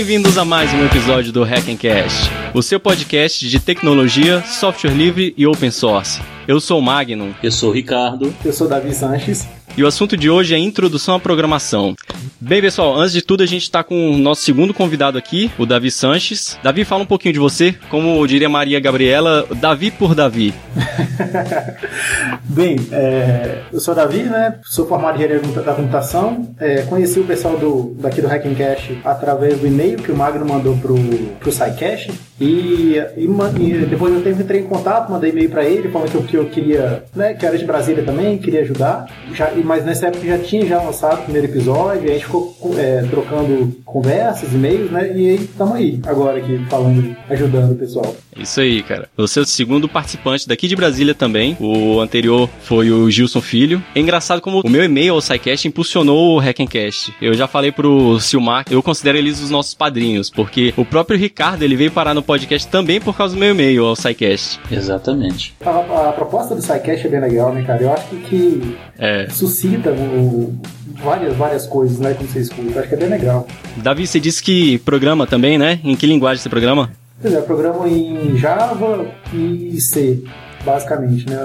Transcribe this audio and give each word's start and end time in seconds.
bem-vindos 0.00 0.38
a 0.38 0.46
mais 0.46 0.72
um 0.72 0.82
episódio 0.82 1.30
do 1.30 1.44
Hackencast, 1.44 2.30
o 2.54 2.62
seu 2.62 2.80
podcast 2.80 3.46
de 3.46 3.60
tecnologia, 3.60 4.42
software 4.46 4.94
livre 4.94 5.34
e 5.36 5.46
open 5.46 5.70
source. 5.70 6.22
Eu 6.48 6.58
sou 6.58 6.78
o 6.78 6.82
Magnum. 6.82 7.34
Eu 7.42 7.52
sou 7.52 7.68
o 7.68 7.72
Ricardo. 7.74 8.34
Eu 8.42 8.50
sou 8.50 8.66
o 8.66 8.70
Davi 8.70 8.94
Sanches. 8.94 9.46
E 9.76 9.84
o 9.84 9.86
assunto 9.86 10.16
de 10.16 10.30
hoje 10.30 10.54
é 10.54 10.58
introdução 10.58 11.16
à 11.16 11.20
programação. 11.20 11.94
Bem, 12.42 12.62
pessoal, 12.62 12.96
antes 12.96 13.12
de 13.12 13.20
tudo, 13.20 13.42
a 13.42 13.46
gente 13.46 13.64
está 13.64 13.84
com 13.84 14.12
o 14.12 14.16
nosso 14.16 14.40
segundo 14.40 14.72
convidado 14.72 15.18
aqui, 15.18 15.52
o 15.58 15.66
Davi 15.66 15.90
Sanches. 15.90 16.58
Davi, 16.62 16.86
fala 16.86 17.02
um 17.02 17.06
pouquinho 17.06 17.34
de 17.34 17.38
você. 17.38 17.74
Como 17.90 18.26
diria 18.26 18.48
Maria 18.48 18.80
Gabriela, 18.80 19.46
Davi 19.56 19.90
por 19.90 20.14
Davi. 20.14 20.54
Bem, 22.44 22.78
é, 22.92 23.58
eu 23.70 23.78
sou 23.78 23.94
Davi, 23.94 24.22
né? 24.22 24.58
Sou 24.64 24.86
formado 24.86 25.20
em 25.20 25.24
engenharia 25.26 25.62
da 25.62 25.74
computação. 25.74 26.54
É, 26.58 26.80
conheci 26.82 27.20
o 27.20 27.24
pessoal 27.24 27.58
do, 27.58 27.94
daqui 28.00 28.22
do 28.22 28.26
Hacking 28.28 28.54
Cash 28.54 28.92
através 29.04 29.60
do 29.60 29.66
e-mail 29.66 29.98
que 29.98 30.10
o 30.10 30.16
Magno 30.16 30.46
mandou 30.46 30.78
pro, 30.78 30.94
pro 30.94 31.52
SciCash. 31.52 32.08
E, 32.40 32.96
e, 33.16 33.24
e 33.26 33.86
depois 33.86 34.14
eu 34.14 34.32
entrei 34.32 34.60
em 34.60 34.66
contato, 34.66 35.12
mandei 35.12 35.30
e-mail 35.30 35.50
para 35.50 35.64
ele, 35.64 35.90
falando 35.90 36.10
que 36.10 36.16
eu, 36.16 36.22
que 36.22 36.36
eu 36.36 36.46
queria, 36.46 37.04
né? 37.14 37.34
Que 37.34 37.44
era 37.44 37.58
de 37.58 37.64
Brasília 37.66 38.02
também, 38.02 38.38
queria 38.38 38.62
ajudar. 38.62 39.06
Já, 39.34 39.50
mas 39.62 39.84
nessa 39.84 40.06
época 40.06 40.26
já 40.26 40.38
tinha 40.38 40.64
já 40.66 40.82
lançado 40.82 41.20
o 41.20 41.24
primeiro 41.24 41.48
episódio, 41.48 42.06
e 42.06 42.10
a 42.10 42.14
gente 42.14 42.24
ficou 42.24 42.56
é, 42.78 43.02
trocando 43.10 43.76
conversas, 43.84 44.52
e-mails, 44.54 44.90
né? 44.90 45.12
E 45.14 45.28
aí 45.28 45.34
estamos 45.36 45.74
aí, 45.74 46.00
agora 46.06 46.38
aqui, 46.38 46.58
falando, 46.70 47.14
ajudando 47.28 47.72
o 47.72 47.76
pessoal. 47.76 48.16
Isso 48.36 48.60
aí, 48.60 48.82
cara. 48.82 49.08
Você 49.16 49.38
é 49.38 49.42
o 49.42 49.46
segundo 49.46 49.88
participante 49.88 50.48
daqui 50.48 50.66
de 50.66 50.76
Brasília 50.76 51.14
também. 51.14 51.56
O 51.60 52.00
anterior 52.00 52.48
foi 52.62 52.90
o 52.90 53.10
Gilson 53.10 53.40
Filho. 53.40 53.82
É 53.94 54.00
engraçado 54.00 54.40
como 54.40 54.62
o 54.64 54.70
meu 54.70 54.82
e-mail 54.82 55.14
ao 55.14 55.20
SciCast 55.20 55.68
impulsionou 55.68 56.36
o 56.36 56.38
Hackencast. 56.38 57.12
Eu 57.20 57.34
já 57.34 57.46
falei 57.46 57.70
pro 57.70 58.18
Silmar, 58.18 58.64
eu 58.70 58.82
considero 58.82 59.18
eles 59.18 59.40
os 59.42 59.50
nossos 59.50 59.74
padrinhos, 59.74 60.30
porque 60.30 60.72
o 60.76 60.84
próprio 60.84 61.18
Ricardo, 61.18 61.62
ele 61.62 61.76
veio 61.76 61.90
parar 61.90 62.14
no 62.14 62.22
podcast 62.30 62.68
também 62.68 63.00
por 63.00 63.16
causa 63.16 63.34
do 63.34 63.40
meu 63.40 63.50
e-mail 63.50 63.84
ao 63.84 63.96
SciCast. 63.96 64.60
Exatamente. 64.70 65.52
A, 65.66 66.10
a 66.10 66.12
proposta 66.12 66.54
do 66.54 66.62
SciCast 66.62 67.04
é 67.04 67.10
bem 67.10 67.20
legal, 67.20 67.52
né, 67.52 67.64
cara? 67.64 67.82
Eu 67.82 67.92
acho 67.92 68.06
que, 68.06 68.16
que 68.20 68.78
é. 68.96 69.28
suscita 69.28 69.90
o, 69.90 70.56
várias, 71.02 71.36
várias 71.36 71.66
coisas, 71.66 71.98
né, 71.98 72.14
como 72.14 72.28
você 72.28 72.38
escuta. 72.38 72.78
Acho 72.78 72.88
que 72.88 72.94
é 72.94 72.98
bem 72.98 73.08
legal. 73.08 73.48
Davi, 73.78 74.06
você 74.06 74.20
disse 74.20 74.40
que 74.40 74.78
programa 74.78 75.26
também, 75.26 75.58
né? 75.58 75.80
Em 75.82 75.96
que 75.96 76.06
linguagem 76.06 76.40
você 76.40 76.48
programa? 76.48 76.92
Pois 77.20 77.34
é, 77.34 77.38
eu 77.38 77.42
programo 77.42 77.84
em 77.84 78.36
Java 78.36 79.06
e 79.34 79.80
C, 79.80 80.22
basicamente, 80.64 81.28
né? 81.28 81.44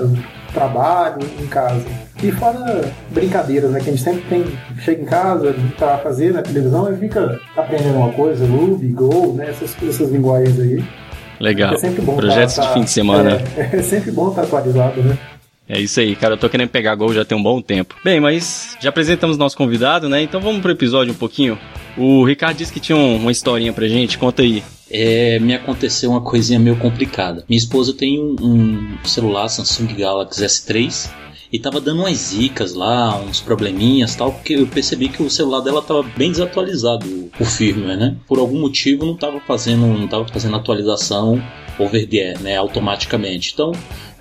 Trabalho 0.55 1.19
em 1.39 1.45
casa. 1.45 1.85
E 2.23 2.31
fora 2.31 2.91
brincadeiras, 3.11 3.69
né? 3.69 3.79
Que 3.79 3.89
a 3.89 3.93
gente 3.93 4.03
sempre 4.03 4.23
tem, 4.29 4.45
chega 4.79 5.03
em 5.03 5.05
casa 5.05 5.53
para 5.77 5.99
fazer 5.99 6.33
na 6.33 6.41
televisão 6.41 6.91
e 6.91 6.97
fica 6.97 7.39
aprendendo 7.55 7.97
uma 7.97 8.11
coisa, 8.13 8.45
Ruby, 8.45 8.87
Go, 8.87 9.33
né? 9.33 9.49
Essas, 9.49 9.75
essas 9.83 10.09
linguagens 10.09 10.59
aí. 10.59 10.83
Legal. 11.39 11.73
É 11.73 11.77
sempre 11.77 12.01
bom 12.01 12.15
Projetos 12.15 12.55
tá, 12.55 12.61
de 12.63 12.73
fim 12.73 12.83
de 12.83 12.89
semana. 12.89 13.41
É, 13.57 13.69
é 13.77 13.81
sempre 13.83 14.11
bom 14.11 14.29
estar 14.29 14.43
atualizado, 14.43 15.03
né? 15.03 15.17
É 15.67 15.79
isso 15.79 15.99
aí, 15.99 16.15
cara. 16.15 16.35
Eu 16.35 16.37
tô 16.37 16.47
querendo 16.47 16.69
pegar 16.69 16.95
gol 16.95 17.13
já 17.13 17.25
tem 17.25 17.37
um 17.37 17.43
bom 17.43 17.61
tempo. 17.61 17.95
Bem, 18.03 18.19
mas 18.19 18.77
já 18.79 18.89
apresentamos 18.89 19.37
nosso 19.37 19.57
convidado, 19.57 20.07
né? 20.07 20.21
Então 20.21 20.39
vamos 20.39 20.61
pro 20.61 20.71
episódio 20.71 21.11
um 21.11 21.17
pouquinho. 21.17 21.59
O 21.97 22.25
Ricardo 22.25 22.57
disse 22.57 22.73
que 22.73 22.79
tinha 22.79 22.97
uma 22.97 23.31
historinha 23.31 23.71
pra 23.71 23.87
gente. 23.87 24.17
Conta 24.17 24.41
aí. 24.41 24.63
É, 24.89 25.39
me 25.39 25.53
aconteceu 25.53 26.11
uma 26.11 26.21
coisinha 26.21 26.59
meio 26.59 26.75
complicada. 26.77 27.43
Minha 27.49 27.57
esposa 27.57 27.93
tem 27.93 28.19
um, 28.19 28.35
um 28.39 28.97
celular 29.05 29.47
Samsung 29.47 29.87
Galaxy 29.95 30.43
S3 30.43 31.09
e 31.51 31.59
tava 31.59 31.79
dando 31.79 32.01
umas 32.01 32.17
zicas 32.17 32.73
lá, 32.73 33.17
uns 33.17 33.39
probleminhas 33.39 34.15
tal, 34.15 34.31
porque 34.31 34.53
eu 34.53 34.67
percebi 34.67 35.09
que 35.09 35.23
o 35.23 35.29
celular 35.29 35.61
dela 35.61 35.81
tava 35.81 36.03
bem 36.03 36.29
desatualizado, 36.29 37.31
o 37.39 37.45
firmware, 37.45 37.97
né? 37.97 38.17
Por 38.27 38.39
algum 38.39 38.59
motivo 38.59 39.05
não 39.05 39.15
tava 39.15 39.39
fazendo, 39.39 39.87
não 39.87 40.07
tava 40.07 40.27
fazendo 40.27 40.55
atualização 40.55 41.41
over 41.79 42.07
the 42.07 42.17
air, 42.17 42.41
né, 42.41 42.57
automaticamente. 42.57 43.51
Então, 43.53 43.71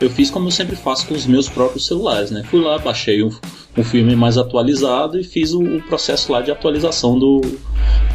eu 0.01 0.11
fiz 0.11 0.31
como 0.31 0.49
eu 0.49 0.51
sempre 0.51 0.77
faço 0.77 1.07
com 1.07 1.15
os 1.15 1.27
meus 1.27 1.49
próprios 1.49 1.87
celulares, 1.87 2.31
né? 2.31 2.43
Fui 2.45 2.61
lá, 2.61 2.79
baixei 2.79 3.23
um, 3.23 3.31
um 3.77 3.83
firmware 3.83 4.17
mais 4.17 4.39
atualizado 4.39 5.19
e 5.19 5.25
fiz 5.25 5.53
o, 5.53 5.63
o 5.63 5.83
processo 5.83 6.33
lá 6.33 6.41
de 6.41 6.51
atualização 6.51 7.19
do, 7.19 7.41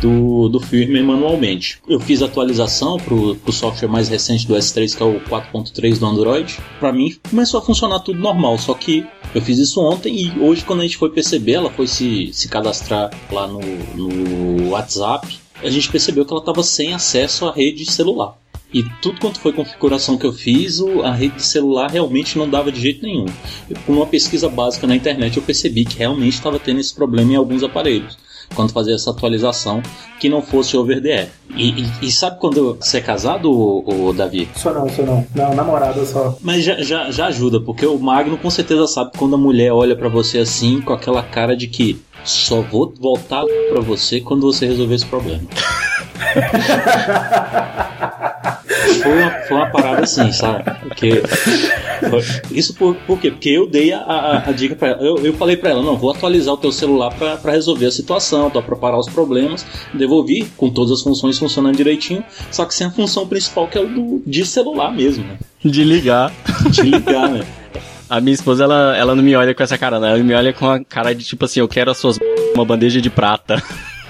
do, 0.02 0.50
do 0.50 0.60
firmware 0.60 1.04
manualmente. 1.04 1.82
Eu 1.88 2.00
fiz 2.00 2.22
a 2.22 2.26
atualização 2.26 2.98
para 2.98 3.14
o 3.14 3.52
software 3.52 3.90
mais 3.90 4.08
recente 4.10 4.48
do 4.48 4.56
S3, 4.56 4.96
que 4.96 5.04
é 5.04 5.06
o 5.06 5.20
4.3 5.22 6.00
do 6.00 6.06
Android. 6.06 6.58
Para 6.80 6.92
mim, 6.92 7.16
começou 7.30 7.60
a 7.60 7.64
funcionar 7.64 8.00
tudo 8.00 8.20
normal, 8.20 8.58
só 8.58 8.74
que 8.74 9.06
eu 9.34 9.42
fiz 9.42 9.58
isso 9.58 9.82
ontem 9.82 10.16
e 10.16 10.40
hoje, 10.40 10.64
quando 10.64 10.80
a 10.80 10.84
gente 10.84 10.98
foi 10.98 11.10
perceber, 11.10 11.54
ela 11.54 11.70
foi 11.70 11.88
se, 11.88 12.32
se 12.34 12.48
cadastrar 12.48 13.12
lá 13.32 13.48
no, 13.48 13.60
no 13.96 14.70
WhatsApp, 14.70 15.38
a 15.62 15.70
gente 15.70 15.90
percebeu 15.92 16.26
que 16.26 16.32
ela 16.32 16.42
estava 16.42 16.64
sem 16.64 16.94
acesso 16.94 17.46
à 17.46 17.52
rede 17.52 17.86
celular. 17.86 18.36
E 18.74 18.84
tudo 19.02 19.20
quanto 19.20 19.40
foi 19.40 19.52
configuração 19.52 20.18
que 20.18 20.26
eu 20.26 20.34
fiz, 20.34 20.80
a 21.04 21.12
rede 21.12 21.38
de 21.38 21.44
celular 21.44 21.90
realmente 21.90 22.38
não 22.38 22.50
dava 22.50 22.72
de 22.72 22.80
jeito 22.80 23.04
nenhum. 23.04 23.26
Com 23.86 23.94
uma 23.94 24.06
pesquisa 24.06 24.48
básica 24.48 24.86
na 24.86 24.96
internet, 24.96 25.38
eu 25.38 25.44
percebi 25.44 25.86
que 25.86 25.98
realmente 25.98 26.34
estava 26.34 26.60
tendo 26.60 26.80
esse 26.80 26.94
problema 26.94 27.34
em 27.34 27.36
alguns 27.36 27.64
aparelhos 27.64 28.18
quando 28.56 28.72
fazia 28.72 28.96
essa 28.96 29.12
atualização 29.12 29.82
que 30.20 30.28
não 30.28 30.42
fosse 30.42 30.76
over 30.76 31.02
the 31.02 31.10
air. 31.10 31.30
E, 31.56 31.82
e, 31.82 31.92
e 32.04 32.12
sabe 32.12 32.40
quando 32.40 32.76
você 32.76 32.98
é 32.98 33.02
casado, 33.02 33.52
o, 33.52 34.14
Davi? 34.14 34.50
Só 34.56 34.74
não, 34.74 34.90
só 34.90 35.04
não. 35.04 35.26
Não, 35.36 35.56
namorado 35.56 36.06
só. 36.06 36.38
Mas 36.42 36.64
já, 36.64 36.82
já, 36.82 37.12
já 37.12 37.28
ajuda, 37.28 37.62
porque 37.62 37.86
o 37.86 37.98
Magno 37.98 38.38
com 38.38 38.50
certeza 38.50 38.88
sabe 38.88 39.12
quando 39.18 39.36
a 39.36 39.38
mulher 39.38 39.72
olha 39.72 39.96
para 39.96 40.10
você 40.10 40.40
assim, 40.40 40.82
com 40.82 40.94
aquela 40.94 41.24
cara 41.24 41.56
de 41.56 41.68
que 41.68 42.02
só 42.24 42.62
vou 42.62 42.94
voltar 43.00 43.46
para 43.72 43.82
você 43.82 44.20
quando 44.20 44.42
você 44.42 44.66
resolver 44.66 44.96
esse 44.96 45.06
problema. 45.06 45.44
foi, 49.02 49.22
uma, 49.22 49.32
foi 49.32 49.58
uma 49.58 49.66
parada 49.68 50.04
assim, 50.04 50.32
sabe? 50.32 50.64
Porque. 50.82 51.22
Isso 52.52 52.74
por, 52.74 52.96
por 52.96 53.20
quê? 53.20 53.32
Porque 53.32 53.50
eu 53.50 53.68
dei 53.68 53.92
a, 53.92 54.00
a, 54.00 54.50
a 54.50 54.52
dica 54.52 54.76
pra 54.76 54.90
ela. 54.90 55.02
Eu, 55.02 55.18
eu 55.26 55.34
falei 55.34 55.58
pra 55.58 55.72
ela: 55.72 55.82
não, 55.82 55.98
vou 55.98 56.12
atualizar 56.12 56.54
o 56.54 56.58
teu 56.58 56.72
celular 56.72 57.14
pra, 57.14 57.38
pra 57.38 57.52
resolver 57.52 57.86
a 57.86 57.92
situação, 57.92 58.50
pra 58.50 58.62
preparar 58.62 59.00
os 59.00 59.10
problemas. 59.10 59.66
Devolvi 59.94 60.46
com 60.58 60.70
todas 60.70 60.92
as 60.92 61.02
funções 61.02 61.38
funcionando 61.38 61.76
direitinho, 61.76 62.24
só 62.52 62.66
que 62.66 62.74
sem 62.74 62.88
a 62.88 62.92
função 62.92 63.28
principal 63.28 63.68
que 63.68 63.78
é 63.78 63.82
o 63.82 63.88
do, 63.88 64.24
de 64.26 64.46
celular 64.46 64.92
mesmo, 64.92 65.24
né? 65.24 65.38
De 65.64 65.84
ligar. 65.84 66.32
De 66.70 66.82
ligar, 66.82 67.30
né? 67.30 67.46
A 68.10 68.20
minha 68.20 68.34
esposa, 68.34 68.64
ela, 68.64 68.98
ela 68.98 69.14
não 69.14 69.22
me 69.22 69.36
olha 69.36 69.54
com 69.54 69.62
essa 69.62 69.78
cara, 69.78 70.00
né? 70.00 70.10
Ela 70.10 70.24
me 70.24 70.34
olha 70.34 70.52
com 70.52 70.68
a 70.68 70.84
cara 70.84 71.14
de 71.14 71.24
tipo 71.24 71.46
assim, 71.46 71.60
eu 71.60 71.68
quero 71.68 71.92
as 71.92 71.98
suas 71.98 72.18
uma 72.56 72.66
bandeja 72.66 73.00
de 73.00 73.10
prata. 73.10 73.62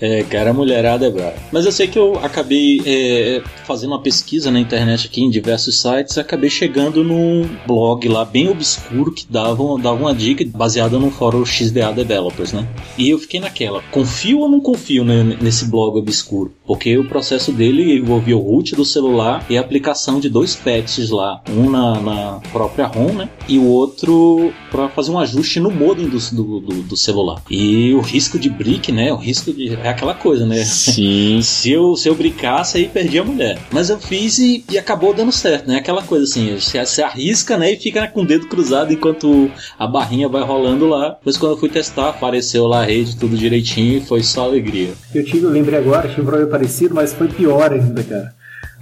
É, 0.00 0.22
cara, 0.24 0.50
a 0.50 0.54
mulherada 0.54 1.06
é 1.06 1.10
brava. 1.10 1.36
Mas 1.52 1.64
eu 1.64 1.72
sei 1.72 1.86
que 1.86 1.98
eu 1.98 2.18
acabei 2.22 2.82
é, 2.84 3.42
fazendo 3.64 3.92
uma 3.92 4.02
pesquisa 4.02 4.50
na 4.50 4.60
internet 4.60 5.06
aqui 5.06 5.22
em 5.22 5.30
diversos 5.30 5.80
sites 5.80 6.18
acabei 6.18 6.50
chegando 6.50 7.02
num 7.02 7.48
blog 7.66 8.08
lá 8.08 8.24
bem 8.24 8.48
obscuro 8.48 9.12
que 9.12 9.26
dava, 9.28 9.62
dava 9.78 9.94
uma 9.94 10.14
dica 10.14 10.44
baseada 10.46 10.98
no 10.98 11.10
fórum 11.10 11.44
XDA 11.44 11.92
Developers, 11.92 12.52
né? 12.52 12.66
E 12.98 13.10
eu 13.10 13.18
fiquei 13.18 13.40
naquela, 13.40 13.82
confio 13.90 14.40
ou 14.40 14.48
não 14.48 14.60
confio 14.60 15.04
nesse 15.04 15.66
blog 15.66 15.98
obscuro? 15.98 16.52
Porque 16.66 16.96
o 16.98 17.04
processo 17.04 17.52
dele 17.52 17.98
envolvia 17.98 18.36
o 18.36 18.40
root 18.40 18.74
do 18.74 18.84
celular 18.84 19.44
e 19.48 19.56
a 19.56 19.60
aplicação 19.60 20.20
de 20.20 20.28
dois 20.28 20.54
patches 20.54 21.10
lá, 21.10 21.42
um 21.48 21.70
na, 21.70 22.00
na 22.00 22.40
própria 22.52 22.86
ROM, 22.86 23.12
né? 23.12 23.28
E 23.48 23.58
o 23.58 23.64
outro 23.64 24.52
para 24.70 24.88
fazer 24.88 25.10
um 25.10 25.18
ajuste 25.18 25.60
no 25.60 25.70
modem 25.70 26.08
do, 26.08 26.18
do, 26.18 26.60
do, 26.60 26.82
do 26.82 26.96
celular. 26.96 27.42
E 27.50 27.94
o 27.94 28.00
risco 28.00 28.38
de 28.38 28.50
brick, 28.50 28.90
né? 28.90 29.12
O 29.12 29.16
risco 29.16 29.52
de 29.52 29.74
é 29.86 29.90
aquela 29.90 30.14
coisa, 30.14 30.44
né? 30.44 30.64
Sim. 30.64 31.40
se, 31.42 31.70
eu, 31.70 31.96
se 31.96 32.08
eu 32.08 32.14
brincasse, 32.14 32.78
aí 32.78 32.88
perdi 32.88 33.18
a 33.18 33.24
mulher. 33.24 33.58
Mas 33.70 33.88
eu 33.88 33.98
fiz 33.98 34.38
e, 34.38 34.64
e 34.70 34.78
acabou 34.78 35.14
dando 35.14 35.32
certo, 35.32 35.68
né? 35.68 35.76
Aquela 35.76 36.02
coisa 36.02 36.24
assim, 36.24 36.54
você, 36.58 36.84
você 36.84 37.02
arrisca, 37.02 37.56
né? 37.56 37.72
E 37.72 37.76
fica 37.76 38.06
com 38.08 38.22
o 38.22 38.26
dedo 38.26 38.46
cruzado 38.48 38.92
enquanto 38.92 39.50
a 39.78 39.86
barrinha 39.86 40.28
vai 40.28 40.42
rolando 40.42 40.86
lá. 40.86 41.10
Depois 41.10 41.36
quando 41.36 41.52
eu 41.52 41.58
fui 41.58 41.68
testar, 41.68 42.10
apareceu 42.10 42.66
lá 42.66 42.80
a 42.80 42.84
rede, 42.84 43.16
tudo 43.16 43.36
direitinho 43.36 43.98
e 43.98 44.00
foi 44.00 44.22
só 44.22 44.44
alegria. 44.44 44.90
Eu 45.14 45.24
tive, 45.24 45.44
eu 45.44 45.50
lembrei 45.50 45.78
agora, 45.78 46.08
tive 46.08 46.22
um 46.22 46.26
problema 46.26 46.50
parecido, 46.50 46.94
mas 46.94 47.12
foi 47.12 47.28
pior 47.28 47.72
ainda, 47.72 48.02
cara. 48.02 48.34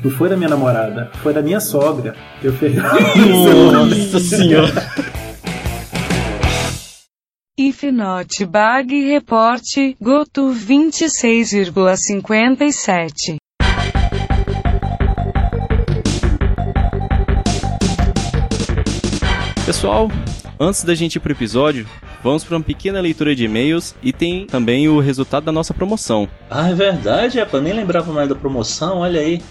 Não 0.03 0.11
foi 0.11 0.29
da 0.29 0.37
minha 0.37 0.49
namorada, 0.49 1.11
foi 1.23 1.33
da 1.33 1.43
minha 1.43 1.61
sogra. 1.61 2.15
Eu 2.43 2.53
fiz. 2.53 2.75
Nossa 3.73 4.21
senhora. 4.21 5.24
If 7.85 7.93
not 7.93 8.33
bug 8.47 9.13
report, 9.13 9.61
go 10.01 10.25
to 10.33 10.55
26,57. 10.55 13.37
Pessoal, 19.67 20.11
antes 20.59 20.83
da 20.83 20.95
gente 20.95 21.17
ir 21.17 21.21
pro 21.21 21.33
episódio, 21.33 21.87
vamos 22.23 22.43
para 22.43 22.57
uma 22.57 22.65
pequena 22.65 23.03
leitura 23.03 23.37
de 23.37 23.45
e-mails 23.45 23.95
e 24.03 24.15
tem 24.15 24.47
também 24.47 24.89
o 24.89 24.99
resultado 24.99 25.45
da 25.45 25.53
nossa 25.53 25.75
promoção. 25.75 26.27
Ah, 26.49 26.71
é 26.71 26.75
verdade, 26.75 27.39
é, 27.39 27.47
eu 27.53 27.61
nem 27.61 27.75
lembrava 27.75 28.11
mais 28.15 28.31
da 28.31 28.35
promoção, 28.35 29.01
olha 29.01 29.21
aí. 29.21 29.43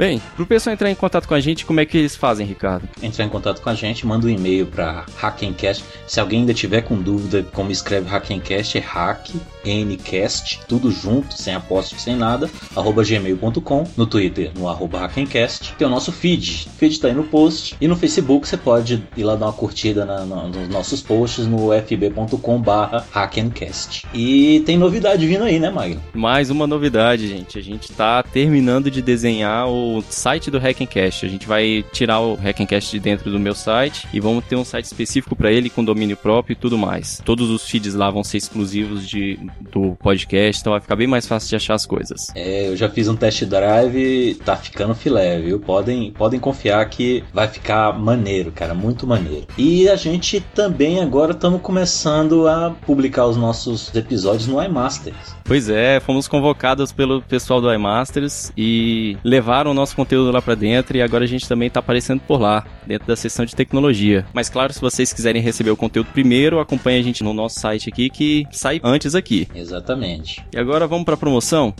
Bem, 0.00 0.18
pro 0.34 0.46
pessoal 0.46 0.72
entrar 0.72 0.90
em 0.90 0.94
contato 0.94 1.28
com 1.28 1.34
a 1.34 1.40
gente, 1.40 1.66
como 1.66 1.78
é 1.78 1.84
que 1.84 1.98
eles 1.98 2.16
fazem, 2.16 2.46
Ricardo? 2.46 2.88
Entrar 3.02 3.26
em 3.26 3.28
contato 3.28 3.60
com 3.60 3.68
a 3.68 3.74
gente, 3.74 4.06
manda 4.06 4.26
um 4.26 4.30
e-mail 4.30 4.64
para 4.64 5.04
Hackencast. 5.18 5.84
Se 6.06 6.18
alguém 6.18 6.40
ainda 6.40 6.54
tiver 6.54 6.80
com 6.80 6.96
dúvida 6.96 7.46
como 7.52 7.70
escreve 7.70 8.08
Hackencast, 8.08 8.78
é 8.78 8.80
hack, 8.80 9.28
ncast, 9.62 10.60
tudo 10.66 10.90
junto, 10.90 11.34
sem 11.34 11.54
apóstrofe, 11.54 12.02
sem 12.02 12.16
nada, 12.16 12.48
arroba 12.74 13.04
gmail.com, 13.04 13.86
no 13.94 14.06
Twitter, 14.06 14.50
no 14.58 14.70
arroba 14.70 15.00
Hackencast. 15.00 15.74
Tem 15.76 15.86
o 15.86 15.90
nosso 15.90 16.10
feed, 16.10 16.66
o 16.68 16.78
feed 16.78 16.98
tá 16.98 17.08
aí 17.08 17.14
no 17.14 17.24
post, 17.24 17.76
e 17.78 17.86
no 17.86 17.94
Facebook 17.94 18.48
você 18.48 18.56
pode 18.56 19.06
ir 19.14 19.22
lá 19.22 19.36
dar 19.36 19.48
uma 19.48 19.52
curtida 19.52 20.06
na, 20.06 20.24
na, 20.24 20.44
nos 20.44 20.66
nossos 20.70 21.02
posts 21.02 21.46
no 21.46 21.74
fb.com 21.74 22.58
barra 22.58 23.04
Hackencast. 23.10 24.06
E 24.14 24.62
tem 24.64 24.78
novidade 24.78 25.26
vindo 25.26 25.44
aí, 25.44 25.58
né, 25.58 25.68
Magno? 25.68 26.00
Mais 26.14 26.48
uma 26.48 26.66
novidade, 26.66 27.28
gente. 27.28 27.58
A 27.58 27.62
gente 27.62 27.92
tá 27.92 28.22
terminando 28.22 28.90
de 28.90 29.02
desenhar 29.02 29.68
o 29.68 29.89
site 30.08 30.50
do 30.50 30.58
Hackencast. 30.58 31.26
A 31.26 31.28
gente 31.28 31.46
vai 31.46 31.84
tirar 31.92 32.20
o 32.20 32.34
Hackencast 32.34 32.90
de 32.90 33.00
dentro 33.00 33.30
do 33.30 33.38
meu 33.38 33.54
site 33.54 34.06
e 34.12 34.20
vamos 34.20 34.44
ter 34.44 34.56
um 34.56 34.64
site 34.64 34.84
específico 34.84 35.34
para 35.34 35.50
ele 35.50 35.68
com 35.68 35.84
domínio 35.84 36.16
próprio 36.16 36.52
e 36.54 36.56
tudo 36.56 36.78
mais. 36.78 37.20
Todos 37.24 37.50
os 37.50 37.68
feeds 37.68 37.94
lá 37.94 38.10
vão 38.10 38.22
ser 38.22 38.36
exclusivos 38.36 39.08
de, 39.08 39.38
do 39.72 39.96
podcast, 39.96 40.60
então 40.60 40.72
vai 40.72 40.80
ficar 40.80 40.96
bem 40.96 41.06
mais 41.06 41.26
fácil 41.26 41.48
de 41.48 41.56
achar 41.56 41.74
as 41.74 41.86
coisas. 41.86 42.28
É, 42.34 42.68
eu 42.68 42.76
já 42.76 42.88
fiz 42.88 43.08
um 43.08 43.16
test 43.16 43.44
drive, 43.44 44.34
tá 44.44 44.56
ficando 44.56 44.94
filé, 44.94 45.40
viu? 45.40 45.58
Podem, 45.58 46.12
podem 46.12 46.38
confiar 46.38 46.88
que 46.88 47.24
vai 47.32 47.48
ficar 47.48 47.98
maneiro, 47.98 48.52
cara, 48.52 48.74
muito 48.74 49.06
maneiro. 49.06 49.46
E 49.58 49.88
a 49.88 49.96
gente 49.96 50.40
também 50.54 51.00
agora 51.00 51.32
estamos 51.32 51.60
começando 51.60 52.46
a 52.46 52.70
publicar 52.86 53.26
os 53.26 53.36
nossos 53.36 53.94
episódios 53.94 54.46
no 54.46 54.62
iMasters. 54.62 55.34
Pois 55.44 55.68
é, 55.68 55.98
fomos 55.98 56.28
convocados 56.28 56.92
pelo 56.92 57.20
pessoal 57.22 57.60
do 57.60 57.72
iMasters 57.72 58.52
e 58.56 59.16
levaram 59.24 59.72
o 59.72 59.74
nosso 59.80 59.96
conteúdo 59.96 60.30
lá 60.30 60.40
para 60.40 60.54
dentro 60.54 60.96
e 60.96 61.02
agora 61.02 61.24
a 61.24 61.26
gente 61.26 61.48
também 61.48 61.70
tá 61.70 61.80
aparecendo 61.80 62.20
por 62.20 62.40
lá, 62.40 62.64
dentro 62.86 63.08
da 63.08 63.16
seção 63.16 63.44
de 63.44 63.56
tecnologia. 63.56 64.24
Mas 64.32 64.48
claro, 64.48 64.72
se 64.72 64.80
vocês 64.80 65.12
quiserem 65.12 65.42
receber 65.42 65.70
o 65.70 65.76
conteúdo 65.76 66.10
primeiro, 66.12 66.60
acompanhe 66.60 67.00
a 67.00 67.02
gente 67.02 67.24
no 67.24 67.32
nosso 67.32 67.58
site 67.58 67.88
aqui 67.88 68.10
que 68.10 68.46
sai 68.52 68.80
antes 68.84 69.14
aqui. 69.14 69.48
Exatamente. 69.54 70.44
E 70.52 70.58
agora 70.58 70.86
vamos 70.86 71.04
para 71.04 71.14
a 71.14 71.18
promoção? 71.18 71.74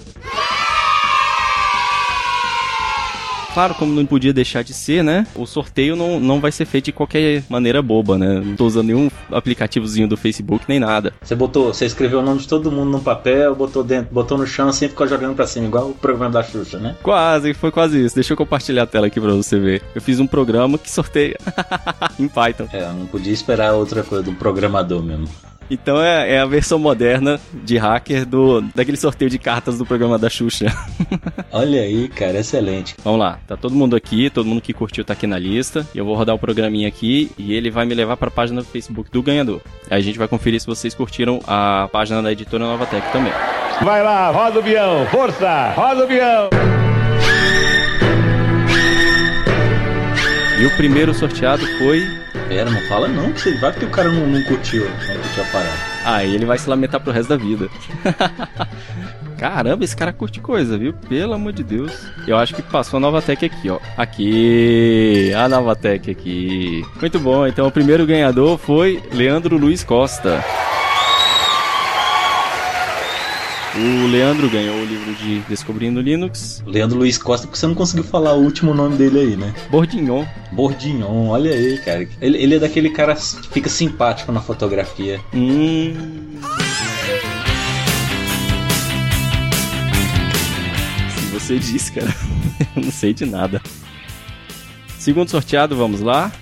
Claro, 3.53 3.75
como 3.75 3.93
não 3.93 4.07
podia 4.07 4.33
deixar 4.33 4.63
de 4.63 4.73
ser, 4.73 5.03
né? 5.03 5.27
O 5.35 5.45
sorteio 5.45 5.97
não, 5.97 6.21
não 6.21 6.41
vai 6.41 6.53
ser 6.53 6.65
feito 6.65 6.87
de 6.87 6.93
qualquer 6.93 7.43
maneira 7.49 7.83
boba, 7.83 8.17
né? 8.17 8.41
Não 8.45 8.57
tô 8.57 8.67
usando 8.67 8.87
nenhum 8.87 9.11
aplicativozinho 9.31 10.07
do 10.07 10.17
Facebook 10.17 10.65
nem 10.69 10.79
nada. 10.79 11.13
Você 11.21 11.35
botou, 11.35 11.75
você 11.75 11.85
escreveu 11.85 12.21
o 12.21 12.23
nome 12.23 12.41
de 12.41 12.49
todo 12.49 12.71
mundo 12.71 12.91
no 12.91 13.01
papel, 13.01 13.55
botou 13.55 13.83
dentro, 13.83 14.15
botou 14.15 14.39
no 14.39 14.47
chão 14.47 14.69
assim 14.69 14.87
e 14.87 14.89
ficou 14.89 15.07
jogando 15.07 15.35
pra 15.35 15.47
cima, 15.47 15.67
igual 15.67 15.89
o 15.91 15.95
programa 15.95 16.31
da 16.31 16.43
Xuxa, 16.43 16.79
né? 16.79 16.97
Quase, 17.03 17.53
foi 17.55 17.71
quase 17.71 18.05
isso. 18.05 18.15
Deixa 18.15 18.33
eu 18.33 18.37
compartilhar 18.37 18.85
a 18.85 18.87
tela 18.87 19.09
aqui 19.09 19.21
pra 19.21 19.33
você 19.33 19.59
ver. 19.59 19.83
Eu 19.95 20.01
fiz 20.01 20.21
um 20.21 20.27
programa 20.27 20.79
que 20.79 20.91
sorteia 20.91 21.37
em 22.19 22.29
Python. 22.29 22.69
É, 22.73 22.85
eu 22.85 22.93
não 22.93 23.07
podia 23.07 23.33
esperar 23.33 23.73
outra 23.73 24.03
coisa 24.03 24.23
do 24.23 24.33
programador 24.33 25.03
mesmo. 25.03 25.29
Então 25.71 26.03
é, 26.03 26.35
é, 26.35 26.41
a 26.41 26.47
versão 26.47 26.79
moderna 26.79 27.41
de 27.53 27.79
hacker 27.79 28.27
do 28.27 28.61
daquele 28.75 28.97
sorteio 28.97 29.31
de 29.31 29.39
cartas 29.39 29.79
do 29.79 29.87
programa 29.87 30.19
da 30.19 30.29
Xuxa. 30.29 30.67
Olha 31.53 31.83
aí, 31.83 32.09
cara, 32.09 32.39
excelente. 32.39 32.97
Vamos 33.05 33.21
lá, 33.21 33.39
tá 33.47 33.57
todo 33.57 33.75
mundo 33.75 33.95
aqui, 33.95 34.29
todo 34.29 34.47
mundo 34.47 34.61
que 34.61 34.73
curtiu 34.73 35.05
tá 35.05 35.13
aqui 35.13 35.27
na 35.27 35.39
lista. 35.39 35.87
E 35.95 35.99
eu 35.99 36.05
vou 36.05 36.17
rodar 36.17 36.35
o 36.35 36.39
programinha 36.39 36.89
aqui 36.89 37.31
e 37.39 37.55
ele 37.55 37.71
vai 37.71 37.87
me 37.87 37.95
levar 37.95 38.17
para 38.17 38.29
a 38.29 38.33
página 38.33 38.61
do 38.61 38.67
Facebook 38.67 39.11
do 39.11 39.23
ganhador. 39.23 39.61
Aí 39.89 39.99
a 39.99 40.03
gente 40.03 40.19
vai 40.19 40.27
conferir 40.27 40.61
se 40.61 40.67
vocês 40.67 40.95
curtiram 40.95 41.41
a 41.47 41.89
página 41.93 42.21
da 42.21 42.33
editora 42.33 42.65
Nova 42.65 42.87
Tech 42.87 43.07
também. 43.13 43.33
Vai 43.83 44.03
lá, 44.03 44.31
roda 44.31 44.57
o 44.57 44.63
avião, 44.63 45.07
força, 45.07 45.71
roda 45.71 46.01
o 46.01 46.03
avião. 46.03 46.51
E 50.61 50.67
o 50.67 50.77
primeiro 50.77 51.15
sorteado 51.15 51.67
foi 51.79 52.07
Pera, 52.51 52.69
não 52.69 52.81
fala 52.89 53.07
não, 53.07 53.33
que 53.33 53.43
você 53.43 53.55
vai 53.59 53.71
porque 53.71 53.87
o 53.87 53.91
cara 53.91 54.11
não, 54.11 54.27
não 54.27 54.43
curtiu, 54.43 54.83
não 54.83 55.23
curtiu 55.23 55.45
a 55.45 55.47
parada. 55.53 55.79
Ah, 56.05 56.25
ele 56.25 56.45
vai 56.45 56.59
se 56.59 56.69
lamentar 56.69 57.01
pro 57.01 57.13
resto 57.13 57.29
da 57.29 57.37
vida. 57.37 57.69
Caramba, 59.39 59.85
esse 59.85 59.97
cara 59.97 60.13
curte 60.13 60.41
coisa, 60.41 60.77
viu? 60.77 60.93
Pelo 60.93 61.35
amor 61.35 61.53
de 61.53 61.63
Deus. 61.63 61.93
Eu 62.27 62.37
acho 62.37 62.53
que 62.53 62.61
passou 62.61 62.97
a 62.97 63.01
Nova 63.01 63.23
Tech 63.23 63.45
aqui, 63.45 63.71
ó. 63.71 63.79
Aqui, 63.97 65.33
a 65.33 65.49
Nova 65.49 65.77
Tech 65.77 66.11
aqui. 66.11 66.85
Muito 67.01 67.21
bom, 67.21 67.47
então 67.47 67.69
o 67.69 67.71
primeiro 67.71 68.05
ganhador 68.05 68.59
foi 68.59 69.01
Leandro 69.13 69.57
Luiz 69.57 69.85
Costa. 69.85 70.45
O 73.77 74.07
Leandro 74.09 74.51
ganhou 74.51 74.75
o 74.75 74.85
livro 74.85 75.15
de 75.15 75.39
Descobrindo 75.49 76.01
Linux. 76.01 76.61
Leandro 76.67 76.99
Luiz 76.99 77.17
Costa, 77.17 77.47
porque 77.47 77.59
você 77.59 77.69
não 77.69 77.75
conseguiu 77.75 78.03
falar 78.03 78.35
o 78.35 78.43
último 78.43 78.75
nome 78.75 78.97
dele 78.97 79.21
aí, 79.21 79.37
né? 79.37 79.55
Bordignon. 79.71 80.27
Bordignon, 80.51 81.29
olha 81.29 81.53
aí, 81.53 81.79
cara. 81.79 82.09
Ele, 82.21 82.39
ele 82.39 82.55
é 82.57 82.59
daquele 82.59 82.91
cara 82.91 83.15
que 83.15 83.49
fica 83.49 83.69
simpático 83.69 84.33
na 84.33 84.41
fotografia. 84.41 85.21
Hum. 85.33 85.95
Se 91.17 91.27
você 91.33 91.59
diz, 91.61 91.91
cara, 91.91 92.13
eu 92.75 92.83
não 92.83 92.91
sei 92.91 93.15
de 93.15 93.25
nada. 93.25 93.63
Segundo 94.99 95.31
sorteado, 95.31 95.77
vamos 95.77 96.01
lá. 96.01 96.33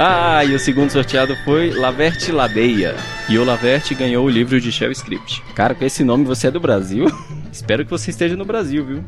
Ah, 0.00 0.44
e 0.44 0.54
o 0.54 0.60
segundo 0.60 0.90
sorteado 0.90 1.34
foi 1.44 1.72
Laverte 1.72 2.30
Ladeia. 2.30 2.94
E 3.28 3.36
o 3.36 3.44
Laverte 3.44 3.96
ganhou 3.96 4.24
o 4.24 4.30
livro 4.30 4.60
de 4.60 4.70
Shell 4.70 4.92
Script. 4.92 5.42
Cara, 5.56 5.74
com 5.74 5.84
esse 5.84 6.04
nome 6.04 6.24
você 6.24 6.46
é 6.46 6.50
do 6.52 6.60
Brasil? 6.60 7.06
Espero 7.50 7.84
que 7.84 7.90
você 7.90 8.10
esteja 8.10 8.36
no 8.36 8.44
Brasil, 8.44 8.86
viu? 8.86 9.04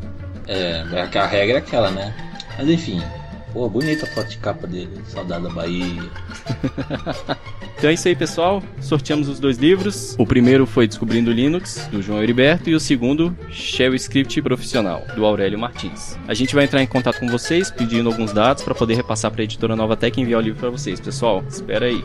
É, 0.48 0.82
a 1.14 1.26
regra 1.26 1.58
é 1.58 1.60
aquela, 1.60 1.92
né? 1.92 2.12
Mas 2.58 2.68
enfim, 2.68 3.00
Pô, 3.52 3.68
bonita 3.68 4.06
a 4.06 4.08
foto 4.08 4.28
de 4.28 4.38
capa 4.38 4.66
dele. 4.66 5.00
Saudade 5.08 5.42
da 5.42 5.50
Bahia. 5.50 6.02
então 7.80 7.88
é 7.88 7.94
isso 7.94 8.06
aí, 8.06 8.14
pessoal. 8.14 8.62
Sorteamos 8.78 9.26
os 9.26 9.40
dois 9.40 9.56
livros. 9.56 10.14
O 10.18 10.26
primeiro 10.26 10.66
foi 10.66 10.86
Descobrindo 10.86 11.32
Linux, 11.32 11.88
do 11.90 12.02
João 12.02 12.22
Heriberto, 12.22 12.68
e 12.68 12.74
o 12.74 12.80
segundo, 12.80 13.34
Shell 13.50 13.94
Script 13.94 14.42
Profissional, 14.42 15.02
do 15.16 15.24
Aurélio 15.24 15.58
Martins. 15.58 16.14
A 16.28 16.34
gente 16.34 16.54
vai 16.54 16.64
entrar 16.64 16.82
em 16.82 16.86
contato 16.86 17.18
com 17.18 17.28
vocês, 17.28 17.70
pedindo 17.70 18.10
alguns 18.10 18.34
dados 18.34 18.62
para 18.62 18.74
poder 18.74 18.96
repassar 18.96 19.30
para 19.30 19.40
a 19.40 19.44
editora 19.44 19.74
Nova 19.74 19.96
Tech 19.96 20.20
e 20.20 20.22
enviar 20.22 20.40
o 20.40 20.44
livro 20.44 20.60
para 20.60 20.68
vocês, 20.68 21.00
pessoal. 21.00 21.42
Espera 21.48 21.86
aí. 21.86 22.04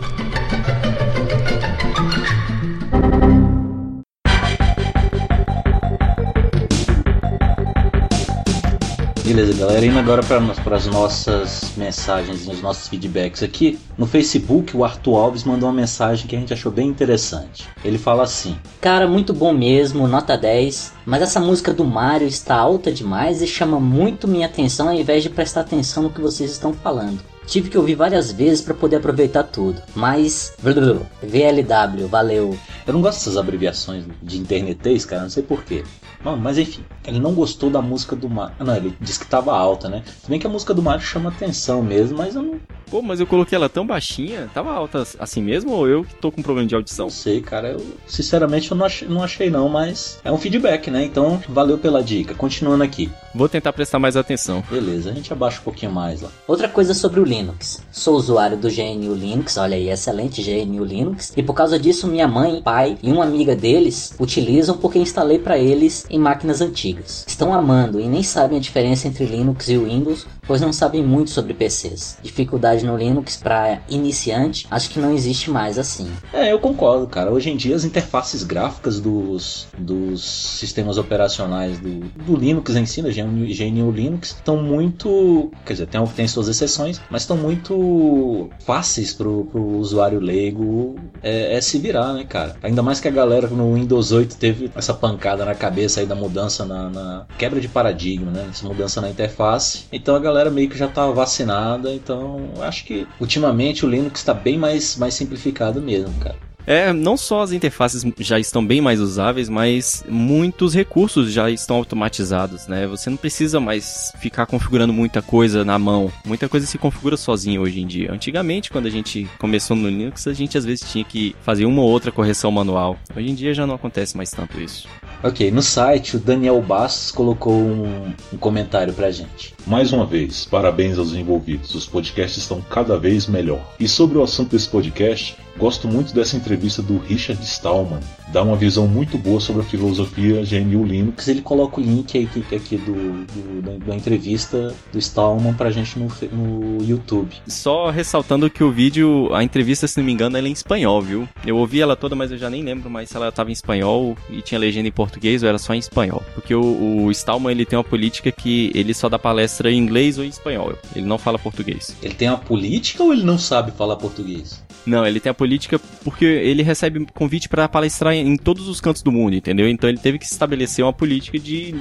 Beleza, 9.26 9.54
galera. 9.58 9.84
Indo 9.84 9.98
agora 9.98 10.22
para 10.22 10.76
as 10.76 10.86
nossas 10.86 11.72
mensagens, 11.76 12.48
os 12.48 12.62
nossos 12.62 12.88
feedbacks 12.88 13.42
aqui. 13.42 13.80
No 13.98 14.06
Facebook, 14.06 14.78
o 14.78 14.86
Arthur 14.86 15.16
Alves 15.16 15.44
mandou 15.44 15.68
uma 15.68 15.74
mensagem 15.74 16.28
que 16.28 16.36
a 16.36 16.40
gente 16.40 16.54
achou 16.54 16.72
bem 16.72 16.88
interessante. 16.88 17.68
Ele 17.84 17.98
fala 17.98 18.22
assim: 18.22 18.56
Cara, 18.80 19.08
muito 19.08 19.34
bom 19.34 19.52
mesmo, 19.52 20.08
nota 20.08 20.38
10. 20.38 20.94
Mas 21.08 21.24
essa 21.24 21.40
música 21.40 21.74
do 21.74 21.84
Mario 21.84 22.28
está 22.28 22.56
alta 22.56 22.92
demais 22.92 23.42
e 23.42 23.48
chama 23.48 23.80
muito 23.80 24.28
minha 24.28 24.46
atenção 24.46 24.90
ao 24.90 24.94
invés 24.94 25.24
de 25.24 25.32
prestar 25.32 25.62
atenção 25.62 26.04
no 26.04 26.12
que 26.12 26.22
vocês 26.22 26.52
estão 26.52 26.72
falando. 26.72 27.20
Tive 27.48 27.72
que 27.72 27.78
ouvir 27.80 27.96
várias 27.96 28.32
vezes 28.32 28.62
para 28.62 28.76
poder 28.76 28.98
aproveitar 28.98 29.42
tudo. 29.42 29.82
Mas. 29.96 30.54
VLW, 30.60 32.08
valeu. 32.08 32.56
Eu 32.86 32.94
não 32.94 33.02
gosto 33.02 33.18
dessas 33.18 33.38
abreviações 33.38 34.06
de 34.22 34.38
internetês, 34.38 35.04
cara, 35.04 35.24
não 35.24 35.30
sei 35.32 35.42
porquê. 35.42 35.84
Mano, 36.26 36.42
mas 36.42 36.58
enfim, 36.58 36.84
ele 37.06 37.20
não 37.20 37.36
gostou 37.36 37.70
da 37.70 37.84
música 37.84 38.16
do 38.16 38.28
Mario. 38.28 38.56
Não, 38.60 38.76
ele 38.76 38.98
disse 39.00 39.20
que 39.20 39.28
tava 39.28 39.56
alta, 39.56 39.88
né? 39.88 40.02
Se 40.24 40.28
bem 40.28 40.40
que 40.40 40.48
a 40.48 40.50
música 40.50 40.74
do 40.74 40.82
Mario 40.82 41.06
chama 41.06 41.30
atenção 41.30 41.84
mesmo, 41.84 42.18
mas 42.18 42.36
eu 42.36 42.42
não. 42.42 42.60
Pô, 42.90 43.00
mas 43.02 43.20
eu 43.20 43.28
coloquei 43.28 43.56
ela 43.56 43.70
tão 43.70 43.86
baixinha, 43.86 44.50
tava 44.54 44.72
alta 44.72 45.06
assim 45.20 45.42
mesmo 45.42 45.72
ou 45.72 45.88
eu 45.88 46.04
que 46.04 46.16
tô 46.16 46.32
com 46.32 46.42
problema 46.42 46.68
de 46.68 46.74
audição? 46.74 47.06
Não 47.06 47.12
sei, 47.12 47.42
cara, 47.42 47.70
eu 47.70 47.86
sinceramente 48.08 48.72
eu 48.72 48.78
não 48.78 48.86
achei, 48.86 49.08
não 49.08 49.24
achei 49.24 49.50
não, 49.50 49.70
mas 49.70 50.20
é 50.24 50.32
um 50.32 50.38
feedback, 50.38 50.90
né? 50.90 51.04
Então 51.04 51.42
valeu 51.48 51.78
pela 51.78 52.04
dica. 52.04 52.34
Continuando 52.34 52.84
aqui. 52.84 53.10
Vou 53.34 53.48
tentar 53.48 53.74
prestar 53.74 54.00
mais 54.00 54.18
atenção. 54.18 54.64
Beleza, 54.70 55.12
a 55.12 55.14
gente 55.14 55.32
abaixa 55.32 55.60
um 55.60 55.64
pouquinho 55.64 55.92
mais 55.92 56.22
lá. 56.22 56.30
Outra 56.48 56.68
coisa 56.68 56.94
sobre 56.94 57.20
o 57.20 57.24
Linux. 57.24 57.84
Sou 57.92 58.16
usuário 58.16 58.58
do 58.58 58.70
GNU 58.70 59.14
Linux, 59.14 59.58
olha 59.58 59.76
aí, 59.76 59.90
excelente 59.90 60.42
GNU 60.42 60.84
Linux, 60.84 61.34
e 61.36 61.44
por 61.44 61.54
causa 61.54 61.78
disso 61.78 62.08
minha 62.08 62.28
mãe, 62.28 62.62
pai 62.64 62.98
e 63.04 63.12
uma 63.12 63.26
amiga 63.26 63.56
deles 63.56 64.16
utilizam 64.20 64.78
porque 64.78 64.98
instalei 64.98 65.38
para 65.38 65.58
eles 65.58 66.06
em 66.16 66.20
máquinas 66.20 66.62
antigas. 66.62 67.26
Estão 67.28 67.54
amando 67.54 68.00
e 68.00 68.08
nem 68.08 68.24
sabem 68.24 68.58
a 68.58 68.62
diferença 68.62 69.08
entre 69.08 69.26
Linux 69.26 69.68
e 69.68 69.78
Windows 69.78 70.26
pois 70.48 70.62
não 70.62 70.72
sabem 70.74 71.04
muito 71.04 71.32
sobre 71.32 71.54
PCs. 71.54 72.18
Dificuldade 72.22 72.86
no 72.86 72.98
Linux 72.98 73.38
para 73.38 73.82
iniciante, 73.90 74.68
acho 74.70 74.90
que 74.90 75.00
não 75.00 75.14
existe 75.14 75.50
mais 75.50 75.78
assim. 75.78 76.10
É, 76.34 76.52
eu 76.52 76.60
concordo, 76.60 77.08
cara. 77.08 77.32
Hoje 77.32 77.50
em 77.50 77.58
dia 77.58 77.76
as 77.76 77.84
interfaces 77.84 78.44
gráficas 78.44 79.00
dos, 79.00 79.68
dos 79.78 80.24
sistemas 80.24 80.98
operacionais 80.98 81.80
do, 81.80 82.00
do 82.00 82.36
Linux 82.36 82.76
em 82.76 82.86
si, 82.86 83.02
da 83.02 83.10
GNU, 83.10 83.46
GNU 83.48 83.92
Linux, 83.92 84.30
estão 84.30 84.58
muito. 84.58 85.52
Quer 85.66 85.74
dizer, 85.74 85.88
tem, 85.88 86.06
tem 86.08 86.28
suas 86.28 86.48
exceções, 86.48 87.02
mas 87.10 87.24
estão 87.24 87.38
muito 87.38 88.50
fáceis 88.66 89.14
pro, 89.14 89.46
pro 89.46 89.62
usuário 89.78 90.20
leigo 90.20 90.96
é, 91.22 91.56
é 91.56 91.62
se 91.62 91.78
virar, 91.78 92.14
né, 92.14 92.24
cara? 92.24 92.56
Ainda 92.62 92.82
mais 92.82 93.00
que 93.00 93.08
a 93.08 93.12
galera 93.12 93.48
no 93.48 93.74
Windows 93.74 94.12
8 94.12 94.38
teve 94.38 94.72
essa 94.76 94.94
pancada 94.94 95.46
na 95.46 95.56
cabeça 95.56 96.00
aí 96.00 96.06
da 96.06 96.16
mudança 96.16 96.66
na, 96.66 96.90
na 96.90 97.26
quebra 97.38 97.60
de 97.60 97.68
paradigma, 97.68 98.32
né? 98.32 98.48
Essa 98.50 98.68
mudança 98.68 99.02
na 99.02 99.10
interface. 99.10 99.86
Então 99.92 100.16
a 100.16 100.20
galera 100.20 100.35
meio 100.52 100.70
que 100.70 100.78
já 100.78 100.88
tá 100.88 101.06
vacinada. 101.08 101.94
Então 101.94 102.50
acho 102.62 102.86
que 102.86 103.08
ultimamente 103.20 103.86
o 103.86 103.90
Linux 103.90 104.20
está 104.20 104.34
bem 104.34 104.58
mais, 104.58 104.96
mais 104.96 105.14
simplificado 105.14 105.82
mesmo, 105.82 106.14
cara. 106.20 106.45
É, 106.68 106.92
não 106.92 107.16
só 107.16 107.42
as 107.42 107.52
interfaces 107.52 108.04
já 108.20 108.40
estão 108.40 108.66
bem 108.66 108.82
mais 108.82 109.00
usáveis, 109.00 109.50
mas 109.50 110.04
muitos 110.08 110.74
recursos 110.74 111.32
já 111.32 111.50
estão 111.50 111.78
automatizados, 111.78 112.68
né? 112.68 112.88
Você 112.88 113.10
não 113.10 113.18
precisa 113.18 113.60
mais 113.60 114.12
ficar 114.20 114.46
configurando 114.46 114.92
muita 114.94 115.22
coisa 115.22 115.64
na 115.64 115.78
mão. 115.78 116.12
Muita 116.26 116.50
coisa 116.50 116.66
se 116.66 116.78
configura 116.78 117.18
sozinho 117.18 117.62
hoje 117.62 117.82
em 117.82 117.88
dia. 117.88 118.12
Antigamente, 118.12 118.72
quando 118.72 118.88
a 118.88 118.92
gente 118.92 119.28
começou 119.38 119.76
no 119.76 119.88
Linux, 119.88 120.28
a 120.28 120.34
gente 120.34 120.58
às 120.58 120.66
vezes 120.66 120.90
tinha 120.90 121.04
que 121.04 121.36
fazer 121.42 121.66
uma 121.66 121.82
ou 121.82 121.90
outra 121.90 122.12
correção 122.12 122.52
manual. 122.52 122.98
Hoje 123.16 123.30
em 123.30 123.36
dia 123.36 123.54
já 123.54 123.68
não 123.68 123.76
acontece 123.76 124.18
mais 124.18 124.32
tanto 124.32 124.60
isso. 124.60 124.88
Ok, 125.24 125.50
no 125.52 125.62
site 125.62 126.18
o 126.18 126.20
Daniel 126.20 126.62
Bastos 126.62 127.12
colocou 127.12 127.54
um, 127.54 128.14
um 128.34 128.38
comentário 128.38 128.94
pra 128.94 129.12
gente. 129.12 129.54
Mais 129.66 129.92
uma 129.92 130.06
vez, 130.06 130.46
parabéns 130.46 130.98
aos 130.98 131.14
envolvidos. 131.14 131.74
Os 131.74 131.88
podcasts 131.88 132.44
estão 132.44 132.62
cada 132.62 132.98
vez 132.98 133.28
melhor. 133.28 133.74
E 133.80 133.88
sobre 133.88 134.18
o 134.18 134.24
assunto 134.24 134.52
desse 134.52 134.70
podcast, 134.70 135.36
gosto 135.58 135.88
muito 135.88 136.14
dessa 136.14 136.36
entrevista 136.36 136.82
do 136.82 136.98
Richard 136.98 137.42
Stallman. 137.44 138.00
Dá 138.30 138.44
uma 138.44 138.56
visão 138.56 138.88
muito 138.88 139.18
boa 139.18 139.40
sobre 139.40 139.62
a 139.62 139.66
filosofia 139.66 140.44
GNU 140.44 140.84
Linux. 140.84 141.28
Ele 141.28 141.42
coloca 141.42 141.80
o 141.80 141.84
link 141.84 142.18
aqui, 142.18 142.56
aqui 142.56 142.78
do, 142.78 142.94
do 143.26 143.62
da, 143.62 143.86
da, 143.86 143.96
entrevista 143.96 144.76
do 144.92 145.00
Stallman 145.00 145.54
pra 145.54 145.72
gente 145.72 145.98
no, 145.98 146.08
no 146.32 146.84
YouTube. 146.84 147.36
Só 147.48 147.90
ressaltando 147.90 148.50
que 148.50 148.64
o 148.64 148.72
vídeo, 148.72 149.34
a 149.34 149.44
entrevista, 149.44 149.88
se 149.88 149.98
não 149.98 150.06
me 150.06 150.12
engano, 150.12 150.38
ela 150.38 150.48
é 150.48 150.50
em 150.50 150.54
espanhol, 150.54 151.02
viu? 151.02 151.28
Eu 151.46 151.58
ouvi 151.58 151.82
ela 151.82 151.96
toda, 151.96 152.16
mas 152.16 152.32
eu 152.32 152.38
já 152.38 152.50
nem 152.50 152.64
lembro 152.64 152.90
mais 152.90 153.10
se 153.10 153.16
ela 153.16 153.30
estava 153.30 153.50
em 153.50 153.54
espanhol 153.54 154.18
e 154.30 154.42
tinha 154.42 154.60
legenda 154.60 154.88
em 154.88 154.92
português 154.92 155.44
ou 155.44 155.50
era 155.50 155.58
só 155.58 155.74
em 155.74 155.80
espanhol. 155.80 156.24
Porque 156.34 156.54
o, 156.54 157.06
o 157.06 157.12
Stallman 157.12 157.52
ele 157.52 157.66
tem 157.66 157.78
uma 157.78 157.84
política 157.84 158.32
que 158.32 158.72
ele 158.74 158.94
só 158.94 159.08
dá 159.08 159.18
palestra 159.18 159.72
em 159.72 159.78
inglês 159.78 160.18
ou 160.18 160.26
em 160.26 160.30
espanhol. 160.30 160.74
Ele 160.96 161.06
não 161.06 161.18
fala 161.18 161.40
português. 161.40 161.96
Ele 162.02 162.14
tem 162.14 162.28
uma 162.28 162.38
política 162.38 163.04
ou 163.04 163.14
ele 163.14 163.24
não 163.24 163.38
sabe 163.38 163.72
falar 163.72 163.96
português? 163.96 164.64
Não, 164.86 165.06
ele 165.06 165.20
tem 165.20 165.30
a 165.30 165.34
política 165.34 165.80
porque 166.04 166.26
ele 166.26 166.62
recebe 166.62 167.06
convite 167.14 167.50
para 167.50 167.68
palestrar 167.68 168.14
em 168.14 168.38
todos 168.38 168.68
os 168.68 168.80
cantos 168.80 169.02
do 169.02 169.12
mundo, 169.12 169.36
entendeu? 169.36 169.68
Então 169.68 169.90
ele 169.90 169.98
teve 169.98 170.20
que 170.20 170.26
estabelecer 170.26 170.86
uma 170.86 170.94
política 170.94 171.40
de 171.40 171.76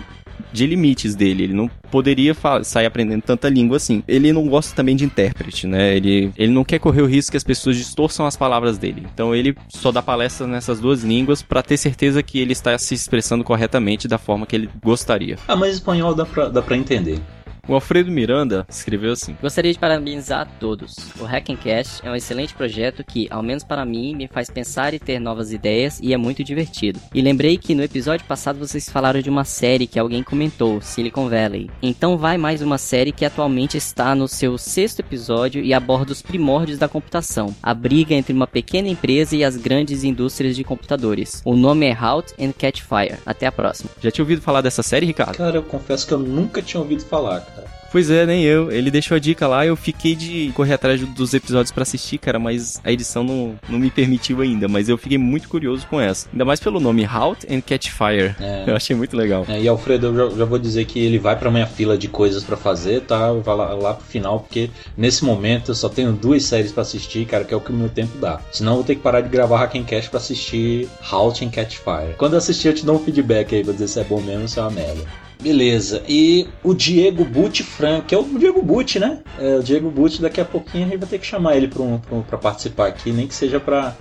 de 0.53 0.67
limites 0.67 1.15
dele. 1.15 1.45
Ele 1.45 1.53
não 1.53 1.69
poderia 1.91 2.35
sair 2.63 2.87
aprendendo 2.87 3.23
tanta 3.23 3.49
língua 3.49 3.77
assim. 3.77 4.03
Ele 4.07 4.33
não 4.33 4.47
gosta 4.47 4.75
também 4.75 4.97
de 4.97 5.05
intérprete, 5.05 5.67
né? 5.67 5.97
Ele, 5.97 6.33
ele 6.37 6.53
não 6.53 6.65
quer 6.65 6.79
correr 6.79 7.03
o 7.03 7.07
risco 7.07 7.33
que 7.33 7.37
as 7.37 7.45
pessoas 7.45 7.77
distorçam 7.77 8.27
as 8.27 8.37
palavras 8.37 8.79
dele. 8.79 9.07
Então 9.13 9.35
ele 9.35 9.57
só 9.69 9.91
dá 9.91 10.03
palestra 10.03 10.47
nessas 10.47 10.81
duas 10.81 11.03
línguas 11.03 11.43
para 11.43 11.63
ter 11.63 11.77
certeza 11.77 12.23
que 12.23 12.39
ele 12.39 12.53
está 12.53 12.77
se 12.79 12.95
expressando 12.95 13.45
corretamente 13.45 14.09
da 14.09 14.19
forma 14.19 14.47
que 14.47 14.55
ele 14.55 14.71
gostaria. 14.83 15.37
Ah, 15.49 15.57
mas 15.57 15.75
espanhol 15.75 16.15
dá 16.15 16.25
pra, 16.25 16.49
dá 16.49 16.63
pra 16.63 16.77
entender. 16.77 17.19
O 17.67 17.75
Alfredo 17.75 18.11
Miranda 18.11 18.67
escreveu 18.69 19.13
assim: 19.13 19.35
Gostaria 19.41 19.73
de 19.73 19.79
parabenizar 19.79 20.43
a 20.43 20.45
todos. 20.45 20.95
O 21.19 21.25
Hackencast 21.25 22.07
é 22.07 22.11
um 22.11 22.15
excelente 22.15 22.53
projeto 22.53 23.03
que, 23.03 23.27
ao 23.31 23.43
menos 23.43 23.65
para 23.65 23.87
mim, 23.87 24.15
me 24.15 24.29
faz 24.29 24.51
pensar 24.51 24.93
e 24.93 24.99
ter 24.99 25.19
novas 25.19 25.51
ideias 25.51 25.99
e 26.03 26.13
é 26.13 26.17
muito 26.17 26.45
divertido. 26.45 27.01
E 27.15 27.23
lembrei 27.23 27.57
que 27.57 27.75
no 27.75 27.83
episódio 27.83 28.27
passado 28.27 28.59
vocês 28.59 28.89
falaram 28.91 29.23
de 29.23 29.31
uma 29.31 29.45
série 29.45 29.87
que 29.87 29.99
alguém 29.99 30.23
comentou, 30.23 30.83
Silicon 30.83 31.29
Valley. 31.29 31.71
Então 31.83 32.19
vai 32.19 32.37
mais 32.37 32.61
uma 32.61 32.77
série 32.77 33.13
que 33.13 33.25
atualmente 33.25 33.79
está 33.79 34.15
no 34.15 34.29
seu 34.29 34.59
sexto 34.59 35.01
episódio 35.01 35.63
e 35.63 35.73
aborda 35.73 36.13
os 36.13 36.21
primórdios 36.21 36.79
da 36.79 36.89
computação, 36.89 37.55
a 37.63 37.73
briga 37.73 38.15
entre 38.15 38.35
uma 38.35 38.47
pequena 38.47 38.89
empresa 38.89 39.35
e 39.37 39.43
as 39.43 39.57
grandes 39.57 40.05
indústrias 40.05 40.55
de 40.55 40.65
computadores. 40.65 41.41
O 41.47 41.57
nome 41.57 41.87
é 41.87 41.97
Halt 41.99 42.33
and 42.39 42.53
Catch 42.53 42.83
Fire. 42.83 43.19
Até 43.25 43.47
a 43.47 43.53
próxima. 43.53 43.91
Já 44.03 44.11
tinha 44.11 44.23
ouvido 44.23 44.43
falar 44.43 44.61
dessa 44.61 44.83
série, 44.83 45.07
Ricardo? 45.07 45.39
Cara, 45.39 45.57
eu 45.57 45.63
confesso 45.63 46.07
que 46.07 46.13
eu 46.13 46.19
nunca 46.19 46.61
tinha 46.61 46.81
ouvido 46.81 47.03
falar. 47.05 47.54
Pois 47.95 48.11
é, 48.11 48.27
nem 48.27 48.43
eu. 48.43 48.73
Ele 48.73 48.91
deixou 48.91 49.15
a 49.15 49.21
dica 49.21 49.47
lá, 49.47 49.65
eu 49.65 49.77
fiquei 49.77 50.17
de 50.17 50.51
correr 50.57 50.75
atrás 50.75 51.01
dos 51.01 51.33
episódios 51.33 51.71
para 51.71 51.85
assistir, 51.85 52.19
cara, 52.19 52.41
mas 52.41 52.81
a 52.83 52.91
edição 52.91 53.23
não, 53.23 53.55
não 53.69 53.79
me 53.79 53.89
permitiu 53.89 54.41
ainda. 54.41 54.67
Mas 54.67 54.89
eu 54.89 54.99
fiquei 54.99 55.17
muito 55.17 55.49
curioso 55.49 55.87
com 55.87 56.01
essa. 56.01 56.29
Ainda 56.33 56.45
mais 56.45 56.59
pelo 56.59 56.81
nome 56.81 57.05
Halt 57.05 57.45
and 57.49 57.61
Catch 57.61 57.91
Fire. 57.91 58.35
É. 58.41 58.65
Eu 58.67 58.75
achei 58.75 58.97
muito 58.97 59.17
legal. 59.17 59.47
É, 59.49 59.61
e 59.61 59.69
Alfredo, 59.69 60.09
eu 60.09 60.31
já, 60.31 60.39
já, 60.39 60.45
vou 60.45 60.59
dizer 60.59 60.87
que 60.87 60.99
ele 60.99 61.19
vai 61.19 61.39
pra 61.39 61.53
minha 61.53 61.67
fila 61.67 61.97
de 61.97 62.09
coisas 62.09 62.43
para 62.43 62.57
fazer, 62.57 63.03
tá? 63.03 63.33
Vai 63.33 63.55
lá, 63.55 63.75
lá 63.75 63.95
pro 63.95 64.05
final, 64.05 64.41
porque 64.41 64.71
nesse 64.97 65.25
momento 65.25 65.71
eu 65.71 65.75
só 65.77 65.89
tenho 65.89 66.13
duas 66.13 66.43
séries 66.45 66.73
para 66.73 66.83
assistir, 66.83 67.25
cara, 67.27 67.45
que 67.45 67.55
é 67.55 67.57
o 67.57 67.61
que 67.61 67.71
o 67.71 67.75
meu 67.75 67.89
tempo 67.89 68.19
dá. 68.19 68.41
Senão 68.51 68.73
eu 68.73 68.77
vou 68.77 68.85
ter 68.85 68.97
que 68.97 69.03
parar 69.03 69.21
de 69.21 69.29
gravar 69.29 69.59
Hackencast 69.59 70.11
pra 70.11 70.19
assistir 70.19 70.89
Halt 71.13 71.45
and 71.45 71.51
Catch 71.51 71.77
Fire. 71.77 72.17
Quando 72.19 72.33
eu 72.33 72.39
assistir, 72.39 72.69
eu 72.69 72.75
te 72.75 72.85
dou 72.85 72.97
um 72.97 73.05
feedback 73.05 73.55
aí 73.55 73.63
pra 73.63 73.73
dizer 73.73 73.87
se 73.87 74.01
é 74.01 74.05
bom 74.05 74.21
mesmo 74.21 74.43
ou 74.43 74.49
se 74.49 74.59
é 74.59 74.63
uma 74.63 74.71
merda. 74.73 75.24
Beleza. 75.45 76.03
E 76.09 76.49
o 76.63 76.73
Diego 76.73 77.23
Butti 77.23 77.63
Franco, 77.63 78.07
que 78.07 78.15
é 78.15 78.19
o 78.19 78.25
Diego 78.25 78.63
Butti, 78.63 78.99
né? 78.99 79.19
É, 79.39 79.57
o 79.57 79.63
Diego 79.63 79.91
Butti, 79.91 80.23
daqui 80.23 80.41
a 80.41 80.45
pouquinho 80.45 80.87
a 80.87 80.89
gente 80.89 80.99
vai 80.99 81.09
ter 81.09 81.19
que 81.19 81.27
chamar 81.27 81.55
ele 81.55 81.69
para 81.69 82.39
participar 82.39 82.87
aqui, 82.87 83.13
nem 83.13 83.29
que 83.29 83.35
seja 83.35 83.61
para 83.61 83.95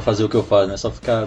fazer 0.00 0.22
o 0.22 0.28
que 0.28 0.36
eu 0.36 0.44
faço, 0.44 0.68
né? 0.68 0.76
Só 0.76 0.92
ficar 0.92 1.26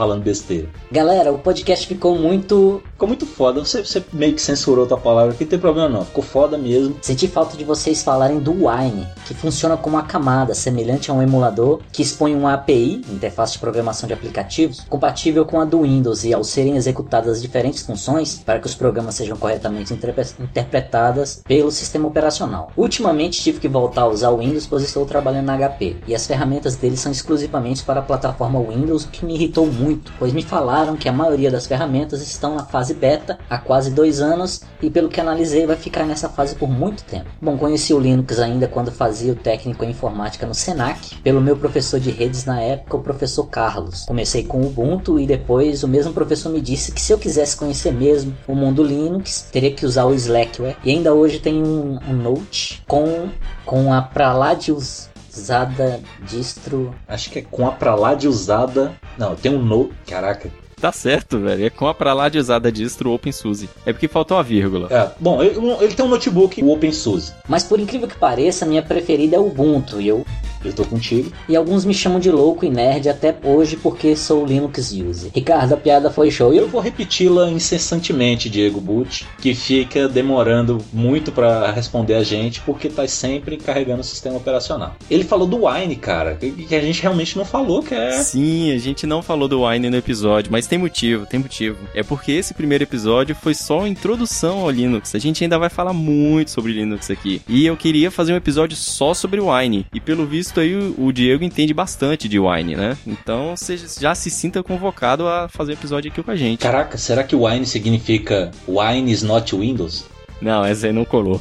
falando 0.00 0.22
besteira. 0.22 0.66
Galera, 0.90 1.30
o 1.30 1.38
podcast 1.38 1.86
ficou 1.86 2.18
muito. 2.18 2.82
Ficou 2.92 3.06
muito 3.06 3.26
foda. 3.26 3.62
Você, 3.62 3.84
você 3.84 4.02
meio 4.14 4.32
que 4.32 4.40
censurou 4.40 4.86
tua 4.86 4.96
palavra 4.96 5.34
aqui, 5.34 5.44
não 5.44 5.50
tem 5.50 5.58
problema 5.58 5.90
não. 5.90 6.06
Ficou 6.06 6.24
foda 6.24 6.56
mesmo. 6.56 6.96
Senti 7.02 7.28
falta 7.28 7.54
de 7.54 7.64
vocês 7.64 8.02
falarem 8.02 8.38
do 8.38 8.66
Wine, 8.66 9.06
que 9.26 9.34
funciona 9.34 9.76
como 9.76 9.96
uma 9.96 10.02
camada 10.02 10.54
semelhante 10.54 11.10
a 11.10 11.14
um 11.14 11.20
emulador 11.20 11.80
que 11.92 12.00
expõe 12.00 12.34
uma 12.34 12.54
API, 12.54 13.02
interface 13.10 13.52
de 13.52 13.58
programação 13.58 14.06
de 14.06 14.14
aplicativos, 14.14 14.80
compatível 14.88 15.44
com 15.44 15.60
a 15.60 15.66
do 15.66 15.82
Windows 15.82 16.24
e 16.24 16.32
ao 16.32 16.42
serem 16.42 16.76
executadas 16.76 17.42
diferentes 17.42 17.82
funções 17.82 18.38
para 18.38 18.58
que 18.58 18.66
os 18.66 18.74
programas 18.74 19.16
sejam 19.16 19.36
corretamente 19.36 19.92
interpretadas 19.92 21.42
pelo 21.46 21.70
sistema 21.70 22.08
operacional. 22.08 22.72
Ultimamente 22.74 23.42
tive 23.42 23.60
que 23.60 23.68
voltar 23.68 24.02
a 24.02 24.08
usar 24.08 24.30
o 24.30 24.38
Windows 24.38 24.66
pois 24.66 24.82
estou 24.82 25.04
trabalhando 25.04 25.46
na 25.46 25.58
HP 25.58 25.96
e 26.06 26.14
as 26.14 26.26
ferramentas 26.26 26.76
dele 26.76 26.96
são 26.96 27.12
exclusivamente 27.12 27.82
para 27.82 28.00
a 28.00 28.02
plataforma 28.02 28.58
Windows, 28.60 29.04
o 29.04 29.08
que 29.08 29.26
me 29.26 29.34
irritou 29.34 29.66
muito 29.66 29.89
muito, 29.90 30.12
pois 30.18 30.32
me 30.32 30.42
falaram 30.42 30.96
que 30.96 31.08
a 31.08 31.12
maioria 31.12 31.50
das 31.50 31.66
ferramentas 31.66 32.22
estão 32.22 32.54
na 32.54 32.64
fase 32.64 32.94
beta 32.94 33.38
há 33.48 33.58
quase 33.58 33.90
dois 33.90 34.20
anos 34.20 34.62
e 34.80 34.88
pelo 34.88 35.08
que 35.08 35.20
analisei 35.20 35.66
vai 35.66 35.76
ficar 35.76 36.04
nessa 36.04 36.28
fase 36.28 36.54
por 36.54 36.70
muito 36.70 37.02
tempo. 37.02 37.26
Bom, 37.42 37.58
conheci 37.58 37.92
o 37.92 37.98
Linux 37.98 38.38
ainda 38.38 38.68
quando 38.68 38.92
fazia 38.92 39.32
o 39.32 39.36
técnico 39.36 39.84
em 39.84 39.90
informática 39.90 40.46
no 40.46 40.54
Senac, 40.54 41.16
pelo 41.16 41.40
meu 41.40 41.56
professor 41.56 41.98
de 41.98 42.10
redes 42.10 42.44
na 42.44 42.60
época, 42.60 42.96
o 42.96 43.02
professor 43.02 43.44
Carlos. 43.48 44.04
Comecei 44.06 44.44
com 44.44 44.60
o 44.60 44.66
Ubuntu 44.66 45.18
e 45.18 45.26
depois 45.26 45.82
o 45.82 45.88
mesmo 45.88 46.12
professor 46.12 46.50
me 46.50 46.60
disse 46.60 46.92
que 46.92 47.00
se 47.00 47.12
eu 47.12 47.18
quisesse 47.18 47.56
conhecer 47.56 47.92
mesmo 47.92 48.32
o 48.46 48.54
mundo 48.54 48.84
Linux, 48.84 49.48
teria 49.50 49.72
que 49.72 49.84
usar 49.84 50.04
o 50.04 50.14
Slackware. 50.14 50.76
E 50.84 50.90
ainda 50.90 51.12
hoje 51.12 51.40
tem 51.40 51.62
um, 51.62 51.98
um 52.08 52.14
Note 52.20 52.82
com, 52.86 53.28
com 53.66 53.92
a 53.92 54.02
pra 54.02 54.32
lá 54.32 54.54
de 54.54 54.70
os 54.70 55.09
usada 55.34 56.00
distro. 56.22 56.94
Acho 57.06 57.30
que 57.30 57.38
é 57.38 57.42
com 57.42 57.66
a 57.66 57.72
pra 57.72 57.94
lá 57.94 58.14
de 58.14 58.28
usada. 58.28 58.94
Não, 59.18 59.34
tem 59.34 59.52
um 59.54 59.62
no. 59.62 59.90
Caraca. 60.06 60.50
Tá 60.80 60.90
certo, 60.90 61.38
velho. 61.38 61.66
É 61.66 61.70
com 61.70 61.86
a 61.86 61.92
pra 61.92 62.14
lá 62.14 62.28
de 62.28 62.38
usada 62.38 62.72
distro 62.72 63.12
OpenSUSE. 63.12 63.68
É 63.84 63.92
porque 63.92 64.08
faltou 64.08 64.38
a 64.38 64.42
vírgula. 64.42 64.88
É, 64.90 65.10
bom, 65.20 65.42
ele, 65.42 65.58
ele 65.82 65.94
tem 65.94 66.04
um 66.04 66.08
notebook, 66.08 66.62
o 66.62 66.72
OpenSUSE. 66.72 67.34
Mas 67.46 67.62
por 67.62 67.78
incrível 67.78 68.08
que 68.08 68.16
pareça, 68.16 68.64
minha 68.64 68.82
preferida 68.82 69.36
é 69.36 69.38
o 69.38 69.48
Ubuntu. 69.48 70.00
E 70.00 70.08
eu 70.08 70.24
eu 70.64 70.72
tô 70.72 70.84
contigo. 70.84 71.32
E 71.48 71.56
alguns 71.56 71.84
me 71.84 71.94
chamam 71.94 72.20
de 72.20 72.30
louco 72.30 72.64
e 72.64 72.70
nerd 72.70 73.08
até 73.08 73.34
hoje 73.42 73.76
porque 73.76 74.14
sou 74.16 74.44
Linux 74.44 74.92
user. 74.92 75.30
Ricardo, 75.34 75.74
a 75.74 75.76
piada 75.76 76.10
foi 76.10 76.30
show. 76.30 76.52
Eu 76.52 76.68
vou 76.68 76.80
repeti-la 76.80 77.50
incessantemente, 77.50 78.50
Diego 78.50 78.80
Butt, 78.80 79.26
que 79.40 79.54
fica 79.54 80.08
demorando 80.08 80.78
muito 80.92 81.32
para 81.32 81.70
responder 81.70 82.14
a 82.14 82.22
gente 82.22 82.60
porque 82.60 82.88
tá 82.88 83.06
sempre 83.06 83.56
carregando 83.56 84.00
o 84.00 84.04
sistema 84.04 84.36
operacional. 84.36 84.94
Ele 85.10 85.24
falou 85.24 85.46
do 85.46 85.66
Wine, 85.66 85.96
cara, 85.96 86.36
que 86.36 86.74
a 86.74 86.80
gente 86.80 87.02
realmente 87.02 87.36
não 87.36 87.44
falou, 87.44 87.82
que 87.82 87.94
é. 87.94 88.12
Sim, 88.22 88.72
a 88.72 88.78
gente 88.78 89.06
não 89.06 89.22
falou 89.22 89.48
do 89.48 89.66
Wine 89.66 89.90
no 89.90 89.96
episódio, 89.96 90.52
mas 90.52 90.66
tem 90.66 90.78
motivo, 90.78 91.26
tem 91.26 91.40
motivo. 91.40 91.78
É 91.94 92.02
porque 92.02 92.32
esse 92.32 92.54
primeiro 92.54 92.84
episódio 92.84 93.34
foi 93.34 93.54
só 93.54 93.80
a 93.80 93.88
introdução 93.88 94.60
ao 94.60 94.70
Linux. 94.70 95.14
A 95.14 95.18
gente 95.18 95.42
ainda 95.42 95.58
vai 95.58 95.68
falar 95.68 95.92
muito 95.92 96.50
sobre 96.50 96.72
Linux 96.72 97.10
aqui. 97.10 97.42
E 97.48 97.66
eu 97.66 97.76
queria 97.76 98.10
fazer 98.10 98.32
um 98.32 98.36
episódio 98.36 98.76
só 98.76 99.14
sobre 99.14 99.40
o 99.40 99.54
Wine. 99.54 99.86
E 99.92 100.00
pelo 100.00 100.26
visto 100.26 100.49
visto 100.50 100.60
aí, 100.60 100.94
o 100.98 101.12
Diego 101.12 101.44
entende 101.44 101.72
bastante 101.72 102.28
de 102.28 102.38
Wine, 102.38 102.74
né? 102.74 102.96
Então 103.06 103.56
você 103.56 103.76
já 103.76 104.14
se 104.16 104.28
sinta 104.30 104.62
convocado 104.62 105.28
a 105.28 105.48
fazer 105.48 105.72
um 105.72 105.74
episódio 105.74 106.10
aqui 106.10 106.20
com 106.22 106.30
a 106.30 106.36
gente. 106.36 106.60
Caraca, 106.60 106.98
será 106.98 107.22
que 107.22 107.36
Wine 107.36 107.64
significa 107.64 108.50
Wine 108.66 109.12
is 109.12 109.22
not 109.22 109.54
Windows? 109.54 110.06
Não, 110.42 110.64
essa 110.64 110.88
aí 110.88 110.92
não 110.92 111.04
colou. 111.04 111.40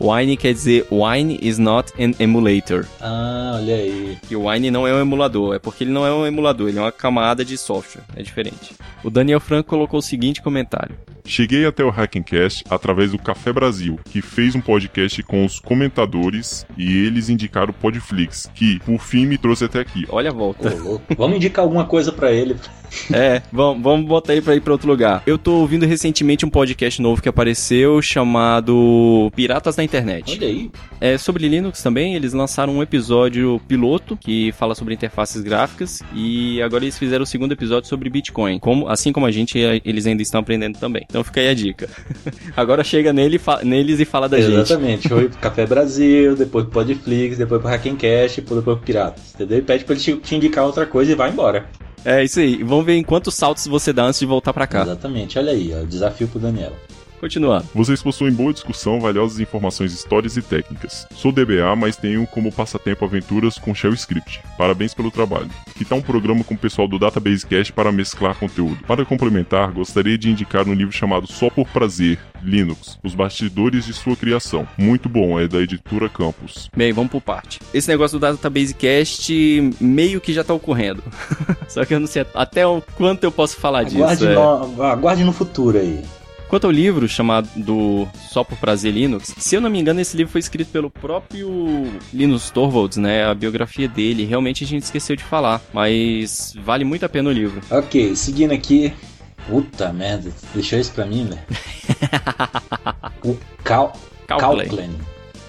Wine 0.00 0.36
quer 0.36 0.54
dizer 0.54 0.86
Wine 0.90 1.38
is 1.42 1.58
not 1.58 1.92
an 2.00 2.12
emulator. 2.18 2.86
Ah, 3.00 3.52
olha 3.56 3.74
aí. 3.74 4.16
E 4.30 4.36
o 4.36 4.48
Wine 4.48 4.70
não 4.70 4.86
é 4.86 4.94
um 4.94 5.00
emulador, 5.00 5.54
é 5.54 5.58
porque 5.58 5.84
ele 5.84 5.90
não 5.90 6.06
é 6.06 6.12
um 6.12 6.26
emulador, 6.26 6.68
ele 6.68 6.78
é 6.78 6.82
uma 6.82 6.92
camada 6.92 7.44
de 7.44 7.58
software, 7.58 8.02
é 8.16 8.22
diferente. 8.22 8.74
O 9.04 9.10
Daniel 9.10 9.40
Franco 9.40 9.68
colocou 9.68 9.98
o 9.98 10.02
seguinte 10.02 10.40
comentário. 10.40 10.96
Cheguei 11.28 11.66
até 11.66 11.84
o 11.84 11.90
Hackencast 11.90 12.64
através 12.70 13.12
do 13.12 13.18
Café 13.18 13.52
Brasil, 13.52 14.00
que 14.10 14.22
fez 14.22 14.54
um 14.54 14.62
podcast 14.62 15.22
com 15.24 15.44
os 15.44 15.60
comentadores 15.60 16.66
e 16.76 17.04
eles 17.04 17.28
indicaram 17.28 17.70
o 17.70 17.74
Podflix, 17.74 18.50
que 18.54 18.80
por 18.80 18.98
fim 18.98 19.26
me 19.26 19.36
trouxe 19.36 19.66
até 19.66 19.80
aqui. 19.80 20.06
Olha 20.08 20.30
a 20.30 20.32
volta. 20.32 20.74
Ô. 20.82 20.98
Vamos 21.18 21.36
indicar 21.36 21.62
alguma 21.62 21.84
coisa 21.84 22.10
pra 22.10 22.32
ele. 22.32 22.56
É, 23.12 23.42
vamos, 23.52 23.82
vamos 23.82 24.06
botar 24.06 24.32
aí 24.32 24.40
pra 24.40 24.54
ir 24.54 24.60
pra 24.60 24.72
outro 24.72 24.88
lugar. 24.88 25.22
Eu 25.26 25.36
tô 25.36 25.56
ouvindo 25.56 25.84
recentemente 25.86 26.46
um 26.46 26.50
podcast 26.50 27.00
novo 27.02 27.20
que 27.20 27.28
apareceu 27.28 28.00
chamado 28.00 29.30
Piratas 29.36 29.76
da 29.76 29.84
Internet. 29.84 30.38
Olha 30.38 30.48
aí. 30.48 30.70
É 31.00 31.18
sobre 31.18 31.46
Linux 31.48 31.82
também, 31.82 32.14
eles 32.14 32.32
lançaram 32.32 32.74
um 32.74 32.82
episódio 32.82 33.60
piloto 33.68 34.16
que 34.16 34.52
fala 34.52 34.74
sobre 34.74 34.94
interfaces 34.94 35.42
gráficas 35.42 36.02
e 36.14 36.60
agora 36.62 36.84
eles 36.84 36.98
fizeram 36.98 37.22
o 37.22 37.26
segundo 37.26 37.52
episódio 37.52 37.88
sobre 37.88 38.08
Bitcoin. 38.08 38.58
Como, 38.58 38.88
assim 38.88 39.12
como 39.12 39.26
a 39.26 39.30
gente, 39.30 39.58
eles 39.84 40.06
ainda 40.06 40.22
estão 40.22 40.40
aprendendo 40.40 40.78
também. 40.78 41.04
Então 41.08 41.17
fica 41.24 41.40
aí 41.40 41.48
a 41.48 41.54
dica. 41.54 41.88
agora 42.56 42.82
chega 42.84 43.12
nele, 43.12 43.40
neles 43.64 44.00
e 44.00 44.04
fala 44.04 44.28
da 44.28 44.40
gente. 44.40 44.52
Exatamente. 44.52 45.08
Foi 45.08 45.28
pro 45.28 45.38
Café 45.38 45.66
Brasil, 45.66 46.36
depois 46.36 46.64
pro 46.64 46.74
Podflix, 46.74 47.38
depois 47.38 47.60
pro 47.60 47.70
Hackencast, 47.70 48.40
depois 48.40 48.64
pro 48.64 48.76
Piratas. 48.76 49.34
Entendeu? 49.34 49.58
E 49.58 49.62
pede 49.62 49.84
pra 49.84 49.94
ele 49.94 50.02
te, 50.02 50.16
te 50.16 50.36
indicar 50.36 50.64
outra 50.64 50.86
coisa 50.86 51.12
e 51.12 51.14
vai 51.14 51.30
embora. 51.30 51.66
É 52.04 52.24
isso 52.24 52.40
aí. 52.40 52.62
Vamos 52.62 52.86
ver 52.86 52.96
em 52.96 53.02
quantos 53.02 53.34
saltos 53.34 53.66
você 53.66 53.92
dá 53.92 54.04
antes 54.04 54.20
de 54.20 54.26
voltar 54.26 54.52
pra 54.52 54.66
cá. 54.66 54.82
Exatamente. 54.82 55.38
Olha 55.38 55.52
aí, 55.52 55.72
ó, 55.74 55.84
desafio 55.84 56.28
pro 56.28 56.38
Daniel. 56.38 56.72
Continuar. 57.18 57.62
Vocês 57.74 58.02
possuem 58.02 58.32
boa 58.32 58.52
discussão, 58.52 59.00
valiosas 59.00 59.40
informações 59.40 59.92
histórias 59.92 60.36
e 60.36 60.42
técnicas. 60.42 61.06
Sou 61.14 61.32
DBA, 61.32 61.74
mas 61.76 61.96
tenho 61.96 62.26
como 62.26 62.52
passatempo 62.52 63.04
aventuras 63.04 63.58
com 63.58 63.74
Shell 63.74 63.92
Script. 63.94 64.40
Parabéns 64.56 64.94
pelo 64.94 65.10
trabalho. 65.10 65.50
Que 65.76 65.84
tal 65.84 65.98
um 65.98 66.02
programa 66.02 66.44
com 66.44 66.54
o 66.54 66.58
pessoal 66.58 66.86
do 66.86 66.98
Database 66.98 67.46
Cast 67.46 67.72
para 67.72 67.90
mesclar 67.90 68.36
conteúdo? 68.36 68.78
Para 68.86 69.04
complementar, 69.04 69.72
gostaria 69.72 70.16
de 70.16 70.30
indicar 70.30 70.66
um 70.68 70.72
livro 70.74 70.92
chamado 70.92 71.26
Só 71.26 71.50
por 71.50 71.66
Prazer, 71.68 72.18
Linux, 72.42 72.98
os 73.02 73.14
bastidores 73.14 73.86
de 73.86 73.92
sua 73.92 74.16
criação. 74.16 74.66
Muito 74.76 75.08
bom, 75.08 75.38
é 75.40 75.48
da 75.48 75.58
editora 75.58 76.08
Campus. 76.08 76.70
Bem, 76.76 76.92
vamos 76.92 77.10
por 77.10 77.20
parte. 77.20 77.58
Esse 77.74 77.88
negócio 77.88 78.18
do 78.18 78.22
Database 78.22 78.74
Cast 78.74 79.32
meio 79.80 80.20
que 80.20 80.32
já 80.32 80.44
tá 80.44 80.54
ocorrendo. 80.54 81.02
Só 81.68 81.84
que 81.84 81.94
eu 81.94 82.00
não 82.00 82.06
sei 82.06 82.24
até 82.34 82.66
o 82.66 82.80
quanto 82.96 83.24
eu 83.24 83.32
posso 83.32 83.56
falar 83.56 83.80
Aguarde, 83.80 84.20
disso. 84.20 84.28
é. 84.28 84.34
no, 84.34 84.82
aguarde 84.82 85.24
no 85.24 85.32
futuro 85.32 85.78
aí. 85.78 86.02
Quanto 86.48 86.64
ao 86.66 86.70
livro 86.70 87.06
chamado 87.06 87.48
do 87.56 88.08
Só 88.30 88.42
por 88.42 88.56
Prazer 88.56 88.92
Linux, 88.92 89.34
se 89.36 89.54
eu 89.54 89.60
não 89.60 89.68
me 89.68 89.78
engano, 89.78 90.00
esse 90.00 90.16
livro 90.16 90.32
foi 90.32 90.38
escrito 90.40 90.70
pelo 90.70 90.90
próprio 90.90 91.86
Linus 92.12 92.50
Torvalds, 92.50 92.96
né? 92.96 93.26
A 93.26 93.34
biografia 93.34 93.86
dele. 93.86 94.24
Realmente 94.24 94.64
a 94.64 94.66
gente 94.66 94.84
esqueceu 94.84 95.14
de 95.14 95.22
falar, 95.22 95.60
mas 95.74 96.54
vale 96.64 96.84
muito 96.84 97.04
a 97.04 97.08
pena 97.08 97.28
o 97.28 97.32
livro. 97.32 97.60
Ok, 97.70 98.16
seguindo 98.16 98.52
aqui. 98.52 98.92
Puta 99.46 99.92
merda, 99.92 100.30
deixou 100.54 100.78
isso 100.78 100.92
pra 100.92 101.04
mim, 101.04 101.26
velho. 101.26 101.40
o 103.24 103.36
Cal... 103.62 103.92
Calclay. 104.26 104.68
Calclan. 104.68 104.90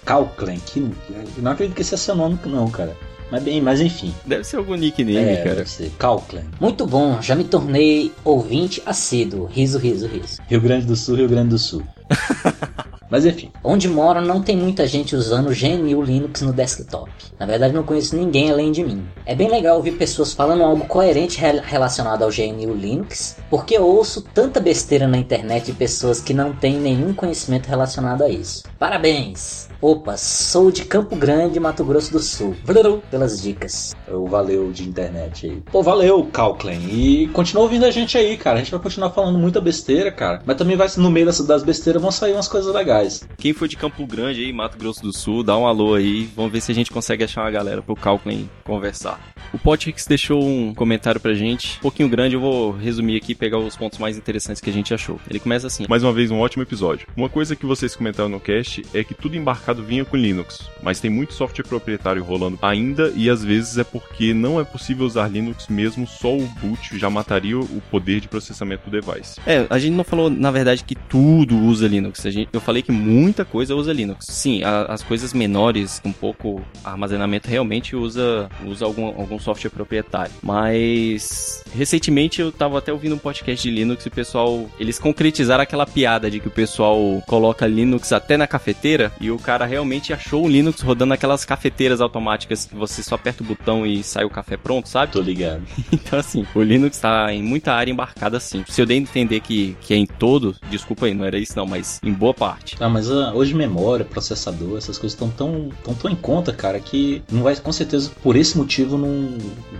Calclan. 0.06 0.58
Que... 0.66 0.92
Não 1.38 1.52
acredito 1.52 1.76
que 1.76 1.82
esse 1.82 1.94
é 1.94 1.98
seu 1.98 2.16
nome, 2.16 2.40
não, 2.46 2.70
cara. 2.70 2.96
Mas 3.32 3.44
bem, 3.44 3.62
mas 3.62 3.80
enfim. 3.80 4.14
Deve 4.26 4.44
ser 4.44 4.58
algum 4.58 4.74
nickname, 4.76 5.16
É, 5.18 5.38
cara. 5.44 5.56
deve 5.58 5.70
ser. 5.70 5.92
Calclan. 6.00 6.44
Muito 6.60 6.86
bom, 6.88 7.22
já 7.22 7.36
me 7.36 7.44
tornei 7.44 8.12
ouvinte 8.24 8.82
assíduo. 8.86 9.46
Riso, 9.46 9.78
riso, 9.78 10.08
riso. 10.08 10.38
Rio 10.48 10.60
Grande 10.62 10.86
do 10.88 10.96
Sul, 10.96 11.16
Rio 11.16 11.28
Grande 11.30 11.50
do 11.50 11.60
Sul. 11.60 11.84
mas 13.10 13.26
enfim. 13.26 13.52
Onde 13.64 13.88
moro 13.88 14.22
não 14.22 14.42
tem 14.42 14.56
muita 14.56 14.88
gente 14.88 15.16
usando 15.16 15.50
GNU 15.54 16.02
Linux 16.02 16.42
no 16.42 16.54
desktop. 16.54 17.10
Na 17.40 17.46
verdade 17.46 17.74
não 17.74 17.84
conheço 17.84 18.16
ninguém 18.16 18.52
além 18.52 18.72
de 18.72 18.84
mim. 18.84 19.08
É 19.26 19.34
bem 19.36 19.50
legal 19.50 19.78
ouvir 19.78 19.94
pessoas 19.94 20.34
falando 20.34 20.64
algo 20.64 20.86
coerente 20.86 21.40
rel- 21.40 21.62
relacionado 21.64 22.24
ao 22.24 22.30
GNU 22.30 22.74
Linux, 22.74 23.38
porque 23.50 23.78
eu 23.78 23.86
ouço 23.86 24.22
tanta 24.34 24.60
besteira 24.60 25.08
na 25.08 25.18
internet 25.18 25.68
de 25.68 25.74
pessoas 25.74 26.20
que 26.22 26.34
não 26.34 26.54
têm 26.54 26.78
nenhum 26.80 27.14
conhecimento 27.14 27.68
relacionado 27.68 28.24
a 28.24 28.30
isso. 28.30 28.64
Parabéns! 28.78 29.70
Opa, 29.82 30.18
sou 30.18 30.70
de 30.72 30.84
Campo 30.84 31.16
Grande, 31.16 31.58
Mato 31.58 31.86
Grosso 31.86 32.12
do 32.12 32.20
Sul. 32.20 32.54
Valeu 32.66 33.02
pelas 33.10 33.42
dicas. 33.42 33.96
O 34.12 34.28
valeu 34.28 34.74
de 34.74 34.84
internet 34.84 35.46
aí. 35.46 35.64
Pô, 35.72 35.82
valeu, 35.82 36.26
Calclan. 36.34 36.74
E 36.74 37.30
continua 37.30 37.64
ouvindo 37.64 37.86
a 37.86 37.92
gente 37.92 38.18
aí, 38.18 38.36
cara. 38.36 38.58
A 38.58 38.60
gente 38.60 38.72
vai 38.72 38.80
continuar 38.82 39.12
falando 39.12 39.40
muita 39.40 39.62
besteira, 39.62 40.12
cara. 40.12 40.42
Mas 40.46 40.58
também 40.58 40.76
vai 40.76 40.90
no 40.98 41.10
meio 41.10 41.26
das 41.28 41.64
besteiras 41.64 41.99
vão 42.00 42.12
sair 42.12 42.34
umas 42.34 42.48
coisas 42.48 42.74
legais. 42.74 43.28
Quem 43.38 43.54
for 43.54 43.68
de 43.68 43.78
Campo 43.78 44.06
Grande 44.06 44.44
aí, 44.44 44.54
Mato 44.54 44.78
Grosso 44.78 45.02
do 45.02 45.14
Sul, 45.14 45.44
dá 45.44 45.58
um 45.58 45.68
alô 45.68 45.96
aí. 45.96 46.30
Vamos 46.36 46.52
ver 46.52 46.62
se 46.62 46.72
a 46.72 46.76
gente 46.76 46.92
consegue 46.92 47.24
achar 47.24 47.42
uma 47.42 47.52
galera 47.52 47.82
pro 47.82 47.96
Calclen 47.96 48.50
conversar. 48.64 49.20
O 49.52 49.58
Potix 49.58 50.06
deixou 50.06 50.44
um 50.44 50.74
comentário 50.76 51.20
pra 51.20 51.34
gente, 51.34 51.78
um 51.78 51.82
pouquinho 51.82 52.08
grande, 52.08 52.36
eu 52.36 52.40
vou 52.40 52.72
resumir 52.72 53.18
aqui 53.18 53.32
e 53.32 53.36
pegar 53.36 53.58
os 53.58 53.76
pontos 53.76 53.98
mais 53.98 54.16
interessantes 54.16 54.62
que 54.62 54.70
a 54.70 54.74
gente 54.74 54.94
achou. 54.94 55.20
Ele 55.28 55.40
começa 55.40 55.66
assim: 55.68 55.86
Mais 55.90 56.04
uma 56.04 56.14
vez, 56.14 56.30
um 56.30 56.40
ótimo 56.40 56.62
episódio. 56.62 57.08
Uma 57.18 57.30
coisa 57.30 57.56
que 57.56 57.66
vocês 57.66 57.96
comentaram 57.96 58.30
no 58.30 58.40
cast 58.40 58.86
é 58.94 59.04
que 59.04 59.16
tudo 59.16 59.36
embarcado 59.36 59.84
vinha 59.84 60.06
com 60.06 60.16
Linux, 60.16 60.70
mas 60.84 61.00
tem 61.00 61.10
muito 61.10 61.34
software 61.34 61.66
proprietário 61.66 62.24
rolando 62.24 62.60
ainda 62.62 63.12
e 63.16 63.30
às 63.30 63.44
vezes 63.44 63.78
é 63.78 63.84
porque 63.84 64.34
não 64.34 64.60
é 64.60 64.64
possível 64.64 65.06
usar 65.06 65.28
Linux 65.28 65.68
mesmo, 65.68 66.06
só 66.06 66.36
o 66.36 66.48
boot 66.62 66.98
já 66.98 67.10
mataria 67.10 67.60
o 67.60 67.82
poder 67.90 68.20
de 68.20 68.28
processamento 68.28 68.90
do 68.90 69.02
device. 69.02 69.40
É, 69.48 69.66
a 69.70 69.80
gente 69.80 69.96
não 69.96 70.04
falou, 70.04 70.30
na 70.30 70.52
verdade, 70.52 70.84
que 70.84 70.96
tudo 70.96 71.58
usa 71.58 71.88
Linux. 71.90 72.24
Eu 72.54 72.62
falei 72.62 72.82
que 72.82 72.92
muita 72.92 73.44
coisa 73.44 73.76
usa 73.76 73.92
Linux. 73.92 74.26
Sim, 74.30 74.62
as 74.64 75.04
coisas 75.04 75.34
menores, 75.34 76.00
com 76.00 76.12
pouco 76.12 76.62
armazenamento, 76.84 77.50
realmente 77.50 77.96
usa, 77.96 78.50
usa 78.66 78.86
algum, 78.86 79.06
algum 79.06 79.40
software 79.40 79.70
proprietário. 79.72 80.32
Mas, 80.42 81.64
recentemente 81.76 82.42
eu 82.42 82.52
tava 82.52 82.78
até 82.78 82.92
ouvindo 82.92 83.16
um 83.16 83.20
podcast 83.20 83.68
de 83.68 83.74
Linux 83.74 84.06
e 84.06 84.08
o 84.08 84.12
pessoal, 84.12 84.70
eles 84.80 85.00
concretizaram 85.00 85.64
aquela 85.64 85.86
piada 85.86 86.30
de 86.30 86.40
que 86.40 86.48
o 86.48 86.52
pessoal 86.52 87.00
coloca 87.28 87.66
Linux 87.68 88.12
até 88.12 88.38
na 88.38 88.48
cafeteira 88.48 89.12
e 89.20 89.32
o 89.32 89.38
cara 89.38 89.66
realmente 89.66 90.14
achou 90.14 90.46
o 90.46 90.50
Linux 90.50 90.82
rodando 90.82 91.14
aquelas 91.14 91.46
cafeteiras 91.46 92.02
automáticas 92.02 92.66
que 92.66 92.76
você 92.76 93.02
só 93.02 93.16
aperta 93.16 93.44
o 93.44 93.46
botão 93.46 93.86
e 93.86 94.04
sai 94.04 94.26
o 94.26 94.30
café 94.30 94.58
pronto, 94.58 94.88
sabe? 94.88 95.12
Tô 95.12 95.22
ligado. 95.22 95.64
Então, 96.10 96.18
assim, 96.18 96.46
o 96.56 96.62
Linux 96.62 96.98
tá 96.98 97.32
em 97.32 97.44
muita 97.44 97.74
área 97.74 97.92
embarcada 97.92 98.38
assim. 98.38 98.64
Se 98.68 98.82
eu 98.82 98.86
dei 98.86 98.98
a 98.98 99.02
entender 99.02 99.40
que, 99.42 99.76
que 99.82 99.94
é 99.94 99.98
em 99.98 100.06
todo, 100.06 100.56
desculpa 100.70 101.06
aí, 101.06 101.14
não 101.14 101.26
era 101.26 101.38
isso 101.38 101.54
não, 101.56 101.66
mas 101.66 101.79
em 102.04 102.14
boa 102.14 102.34
parte. 102.34 102.76
Ah, 102.80 102.90
mas 102.90 103.10
ah, 103.12 103.32
hoje 103.34 103.54
memória, 103.54 104.06
processador, 104.06 104.78
essas 104.78 104.98
coisas 104.98 105.14
estão 105.14 105.30
tão, 105.30 105.70
tão, 105.84 105.94
tão 105.94 106.12
em 106.12 106.16
conta, 106.16 106.52
cara, 106.54 106.80
que 106.80 107.22
não 107.32 107.44
vai, 107.44 107.56
com 107.56 107.72
certeza, 107.72 108.12
por 108.22 108.36
esse 108.36 108.58
motivo, 108.58 108.98
não, 108.98 109.10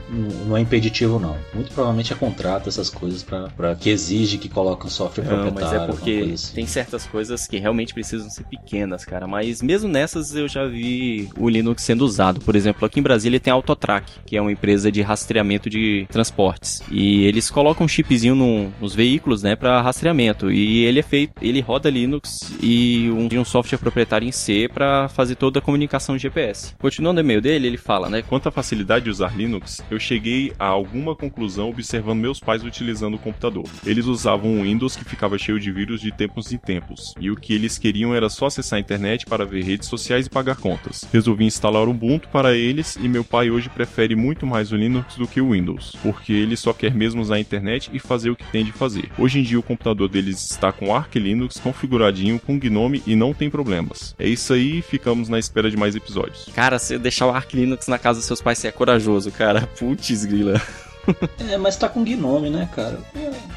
não, 0.10 0.30
não 0.48 0.58
é 0.58 0.62
impeditivo, 0.62 1.20
não. 1.20 1.36
Muito 1.54 1.72
provavelmente 1.72 2.14
é 2.14 2.16
contrato, 2.16 2.70
essas 2.70 2.90
coisas, 2.90 3.24
pra, 3.24 3.48
pra, 3.50 3.76
que 3.76 3.90
exige 3.90 4.38
que 4.38 4.50
coloque 4.50 4.86
um 4.86 4.90
software 4.90 5.24
Não, 5.26 5.42
proprietário. 5.44 5.80
mas 5.80 5.84
é 5.84 5.86
porque 5.88 6.32
assim. 6.34 6.54
tem 6.56 6.66
certas 6.66 7.06
coisas 7.06 7.48
que 7.48 7.58
realmente 7.58 7.94
precisam 7.94 8.30
ser 8.30 8.44
pequenas, 8.44 9.06
cara. 9.06 9.28
Mas 9.28 9.62
mesmo 9.62 9.90
nessas 9.90 10.36
eu 10.36 10.48
já 10.48 10.66
vi 10.66 11.30
o 11.38 11.50
Linux 11.50 11.84
sendo 11.84 12.04
usado. 12.06 12.40
Por 12.42 12.56
exemplo, 12.56 12.86
aqui 12.86 13.00
em 13.00 13.04
Brasília 13.04 13.40
tem 13.40 13.52
a 13.52 13.54
Autotrack, 13.56 14.12
que 14.26 14.38
é 14.38 14.42
uma 14.42 14.52
empresa 14.52 14.92
de 14.92 15.02
rastreamento 15.02 15.70
de 15.70 16.08
transportes. 16.12 16.82
E 16.92 17.24
eles 17.26 17.50
colocam 17.50 17.86
um 17.86 17.88
chipzinho 17.90 18.36
no- 18.36 18.72
nos 18.80 18.94
veículos, 18.96 19.44
né, 19.44 19.56
para 19.56 19.82
rastreamento. 19.82 20.52
E 20.52 20.84
ele 20.86 21.00
é 21.00 21.04
feito, 21.04 21.34
ele 21.42 21.60
roda 21.62 21.89
Linux 21.90 22.54
e 22.62 23.10
um, 23.12 23.28
um 23.40 23.46
software 23.46 23.78
proprietário 23.78 24.28
em 24.28 24.32
C 24.32 24.70
para 24.74 25.10
fazer 25.10 25.36
toda 25.36 25.60
a 25.60 25.62
comunicação 25.62 26.18
GPS. 26.18 26.76
Continuando 26.80 27.20
o 27.20 27.24
e-mail 27.24 27.42
dele, 27.42 27.68
ele 27.68 27.78
fala, 27.78 28.10
né, 28.10 28.22
Quanto 28.22 28.48
à 28.48 28.52
facilidade 28.52 29.06
de 29.06 29.12
usar 29.12 29.36
Linux, 29.36 29.82
eu 29.90 30.00
cheguei 30.00 30.54
a 30.60 30.68
alguma 30.68 31.16
conclusão 31.16 31.70
observando 31.70 32.20
meus 32.20 32.40
pais 32.40 32.64
utilizando 32.64 33.16
o 33.16 33.20
computador. 33.20 33.66
Eles 33.86 34.06
usavam 34.06 34.52
um 34.52 34.64
Windows 34.64 34.96
que 34.96 35.04
ficava 35.04 35.38
cheio 35.38 35.60
de 35.60 35.72
vírus 35.72 36.00
de 36.00 36.12
tempos 36.12 36.52
em 36.52 36.58
tempos, 36.58 37.14
e 37.20 37.32
o 37.32 37.36
que 37.36 37.54
eles 37.54 37.78
queriam 37.78 38.14
era 38.14 38.30
só 38.30 38.46
acessar 38.46 38.78
a 38.78 38.80
internet 38.80 39.26
para 39.26 39.46
ver 39.46 39.64
redes 39.64 39.88
sociais 39.88 40.28
e 40.28 40.30
pagar 40.30 40.58
contas. 40.58 41.08
Resolvi 41.12 41.46
instalar 41.46 41.88
o 41.88 41.92
Ubuntu 41.92 42.30
para 42.30 42.56
eles 42.56 42.96
e 42.96 43.08
meu 43.08 43.24
pai 43.24 43.50
hoje 43.50 43.70
prefere 43.70 44.16
muito 44.16 44.46
mais 44.46 44.72
o 44.72 44.76
Linux 44.76 45.16
do 45.16 45.28
que 45.28 45.42
o 45.42 45.52
Windows, 45.52 45.96
porque 46.04 46.32
ele 46.32 46.56
só 46.56 46.72
quer 46.72 46.94
mesmo 46.94 47.22
usar 47.22 47.36
a 47.36 47.40
internet 47.40 47.90
e 47.92 48.00
fazer 48.00 48.30
o 48.30 48.36
que 48.36 48.50
tem 48.52 48.64
de 48.64 48.72
fazer. 48.72 49.10
Hoje 49.18 49.40
em 49.40 49.44
dia 49.44 49.60
o 49.60 49.64
computador 49.64 50.08
deles 50.08 50.52
está 50.52 50.72
com 50.72 50.96
Arch 50.96 51.16
Linux 51.16 51.60
configuradinho 51.80 52.38
com 52.40 52.60
Gnome 52.60 53.02
e 53.08 53.16
não 53.16 53.34
tem 53.34 53.50
problemas. 53.50 54.14
É 54.20 54.28
isso 54.28 54.52
aí, 54.54 54.82
ficamos 54.82 55.30
na 55.30 55.40
espera 55.40 55.72
de 55.72 55.78
mais 55.78 55.96
episódios. 55.96 56.50
cara, 56.54 56.78
você 56.78 57.00
deixar 57.00 57.28
o 57.28 57.32
Arch 57.32 57.54
Linux 57.54 57.88
na 57.88 57.98
casa 57.98 58.20
dos 58.20 58.28
seus 58.28 58.42
pais, 58.42 58.58
você 58.58 58.68
é 58.68 58.72
corajoso, 58.72 59.32
cara. 59.32 59.68
Putz, 59.80 60.26
grila. 60.26 60.62
É, 61.50 61.58
mas 61.58 61.76
tá 61.78 61.90
com 61.90 62.04
Gnome, 62.04 62.50
né, 62.50 62.70
cara? 62.76 63.00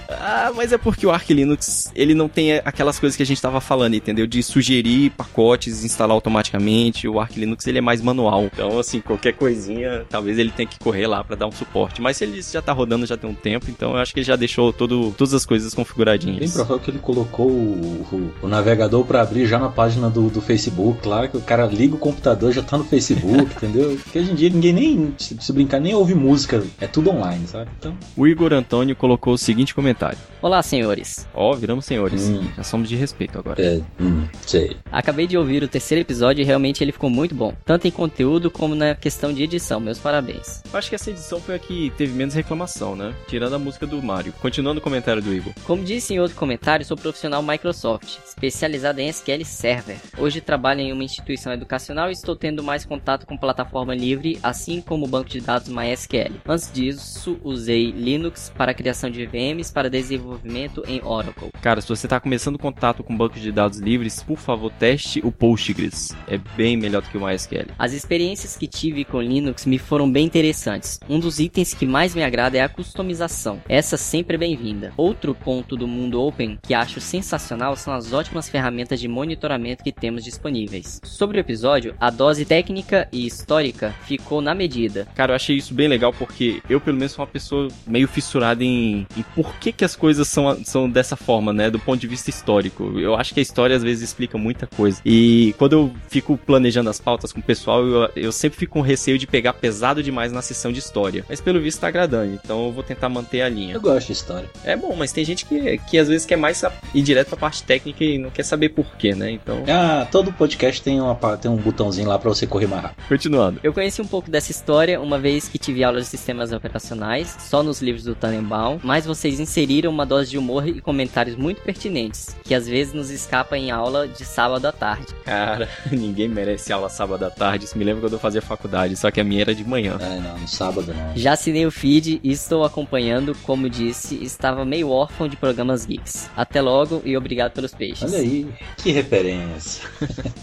Ah, 0.08 0.52
mas 0.54 0.72
é 0.72 0.78
porque 0.78 1.06
o 1.06 1.10
Arch 1.10 1.30
Linux, 1.30 1.90
ele 1.94 2.14
não 2.14 2.28
tem 2.28 2.54
aquelas 2.64 2.98
coisas 2.98 3.16
que 3.16 3.22
a 3.22 3.26
gente 3.26 3.40
tava 3.40 3.60
falando, 3.60 3.94
entendeu? 3.94 4.26
De 4.26 4.42
sugerir 4.42 5.10
pacotes, 5.10 5.84
instalar 5.84 6.14
automaticamente. 6.14 7.08
O 7.08 7.20
Arch 7.20 7.36
Linux, 7.36 7.66
ele 7.66 7.78
é 7.78 7.80
mais 7.80 8.00
manual. 8.00 8.44
Então, 8.44 8.78
assim, 8.78 9.00
qualquer 9.00 9.34
coisinha, 9.34 10.04
talvez 10.08 10.38
ele 10.38 10.50
tenha 10.50 10.66
que 10.66 10.78
correr 10.78 11.06
lá 11.06 11.22
para 11.22 11.36
dar 11.36 11.46
um 11.46 11.52
suporte. 11.52 12.00
Mas 12.00 12.16
se 12.16 12.24
ele 12.24 12.40
já 12.40 12.62
tá 12.62 12.72
rodando 12.72 13.06
já 13.06 13.16
tem 13.16 13.28
um 13.28 13.34
tempo, 13.34 13.66
então 13.68 13.92
eu 13.92 13.98
acho 13.98 14.12
que 14.12 14.20
ele 14.20 14.26
já 14.26 14.36
deixou 14.36 14.72
todo, 14.72 15.12
todas 15.16 15.34
as 15.34 15.44
coisas 15.44 15.74
configuradinhas. 15.74 16.38
Bem 16.38 16.50
provável 16.50 16.78
que 16.78 16.90
ele 16.90 16.98
colocou 16.98 17.48
o, 17.48 18.06
o, 18.12 18.32
o 18.42 18.48
navegador 18.48 19.04
para 19.04 19.22
abrir 19.22 19.46
já 19.46 19.58
na 19.58 19.68
página 19.68 20.08
do, 20.08 20.28
do 20.28 20.40
Facebook. 20.40 21.00
Claro 21.02 21.28
que 21.28 21.36
o 21.36 21.42
cara 21.42 21.66
liga 21.66 21.94
o 21.94 21.98
computador 21.98 22.52
já 22.52 22.62
tá 22.62 22.78
no 22.78 22.84
Facebook, 22.84 23.52
entendeu? 23.56 23.98
Porque 24.02 24.18
hoje 24.18 24.30
em 24.30 24.34
dia 24.34 24.50
ninguém 24.50 24.72
nem, 24.72 25.14
se 25.18 25.52
brincar, 25.52 25.80
nem 25.80 25.94
ouve 25.94 26.14
música. 26.14 26.62
É 26.80 26.86
tudo 26.86 27.10
online, 27.10 27.41
sabe? 27.46 27.70
Então... 27.78 27.96
O 28.16 28.26
Igor 28.26 28.52
Antônio 28.52 28.94
colocou 28.96 29.34
o 29.34 29.38
seguinte 29.38 29.74
comentário. 29.74 30.18
Olá, 30.40 30.62
senhores. 30.62 31.28
Ó, 31.34 31.52
oh, 31.52 31.56
viramos 31.56 31.84
senhores. 31.84 32.28
Hum. 32.28 32.48
Já 32.56 32.64
somos 32.64 32.88
de 32.88 32.96
respeito 32.96 33.38
agora. 33.38 33.62
É, 33.62 33.80
hum, 34.00 34.26
sei. 34.46 34.76
Acabei 34.90 35.26
de 35.26 35.38
ouvir 35.38 35.62
o 35.62 35.68
terceiro 35.68 36.02
episódio 36.02 36.42
e 36.42 36.44
realmente 36.44 36.82
ele 36.82 36.92
ficou 36.92 37.08
muito 37.08 37.34
bom. 37.34 37.54
Tanto 37.64 37.86
em 37.86 37.90
conteúdo 37.90 38.50
como 38.50 38.74
na 38.74 38.94
questão 38.94 39.32
de 39.32 39.42
edição. 39.42 39.78
Meus 39.78 39.98
parabéns. 39.98 40.62
Acho 40.72 40.88
que 40.88 40.94
essa 40.94 41.10
edição 41.10 41.40
foi 41.40 41.54
a 41.54 41.58
que 41.58 41.92
teve 41.96 42.12
menos 42.12 42.34
reclamação, 42.34 42.96
né? 42.96 43.14
Tirando 43.28 43.54
a 43.54 43.58
música 43.58 43.86
do 43.86 44.02
Mario. 44.02 44.32
Continuando 44.40 44.80
o 44.80 44.82
comentário 44.82 45.22
do 45.22 45.32
Igor. 45.32 45.52
Como 45.64 45.84
disse 45.84 46.14
em 46.14 46.18
outro 46.18 46.36
comentário, 46.36 46.84
sou 46.84 46.96
profissional 46.96 47.42
Microsoft, 47.42 48.18
especializado 48.26 49.00
em 49.00 49.08
SQL 49.08 49.44
Server. 49.44 49.96
Hoje 50.18 50.40
trabalho 50.40 50.80
em 50.80 50.92
uma 50.92 51.04
instituição 51.04 51.52
educacional 51.52 52.08
e 52.08 52.12
estou 52.12 52.34
tendo 52.34 52.62
mais 52.62 52.84
contato 52.84 53.26
com 53.26 53.36
plataforma 53.36 53.94
livre, 53.94 54.38
assim 54.42 54.80
como 54.80 55.06
o 55.06 55.08
banco 55.08 55.30
de 55.30 55.40
dados 55.40 55.68
MySQL. 55.68 56.32
Antes 56.46 56.70
disso, 56.72 57.21
usei 57.42 57.90
Linux 57.90 58.52
para 58.56 58.74
criação 58.74 59.10
de 59.10 59.26
VMs 59.26 59.72
para 59.72 59.90
desenvolvimento 59.90 60.82
em 60.86 61.00
Oracle. 61.04 61.50
Cara, 61.60 61.80
se 61.80 61.88
você 61.88 62.06
está 62.06 62.18
começando 62.18 62.58
contato 62.58 63.02
com 63.02 63.16
bancos 63.16 63.40
de 63.40 63.52
dados 63.52 63.78
livres, 63.78 64.22
por 64.22 64.38
favor, 64.38 64.70
teste 64.72 65.20
o 65.24 65.30
Postgres. 65.30 66.14
É 66.26 66.38
bem 66.56 66.76
melhor 66.76 67.02
do 67.02 67.08
que 67.08 67.18
o 67.18 67.26
MySQL. 67.26 67.72
As 67.78 67.92
experiências 67.92 68.56
que 68.56 68.66
tive 68.66 69.04
com 69.04 69.20
Linux 69.20 69.66
me 69.66 69.78
foram 69.78 70.10
bem 70.10 70.26
interessantes. 70.26 70.98
Um 71.08 71.18
dos 71.18 71.38
itens 71.38 71.74
que 71.74 71.86
mais 71.86 72.14
me 72.14 72.22
agrada 72.22 72.58
é 72.58 72.60
a 72.62 72.68
customização. 72.68 73.60
Essa 73.68 73.96
sempre 73.96 74.36
é 74.36 74.38
bem-vinda. 74.38 74.92
Outro 74.96 75.34
ponto 75.34 75.76
do 75.76 75.86
mundo 75.86 76.20
open 76.20 76.58
que 76.62 76.74
acho 76.74 77.00
sensacional 77.00 77.76
são 77.76 77.92
as 77.92 78.12
ótimas 78.12 78.48
ferramentas 78.48 79.00
de 79.00 79.08
monitoramento 79.08 79.84
que 79.84 79.92
temos 79.92 80.24
disponíveis. 80.24 81.00
Sobre 81.04 81.38
o 81.38 81.40
episódio, 81.40 81.94
a 82.00 82.10
dose 82.10 82.44
técnica 82.44 83.08
e 83.12 83.26
histórica 83.26 83.94
ficou 84.04 84.40
na 84.40 84.54
medida. 84.54 85.06
Cara, 85.14 85.32
eu 85.32 85.36
achei 85.36 85.56
isso 85.56 85.74
bem 85.74 85.88
legal 85.88 86.12
porque 86.12 86.62
eu, 86.68 86.80
pelo 86.80 86.96
menos, 86.96 87.11
sou 87.12 87.24
uma 87.24 87.30
pessoa 87.30 87.68
meio 87.86 88.08
fissurada 88.08 88.64
em, 88.64 89.06
em 89.16 89.22
por 89.34 89.54
que, 89.56 89.72
que 89.72 89.84
as 89.84 89.94
coisas 89.94 90.26
são, 90.28 90.64
são 90.64 90.90
dessa 90.90 91.16
forma, 91.16 91.52
né? 91.52 91.70
Do 91.70 91.78
ponto 91.78 92.00
de 92.00 92.06
vista 92.06 92.30
histórico. 92.30 92.98
Eu 92.98 93.14
acho 93.14 93.34
que 93.34 93.40
a 93.40 93.42
história 93.42 93.76
às 93.76 93.82
vezes 93.82 94.02
explica 94.02 94.36
muita 94.36 94.66
coisa. 94.66 95.00
E 95.04 95.54
quando 95.58 95.72
eu 95.74 95.92
fico 96.08 96.36
planejando 96.36 96.90
as 96.90 97.00
pautas 97.00 97.32
com 97.32 97.40
o 97.40 97.42
pessoal, 97.42 97.84
eu, 97.86 98.10
eu 98.16 98.32
sempre 98.32 98.58
fico 98.58 98.72
com 98.72 98.80
receio 98.80 99.18
de 99.18 99.26
pegar 99.26 99.52
pesado 99.52 100.02
demais 100.02 100.32
na 100.32 100.40
sessão 100.40 100.72
de 100.72 100.78
história. 100.78 101.24
Mas 101.28 101.40
pelo 101.40 101.60
visto 101.60 101.80
tá 101.80 101.88
agradando, 101.88 102.34
então 102.34 102.66
eu 102.66 102.72
vou 102.72 102.82
tentar 102.82 103.08
manter 103.08 103.42
a 103.42 103.48
linha. 103.48 103.74
Eu 103.74 103.80
gosto 103.80 104.06
de 104.06 104.12
história. 104.12 104.48
É 104.64 104.74
bom, 104.74 104.94
mas 104.96 105.12
tem 105.12 105.24
gente 105.24 105.44
que, 105.44 105.78
que 105.78 105.98
às 105.98 106.08
vezes 106.08 106.26
quer 106.26 106.36
mais 106.36 106.64
ir 106.94 107.02
direto 107.02 107.28
pra 107.28 107.36
parte 107.36 107.62
técnica 107.62 108.02
e 108.02 108.18
não 108.18 108.30
quer 108.30 108.44
saber 108.44 108.70
porquê, 108.70 109.14
né? 109.14 109.30
Então. 109.30 109.62
Ah, 109.68 110.06
todo 110.10 110.32
podcast 110.32 110.80
tem, 110.82 111.00
uma, 111.00 111.14
tem 111.36 111.50
um 111.50 111.56
botãozinho 111.56 112.08
lá 112.08 112.18
pra 112.18 112.30
você 112.30 112.46
correr 112.46 112.66
mais 112.66 112.82
rápido. 112.82 113.06
Continuando. 113.08 113.60
Eu 113.62 113.72
conheci 113.72 114.00
um 114.00 114.06
pouco 114.06 114.30
dessa 114.30 114.50
história 114.50 115.00
uma 115.00 115.18
vez 115.18 115.48
que 115.48 115.58
tive 115.58 115.84
aula 115.84 116.00
de 116.00 116.06
sistemas 116.06 116.52
operacionais, 116.52 117.01
só 117.38 117.62
nos 117.62 117.80
livros 117.80 118.04
do 118.04 118.14
Tannenbaum, 118.14 118.78
mas 118.82 119.06
vocês 119.06 119.40
inseriram 119.40 119.90
uma 119.90 120.06
dose 120.06 120.30
de 120.30 120.38
humor 120.38 120.66
e 120.66 120.80
comentários 120.80 121.36
muito 121.36 121.62
pertinentes, 121.62 122.36
que 122.44 122.54
às 122.54 122.68
vezes 122.68 122.92
nos 122.92 123.10
escapa 123.10 123.56
em 123.56 123.70
aula 123.70 124.06
de 124.06 124.24
sábado 124.24 124.66
à 124.66 124.72
tarde. 124.72 125.06
Cara, 125.24 125.68
ninguém 125.90 126.28
merece 126.28 126.72
aula 126.72 126.88
sábado 126.88 127.24
à 127.24 127.30
tarde. 127.30 127.64
Isso 127.64 127.76
me 127.76 127.84
lembra 127.84 128.02
quando 128.02 128.14
eu 128.14 128.18
fazia 128.18 128.42
faculdade, 128.42 128.96
só 128.96 129.10
que 129.10 129.20
a 129.20 129.24
minha 129.24 129.40
era 129.40 129.54
de 129.54 129.64
manhã. 129.64 129.96
É, 130.00 130.20
não, 130.20 130.38
no 130.38 130.48
sábado 130.48 130.92
não. 130.94 131.16
Já 131.16 131.32
assinei 131.32 131.66
o 131.66 131.70
feed 131.70 132.20
e 132.22 132.30
estou 132.30 132.64
acompanhando, 132.64 133.34
como 133.42 133.68
disse, 133.68 134.22
estava 134.22 134.64
meio 134.64 134.90
órfão 134.90 135.28
de 135.28 135.36
programas 135.36 135.84
geeks. 135.84 136.30
Até 136.36 136.60
logo 136.60 137.02
e 137.04 137.16
obrigado 137.16 137.52
pelos 137.52 137.74
peixes. 137.74 138.12
Olha 138.12 138.22
aí, 138.22 138.48
que 138.76 138.90
referência. 138.90 139.88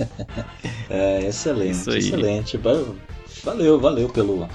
é, 0.90 1.26
excelente, 1.28 1.90
excelente. 1.90 2.58
Valeu, 3.44 3.80
valeu 3.80 4.10
pelo 4.10 4.48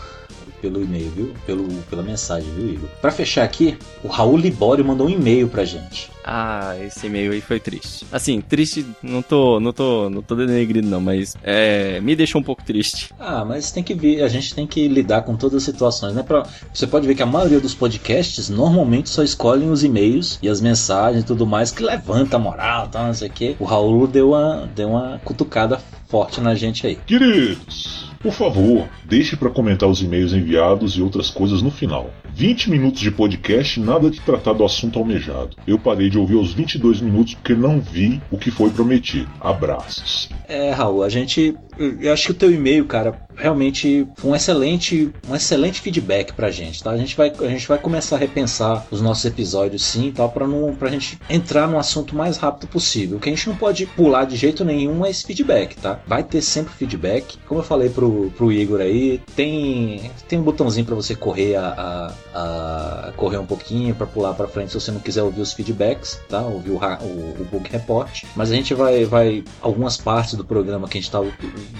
pelo 0.64 0.82
e-mail, 0.82 1.10
viu? 1.10 1.34
Pelo, 1.44 1.68
pela 1.90 2.02
mensagem, 2.02 2.48
viu, 2.54 2.74
Igor? 2.74 2.88
Pra 3.02 3.10
fechar 3.10 3.44
aqui, 3.44 3.76
o 4.02 4.08
Raul 4.08 4.38
Libório 4.38 4.82
mandou 4.82 5.06
um 5.06 5.10
e-mail 5.10 5.46
pra 5.46 5.62
gente. 5.64 6.10
Ah, 6.24 6.74
esse 6.82 7.06
e-mail 7.06 7.32
aí 7.32 7.42
foi 7.42 7.60
triste. 7.60 8.06
Assim, 8.10 8.40
triste, 8.40 8.86
não 9.02 9.20
tô, 9.20 9.60
não 9.60 9.74
tô, 9.74 10.08
não 10.08 10.22
tô 10.22 10.34
denegrindo 10.34 10.88
não, 10.88 11.02
mas 11.02 11.36
é, 11.42 12.00
me 12.00 12.16
deixou 12.16 12.40
um 12.40 12.44
pouco 12.44 12.64
triste. 12.64 13.10
Ah, 13.18 13.44
mas 13.44 13.70
tem 13.70 13.82
que 13.82 13.92
ver, 13.92 14.22
a 14.22 14.28
gente 14.28 14.54
tem 14.54 14.66
que 14.66 14.88
lidar 14.88 15.22
com 15.22 15.36
todas 15.36 15.58
as 15.58 15.62
situações, 15.64 16.14
né? 16.14 16.22
Pra, 16.22 16.46
você 16.72 16.86
pode 16.86 17.06
ver 17.06 17.14
que 17.14 17.22
a 17.22 17.26
maioria 17.26 17.60
dos 17.60 17.74
podcasts 17.74 18.48
normalmente 18.48 19.10
só 19.10 19.22
escolhem 19.22 19.70
os 19.70 19.84
e-mails 19.84 20.38
e 20.42 20.48
as 20.48 20.62
mensagens 20.62 21.24
e 21.24 21.26
tudo 21.26 21.46
mais 21.46 21.70
que 21.70 21.82
levanta 21.82 22.36
a 22.36 22.38
moral, 22.38 22.88
tá, 22.88 23.06
não 23.06 23.12
sei 23.12 23.28
o 23.28 23.32
quê. 23.32 23.56
O 23.60 23.64
Raul 23.64 24.06
deu 24.06 24.30
uma, 24.30 24.66
deu 24.74 24.88
uma 24.88 25.20
cutucada 25.22 25.78
forte 26.08 26.40
na 26.40 26.54
gente 26.54 26.86
aí. 26.86 26.96
Queridos, 26.96 28.13
por 28.24 28.32
favor, 28.32 28.88
deixe 29.04 29.36
para 29.36 29.50
comentar 29.50 29.86
os 29.86 30.00
e-mails 30.00 30.32
enviados 30.32 30.96
e 30.96 31.02
outras 31.02 31.28
coisas 31.28 31.60
no 31.60 31.70
final. 31.70 32.10
20 32.32 32.70
minutos 32.70 33.02
de 33.02 33.10
podcast, 33.10 33.78
nada 33.78 34.10
de 34.10 34.18
tratar 34.18 34.54
do 34.54 34.64
assunto 34.64 34.98
almejado. 34.98 35.54
Eu 35.66 35.78
parei 35.78 36.08
de 36.08 36.18
ouvir 36.18 36.36
os 36.36 36.54
22 36.54 37.02
minutos 37.02 37.34
porque 37.34 37.54
não 37.54 37.78
vi 37.78 38.22
o 38.30 38.38
que 38.38 38.50
foi 38.50 38.70
prometido. 38.70 39.28
Abraços. 39.38 40.30
É, 40.48 40.70
Raul, 40.70 41.02
a 41.02 41.10
gente. 41.10 41.54
Eu 41.78 42.14
acho 42.14 42.24
que 42.24 42.30
o 42.30 42.34
teu 42.34 42.50
e-mail, 42.50 42.86
cara, 42.86 43.26
realmente 43.36 44.06
um 44.22 44.34
excelente, 44.34 45.12
um 45.28 45.34
excelente 45.34 45.80
feedback 45.80 46.32
pra 46.32 46.50
gente, 46.50 46.82
tá? 46.82 46.90
A 46.90 46.96
gente 46.96 47.16
vai, 47.16 47.30
a 47.30 47.48
gente 47.48 47.66
vai 47.66 47.78
começar 47.78 48.16
a 48.16 48.18
repensar 48.18 48.86
os 48.90 49.00
nossos 49.00 49.24
episódios 49.24 49.82
sim, 49.82 50.12
tá? 50.12 50.26
Pra, 50.28 50.46
não, 50.46 50.74
pra 50.74 50.88
gente 50.88 51.18
entrar 51.28 51.66
no 51.66 51.78
assunto 51.78 52.16
mais 52.16 52.36
rápido 52.36 52.68
possível. 52.68 53.18
O 53.18 53.20
que 53.20 53.28
a 53.28 53.32
gente 53.32 53.48
não 53.48 53.56
pode 53.56 53.86
pular 53.86 54.24
de 54.24 54.36
jeito 54.36 54.64
nenhum 54.64 55.04
é 55.04 55.10
esse 55.10 55.24
feedback, 55.24 55.76
tá? 55.76 56.00
Vai 56.06 56.22
ter 56.22 56.40
sempre 56.40 56.72
feedback. 56.74 57.38
Como 57.46 57.60
eu 57.60 57.64
falei 57.64 57.88
pro, 57.88 58.30
pro 58.36 58.52
Igor 58.52 58.80
aí, 58.80 59.20
tem, 59.34 60.10
tem 60.28 60.38
um 60.38 60.42
botãozinho 60.42 60.86
para 60.86 60.94
você 60.94 61.14
correr 61.14 61.56
a, 61.56 62.12
a, 62.34 63.08
a, 63.08 63.12
correr 63.12 63.38
um 63.38 63.46
pouquinho, 63.46 63.94
para 63.94 64.06
pular 64.06 64.34
para 64.34 64.48
frente 64.48 64.72
se 64.72 64.80
você 64.80 64.90
não 64.90 65.00
quiser 65.00 65.22
ouvir 65.22 65.40
os 65.40 65.52
feedbacks, 65.52 66.20
tá? 66.28 66.40
Ouvir 66.40 66.70
o, 66.70 66.76
o, 66.76 67.36
o 67.40 67.48
Book 67.50 67.70
Report. 67.70 68.24
Mas 68.36 68.50
a 68.50 68.54
gente 68.54 68.74
vai, 68.74 69.04
vai 69.04 69.44
algumas 69.60 69.96
partes 69.96 70.34
do 70.34 70.44
programa 70.44 70.88
que 70.88 70.98
a 70.98 71.00
gente 71.00 71.10
tá 71.10 71.20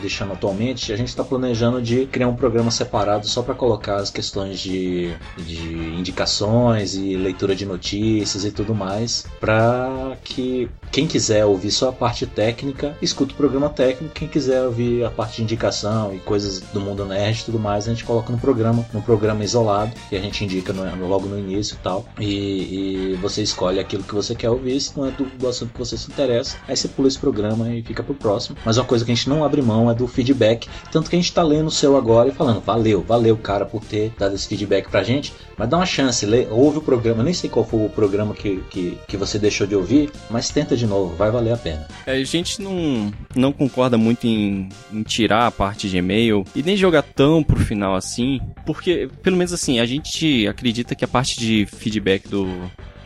deixando 0.01 0.33
atualmente, 0.33 0.93
a 0.93 0.97
gente 0.97 1.15
tá 1.15 1.25
planejando 1.25 1.44
planejando 1.45 1.83
de 1.83 2.07
criar 2.07 2.29
um 2.29 2.35
programa 2.35 2.71
separado 2.71 3.27
só 3.27 3.43
para 3.43 3.55
colocar 3.55 3.97
as 3.97 4.11
questões 4.11 4.59
de, 4.59 5.13
de 5.37 5.95
indicações 5.99 6.95
e 6.95 7.17
leitura 7.17 7.55
de 7.55 7.67
notícias 7.67 8.47
e 8.47 8.51
tudo 8.51 8.75
mais, 8.75 9.27
para 9.39 10.17
que 10.25 10.71
quem 10.91 11.07
quiser 11.07 11.45
ouvir 11.45 11.71
só 11.71 11.91
a 11.91 11.93
parte 11.93 12.27
técnica, 12.27 12.97
escuta 13.03 13.35
o 13.35 13.37
programa 13.37 13.69
técnico, 13.69 14.15
quem 14.15 14.27
quiser 14.27 14.63
ouvir 14.63 15.05
a 15.05 15.11
parte 15.11 15.37
de 15.37 15.43
indicação 15.43 16.15
e 16.15 16.19
coisas 16.19 16.61
do 16.61 16.81
mundo 16.81 17.05
nerd 17.05 17.41
e 17.41 17.45
tudo 17.45 17.59
mais, 17.59 17.87
a 17.87 17.91
gente 17.91 18.05
coloca 18.05 18.33
no 18.33 18.39
programa, 18.39 18.87
no 18.93 19.03
programa 19.03 19.45
isolado, 19.45 19.93
que 20.09 20.17
a 20.17 20.21
gente 20.21 20.43
indica 20.45 20.73
no, 20.73 21.07
logo 21.07 21.27
no 21.27 21.39
início 21.39 21.75
e 21.75 21.79
tal, 21.79 22.07
e, 22.19 23.13
e, 23.13 23.19
você 23.21 23.43
escolhe 23.43 23.81
aquilo 23.81 24.03
que 24.03 24.15
você 24.15 24.35
quer 24.35 24.49
ouvir, 24.49 24.81
se 24.81 24.97
não 24.97 25.09
é 25.09 25.11
do, 25.11 25.25
do 25.25 25.49
assunto 25.49 25.73
que 25.73 25.79
você 25.79 25.99
se 25.99 26.11
interessa, 26.11 26.57
aí 26.67 26.77
você 26.77 26.89
pula 26.89 27.09
esse 27.09 27.19
programa 27.19 27.69
e 27.71 27.83
fica 27.83 28.03
pro 28.03 28.15
próximo. 28.15 28.57
Mas 28.65 28.79
uma 28.79 28.85
coisa 28.85 29.05
que 29.05 29.11
a 29.11 29.15
gente 29.15 29.29
não 29.29 29.45
abre 29.45 29.61
mão 29.61 29.91
é 29.91 29.95
do 29.95 30.07
feedback, 30.07 30.69
tanto 30.91 31.11
que 31.11 31.17
a 31.17 31.19
gente 31.19 31.34
tá 31.35 31.43
lendo 31.43 31.67
o 31.67 31.71
seu 31.71 31.97
agora 31.97 32.29
e 32.29 32.33
falando, 32.33 32.61
valeu, 32.61 33.03
valeu, 33.03 33.37
cara, 33.37 33.65
por 33.65 33.85
ter 33.85 34.13
dado 34.19 34.35
esse 34.35 34.49
feedback 34.49 34.89
pra 34.89 35.03
gente. 35.03 35.33
Mas 35.57 35.69
dá 35.69 35.77
uma 35.77 35.87
chance, 35.87 36.25
lê, 36.25 36.47
ouve 36.51 36.79
o 36.79 36.83
programa, 36.83 37.23
nem 37.23 37.35
sei 37.35 37.51
qual 37.51 37.65
foi 37.65 37.85
o 37.85 37.89
programa 37.89 38.35
que, 38.35 38.63
que, 38.71 38.99
que 39.07 39.17
você 39.17 39.39
deixou 39.39 39.67
de 39.67 39.75
ouvir, 39.75 40.11
mas 40.31 40.51
tenta 40.51 40.77
de 40.77 40.87
novo, 40.87 41.15
vai 41.17 41.31
valer 41.31 41.53
a 41.53 41.57
pena. 41.57 41.87
É, 42.07 42.13
a 42.13 42.25
gente 42.25 42.61
não, 42.63 43.13
não 43.35 43.53
concorda 43.53 43.99
muito 43.99 44.27
em, 44.27 44.69
em 44.93 45.03
tirar 45.03 45.47
a 45.47 45.51
parte 45.51 45.89
de 45.89 45.97
e-mail 45.97 46.45
e 46.55 46.63
nem 46.63 46.77
jogar 46.77 47.03
tão 47.03 47.43
pro 47.43 47.59
final 47.59 47.95
assim, 47.95 48.41
porque, 48.67 49.09
pelo 49.23 49.37
menos 49.37 49.53
assim, 49.53 49.81
a 49.81 49.87
gente 49.87 50.47
acredita 50.47 50.95
que 50.95 51.05
a 51.05 51.09
parte 51.09 51.39
de 51.39 51.67
feedback 51.67 52.29
do, 52.29 52.49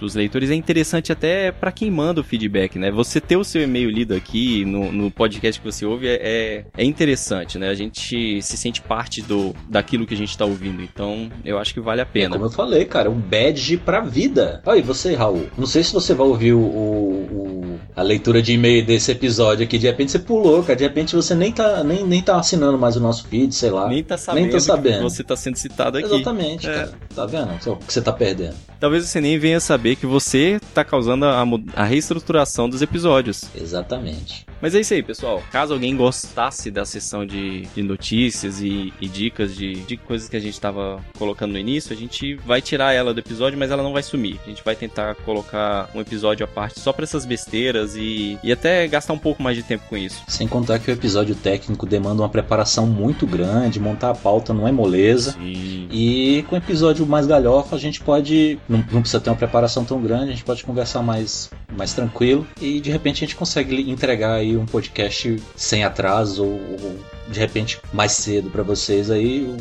dos 0.01 0.15
leitores 0.15 0.51
é 0.51 0.55
interessante 0.55 1.13
até 1.13 1.51
para 1.53 1.73
quem 1.73 1.91
manda 1.91 2.21
o 2.21 2.25
feedback, 2.25 2.79
né? 2.79 2.91
Você 2.91 3.21
ter 3.21 3.37
o 3.37 3.45
seu 3.45 3.63
e-mail 3.63 3.91
lido 3.91 4.15
aqui 4.15 4.65
no, 4.65 4.93
no 4.93 5.11
podcast 5.11 5.61
que 5.61 5.67
você 5.67 5.85
ouve 5.85 6.07
é, 6.07 6.15
é, 6.23 6.65
é 6.77 6.85
interessante, 6.85 7.59
né? 7.59 7.69
A 7.69 7.75
gente 7.75 8.41
se 8.43 8.57
sente 8.57 8.81
parte 8.81 9.23
do 9.23 9.55
daquilo 9.69 10.07
que 10.07 10.15
a 10.15 10.17
gente 10.17 10.37
tá 10.37 10.45
ouvindo, 10.45 10.83
então 10.83 11.31
eu 11.45 11.59
acho 11.59 11.75
que 11.75 11.81
vale 11.81 12.01
a 12.01 12.07
pena. 12.07 12.35
É 12.35 12.39
como 12.39 12.47
eu 12.47 12.51
falei, 12.51 12.85
cara, 12.85 13.11
um 13.11 13.19
badge 13.19 13.77
pra 13.77 14.01
vida. 14.01 14.63
Olha, 14.65 14.79
e 14.79 14.83
você, 14.83 15.15
Raul? 15.15 15.47
Não 15.57 15.67
sei 15.67 15.83
se 15.83 15.93
você 15.93 16.15
vai 16.15 16.27
ouvir 16.27 16.53
o, 16.53 16.61
o, 16.61 17.79
a 17.97 18.03
leitura 18.03 18.41
de 18.43 18.53
e-mail 18.53 18.85
desse 18.85 19.11
episódio 19.13 19.65
aqui. 19.65 19.79
De 19.79 19.87
repente 19.87 20.13
você 20.13 20.19
pulou, 20.19 20.63
cara. 20.63 20.77
De 20.77 20.85
repente 20.85 21.15
você 21.15 21.35
nem 21.35 21.53
tá, 21.53 21.83
nem, 21.85 22.05
nem 22.05 22.23
tá 22.23 22.39
assinando 22.39 22.79
mais 22.79 22.97
o 22.97 23.01
nosso 23.01 23.27
feed, 23.29 23.55
sei 23.55 23.71
lá. 23.71 23.89
Nem 23.89 24.03
tá 24.03 24.17
sabendo, 24.17 24.43
Nem 24.45 24.53
tô 24.53 24.61
sabendo. 24.61 24.97
que 24.99 25.03
você 25.03 25.25
tá 25.25 25.37
sendo 25.37 25.57
citado 25.57 25.99
aqui. 25.99 26.07
Exatamente, 26.07 26.69
É. 26.69 26.75
cara. 26.75 26.93
Tá 27.15 27.27
vendo? 27.27 27.49
O 27.67 27.77
que 27.77 27.93
você 27.93 28.01
tá 28.01 28.13
perdendo. 28.13 28.55
Talvez 28.81 29.05
você 29.07 29.21
nem 29.21 29.39
venha 29.39 29.59
saber 29.59 29.88
que 29.97 30.07
você 30.07 30.61
tá 30.75 30.85
causando 30.85 31.25
a, 31.27 31.45
a 31.75 31.85
reestruturação 31.85 32.69
dos 32.69 32.83
episódios. 32.83 33.45
Exatamente. 33.55 34.47
Mas 34.61 34.75
é 34.75 34.81
isso 34.81 34.95
aí, 34.95 35.03
pessoal. 35.03 35.43
Caso 35.53 35.73
alguém 35.73 35.97
gostasse 35.97 36.71
da 36.71 36.85
sessão 36.85 37.25
de, 37.25 37.63
de 37.75 37.83
notícias 37.83 38.61
e, 38.61 38.93
e 39.01 39.09
dicas 39.09 39.55
de, 39.55 39.75
de 39.83 39.97
coisas 39.97 40.29
que 40.29 40.37
a 40.37 40.41
gente 40.41 40.61
tava 40.61 41.01
colocando 41.17 41.53
no 41.53 41.59
início, 41.59 41.93
a 41.93 41.97
gente 41.97 42.35
vai 42.35 42.61
tirar 42.61 42.93
ela 42.93 43.15
do 43.15 43.21
episódio, 43.21 43.59
mas 43.59 43.71
ela 43.71 43.83
não 43.83 43.93
vai 43.93 44.03
sumir. 44.03 44.39
A 44.45 44.49
gente 44.49 44.65
vai 44.65 44.75
tentar 44.75 45.15
colocar 45.17 45.89
um 45.95 46.01
episódio 46.01 46.45
à 46.45 46.49
parte 46.49 46.81
só 46.81 46.93
pra 46.93 47.05
essas 47.05 47.25
besteiras 47.25 47.95
e, 47.95 48.39
e 48.43 48.51
até 48.51 48.87
gastar 48.89 49.13
um 49.13 49.19
pouco 49.19 49.43
mais 49.43 49.57
de 49.57 49.63
tempo 49.63 49.85
com 49.89 49.97
isso. 49.97 50.23
Sem 50.27 50.49
contar 50.49 50.79
que 50.79 50.91
o 50.91 50.95
episódio 50.95 51.35
técnico 51.35 51.87
demanda 51.87 52.23
uma 52.23 52.29
preparação 52.29 52.87
muito 52.87 53.27
grande, 53.27 53.79
montar 53.79 54.11
a 54.11 54.15
pauta 54.15 54.53
não 54.53 54.67
é 54.67 54.73
moleza. 54.73 55.33
Sim. 55.33 55.89
E 55.91 56.45
com 56.49 56.57
o 56.57 56.59
episódio 56.59 57.07
mais 57.07 57.27
galhofa, 57.27 57.77
a 57.77 57.79
gente 57.79 58.01
pode. 58.01 58.59
Não, 58.69 58.85
não 58.91 59.01
precisa 59.01 59.21
ter 59.21 59.31
uma 59.31 59.37
preparação 59.37 59.78
tão 59.85 60.01
grande, 60.01 60.25
a 60.25 60.33
gente 60.33 60.45
pode 60.45 60.65
conversar 60.65 61.03
mais, 61.03 61.51
mais 61.77 61.93
tranquilo. 61.93 62.47
E 62.61 62.81
de 62.81 62.91
repente 62.91 63.25
a 63.25 63.27
gente 63.27 63.37
consegue 63.37 63.91
entregar 63.91 64.35
aí 64.35 64.57
um 64.57 64.67
podcast 64.67 65.41
sem 65.57 65.85
atraso 65.85 66.45
ou, 66.45 66.61
ou, 66.83 66.99
de 67.31 67.39
repente 67.39 67.81
mais 67.93 68.13
cedo 68.13 68.51
pra 68.51 68.63
vocês 68.63 69.11
aí, 69.11 69.55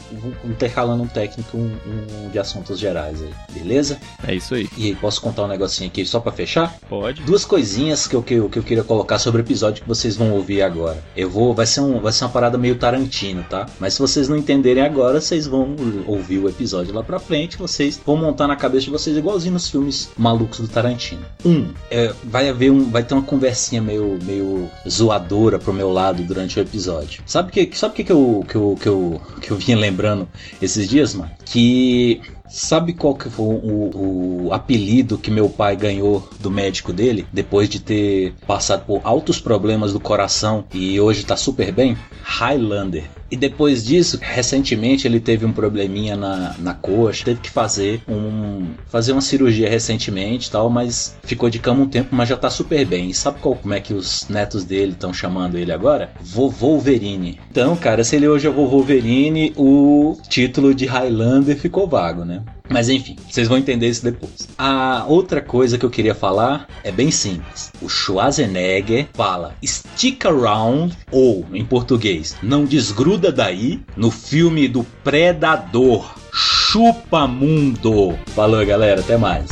intercalando 0.44 1.04
um 1.04 1.08
técnico 1.08 1.58
um, 1.58 1.72
um 1.86 2.30
de 2.30 2.40
assuntos 2.40 2.80
gerais 2.80 3.22
aí, 3.22 3.34
beleza? 3.54 4.00
É 4.26 4.36
isso 4.36 4.56
aí. 4.56 4.70
E 4.78 4.88
aí, 4.88 4.96
posso 4.96 5.22
contar 5.22 5.44
um 5.44 5.48
negocinho 5.48 5.90
aqui 5.90 6.06
só 6.06 6.20
pra 6.20 6.32
fechar? 6.32 6.76
Pode. 6.90 7.22
Duas 7.24 7.46
coisinhas 7.46 8.08
que 8.08 8.16
eu, 8.16 8.24
que, 8.24 8.36
eu, 8.36 8.50
que 8.50 8.60
eu 8.60 8.64
queria 8.64 8.84
colocar 8.84 9.20
sobre 9.20 9.42
o 9.42 9.44
episódio 9.44 9.82
que 9.82 9.88
vocês 9.88 10.16
vão 10.16 10.32
ouvir 10.32 10.62
agora. 10.62 11.04
Eu 11.16 11.30
vou. 11.30 11.54
Vai 11.54 11.66
ser, 11.66 11.82
um, 11.82 12.00
vai 12.00 12.12
ser 12.12 12.26
uma 12.26 12.32
parada 12.32 12.58
meio 12.58 12.76
Tarantino, 12.76 13.44
tá? 13.50 13.66
Mas 13.80 13.94
se 13.94 14.00
vocês 14.00 14.28
não 14.28 14.38
entenderem 14.38 14.84
agora, 14.84 15.20
vocês 15.20 15.48
vão 15.48 15.76
ouvir 16.06 16.40
o 16.40 16.50
episódio 16.50 16.94
lá 16.94 17.04
pra 17.04 17.20
frente. 17.20 17.58
Vocês 17.58 18.00
vão 18.06 18.18
montar 18.18 18.48
na 18.48 18.56
cabeça 18.56 18.86
de 18.86 18.92
vocês 18.92 19.18
igualzinho 19.18 19.54
nos 19.54 19.70
filmes 19.70 20.10
malucos 20.18 20.60
do 20.60 20.68
Tarantino. 20.68 21.26
Um, 21.46 21.72
é, 21.90 22.14
vai 22.24 22.50
haver 22.50 22.72
um. 22.72 22.90
Vai 22.90 23.04
ter 23.04 23.14
uma 23.14 23.24
conversinha 23.24 23.82
meio, 23.82 24.18
meio 24.24 24.70
zoadora 24.88 25.60
pro 25.60 25.74
meu 25.74 25.92
lado 25.92 26.24
durante 26.24 26.60
o 26.60 26.62
episódio. 26.62 27.22
Sabe 27.26 27.50
o 27.50 27.52
que, 27.66 27.78
sabe 27.78 27.94
o 27.94 27.96
que, 27.96 28.04
que, 28.04 28.12
eu, 28.12 28.46
que, 28.48 28.56
eu, 28.56 28.78
que, 28.80 28.88
eu, 28.88 29.22
que 29.42 29.52
eu 29.52 29.58
vinha 29.58 29.78
lembrando 29.78 30.28
esses 30.62 30.88
dias, 30.88 31.14
mano? 31.14 31.32
Que 31.46 32.22
Sabe 32.50 32.94
qual 32.94 33.14
que 33.14 33.30
foi 33.30 33.46
o, 33.46 34.46
o 34.46 34.54
apelido 34.54 35.18
que 35.18 35.30
meu 35.30 35.50
pai 35.50 35.76
ganhou 35.76 36.28
do 36.40 36.50
médico 36.50 36.94
dele 36.94 37.28
depois 37.32 37.68
de 37.68 37.82
ter 37.82 38.34
passado 38.48 38.86
por 38.86 39.02
altos 39.04 39.40
problemas 39.40 39.92
do 39.92 40.00
coração 40.00 40.64
e 40.74 41.00
hoje 41.00 41.26
tá 41.26 41.36
super 41.36 41.74
bem? 41.74 41.98
Highlander. 42.24 43.04
E 43.30 43.36
depois 43.36 43.84
disso, 43.84 44.18
recentemente 44.22 45.08
ele 45.08 45.20
teve 45.20 45.46
um 45.46 45.52
probleminha 45.52 46.16
na, 46.16 46.56
na 46.60 46.74
coxa, 46.74 47.26
teve 47.26 47.42
que 47.42 47.50
fazer 47.50 48.02
um 48.08 48.68
fazer 48.88 49.12
uma 49.12 49.22
cirurgia 49.22 49.70
recentemente, 49.70 50.50
tal, 50.50 50.70
mas 50.70 51.18
ficou 51.24 51.50
de 51.50 51.60
cama 51.60 51.84
um 51.84 51.88
tempo, 51.88 52.16
mas 52.16 52.30
já 52.30 52.38
tá 52.38 52.50
super 52.50 52.86
bem. 52.86 53.10
E 53.10 53.14
sabe 53.14 53.40
qual, 53.40 53.56
como 53.56 53.74
é 53.74 53.80
que 53.80 53.94
os 53.94 54.28
netos 54.30 54.64
dele 54.64 54.94
estão 54.94 55.14
chamando 55.14 55.58
ele 55.58 55.72
agora? 55.72 56.12
Vovô 56.22 56.78
Wolverine. 56.78 57.40
Então, 57.50 57.76
cara, 57.76 58.04
se 58.04 58.16
ele 58.16 58.28
hoje 58.28 58.48
é 58.48 58.50
Vovô 58.50 58.78
Wolverine, 58.78 59.54
o 59.56 60.18
título 60.30 60.74
de 60.74 60.86
Highlander 60.86 61.58
ficou 61.58 61.88
vago, 61.88 62.24
né? 62.24 62.44
Mas 62.70 62.90
enfim, 62.90 63.16
vocês 63.30 63.48
vão 63.48 63.58
entender 63.58 63.88
isso 63.88 64.04
depois. 64.04 64.48
A 64.58 65.06
outra 65.08 65.42
coisa 65.42 65.78
que 65.78 65.86
eu 65.86 65.90
queria 65.90 66.16
falar 66.16 66.68
é 66.84 66.92
bem 66.92 67.12
simples. 67.12 67.72
O 67.82 67.90
Schwarzenegger 67.90 69.08
fala 69.14 69.56
stick 69.64 70.26
around 70.26 70.98
ou 71.12 71.46
em 71.54 71.66
português, 71.66 72.36
não 72.42 72.66
desgruda 72.66 73.32
daí 73.32 73.82
no 73.96 74.12
filme 74.12 74.68
do 74.68 74.84
Predador. 75.04 76.16
Chupa 76.34 77.28
mundo. 77.28 78.18
Falou, 78.36 78.66
galera, 78.66 79.02
até 79.02 79.18
mais. 79.18 79.50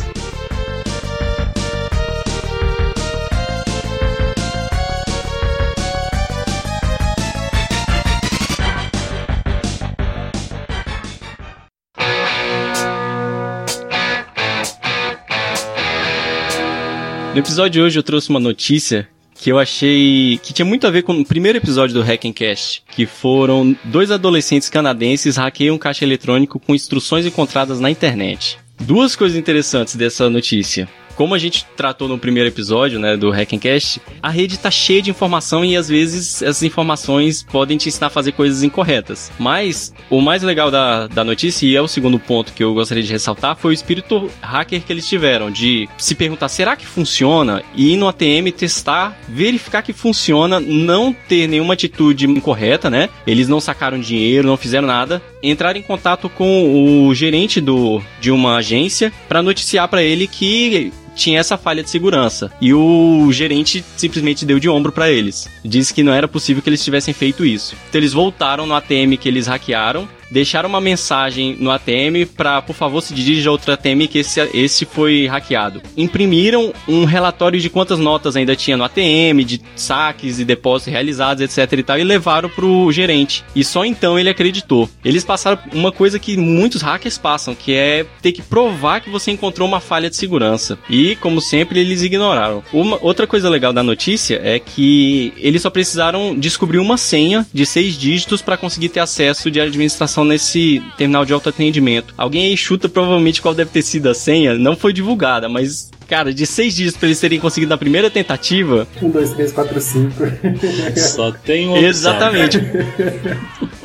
No 17.36 17.40
episódio 17.40 17.72
de 17.72 17.82
hoje 17.82 18.00
eu 18.00 18.04
trouxe 18.04 18.30
uma 18.30 18.40
notícia 18.40 19.10
que 19.34 19.52
eu 19.52 19.60
achei 19.60 20.40
que 20.42 20.54
tinha 20.54 20.66
muito 20.66 20.88
a 20.88 20.90
ver 20.90 21.04
com 21.04 21.12
o 21.12 21.26
primeiro 21.26 21.58
episódio 21.58 21.94
do 21.94 22.02
Hackencast, 22.02 22.82
que 22.88 23.06
foram 23.06 23.76
dois 23.84 24.10
adolescentes 24.10 24.70
canadenses 24.70 25.36
hackeiam 25.36 25.76
um 25.76 25.78
caixa 25.78 26.06
eletrônico 26.06 26.62
com 26.62 26.74
instruções 26.74 27.26
encontradas 27.26 27.82
na 27.82 27.92
internet. 27.92 28.58
Duas 28.80 29.18
coisas 29.18 29.38
interessantes 29.38 29.98
dessa 29.98 30.30
notícia. 30.30 30.88
Como 31.16 31.34
a 31.34 31.38
gente 31.38 31.66
tratou 31.78 32.08
no 32.08 32.18
primeiro 32.18 32.50
episódio, 32.50 33.00
né, 33.00 33.16
do 33.16 33.32
Hackencast, 33.32 34.02
a 34.22 34.30
rede 34.30 34.60
tá 34.60 34.70
cheia 34.70 35.02
de 35.02 35.10
informação 35.10 35.64
e 35.64 35.78
às 35.78 35.88
vezes 35.88 36.42
essas 36.42 36.64
informações 36.64 37.42
podem 37.42 37.78
te 37.78 37.88
ensinar 37.88 38.08
a 38.08 38.10
fazer 38.10 38.34
coisas 38.34 38.64
incorretas. 38.64 39.32
Mas 39.40 39.94
o 40.10 40.20
mais 40.20 40.44
legal 40.44 40.70
da, 40.70 41.08
da 41.08 41.24
notícia, 41.24 41.66
e 41.66 41.76
é 41.76 41.82
o 41.82 41.88
segundo 41.88 42.20
ponto 42.20 42.52
que 42.52 42.64
eu 42.64 42.74
gostaria 42.74 43.04
de 43.04 43.12
ressaltar, 43.12 43.56
foi 43.56 43.72
o 43.72 43.74
espírito 43.74 44.30
hacker 44.42 44.82
que 44.82 44.92
eles 44.92 45.08
tiveram, 45.08 45.50
de 45.50 45.88
se 45.98 46.16
perguntar, 46.16 46.50
será 46.50 46.76
que 46.76 46.86
funciona? 46.86 47.64
E 47.76 47.94
ir 47.94 47.98
no 47.98 48.10
ATM 48.10 48.52
testar, 48.56 49.18
verificar 49.30 49.82
que 49.82 49.94
funciona, 49.94 50.60
não 50.60 51.14
ter 51.14 51.48
nenhuma 51.48 51.76
atitude 51.76 52.28
incorreta, 52.28 52.90
né? 52.90 53.10
Eles 53.26 53.48
não 53.48 53.62
sacaram 53.62 54.00
dinheiro, 54.00 54.48
não 54.48 54.58
fizeram 54.58 54.88
nada. 54.88 55.22
Entrar 55.42 55.78
em 55.78 55.82
contato 55.82 56.28
com 56.28 57.08
o 57.08 57.14
gerente 57.14 57.62
do, 57.62 58.02
de 58.20 58.32
uma 58.32 58.58
agência 58.58 59.14
para 59.30 59.42
noticiar 59.42 59.88
para 59.88 60.04
ele 60.04 60.28
que 60.28 60.92
tinha 61.16 61.40
essa 61.40 61.58
falha 61.58 61.82
de 61.82 61.90
segurança. 61.90 62.52
E 62.62 62.74
o 62.74 63.32
gerente 63.32 63.84
simplesmente 63.96 64.46
deu 64.46 64.60
de 64.60 64.70
ombro 64.70 64.92
para 64.92 65.10
eles. 65.10 65.48
Disse 65.64 65.94
que 65.94 66.04
não 66.04 66.14
era 66.14 66.28
possível 66.28 66.62
que 66.62 66.70
eles 66.70 66.84
tivessem 66.84 67.14
feito 67.14 67.46
isso. 67.46 67.76
Então 67.90 68.00
eles 68.00 68.14
voltaram 68.14 68.66
no 68.68 68.76
ATM 68.76 69.18
que 69.20 69.28
eles 69.28 69.48
hackearam, 69.48 70.08
deixaram 70.30 70.70
uma 70.70 70.82
mensagem 70.82 71.56
no 71.60 71.72
ATM 71.72 72.26
para, 72.36 72.62
por 72.62 72.76
favor, 72.76 73.02
se 73.02 73.14
dirija 73.14 73.50
a 73.50 73.52
outro 73.52 73.72
ATM 73.72 74.08
que 74.10 74.20
esse, 74.20 74.40
esse 74.54 74.86
foi 74.86 75.28
hackeado. 75.28 75.82
Imprimiram 75.96 76.74
um 76.88 77.06
relatório 77.06 77.60
de 77.60 77.70
quantas 77.70 78.00
notas 78.00 78.36
ainda 78.36 78.56
tinha 78.56 78.78
no 78.78 78.84
ATM, 78.84 79.44
de 79.46 79.62
saques 79.76 80.40
e 80.40 80.46
depósitos 80.46 80.92
realizados, 80.92 81.44
etc 81.44 81.80
e 81.80 81.84
tal, 81.84 82.00
e 82.00 82.04
levaram 82.04 82.50
pro 82.50 82.92
gerente. 82.92 83.44
E 83.56 83.64
só 83.64 83.86
então 83.86 84.18
ele 84.18 84.30
acreditou. 84.30 84.90
Eles 85.04 85.24
passaram 85.24 85.60
uma 85.74 85.92
coisa 85.92 86.20
que 86.20 86.38
muitos 86.38 86.82
hackers 86.82 87.18
passam, 87.18 87.56
que 87.56 87.74
é 87.74 88.06
ter 88.22 88.32
que 88.32 88.42
provar 88.42 89.02
que 89.02 89.10
você 89.10 89.32
encontrou 89.32 89.68
uma 89.68 89.80
falha 89.80 90.10
de 90.10 90.16
segurança. 90.16 90.78
E, 90.90 91.16
como 91.18 91.42
sempre, 91.42 91.80
eles 91.80 92.02
ignoraram. 92.02 92.64
Uma, 92.74 92.98
outra 93.02 93.28
coisa 93.28 93.50
legal 93.50 93.74
da 93.74 93.84
notícia 93.84 94.40
é 94.44 94.60
que 94.60 95.34
eles 95.38 95.62
só 95.62 95.70
precisaram 95.70 96.36
descobrir 96.38 96.80
uma 96.80 96.98
senha 96.98 97.46
de 97.54 97.66
seis 97.66 97.98
dígitos 97.98 98.42
para 98.42 98.58
conseguir 98.58 98.90
ter 98.90 99.00
acesso 99.00 99.50
de 99.52 99.60
administração 99.60 100.15
nesse 100.24 100.82
terminal 100.98 101.26
de 101.26 101.34
autoatendimento. 101.34 102.14
Alguém 102.18 102.46
aí 102.46 102.58
chuta 102.58 102.88
provavelmente 102.88 103.42
qual 103.42 103.54
deve 103.54 103.72
ter 103.72 103.82
sido 103.82 104.10
a 104.10 104.14
senha. 104.14 104.54
Não 104.58 104.76
foi 104.76 104.94
divulgada, 104.94 105.50
mas 105.50 105.90
Cara, 106.08 106.34
de 106.34 106.46
seis 106.46 106.76
dígitos 106.76 107.00
pra 107.00 107.08
eles 107.08 107.20
terem 107.20 107.40
conseguido 107.40 107.70
na 107.70 107.78
primeira 107.78 108.10
tentativa. 108.12 108.88
Um, 109.02 109.10
dois, 109.10 109.32
três, 109.34 109.52
quatro, 109.52 109.80
cinco. 109.82 110.24
Só 110.96 111.32
tem 111.32 111.68
opção. 111.68 111.84
Exatamente. 111.84 112.60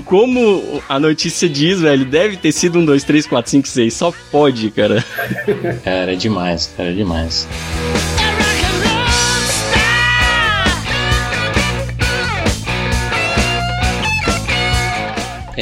Como 0.04 0.82
a 0.88 0.98
notícia 0.98 1.48
diz, 1.48 1.80
velho, 1.80 2.04
deve 2.04 2.36
ter 2.36 2.52
sido 2.52 2.78
um, 2.78 2.84
dois, 2.84 3.04
três, 3.04 3.26
quatro, 3.26 3.50
cinco, 3.50 3.68
seis. 3.68 3.94
Só 3.94 4.12
pode, 4.30 4.70
cara. 4.70 5.02
Cara, 5.82 6.12
é 6.12 6.16
demais, 6.16 6.72
cara, 6.76 6.90
é 6.90 6.92
demais. 6.92 7.48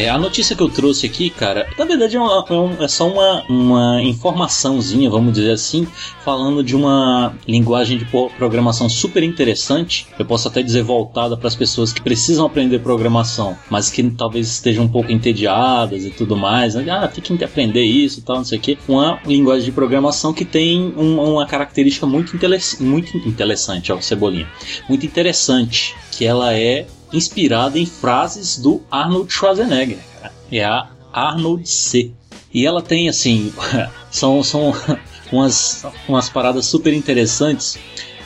É, 0.00 0.08
a 0.08 0.16
notícia 0.16 0.54
que 0.54 0.62
eu 0.62 0.68
trouxe 0.68 1.06
aqui, 1.06 1.28
cara, 1.28 1.66
na 1.76 1.84
verdade 1.84 2.14
é, 2.16 2.20
uma- 2.20 2.44
é 2.80 2.84
é 2.84 2.88
só 2.88 3.08
uma, 3.08 3.42
uma 3.48 4.00
informaçãozinha, 4.00 5.10
vamos 5.10 5.32
dizer 5.32 5.50
assim, 5.50 5.88
falando 6.24 6.62
de 6.62 6.76
uma 6.76 7.34
linguagem 7.48 7.98
de 7.98 8.04
programação 8.04 8.88
super 8.88 9.24
interessante. 9.24 10.06
Eu 10.16 10.24
posso 10.24 10.46
até 10.46 10.62
dizer 10.62 10.84
voltada 10.84 11.36
para 11.36 11.48
as 11.48 11.56
pessoas 11.56 11.92
que 11.92 12.00
precisam 12.00 12.46
aprender 12.46 12.78
programação, 12.78 13.56
mas 13.68 13.90
que 13.90 14.04
talvez 14.10 14.46
estejam 14.46 14.84
um 14.84 14.88
pouco 14.88 15.10
entediadas 15.10 16.04
e 16.04 16.10
tudo 16.10 16.36
mais. 16.36 16.76
né? 16.76 16.86
Ah, 16.88 17.08
tem 17.08 17.36
que 17.36 17.44
aprender 17.44 17.82
isso 17.82 18.20
e 18.20 18.22
tal, 18.22 18.36
não 18.36 18.44
sei 18.44 18.58
o 18.58 18.60
quê. 18.60 18.78
Uma 18.86 19.18
linguagem 19.26 19.64
de 19.64 19.72
programação 19.72 20.32
que 20.32 20.44
tem 20.44 20.94
um- 20.96 21.18
uma 21.32 21.44
característica 21.44 22.06
muito, 22.06 22.38
muito 22.80 23.18
interessante, 23.26 23.90
ó, 23.92 24.00
Cebolinha. 24.00 24.46
Muito 24.88 25.04
interessante, 25.04 25.96
que 26.12 26.24
ela 26.24 26.54
é 26.54 26.86
inspirada 27.12 27.78
em 27.78 27.86
frases 27.86 28.58
do 28.58 28.82
Arnold 28.90 29.32
Schwarzenegger. 29.32 29.98
É 30.50 30.64
a 30.64 30.88
Arnold 31.12 31.68
C. 31.68 32.12
E 32.52 32.66
ela 32.66 32.82
tem 32.82 33.08
assim, 33.08 33.52
são, 34.10 34.42
são 34.42 34.72
umas, 35.32 35.84
umas 36.08 36.28
paradas 36.28 36.66
super 36.66 36.92
interessantes. 36.92 37.78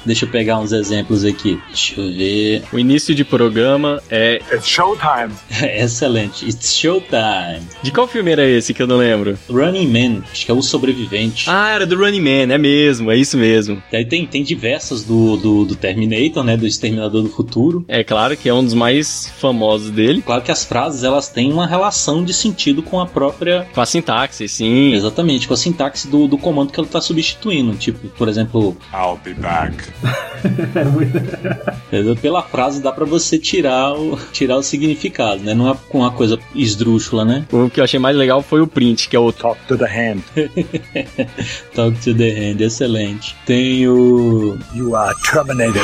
Deixa 0.05 0.25
eu 0.25 0.29
pegar 0.29 0.59
uns 0.59 0.73
exemplos 0.73 1.25
aqui. 1.25 1.61
Deixa 1.69 2.01
eu 2.01 2.13
ver. 2.13 2.63
O 2.73 2.79
início 2.79 3.15
de 3.15 3.25
programa 3.25 4.03
é. 4.11 4.41
It's 4.53 4.67
showtime. 4.67 5.33
Excelente. 5.63 6.49
It's 6.49 6.75
showtime. 6.75 7.63
De 7.83 7.91
qual 7.91 8.09
filme 8.09 8.31
era 8.31 8.45
esse 8.45 8.75
que 8.75 8.83
eu 8.83 8.87
não 8.87 8.97
lembro? 8.97 9.39
Running 9.49 9.87
Man, 9.87 10.23
acho 10.31 10.45
que 10.45 10.51
é 10.51 10.55
o 10.55 10.63
sobrevivente. 10.63 11.49
Ah, 11.49 11.71
era 11.71 11.87
do 11.87 11.97
Running 11.97 12.21
Man, 12.21 12.55
é 12.55 12.59
mesmo, 12.59 13.11
é 13.11 13.17
isso 13.17 13.37
mesmo. 13.37 13.83
Daí 13.91 14.05
tem, 14.05 14.27
tem 14.27 14.43
diversas 14.43 15.05
do, 15.05 15.37
do, 15.37 15.65
do 15.65 15.77
Terminator, 15.77 16.43
né? 16.45 16.57
Do 16.57 16.67
Exterminador 16.67 17.23
do 17.23 17.29
Futuro. 17.29 17.85
É 17.89 18.03
claro 18.03 18.37
que 18.37 18.49
é 18.49 18.55
um 18.55 18.65
dos 18.65 18.75
mais 18.75 19.33
famosos 19.39 19.91
dele. 19.91 20.23
Claro 20.23 20.43
que 20.43 20.51
as 20.51 20.65
frases 20.65 21.05
elas 21.05 21.29
têm 21.29 21.53
uma 21.53 21.67
relação 21.67 22.25
de 22.25 22.33
sentido 22.33 22.83
com 22.83 23.01
a 23.01 23.07
própria. 23.07 23.67
Com 23.73 23.81
a 23.81 23.87
sintaxe, 23.87 24.49
sim. 24.49 24.93
Exatamente, 24.93 25.47
com 25.47 25.55
a 25.55 25.57
sintaxe 25.57 26.09
do, 26.09 26.27
do 26.27 26.39
comando 26.39 26.73
que 26.73 26.81
ela 26.81 26.87
está 26.87 27.01
substituindo. 27.01 27.75
Tipo, 27.77 28.09
por 28.09 28.29
exemplo, 28.29 28.77
I'll 28.93 29.19
be 29.23 29.35
back. 29.35 29.92
pela 32.21 32.43
frase 32.43 32.83
dá 32.83 32.93
pra 32.93 33.05
você 33.05 33.39
tirar 33.39 33.95
o, 33.95 34.19
tirar 34.33 34.57
o 34.57 34.63
significado, 34.63 35.43
né? 35.43 35.55
Não 35.55 35.71
é 35.71 35.77
com 35.89 35.99
uma 35.99 36.11
coisa 36.11 36.39
esdrúxula, 36.55 37.25
né? 37.25 37.45
O 37.53 37.71
que 37.71 37.81
eu 37.81 37.85
achei 37.85 37.99
mais 37.99 38.17
legal 38.17 38.43
foi 38.43 38.61
o 38.61 38.67
print, 38.67 39.09
que 39.09 39.17
é 39.17 39.19
o 39.19 39.33
Talk 39.33 39.61
to 39.67 39.77
the 39.77 39.87
hand. 39.87 40.21
Talk 41.75 41.99
to 42.01 42.15
the 42.15 42.31
hand, 42.31 42.61
excelente. 42.61 43.35
Tem 43.47 43.87
o. 43.89 44.59
You 44.75 44.97
are 44.97 45.15
terminated. 45.31 45.83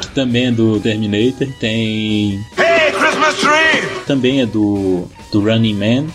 que 0.00 0.08
também 0.08 0.46
é 0.46 0.50
do 0.50 0.80
Terminator. 0.80 1.48
Tem. 1.58 2.34
Hey, 2.56 2.92
Christmas 2.92 3.34
tree! 3.36 4.04
Também 4.06 4.40
é 4.40 4.46
do, 4.46 5.04
do 5.32 5.40
Running 5.40 5.74
Man. 5.74 6.06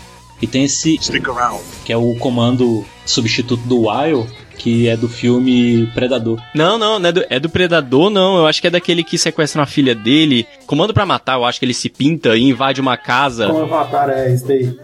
E 0.42 0.46
tem 0.46 0.64
esse 0.64 0.98
Stick 1.00 1.28
around. 1.28 1.62
que 1.84 1.92
é 1.92 1.96
o 1.96 2.14
comando 2.16 2.84
substituto 3.06 3.62
do 3.66 3.88
Wild, 3.88 4.28
que 4.56 4.88
é 4.88 4.96
do 4.96 5.08
filme 5.08 5.86
Predador. 5.94 6.40
Não, 6.54 6.78
não, 6.78 6.98
não 6.98 7.08
é 7.08 7.12
do, 7.12 7.24
é 7.28 7.40
do 7.40 7.48
Predador, 7.48 8.10
não. 8.10 8.38
Eu 8.38 8.46
acho 8.46 8.60
que 8.60 8.66
é 8.66 8.70
daquele 8.70 9.02
que 9.04 9.18
sequestra 9.18 9.60
uma 9.60 9.66
filha 9.66 9.94
dele. 9.94 10.46
Comando 10.66 10.94
pra 10.94 11.04
matar, 11.04 11.34
eu 11.34 11.44
acho 11.44 11.58
que 11.58 11.64
ele 11.66 11.74
se 11.74 11.88
pinta 11.88 12.36
e 12.36 12.42
invade 12.42 12.80
uma 12.80 12.96
casa. 12.96 13.46
Como 13.48 13.66
matar, 13.66 14.08
é 14.10 14.32
isso 14.32 14.46
daí. 14.46 14.74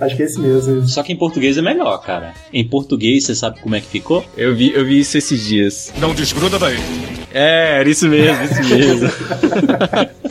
Acho 0.00 0.14
que 0.16 0.22
é 0.22 0.26
esse 0.26 0.38
mesmo. 0.38 0.86
Só 0.86 1.02
que 1.02 1.12
em 1.12 1.16
português 1.16 1.56
é 1.56 1.62
melhor, 1.62 1.96
cara. 2.02 2.34
Em 2.52 2.66
português, 2.66 3.24
você 3.24 3.34
sabe 3.34 3.60
como 3.60 3.74
é 3.74 3.80
que 3.80 3.86
ficou? 3.86 4.24
Eu 4.36 4.54
vi, 4.54 4.72
eu 4.74 4.84
vi 4.84 5.00
isso 5.00 5.16
esses 5.16 5.46
dias. 5.46 5.92
Não 5.98 6.14
desgruda 6.14 6.58
daí. 6.58 6.76
É, 7.32 7.78
era 7.80 7.88
isso 7.88 8.06
mesmo, 8.08 8.44
isso 8.44 8.64
mesmo. 8.74 9.10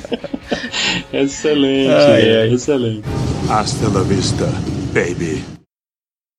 Excelente, 1.12 1.92
Ai, 1.92 2.38
ai. 2.42 2.54
excelente. 2.54 3.04
Hasta 3.50 3.88
la 3.90 4.02
vista, 4.04 4.46
baby. 4.94 5.55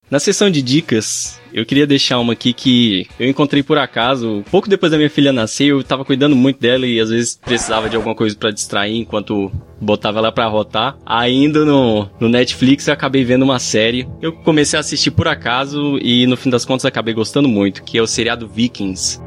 Na 0.09 0.21
seção 0.21 0.49
de 0.49 0.63
dicas, 0.63 1.41
eu 1.53 1.67
queria 1.67 1.85
deixar 1.85 2.21
uma 2.21 2.35
aqui 2.35 2.53
que 2.53 3.09
eu 3.19 3.29
encontrei 3.29 3.61
por 3.61 3.77
acaso. 3.77 4.45
Pouco 4.53 4.69
depois 4.69 4.93
da 4.93 4.97
minha 4.99 5.11
filha 5.11 5.33
nascer, 5.33 5.67
eu 5.67 5.83
tava 5.83 6.05
cuidando 6.05 6.37
muito 6.37 6.61
dela 6.61 6.87
e 6.87 7.01
às 7.01 7.11
vezes 7.11 7.41
precisava 7.45 7.89
de 7.89 7.97
alguma 7.97 8.15
coisa 8.15 8.37
pra 8.37 8.53
distrair 8.53 8.97
enquanto 8.97 9.51
botava 9.81 10.19
ela 10.19 10.31
pra 10.31 10.47
rotar. 10.47 10.97
Ainda 11.05 11.65
no, 11.65 12.09
no 12.21 12.29
Netflix 12.29 12.87
eu 12.87 12.95
acabei 12.95 13.25
vendo 13.25 13.43
uma 13.43 13.59
série. 13.59 14.07
Eu 14.23 14.33
comecei 14.33 14.77
a 14.77 14.81
assistir 14.81 15.11
por 15.11 15.27
acaso 15.27 15.99
e 15.99 16.25
no 16.27 16.37
fim 16.37 16.51
das 16.51 16.65
contas 16.65 16.85
acabei 16.85 17.13
gostando 17.13 17.49
muito, 17.49 17.83
que 17.83 17.99
é 17.99 18.03
o 18.03 18.07
seriado 18.07 18.47
Vikings. 18.47 19.21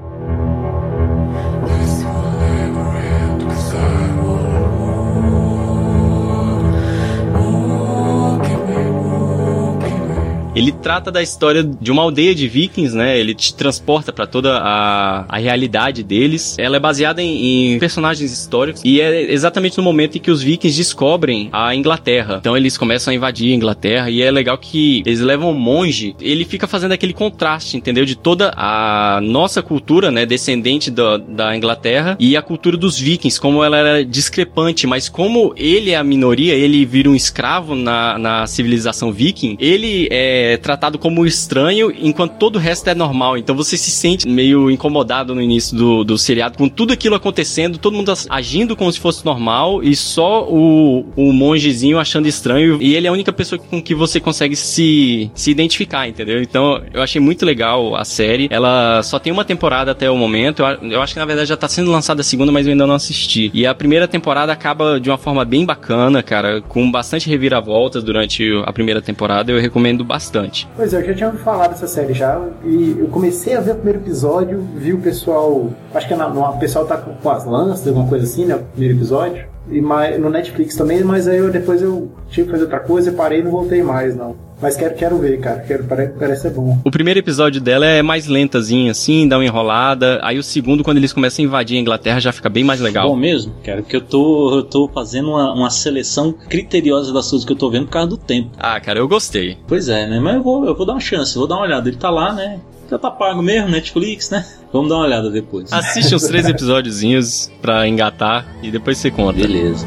Ele 10.59 10.73
trata 10.73 11.09
da 11.09 11.23
história 11.23 11.63
de 11.63 11.89
uma 11.89 12.01
aldeia 12.01 12.35
de 12.35 12.45
vikings, 12.45 12.93
né? 12.93 13.17
Ele 13.17 13.33
te 13.33 13.53
transporta 13.53 14.11
pra 14.11 14.27
toda 14.27 14.57
a, 14.57 15.23
a 15.29 15.37
realidade 15.37 16.03
deles. 16.03 16.57
Ela 16.59 16.75
é 16.75 16.79
baseada 16.81 17.23
em, 17.23 17.75
em 17.75 17.79
personagens 17.79 18.29
históricos 18.29 18.81
e 18.83 18.99
é 18.99 19.31
exatamente 19.31 19.77
no 19.77 19.83
momento 19.83 20.17
em 20.17 20.19
que 20.19 20.29
os 20.29 20.41
vikings 20.41 20.75
descobrem 20.75 21.47
a 21.53 21.73
Inglaterra. 21.73 22.39
Então 22.41 22.57
eles 22.57 22.77
começam 22.77 23.13
a 23.13 23.15
invadir 23.15 23.53
a 23.53 23.55
Inglaterra 23.55 24.09
e 24.09 24.21
é 24.21 24.29
legal 24.29 24.57
que 24.57 25.01
eles 25.05 25.21
levam 25.21 25.51
um 25.51 25.57
monge. 25.57 26.13
Ele 26.19 26.43
fica 26.43 26.67
fazendo 26.67 26.91
aquele 26.91 27.13
contraste, 27.13 27.77
entendeu? 27.77 28.03
De 28.03 28.15
toda 28.15 28.51
a 28.57 29.21
nossa 29.23 29.61
cultura, 29.61 30.11
né? 30.11 30.25
Descendente 30.25 30.91
da, 30.91 31.15
da 31.15 31.55
Inglaterra 31.55 32.17
e 32.19 32.35
a 32.35 32.41
cultura 32.41 32.75
dos 32.75 32.99
vikings, 32.99 33.39
como 33.39 33.63
ela 33.63 33.77
era 33.77 34.03
discrepante, 34.03 34.85
mas 34.85 35.07
como 35.07 35.53
ele 35.55 35.91
é 35.91 35.95
a 35.95 36.03
minoria, 36.03 36.53
ele 36.53 36.83
vira 36.85 37.09
um 37.09 37.15
escravo 37.15 37.75
na, 37.75 38.19
na 38.19 38.45
civilização 38.45 39.09
viking, 39.09 39.55
ele 39.57 40.09
é 40.11 40.48
tratado 40.57 40.97
como 40.97 41.25
estranho, 41.25 41.91
enquanto 41.99 42.33
todo 42.33 42.55
o 42.55 42.59
resto 42.59 42.89
é 42.89 42.95
normal. 42.95 43.37
Então 43.37 43.55
você 43.55 43.77
se 43.77 43.91
sente 43.91 44.27
meio 44.27 44.69
incomodado 44.69 45.33
no 45.33 45.41
início 45.41 45.75
do, 45.75 46.03
do 46.03 46.17
seriado, 46.17 46.57
com 46.57 46.67
tudo 46.67 46.93
aquilo 46.93 47.15
acontecendo, 47.15 47.77
todo 47.77 47.95
mundo 47.95 48.13
agindo 48.29 48.75
como 48.75 48.91
se 48.91 48.99
fosse 48.99 49.25
normal, 49.25 49.83
e 49.83 49.95
só 49.95 50.47
o, 50.47 51.05
o 51.15 51.31
mongezinho 51.33 51.99
achando 51.99 52.27
estranho, 52.27 52.77
e 52.81 52.95
ele 52.95 53.07
é 53.07 53.09
a 53.09 53.13
única 53.13 53.31
pessoa 53.31 53.59
com 53.59 53.81
que 53.81 53.93
você 53.93 54.19
consegue 54.19 54.55
se, 54.55 55.29
se 55.33 55.51
identificar, 55.51 56.07
entendeu? 56.07 56.41
Então 56.41 56.81
eu 56.93 57.01
achei 57.01 57.21
muito 57.21 57.45
legal 57.45 57.95
a 57.95 58.05
série. 58.05 58.47
Ela 58.51 59.01
só 59.03 59.19
tem 59.19 59.31
uma 59.31 59.45
temporada 59.45 59.91
até 59.91 60.09
o 60.09 60.17
momento. 60.17 60.63
Eu, 60.63 60.91
eu 60.91 61.01
acho 61.01 61.13
que 61.13 61.19
na 61.19 61.25
verdade 61.25 61.49
já 61.49 61.57
tá 61.57 61.67
sendo 61.67 61.91
lançada 61.91 62.21
a 62.21 62.23
segunda, 62.23 62.51
mas 62.51 62.65
eu 62.65 62.71
ainda 62.71 62.87
não 62.87 62.95
assisti. 62.95 63.51
E 63.53 63.65
a 63.65 63.73
primeira 63.73 64.07
temporada 64.07 64.51
acaba 64.51 64.99
de 64.99 65.09
uma 65.09 65.17
forma 65.17 65.43
bem 65.45 65.65
bacana, 65.65 66.23
cara, 66.23 66.61
com 66.61 66.89
bastante 66.89 67.29
reviravoltas 67.29 68.03
durante 68.03 68.49
a 68.65 68.73
primeira 68.73 69.01
temporada. 69.01 69.51
Eu 69.51 69.59
recomendo 69.59 70.03
bastante. 70.03 70.38
Pois 70.75 70.93
é, 70.93 70.97
eu 70.97 71.05
já 71.05 71.13
tinha 71.13 71.27
ouvido 71.27 71.43
falar 71.43 71.67
dessa 71.67 71.87
série 71.87 72.13
já, 72.13 72.39
e 72.63 72.97
eu 72.99 73.07
comecei 73.07 73.55
a 73.55 73.61
ver 73.61 73.71
o 73.71 73.75
primeiro 73.75 73.99
episódio, 73.99 74.65
vi 74.75 74.93
o 74.93 74.99
pessoal, 74.99 75.69
acho 75.93 76.07
que 76.07 76.13
é 76.13 76.17
na, 76.17 76.27
o 76.27 76.59
pessoal 76.59 76.85
tá 76.85 76.97
com, 76.97 77.13
com 77.13 77.29
as 77.29 77.45
lanças, 77.45 77.87
alguma 77.87 78.07
coisa 78.07 78.25
assim, 78.25 78.45
né, 78.45 78.55
o 78.55 78.59
primeiro 78.59 78.97
episódio, 78.97 79.45
e 79.69 79.81
mais, 79.81 80.19
no 80.19 80.29
Netflix 80.29 80.75
também, 80.75 81.03
mas 81.03 81.27
aí 81.27 81.37
eu, 81.37 81.51
depois 81.51 81.81
eu 81.81 82.09
tive 82.29 82.47
que 82.47 82.51
fazer 82.51 82.63
outra 82.63 82.79
coisa, 82.79 83.11
parei 83.11 83.39
e 83.39 83.43
não 83.43 83.51
voltei 83.51 83.83
mais, 83.83 84.15
não. 84.15 84.35
Mas 84.61 84.75
quero, 84.75 84.95
quero 84.95 85.17
ver, 85.17 85.39
cara, 85.39 85.59
quero, 85.61 85.83
parece, 85.85 86.13
parece 86.13 86.41
ser 86.43 86.51
bom. 86.51 86.79
O 86.83 86.91
primeiro 86.91 87.19
episódio 87.19 87.61
dela 87.61 87.85
é 87.85 88.01
mais 88.01 88.27
lentazinho, 88.27 88.91
assim, 88.91 89.27
dá 89.27 89.37
uma 89.37 89.45
enrolada. 89.45 90.19
Aí 90.21 90.37
o 90.37 90.43
segundo, 90.43 90.83
quando 90.83 90.97
eles 90.97 91.13
começam 91.13 91.43
a 91.43 91.47
invadir 91.47 91.77
a 91.77 91.79
Inglaterra, 91.79 92.19
já 92.19 92.31
fica 92.31 92.49
bem 92.49 92.63
mais 92.63 92.81
legal. 92.81 93.07
Bom 93.07 93.15
mesmo, 93.15 93.53
cara, 93.63 93.81
porque 93.81 93.95
eu 93.95 94.01
tô, 94.01 94.57
eu 94.57 94.63
tô 94.63 94.89
fazendo 94.93 95.29
uma, 95.29 95.53
uma 95.53 95.69
seleção 95.69 96.33
criteriosa 96.49 97.13
das 97.13 97.29
coisas 97.29 97.45
que 97.45 97.53
eu 97.53 97.57
tô 97.57 97.69
vendo 97.69 97.85
por 97.85 97.91
causa 97.93 98.09
do 98.09 98.17
tempo. 98.17 98.49
Ah, 98.57 98.79
cara, 98.79 98.99
eu 98.99 99.07
gostei. 99.07 99.57
Pois 99.67 99.87
é, 99.87 100.07
né? 100.07 100.19
Mas 100.19 100.35
eu 100.35 100.43
vou, 100.43 100.65
eu 100.65 100.75
vou 100.75 100.85
dar 100.85 100.93
uma 100.93 100.99
chance, 100.99 101.37
vou 101.37 101.47
dar 101.47 101.55
uma 101.55 101.63
olhada. 101.63 101.87
Ele 101.87 101.97
tá 101.97 102.09
lá, 102.09 102.33
né? 102.33 102.59
Já 102.89 102.97
tá 102.97 103.11
pago 103.11 103.41
mesmo, 103.41 103.69
Netflix, 103.69 104.31
né? 104.31 104.45
Vamos 104.73 104.89
dar 104.89 104.95
uma 104.95 105.05
olhada 105.05 105.29
depois. 105.29 105.71
Assiste 105.71 106.13
uns 106.15 106.23
três 106.23 106.47
episódiozinhos 106.49 107.51
pra 107.61 107.87
engatar 107.87 108.45
e 108.63 108.71
depois 108.71 108.97
você 108.97 109.11
conta. 109.11 109.39
Beleza. 109.39 109.85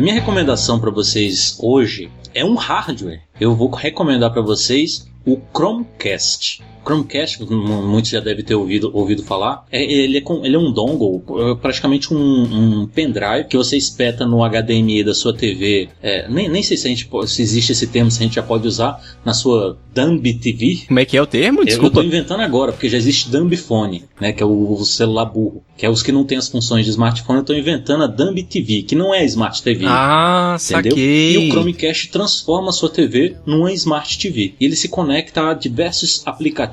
A 0.00 0.02
minha 0.02 0.14
recomendação 0.14 0.80
para 0.80 0.90
vocês 0.90 1.58
hoje 1.60 2.10
é 2.34 2.42
um 2.42 2.54
hardware. 2.54 3.20
Eu 3.38 3.54
vou 3.54 3.68
recomendar 3.68 4.32
para 4.32 4.40
vocês 4.40 5.06
o 5.26 5.38
Chromecast. 5.54 6.62
Chromecast, 6.84 7.44
muitos 7.50 8.10
já 8.10 8.20
devem 8.20 8.44
ter 8.44 8.54
ouvido, 8.54 8.90
ouvido 8.94 9.22
falar. 9.22 9.64
É, 9.70 9.82
ele, 9.82 10.18
é 10.18 10.20
com- 10.20 10.44
ele 10.44 10.56
é 10.56 10.58
um 10.58 10.72
dongle, 10.72 11.22
é 11.50 11.54
praticamente 11.54 12.12
um, 12.12 12.82
um 12.82 12.86
pendrive 12.86 13.44
que 13.48 13.56
você 13.56 13.76
espeta 13.76 14.26
no 14.26 14.42
HDMI 14.44 15.04
da 15.04 15.14
sua 15.14 15.34
TV. 15.34 15.88
É, 16.02 16.28
nem, 16.28 16.48
nem 16.48 16.62
sei 16.62 16.76
se, 16.76 16.86
a 16.86 16.90
gente, 16.90 17.08
se 17.26 17.42
existe 17.42 17.72
esse 17.72 17.86
termo, 17.86 18.10
se 18.10 18.20
a 18.22 18.26
gente 18.26 18.34
já 18.34 18.42
pode 18.42 18.66
usar 18.66 19.00
na 19.24 19.34
sua 19.34 19.78
Dumb 19.94 20.32
TV. 20.34 20.82
Como 20.86 21.00
é 21.00 21.04
que 21.04 21.16
é 21.16 21.22
o 21.22 21.26
termo? 21.26 21.60
Eu 21.60 21.64
Desculpa. 21.64 22.00
tô 22.00 22.02
inventando 22.02 22.40
agora, 22.40 22.70
porque 22.72 22.88
já 22.88 22.96
existe 22.96 23.28
Dumb 23.30 23.54
Phone, 23.56 24.04
né? 24.20 24.32
Que 24.32 24.42
é 24.42 24.46
o, 24.46 24.72
o 24.72 24.84
celular 24.84 25.24
burro. 25.24 25.62
Que 25.76 25.84
é 25.84 25.90
os 25.90 26.02
que 26.02 26.12
não 26.12 26.24
tem 26.24 26.38
as 26.38 26.48
funções 26.48 26.84
de 26.84 26.90
smartphone. 26.92 27.40
Eu 27.40 27.44
tô 27.44 27.52
inventando 27.54 28.04
a 28.04 28.06
Dumb 28.06 28.40
TV, 28.44 28.82
que 28.82 28.94
não 28.94 29.12
é 29.14 29.24
Smart 29.24 29.60
TV. 29.62 29.84
Ah, 29.88 30.56
Entendeu? 30.60 30.92
saquei. 30.92 31.32
E 31.34 31.38
o 31.38 31.50
Chromecast 31.52 32.08
transforma 32.10 32.68
a 32.68 32.72
sua 32.72 32.88
TV 32.88 33.36
numa 33.44 33.72
Smart 33.72 34.16
TV. 34.18 34.54
E 34.60 34.64
ele 34.64 34.76
se 34.76 34.88
conecta 34.88 35.50
a 35.50 35.54
diversos 35.54 36.22
aplicativos 36.24 36.69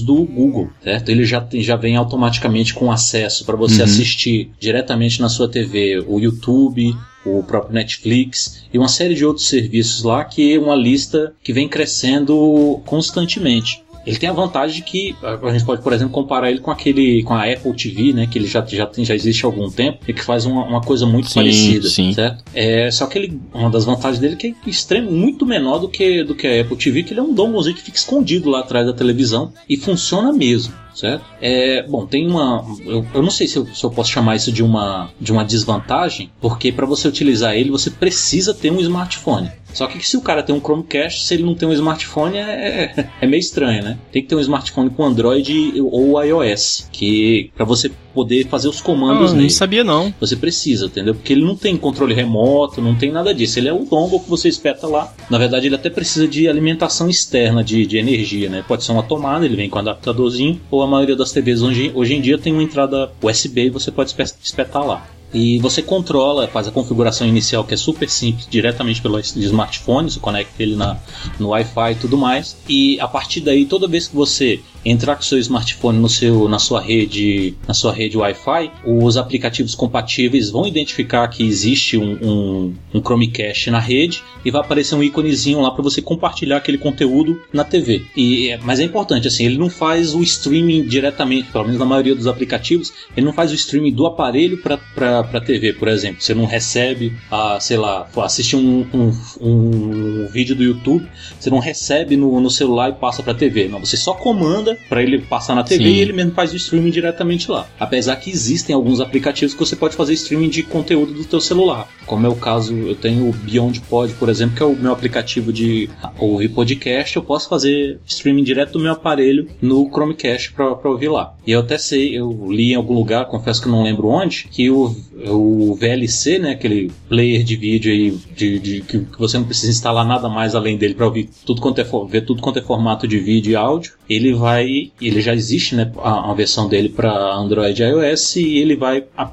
do 0.00 0.24
Google, 0.24 0.70
certo? 0.82 1.08
Ele 1.08 1.24
já, 1.24 1.40
tem- 1.40 1.62
já 1.62 1.76
vem 1.76 1.96
automaticamente 1.96 2.74
com 2.74 2.90
acesso 2.92 3.44
para 3.44 3.56
você 3.56 3.78
Uhum. 3.78 3.84
assistir 3.84 4.50
diretamente 4.60 5.20
na 5.20 5.28
sua 5.28 5.48
TV 5.48 6.04
o 6.06 6.18
YouTube, 6.18 6.94
o 7.26 7.42
próprio 7.42 7.74
Netflix 7.74 8.62
e 8.72 8.78
uma 8.78 8.88
série 8.88 9.14
de 9.14 9.24
outros 9.24 9.48
serviços 9.48 10.02
lá 10.02 10.24
que 10.24 10.54
é 10.54 10.58
uma 10.58 10.74
lista 10.76 11.32
que 11.42 11.52
vem 11.52 11.68
crescendo 11.68 12.80
constantemente. 12.86 13.82
Ele 14.08 14.16
tem 14.16 14.28
a 14.28 14.32
vantagem 14.32 14.76
de 14.76 14.82
que 14.82 15.14
a 15.22 15.52
gente 15.52 15.66
pode, 15.66 15.82
por 15.82 15.92
exemplo, 15.92 16.12
comparar 16.12 16.50
ele 16.50 16.60
com 16.60 16.70
aquele 16.70 17.22
com 17.24 17.34
a 17.34 17.44
Apple 17.44 17.74
TV, 17.74 18.14
né, 18.14 18.26
que 18.26 18.38
ele 18.38 18.46
já, 18.46 18.64
já, 18.64 18.86
tem, 18.86 19.04
já 19.04 19.14
existe 19.14 19.44
há 19.44 19.48
algum 19.48 19.70
tempo 19.70 19.98
e 20.08 20.14
que 20.14 20.24
faz 20.24 20.46
uma, 20.46 20.64
uma 20.64 20.80
coisa 20.80 21.04
muito 21.04 21.28
Sim, 21.28 21.34
parecida, 21.34 21.88
sim. 21.90 22.14
certo? 22.14 22.42
É, 22.54 22.90
só 22.90 23.06
que 23.06 23.18
ele, 23.18 23.38
uma 23.52 23.68
das 23.68 23.84
vantagens 23.84 24.18
dele 24.18 24.32
é 24.32 24.36
que 24.36 24.46
é 24.46 24.70
extremo, 24.70 25.12
muito 25.12 25.44
menor 25.44 25.78
do 25.78 25.90
que, 25.90 26.24
do 26.24 26.34
que 26.34 26.46
a 26.46 26.62
Apple 26.62 26.76
TV, 26.76 27.02
que 27.02 27.12
ele 27.12 27.20
é 27.20 27.22
um 27.22 27.34
donglezinho 27.34 27.76
que 27.76 27.82
fica 27.82 27.98
escondido 27.98 28.48
lá 28.48 28.60
atrás 28.60 28.86
da 28.86 28.94
televisão 28.94 29.52
e 29.68 29.76
funciona 29.76 30.32
mesmo. 30.32 30.72
Certo? 30.94 31.24
É, 31.40 31.84
bom, 31.84 32.04
tem 32.06 32.26
uma. 32.26 32.64
Eu, 32.84 33.06
eu 33.14 33.22
não 33.22 33.30
sei 33.30 33.46
se 33.46 33.56
eu, 33.56 33.66
se 33.66 33.84
eu 33.84 33.90
posso 33.90 34.10
chamar 34.10 34.34
isso 34.34 34.50
de 34.50 34.64
uma, 34.64 35.10
de 35.20 35.30
uma 35.30 35.44
desvantagem, 35.44 36.28
porque 36.40 36.72
para 36.72 36.86
você 36.86 37.06
utilizar 37.06 37.54
ele 37.54 37.70
você 37.70 37.88
precisa 37.88 38.52
ter 38.52 38.72
um 38.72 38.80
smartphone. 38.80 39.48
Só 39.78 39.86
que 39.86 40.04
se 40.06 40.16
o 40.16 40.20
cara 40.20 40.42
tem 40.42 40.52
um 40.54 40.60
Chromecast, 40.60 41.24
se 41.24 41.34
ele 41.34 41.44
não 41.44 41.54
tem 41.54 41.68
um 41.68 41.72
smartphone, 41.72 42.36
é, 42.36 43.06
é 43.20 43.26
meio 43.28 43.38
estranho, 43.40 43.82
né? 43.84 43.96
Tem 44.10 44.20
que 44.22 44.28
ter 44.28 44.34
um 44.34 44.40
smartphone 44.40 44.90
com 44.90 45.04
Android 45.04 45.72
ou 45.92 46.20
iOS, 46.22 46.88
que 46.92 47.50
para 47.56 47.64
você 47.64 47.90
poder 48.12 48.46
fazer 48.48 48.66
os 48.68 48.80
comandos 48.80 49.30
Ah, 49.30 49.34
não 49.34 49.40
nele. 49.42 49.50
sabia 49.50 49.84
não. 49.84 50.12
Você 50.18 50.34
precisa, 50.34 50.86
entendeu? 50.86 51.14
Porque 51.14 51.32
ele 51.32 51.44
não 51.44 51.54
tem 51.54 51.76
controle 51.76 52.12
remoto, 52.12 52.80
não 52.82 52.96
tem 52.96 53.12
nada 53.12 53.32
disso. 53.32 53.58
Ele 53.60 53.68
é 53.68 53.72
o 53.72 53.84
dongle 53.84 54.18
que 54.18 54.28
você 54.28 54.48
espeta 54.48 54.86
lá. 54.88 55.14
Na 55.30 55.38
verdade, 55.38 55.66
ele 55.66 55.76
até 55.76 55.88
precisa 55.88 56.26
de 56.26 56.48
alimentação 56.48 57.08
externa 57.08 57.62
de, 57.62 57.86
de 57.86 57.96
energia, 57.98 58.48
né? 58.50 58.64
Pode 58.66 58.82
ser 58.82 58.90
uma 58.90 59.04
tomada, 59.04 59.44
ele 59.44 59.54
vem 59.54 59.70
com 59.70 59.78
adaptadorzinho, 59.78 60.60
ou 60.70 60.82
a 60.82 60.86
maioria 60.88 61.14
das 61.14 61.30
TVs 61.30 61.62
hoje, 61.62 61.92
hoje 61.94 62.14
em 62.14 62.20
dia 62.20 62.36
tem 62.36 62.52
uma 62.52 62.62
entrada 62.64 63.12
USB 63.22 63.66
e 63.66 63.70
você 63.70 63.92
pode 63.92 64.10
espe- 64.10 64.24
espetar 64.42 64.84
lá. 64.84 65.06
E 65.32 65.58
você 65.58 65.82
controla, 65.82 66.48
faz 66.48 66.66
a 66.66 66.70
configuração 66.70 67.26
inicial 67.26 67.62
que 67.62 67.74
é 67.74 67.76
super 67.76 68.08
simples, 68.08 68.46
diretamente 68.48 69.02
pelo 69.02 69.18
smartphone, 69.20 70.10
você 70.10 70.18
conecta 70.18 70.62
ele 70.62 70.74
na, 70.74 70.96
no 71.38 71.48
Wi-Fi 71.48 71.92
e 71.92 71.94
tudo 71.96 72.16
mais. 72.16 72.56
E 72.68 72.98
a 73.00 73.06
partir 73.06 73.40
daí, 73.40 73.66
toda 73.66 73.86
vez 73.86 74.08
que 74.08 74.16
você 74.16 74.60
entrar 74.90 75.16
com 75.16 75.22
seu 75.22 75.38
smartphone 75.38 75.98
no 75.98 76.08
seu, 76.08 76.48
na 76.48 76.58
sua 76.58 76.80
rede, 76.80 77.54
na 77.66 77.74
sua 77.74 77.92
rede 77.92 78.16
Wi-Fi, 78.16 78.70
os 78.84 79.16
aplicativos 79.16 79.74
compatíveis 79.74 80.50
vão 80.50 80.66
identificar 80.66 81.26
que 81.28 81.44
existe 81.44 81.96
um, 81.96 82.12
um, 82.22 82.74
um 82.94 83.00
Chromecast 83.00 83.70
na 83.70 83.78
rede 83.78 84.22
e 84.44 84.50
vai 84.50 84.60
aparecer 84.60 84.94
um 84.94 85.02
íconezinho 85.02 85.60
lá 85.60 85.70
para 85.70 85.82
você 85.82 86.00
compartilhar 86.00 86.56
aquele 86.56 86.78
conteúdo 86.78 87.40
na 87.52 87.64
TV. 87.64 88.02
E, 88.16 88.48
é- 88.48 88.58
mas 88.62 88.80
é 88.80 88.84
importante, 88.84 89.28
assim, 89.28 89.44
ele 89.44 89.58
não 89.58 89.68
faz 89.68 90.14
o 90.14 90.22
streaming 90.22 90.86
diretamente, 90.86 91.50
pelo 91.50 91.64
menos 91.64 91.78
na 91.78 91.84
maioria 91.86 92.14
dos 92.14 92.26
aplicativos, 92.26 92.92
ele 93.16 93.26
não 93.26 93.32
faz 93.32 93.50
o 93.50 93.54
streaming 93.54 93.92
do 93.92 94.06
aparelho 94.06 94.58
para 94.62 95.20
a 95.20 95.40
TV, 95.40 95.72
por 95.72 95.88
exemplo. 95.88 96.22
Você 96.22 96.34
não 96.34 96.46
recebe, 96.46 97.12
a, 97.30 97.58
sei 97.60 97.76
lá, 97.76 98.08
assistir 98.18 98.56
um, 98.56 98.86
um, 98.94 99.12
um 99.40 100.26
vídeo 100.28 100.54
do 100.54 100.62
YouTube, 100.62 101.06
você 101.38 101.50
não 101.50 101.58
recebe 101.58 102.16
no, 102.16 102.40
no 102.40 102.50
celular 102.50 102.90
e 102.90 102.92
passa 102.92 103.22
para 103.22 103.32
a 103.32 103.36
TV. 103.36 103.68
Não, 103.68 103.80
você 103.80 103.96
só 103.96 104.14
comanda 104.14 104.77
para 104.88 105.02
ele 105.02 105.18
passar 105.18 105.54
na 105.54 105.62
TV 105.64 105.84
Sim. 105.84 105.90
e 105.90 106.00
ele 106.00 106.12
mesmo 106.12 106.32
faz 106.32 106.52
o 106.52 106.56
streaming 106.56 106.90
diretamente 106.90 107.50
lá. 107.50 107.66
Apesar 107.78 108.16
que 108.16 108.30
existem 108.30 108.74
alguns 108.74 109.00
aplicativos 109.00 109.54
que 109.54 109.60
você 109.60 109.76
pode 109.76 109.96
fazer 109.96 110.12
streaming 110.14 110.48
de 110.48 110.62
conteúdo 110.62 111.12
do 111.12 111.24
teu 111.24 111.40
celular. 111.40 111.88
Como 112.06 112.26
é 112.26 112.28
o 112.28 112.34
caso, 112.36 112.74
eu 112.74 112.94
tenho 112.94 113.28
o 113.28 113.32
Beyond 113.32 113.80
Pod, 113.82 114.12
por 114.14 114.28
exemplo, 114.28 114.56
que 114.56 114.62
é 114.62 114.66
o 114.66 114.74
meu 114.74 114.92
aplicativo 114.92 115.52
de 115.52 115.88
ouvir 116.18 116.48
podcast, 116.48 117.16
eu 117.16 117.22
posso 117.22 117.48
fazer 117.48 117.98
streaming 118.06 118.44
direto 118.44 118.72
do 118.72 118.80
meu 118.80 118.92
aparelho 118.92 119.48
no 119.60 119.88
Chromecast 119.90 120.52
para 120.52 120.90
ouvir 120.90 121.08
lá. 121.08 121.34
E 121.46 121.52
eu 121.52 121.60
até 121.60 121.76
sei, 121.78 122.18
eu 122.18 122.48
li 122.50 122.72
em 122.72 122.76
algum 122.76 122.94
lugar, 122.94 123.26
confesso 123.26 123.62
que 123.62 123.68
não 123.68 123.82
lembro 123.82 124.08
onde, 124.08 124.48
que 124.50 124.70
o, 124.70 124.94
o 125.26 125.74
VLC, 125.74 126.38
né, 126.38 126.50
aquele 126.52 126.90
player 127.08 127.42
de 127.42 127.56
vídeo 127.56 127.92
aí 127.92 128.10
de, 128.34 128.58
de- 128.58 128.80
que, 128.82 129.06
você 129.18 129.38
não 129.38 129.44
precisa 129.44 129.70
instalar 129.70 130.06
nada 130.06 130.28
mais 130.28 130.54
além 130.54 130.76
dele 130.76 130.94
para 130.94 131.06
ouvir 131.06 131.28
tudo 131.44 131.60
quanto 131.60 131.80
é 131.80 131.86
ver 132.08 132.22
tudo 132.24 132.40
quanto 132.42 132.58
é 132.58 132.62
formato 132.62 133.06
de 133.06 133.18
vídeo 133.18 133.52
e 133.52 133.56
áudio, 133.56 133.92
ele 134.08 134.32
vai, 134.32 134.57
ele 134.62 135.20
já 135.20 135.34
existe, 135.34 135.74
né, 135.74 135.90
a, 136.02 136.30
a 136.30 136.34
versão 136.34 136.68
dele 136.68 136.88
para 136.88 137.10
Android 137.12 137.80
e 137.82 137.86
iOS 137.86 138.36
e 138.36 138.58
ele 138.58 138.76
vai 138.76 139.04
a- 139.16 139.30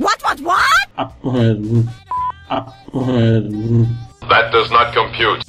What, 0.00 0.22
what, 0.24 0.42
what? 0.42 0.64
a- 0.96 1.10
a- 2.50 2.72
That 4.28 4.50
does 4.52 4.70
not 4.70 4.92
compute. 4.94 5.44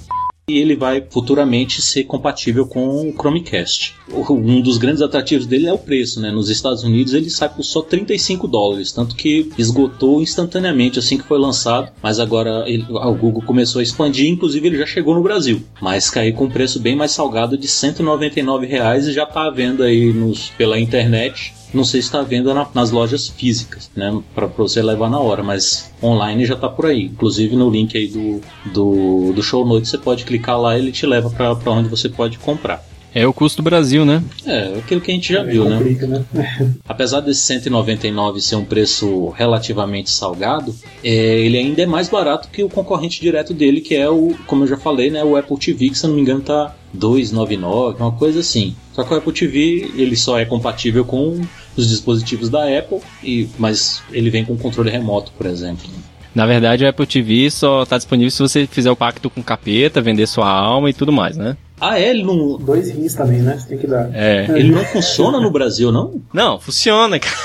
E 0.50 0.60
ele 0.60 0.78
vai 0.78 1.04
futuramente 1.10 1.82
ser 1.82 2.06
compatível 2.06 2.66
com 2.66 3.10
o 3.10 3.12
Chromecast. 3.12 3.94
Um 4.30 4.62
dos 4.62 4.78
grandes 4.78 5.02
atrativos 5.02 5.46
dele 5.46 5.68
é 5.68 5.74
o 5.74 5.78
preço, 5.78 6.22
né? 6.22 6.32
Nos 6.32 6.50
Estados 6.50 6.86
Unidos 6.86 7.14
ele 7.14 7.30
sai 7.30 7.50
por 7.50 7.64
só 7.64 7.82
35 7.82 8.48
dólares, 8.48 8.94
tanto 8.94 9.14
que 9.14 9.52
esgotou 9.58 10.22
instantaneamente 10.22 11.00
assim 11.00 11.18
que 11.18 11.26
foi 11.26 11.38
lançado, 11.38 11.92
mas 12.02 12.18
agora 12.18 12.64
ele- 12.66 12.86
o 12.90 13.14
Google 13.14 13.42
começou 13.42 13.82
a 13.82 13.84
expandir, 13.84 14.30
inclusive 14.30 14.66
ele 14.66 14.78
já 14.78 14.86
chegou 14.86 15.14
no 15.16 15.22
Brasil, 15.22 15.62
mas 15.82 16.10
caiu 16.10 16.34
com 16.34 16.46
um 16.46 16.50
preço 16.50 16.80
bem 16.80 16.96
mais 16.96 17.12
salgado 17.12 17.58
de 17.58 17.68
199 17.68 18.66
reais 18.66 19.06
e 19.06 19.12
já 19.12 19.24
está 19.24 19.48
à 19.48 19.52
venda 19.52 19.84
aí 19.84 20.14
nos, 20.14 20.48
pela 20.58 20.80
internet. 20.80 21.54
Não 21.74 21.84
sei 21.84 22.02
se 22.02 22.08
está 22.08 22.20
à 22.20 22.24
venda 22.24 22.54
na- 22.54 22.68
nas 22.74 22.92
lojas 22.92 23.28
físicas, 23.28 23.90
né? 23.96 24.22
Para 24.34 24.48
você 24.48 24.82
levar 24.82 25.10
na 25.10 25.20
hora, 25.20 25.44
mas 25.44 25.92
online 26.02 26.46
já 26.46 26.56
está 26.56 26.70
por 26.70 26.86
aí. 26.86 27.04
Inclusive 27.04 27.56
no 27.56 27.70
link 27.70 27.98
aí 27.98 28.08
do, 28.08 28.42
do, 28.74 29.34
do 29.34 29.44
show 29.44 29.66
notes 29.66 29.90
você 29.90 29.98
pode 29.98 30.24
clicar 30.26 30.60
lá 30.60 30.78
e 30.78 30.82
ele 30.82 30.92
te 30.92 31.06
leva 31.06 31.30
para 31.30 31.72
onde 31.72 31.90
você 31.90 32.08
pode 32.10 32.38
comprar. 32.40 32.84
É 33.18 33.26
o 33.26 33.34
custo 33.34 33.64
do 33.64 33.66
Brasil, 33.66 34.06
né? 34.06 34.24
É, 34.46 34.78
aquilo 34.78 35.02
que 35.02 35.10
a 35.10 35.14
gente 35.16 35.34
já 35.34 35.42
viu, 35.42 35.66
né? 35.68 35.78
Complica, 35.80 36.06
né? 36.06 36.24
Apesar 36.88 37.20
desse 37.20 37.42
199 37.42 38.40
ser 38.40 38.58
um 38.58 38.64
preço 38.64 39.30
relativamente 39.30 40.12
salgado, 40.12 40.76
é, 41.04 41.10
ele 41.10 41.58
ainda 41.58 41.82
é 41.82 41.88
mais 41.88 42.10
barato 42.10 42.48
que 42.48 42.62
o 42.62 42.70
concorrente 42.70 43.20
direto 43.20 43.56
dele, 43.56 43.82
que 43.82 43.96
é 43.96 44.08
o, 44.08 44.36
como 44.46 44.66
eu 44.66 44.68
já 44.68 44.78
falei, 44.78 45.10
né, 45.10 45.24
o 45.24 45.36
Apple 45.36 45.58
TV, 45.58 45.90
que 45.90 45.98
se 45.98 46.06
eu 46.06 46.10
não 46.10 46.16
me 46.16 46.22
engano 46.22 46.42
tá 46.42 46.76
299, 46.94 48.00
uma 48.00 48.12
coisa 48.12 48.42
assim. 48.42 48.76
Só 48.94 49.02
que 49.04 49.12
o 49.12 49.18
Apple 49.18 49.34
TV, 49.34 49.92
ele 49.96 50.16
só 50.16 50.38
é 50.38 50.46
compatível 50.46 51.04
com 51.04 51.42
os 51.76 51.90
dispositivos 51.90 52.50
da 52.52 52.66
Apple, 52.66 53.00
e, 53.24 53.50
mas 53.58 54.04
ele 54.12 54.30
vem 54.30 54.46
com 54.46 54.56
controle 54.56 54.92
remoto, 54.92 55.32
por 55.36 55.48
exemplo. 55.48 55.90
Na 56.36 56.46
verdade, 56.46 56.86
o 56.86 56.88
Apple 56.88 57.08
TV 57.08 57.50
só 57.50 57.84
tá 57.84 57.98
disponível 57.98 58.30
se 58.30 58.44
você 58.44 58.68
fizer 58.68 58.92
o 58.92 58.96
pacto 58.96 59.28
com 59.28 59.42
o 59.42 59.44
capeta, 59.44 60.00
vender 60.00 60.28
sua 60.28 60.48
alma 60.48 60.88
e 60.88 60.94
tudo 60.94 61.12
mais, 61.12 61.36
né? 61.36 61.58
Ah, 61.80 62.00
é? 62.00 62.10
Ele 62.10 62.24
não, 62.24 62.58
Dois 62.58 62.90
rins 62.90 63.14
também, 63.14 63.42
né? 63.42 63.58
Você 63.58 63.68
tem 63.68 63.78
que 63.78 63.88
dar. 63.88 64.10
É. 64.14 64.46
ele 64.50 64.72
não 64.72 64.84
funciona 64.86 65.40
no 65.40 65.52
Brasil, 65.52 65.92
não? 65.92 66.22
Não, 66.34 66.60
funciona, 66.60 67.20
cara. 67.20 67.36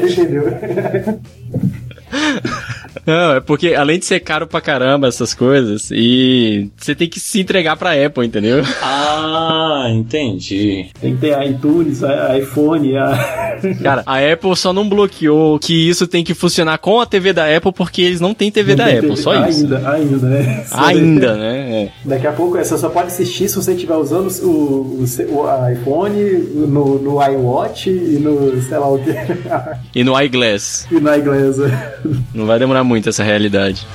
Entendeu? 0.06 0.44
Não, 3.06 3.34
é 3.36 3.40
porque 3.40 3.74
além 3.74 3.98
de 3.98 4.04
ser 4.04 4.20
caro 4.20 4.46
pra 4.46 4.60
caramba 4.60 5.08
essas 5.08 5.34
coisas, 5.34 5.90
e 5.90 6.68
você 6.76 6.94
tem 6.94 7.08
que 7.08 7.18
se 7.20 7.40
entregar 7.40 7.76
pra 7.76 7.92
Apple, 7.92 8.26
entendeu? 8.26 8.62
Ah, 8.82 9.86
entendi. 9.90 10.86
Tem 11.00 11.14
que 11.14 11.20
ter 11.20 11.42
iTunes, 11.48 12.02
a- 12.04 12.38
iPhone, 12.38 12.96
a. 12.96 13.56
Cara, 13.82 14.02
a 14.06 14.18
Apple 14.32 14.56
só 14.56 14.72
não 14.72 14.88
bloqueou 14.88 15.58
que 15.58 15.88
isso 15.88 16.06
tem 16.06 16.24
que 16.24 16.34
funcionar 16.34 16.78
com 16.78 17.00
a 17.00 17.06
TV 17.06 17.32
da 17.32 17.54
Apple 17.56 17.72
porque 17.72 18.02
eles 18.02 18.20
não 18.20 18.32
têm 18.34 18.50
TV 18.50 18.74
da 18.74 18.86
Apple, 18.86 19.16
só 19.16 19.34
isso. 19.48 19.62
Ainda, 19.64 19.90
ainda, 19.90 20.26
né? 20.28 20.64
Ainda, 20.72 21.34
né? 21.36 21.82
É. 21.84 21.92
Daqui 22.04 22.26
a 22.26 22.32
pouco 22.32 22.56
você 22.56 22.76
só 22.78 22.88
pode 22.88 23.08
assistir 23.08 23.48
se 23.48 23.56
você 23.56 23.72
estiver 23.72 23.94
usando 23.96 24.28
o, 24.42 24.46
o, 24.48 25.04
o 25.04 25.70
iPhone, 25.72 26.20
no, 26.66 26.98
no 26.98 27.22
iWatch 27.22 27.88
e 27.88 28.18
no, 28.18 28.60
sei 28.62 28.78
lá 28.78 28.88
o 28.88 28.98
que. 28.98 29.10
E 29.94 30.02
no 30.04 30.18
iGlass. 30.20 30.86
e 30.90 31.00
na 31.00 31.18
inglesa. 31.18 31.70
Não 32.34 32.46
vai 32.46 32.58
demorar 32.58 32.82
muito 32.84 32.89
essa 33.08 33.22
realidade. 33.22 33.86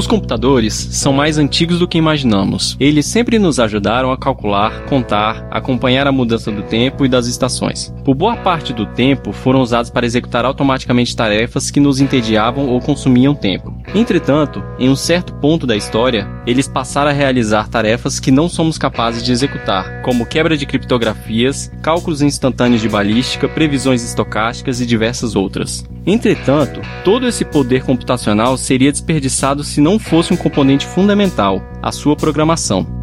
Os 0.00 0.06
computadores 0.06 0.72
são 0.72 1.12
mais 1.12 1.36
antigos 1.36 1.78
do 1.78 1.86
que 1.86 1.98
imaginamos. 1.98 2.74
Eles 2.80 3.04
sempre 3.04 3.38
nos 3.38 3.60
ajudaram 3.60 4.10
a 4.10 4.16
calcular, 4.16 4.86
contar, 4.86 5.46
acompanhar 5.50 6.06
a 6.06 6.10
mudança 6.10 6.50
do 6.50 6.62
tempo 6.62 7.04
e 7.04 7.08
das 7.08 7.26
estações. 7.26 7.92
Por 8.02 8.14
boa 8.14 8.34
parte 8.34 8.72
do 8.72 8.86
tempo, 8.86 9.30
foram 9.30 9.60
usados 9.60 9.90
para 9.90 10.06
executar 10.06 10.46
automaticamente 10.46 11.14
tarefas 11.14 11.70
que 11.70 11.80
nos 11.80 12.00
entediavam 12.00 12.66
ou 12.70 12.80
consumiam 12.80 13.34
tempo. 13.34 13.74
Entretanto, 13.94 14.64
em 14.78 14.88
um 14.88 14.96
certo 14.96 15.34
ponto 15.34 15.66
da 15.66 15.76
história, 15.76 16.26
eles 16.46 16.66
passaram 16.66 17.10
a 17.10 17.12
realizar 17.14 17.68
tarefas 17.68 18.18
que 18.18 18.30
não 18.30 18.48
somos 18.48 18.78
capazes 18.78 19.22
de 19.22 19.32
executar, 19.32 20.00
como 20.00 20.24
quebra 20.24 20.56
de 20.56 20.64
criptografias, 20.64 21.70
cálculos 21.82 22.22
instantâneos 22.22 22.80
de 22.80 22.88
balística, 22.88 23.46
previsões 23.48 24.02
estocásticas 24.02 24.80
e 24.80 24.86
diversas 24.86 25.36
outras. 25.36 25.84
Entretanto, 26.06 26.80
todo 27.04 27.28
esse 27.28 27.44
poder 27.44 27.84
computacional 27.84 28.56
seria 28.56 28.90
desperdiçado 28.90 29.62
se 29.62 29.80
não 29.80 29.89
fosse 29.98 30.32
um 30.32 30.36
componente 30.36 30.86
fundamental, 30.86 31.62
a 31.82 31.90
sua 31.90 32.16
programação. 32.16 32.99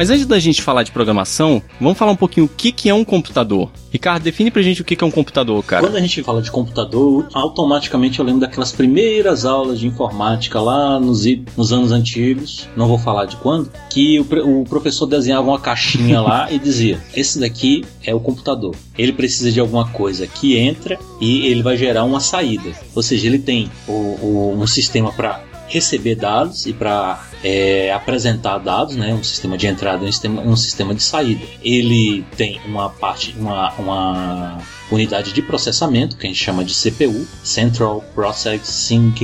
Mas 0.00 0.08
antes 0.08 0.24
da 0.24 0.38
gente 0.38 0.62
falar 0.62 0.82
de 0.82 0.92
programação, 0.92 1.62
vamos 1.78 1.98
falar 1.98 2.12
um 2.12 2.16
pouquinho 2.16 2.46
o 2.46 2.48
que, 2.48 2.72
que 2.72 2.88
é 2.88 2.94
um 2.94 3.04
computador. 3.04 3.70
Ricardo, 3.90 4.22
define 4.22 4.50
pra 4.50 4.62
gente 4.62 4.80
o 4.80 4.84
que, 4.84 4.96
que 4.96 5.04
é 5.04 5.06
um 5.06 5.10
computador, 5.10 5.62
cara. 5.62 5.82
Quando 5.82 5.96
a 5.96 6.00
gente 6.00 6.22
fala 6.22 6.40
de 6.40 6.50
computador, 6.50 7.28
automaticamente 7.34 8.18
eu 8.18 8.24
lembro 8.24 8.40
daquelas 8.40 8.72
primeiras 8.72 9.44
aulas 9.44 9.78
de 9.78 9.86
informática 9.86 10.58
lá 10.58 10.98
nos, 10.98 11.26
nos 11.54 11.70
anos 11.70 11.92
antigos, 11.92 12.66
não 12.74 12.88
vou 12.88 12.96
falar 12.96 13.26
de 13.26 13.36
quando, 13.36 13.70
que 13.90 14.18
o, 14.18 14.60
o 14.60 14.64
professor 14.64 15.04
desenhava 15.04 15.46
uma 15.46 15.60
caixinha 15.60 16.22
lá 16.22 16.50
e 16.50 16.58
dizia: 16.58 16.98
Esse 17.14 17.38
daqui 17.38 17.84
é 18.02 18.14
o 18.14 18.20
computador. 18.20 18.74
Ele 18.96 19.12
precisa 19.12 19.52
de 19.52 19.60
alguma 19.60 19.86
coisa 19.88 20.26
que 20.26 20.56
entra 20.56 20.98
e 21.20 21.46
ele 21.48 21.62
vai 21.62 21.76
gerar 21.76 22.04
uma 22.04 22.20
saída. 22.20 22.70
Ou 22.94 23.02
seja, 23.02 23.26
ele 23.26 23.38
tem 23.38 23.70
o, 23.86 23.92
o, 23.92 24.56
um 24.58 24.66
sistema 24.66 25.12
para 25.12 25.44
receber 25.68 26.14
dados 26.14 26.66
e 26.66 26.72
para 26.72 27.22
é, 27.42 27.92
apresentar 27.92 28.58
dados, 28.58 28.96
né, 28.96 29.14
um 29.14 29.22
sistema 29.22 29.56
de 29.56 29.66
entrada 29.66 30.04
e 30.04 30.08
um 30.08 30.12
sistema, 30.12 30.42
um 30.42 30.56
sistema 30.56 30.94
de 30.94 31.02
saída. 31.02 31.44
Ele 31.62 32.24
tem 32.36 32.60
uma 32.66 32.90
parte, 32.90 33.34
uma, 33.38 33.72
uma 33.74 34.58
unidade 34.90 35.32
de 35.32 35.40
processamento, 35.40 36.16
que 36.16 36.26
a 36.26 36.30
gente 36.30 36.42
chama 36.42 36.64
de 36.64 36.74
CPU, 36.74 37.26
Central 37.42 38.04
Processing 38.14 39.14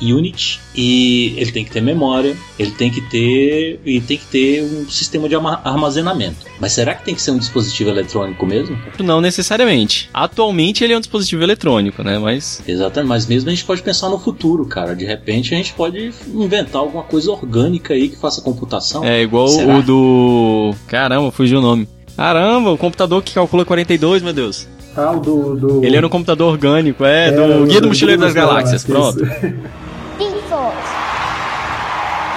Unit, 0.00 0.60
e 0.74 1.34
ele 1.36 1.52
tem 1.52 1.64
que 1.64 1.70
ter 1.70 1.80
memória, 1.80 2.36
ele 2.58 2.70
tem 2.70 2.90
que 2.90 3.00
ter 3.02 3.80
e 3.84 4.00
tem 4.00 4.16
que 4.16 4.26
ter 4.26 4.62
um 4.62 4.88
sistema 4.88 5.28
de 5.28 5.34
armazenamento. 5.34 6.46
Mas 6.58 6.72
será 6.72 6.94
que 6.94 7.04
tem 7.04 7.14
que 7.14 7.22
ser 7.22 7.32
um 7.32 7.38
dispositivo 7.38 7.90
eletrônico 7.90 8.46
mesmo? 8.46 8.78
Não 8.98 9.20
necessariamente. 9.20 10.08
Atualmente 10.12 10.84
ele 10.84 10.92
é 10.92 10.96
um 10.96 11.00
dispositivo 11.00 11.42
eletrônico, 11.42 12.02
né? 12.02 12.18
Mas 12.18 12.62
exatamente. 12.66 13.08
Mas 13.08 13.26
mesmo 13.26 13.50
a 13.50 13.54
gente 13.54 13.64
pode 13.64 13.82
pensar 13.82 14.08
no 14.08 14.18
futuro, 14.18 14.64
cara. 14.64 14.94
De 14.94 15.04
repente 15.04 15.54
a 15.54 15.56
gente 15.56 15.72
pode 15.72 16.12
inventar 16.32 16.80
alguma 16.80 17.02
coisa 17.02 17.30
orgânica 17.30 17.59
aí 17.64 18.08
que 18.08 18.16
faça 18.16 18.40
computação. 18.40 19.04
É 19.04 19.22
igual 19.22 19.48
será? 19.48 19.76
o 19.76 19.82
do 19.82 20.74
caramba, 20.86 21.30
fugiu 21.30 21.58
o 21.58 21.62
nome. 21.62 21.88
Caramba, 22.16 22.70
o 22.70 22.78
computador 22.78 23.22
que 23.22 23.32
calcula 23.32 23.64
42, 23.64 24.22
meu 24.22 24.32
Deus. 24.32 24.68
Ah, 24.96 25.12
o 25.12 25.20
do, 25.20 25.56
do... 25.56 25.84
Ele 25.84 25.96
era 25.96 26.06
um 26.06 26.10
computador 26.10 26.52
orgânico, 26.52 27.04
é, 27.04 27.28
é 27.28 27.32
do 27.32 27.66
Guia 27.66 27.80
do 27.80 27.88
Mochileiro 27.88 28.20
das 28.20 28.34
Galáxias, 28.34 28.84
pronto. 28.84 29.20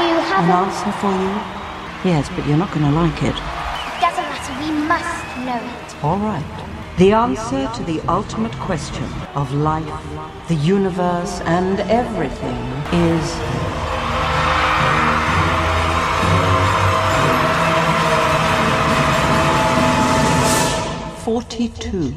Do 0.03 0.09
you 0.09 0.15
have 0.15 0.43
an 0.45 0.51
answer 0.51 0.91
for 0.99 1.11
you? 1.11 2.11
Yes, 2.11 2.27
but 2.35 2.45
you're 2.45 2.57
not 2.57 2.73
going 2.73 2.83
to 2.83 2.91
like 2.91 3.23
it. 3.23 3.35
Doesn't 4.01 4.27
matter, 4.27 4.53
we 4.59 4.71
must 4.85 5.37
know 5.45 5.55
it. 5.55 6.03
All 6.03 6.17
right. 6.17 6.43
The 6.97 7.13
answer 7.13 7.69
to 7.73 7.83
the 7.83 8.01
ultimate 8.09 8.51
question 8.53 9.07
of 9.35 9.53
life, 9.53 9.85
the 10.47 10.55
universe, 10.55 11.41
and 11.45 11.79
everything 11.89 12.57
is. 12.91 13.82
Forty-two. 21.23 22.13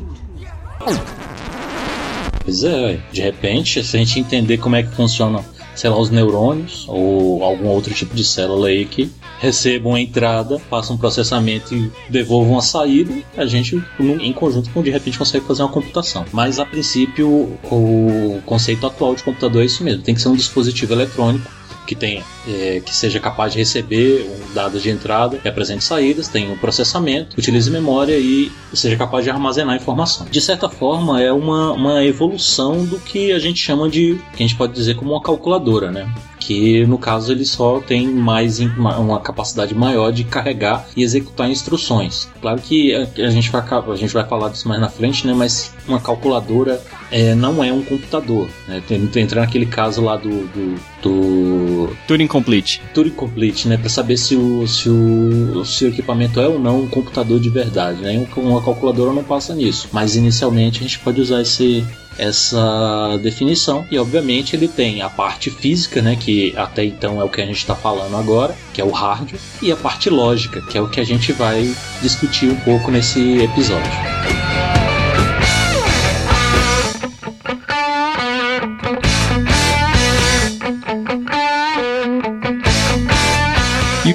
Pois 2.44 2.64
é, 2.64 3.00
de 3.12 3.20
repente, 3.20 3.82
se 3.82 3.96
a 3.96 4.00
gente 4.00 4.18
entender 4.18 4.58
como 4.58 4.76
é 4.76 4.82
que 4.82 4.94
funcionam, 4.94 5.44
sei 5.74 5.90
lá, 5.90 5.98
os 5.98 6.10
neurônios 6.10 6.86
ou 6.88 7.42
algum 7.42 7.66
outro 7.68 7.94
tipo 7.94 8.14
de 8.14 8.24
célula 8.24 8.68
aí 8.68 8.84
que 8.84 9.10
recebam 9.38 9.94
a 9.94 10.00
entrada, 10.00 10.58
façam 10.58 10.96
um 10.96 10.98
processamento 10.98 11.74
e 11.74 11.90
devolvam 12.08 12.58
a 12.58 12.62
saída, 12.62 13.14
a 13.36 13.46
gente, 13.46 13.82
em 14.00 14.32
conjunto, 14.32 14.70
de 14.82 14.90
repente 14.90 15.18
consegue 15.18 15.44
fazer 15.44 15.62
uma 15.62 15.68
computação. 15.68 16.24
Mas, 16.32 16.58
a 16.58 16.66
princípio, 16.66 17.28
o 17.64 18.40
conceito 18.44 18.86
atual 18.86 19.14
de 19.14 19.22
computador 19.22 19.62
é 19.62 19.66
isso 19.66 19.84
mesmo: 19.84 20.02
tem 20.02 20.14
que 20.14 20.20
ser 20.20 20.28
um 20.28 20.36
dispositivo 20.36 20.94
eletrônico 20.94 21.50
que 21.86 21.94
tenha, 21.94 22.24
é, 22.46 22.80
que 22.84 22.94
seja 22.94 23.18
capaz 23.18 23.52
de 23.52 23.58
receber 23.58 24.28
um 24.30 24.54
dados 24.54 24.82
de 24.82 24.90
entrada 24.90 25.38
apresente 25.48 25.84
saídas, 25.84 26.28
tenha 26.28 26.52
um 26.52 26.56
processamento, 26.58 27.36
utilize 27.38 27.70
memória 27.70 28.16
e 28.18 28.52
seja 28.74 28.96
capaz 28.96 29.24
de 29.24 29.30
armazenar 29.30 29.74
informação. 29.74 30.26
De 30.30 30.40
certa 30.40 30.68
forma, 30.68 31.22
é 31.22 31.32
uma, 31.32 31.72
uma 31.72 32.04
evolução 32.04 32.84
do 32.84 32.98
que 32.98 33.32
a 33.32 33.38
gente 33.38 33.58
chama 33.58 33.88
de, 33.88 34.20
que 34.36 34.42
a 34.42 34.46
gente 34.46 34.56
pode 34.56 34.74
dizer 34.74 34.94
como 34.96 35.12
uma 35.12 35.22
calculadora, 35.22 35.90
né? 35.90 36.12
que 36.46 36.86
no 36.86 36.96
caso 36.96 37.32
ele 37.32 37.44
só 37.44 37.80
tem 37.80 38.06
mais 38.06 38.60
uma 38.60 39.18
capacidade 39.18 39.74
maior 39.74 40.12
de 40.12 40.22
carregar 40.22 40.86
e 40.96 41.02
executar 41.02 41.50
instruções. 41.50 42.28
Claro 42.40 42.60
que 42.60 42.94
a 42.94 43.30
gente 43.30 43.50
vai, 43.50 43.62
a 43.62 43.96
gente 43.96 44.14
vai 44.14 44.24
falar 44.24 44.50
disso 44.50 44.68
mais 44.68 44.80
na 44.80 44.88
frente, 44.88 45.26
né? 45.26 45.34
Mas 45.34 45.74
uma 45.88 45.98
calculadora 45.98 46.80
é, 47.10 47.34
não 47.34 47.64
é 47.64 47.72
um 47.72 47.82
computador. 47.82 48.48
Né? 48.68 48.80
Entra 49.16 49.40
naquele 49.40 49.66
caso 49.66 50.02
lá 50.02 50.16
do, 50.16 50.46
do, 50.46 50.74
do... 51.02 51.96
Turing 52.06 52.28
Complete. 52.36 52.82
Turing 52.92 53.10
Complete, 53.12 53.66
né? 53.66 53.78
Para 53.78 53.88
saber 53.88 54.18
se 54.18 54.36
o, 54.36 54.66
se, 54.68 54.90
o, 54.90 55.64
se 55.64 55.86
o 55.86 55.88
equipamento 55.88 56.38
é 56.38 56.46
ou 56.46 56.58
não 56.58 56.82
um 56.82 56.86
computador 56.86 57.40
de 57.40 57.48
verdade. 57.48 58.02
Né? 58.02 58.28
Uma 58.36 58.62
calculadora 58.62 59.10
não 59.10 59.24
passa 59.24 59.54
nisso. 59.54 59.88
Mas 59.90 60.16
inicialmente 60.16 60.80
a 60.80 60.82
gente 60.82 60.98
pode 60.98 61.18
usar 61.18 61.40
esse, 61.40 61.82
essa 62.18 63.18
definição 63.22 63.86
e 63.90 63.98
obviamente 63.98 64.54
ele 64.54 64.68
tem 64.68 65.00
a 65.00 65.08
parte 65.08 65.50
física, 65.50 66.02
né, 66.02 66.14
que 66.14 66.52
até 66.56 66.84
então 66.84 67.18
é 67.22 67.24
o 67.24 67.28
que 67.30 67.40
a 67.40 67.46
gente 67.46 67.56
está 67.56 67.74
falando 67.74 68.14
agora, 68.14 68.54
que 68.74 68.82
é 68.82 68.84
o 68.84 68.90
hardware, 68.90 69.40
e 69.62 69.72
a 69.72 69.76
parte 69.76 70.10
lógica, 70.10 70.60
que 70.60 70.76
é 70.76 70.82
o 70.82 70.88
que 70.88 71.00
a 71.00 71.04
gente 71.04 71.32
vai 71.32 71.74
discutir 72.02 72.50
um 72.50 72.56
pouco 72.56 72.90
nesse 72.90 73.38
episódio. 73.38 74.65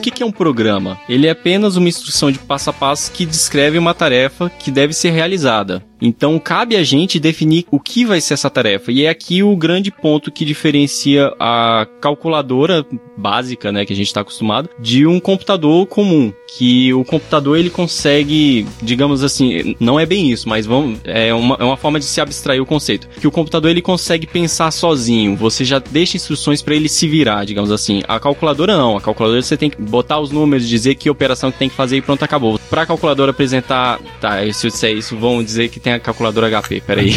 E 0.04 0.10
o 0.10 0.12
que 0.12 0.24
é 0.24 0.26
um 0.26 0.32
programa? 0.32 1.00
Ele 1.08 1.28
é 1.28 1.30
apenas 1.30 1.76
uma 1.76 1.88
instrução 1.88 2.32
de 2.32 2.40
passo 2.40 2.72
a 2.72 2.74
passo 2.74 3.12
que 3.12 3.24
descreve 3.24 3.78
uma 3.78 3.94
tarefa 3.94 4.50
que 4.50 4.72
deve 4.72 4.94
ser 4.94 5.12
realizada. 5.12 5.86
Então 6.02 6.40
cabe 6.40 6.76
a 6.76 6.84
gente 6.84 7.20
definir 7.20 7.66
o 7.70 7.80
que 7.80 8.06
vai 8.06 8.20
ser 8.20 8.34
essa 8.34 8.50
tarefa. 8.50 8.92
E 8.92 9.06
é 9.06 9.10
aqui 9.10 9.44
o 9.44 9.56
grande 9.56 9.92
ponto 9.92 10.32
que 10.32 10.44
diferencia 10.44 11.32
a 11.40 11.88
calculadora 12.02 12.86
básica, 13.18 13.72
né, 13.72 13.86
que 13.86 13.94
a 13.94 13.96
gente 13.96 14.08
está 14.08 14.22
acostumado, 14.22 14.70
de 14.80 15.06
um 15.06 15.20
computador 15.20 15.86
comum. 15.86 16.34
Que 16.58 16.94
o 16.94 17.06
computador 17.06 17.58
ele 17.58 17.70
consegue, 17.70 18.66
digamos 18.82 19.24
assim, 19.24 19.76
não 19.80 20.00
é 20.00 20.06
bem 20.06 20.32
isso, 20.32 20.50
mas 20.50 20.66
vamos, 20.66 21.00
é, 21.06 21.34
uma, 21.34 21.56
é 21.60 21.64
uma 21.64 21.78
forma 21.78 22.00
de 22.00 22.06
se 22.06 22.20
abstrair 22.20 22.62
o 22.62 22.66
conceito. 22.66 23.08
Que 23.20 23.28
o 23.28 23.32
computador 23.32 23.70
ele 23.70 23.82
consegue 23.82 24.26
pensar 24.26 24.72
sozinho. 24.72 25.36
Você 25.36 25.64
já 25.64 25.80
deixa 25.80 26.18
instruções 26.18 26.62
para 26.62 26.76
ele 26.76 26.90
se 26.90 27.08
virar, 27.08 27.46
digamos 27.46 27.72
assim. 27.72 28.02
A 28.08 28.20
calculadora 28.20 28.76
não. 28.76 28.98
A 28.98 29.02
calculadora 29.02 29.42
você 29.42 29.56
tem 29.56 29.70
que 29.70 29.82
botar 29.82 30.20
os 30.20 30.32
números, 30.32 30.68
dizer 30.68 30.96
que 30.96 31.10
operação 31.10 31.52
que 31.52 31.60
tem 31.60 31.70
que 31.70 31.76
fazer 31.76 31.98
e 31.98 32.02
pronto, 32.02 32.24
acabou. 32.24 32.60
Para 32.70 32.84
a 32.84 32.86
calculadora 32.86 33.32
apresentar, 33.32 34.00
tá, 34.20 34.42
se 34.52 34.68
eu 34.68 34.72
disser 34.72 34.96
isso, 34.96 35.18
vão 35.18 35.44
dizer 35.44 35.70
que 35.70 35.80
tem 35.80 35.91
tem 35.92 35.94
a 35.94 36.00
calculadora 36.00 36.62
HP, 36.62 36.82
peraí. 36.86 37.14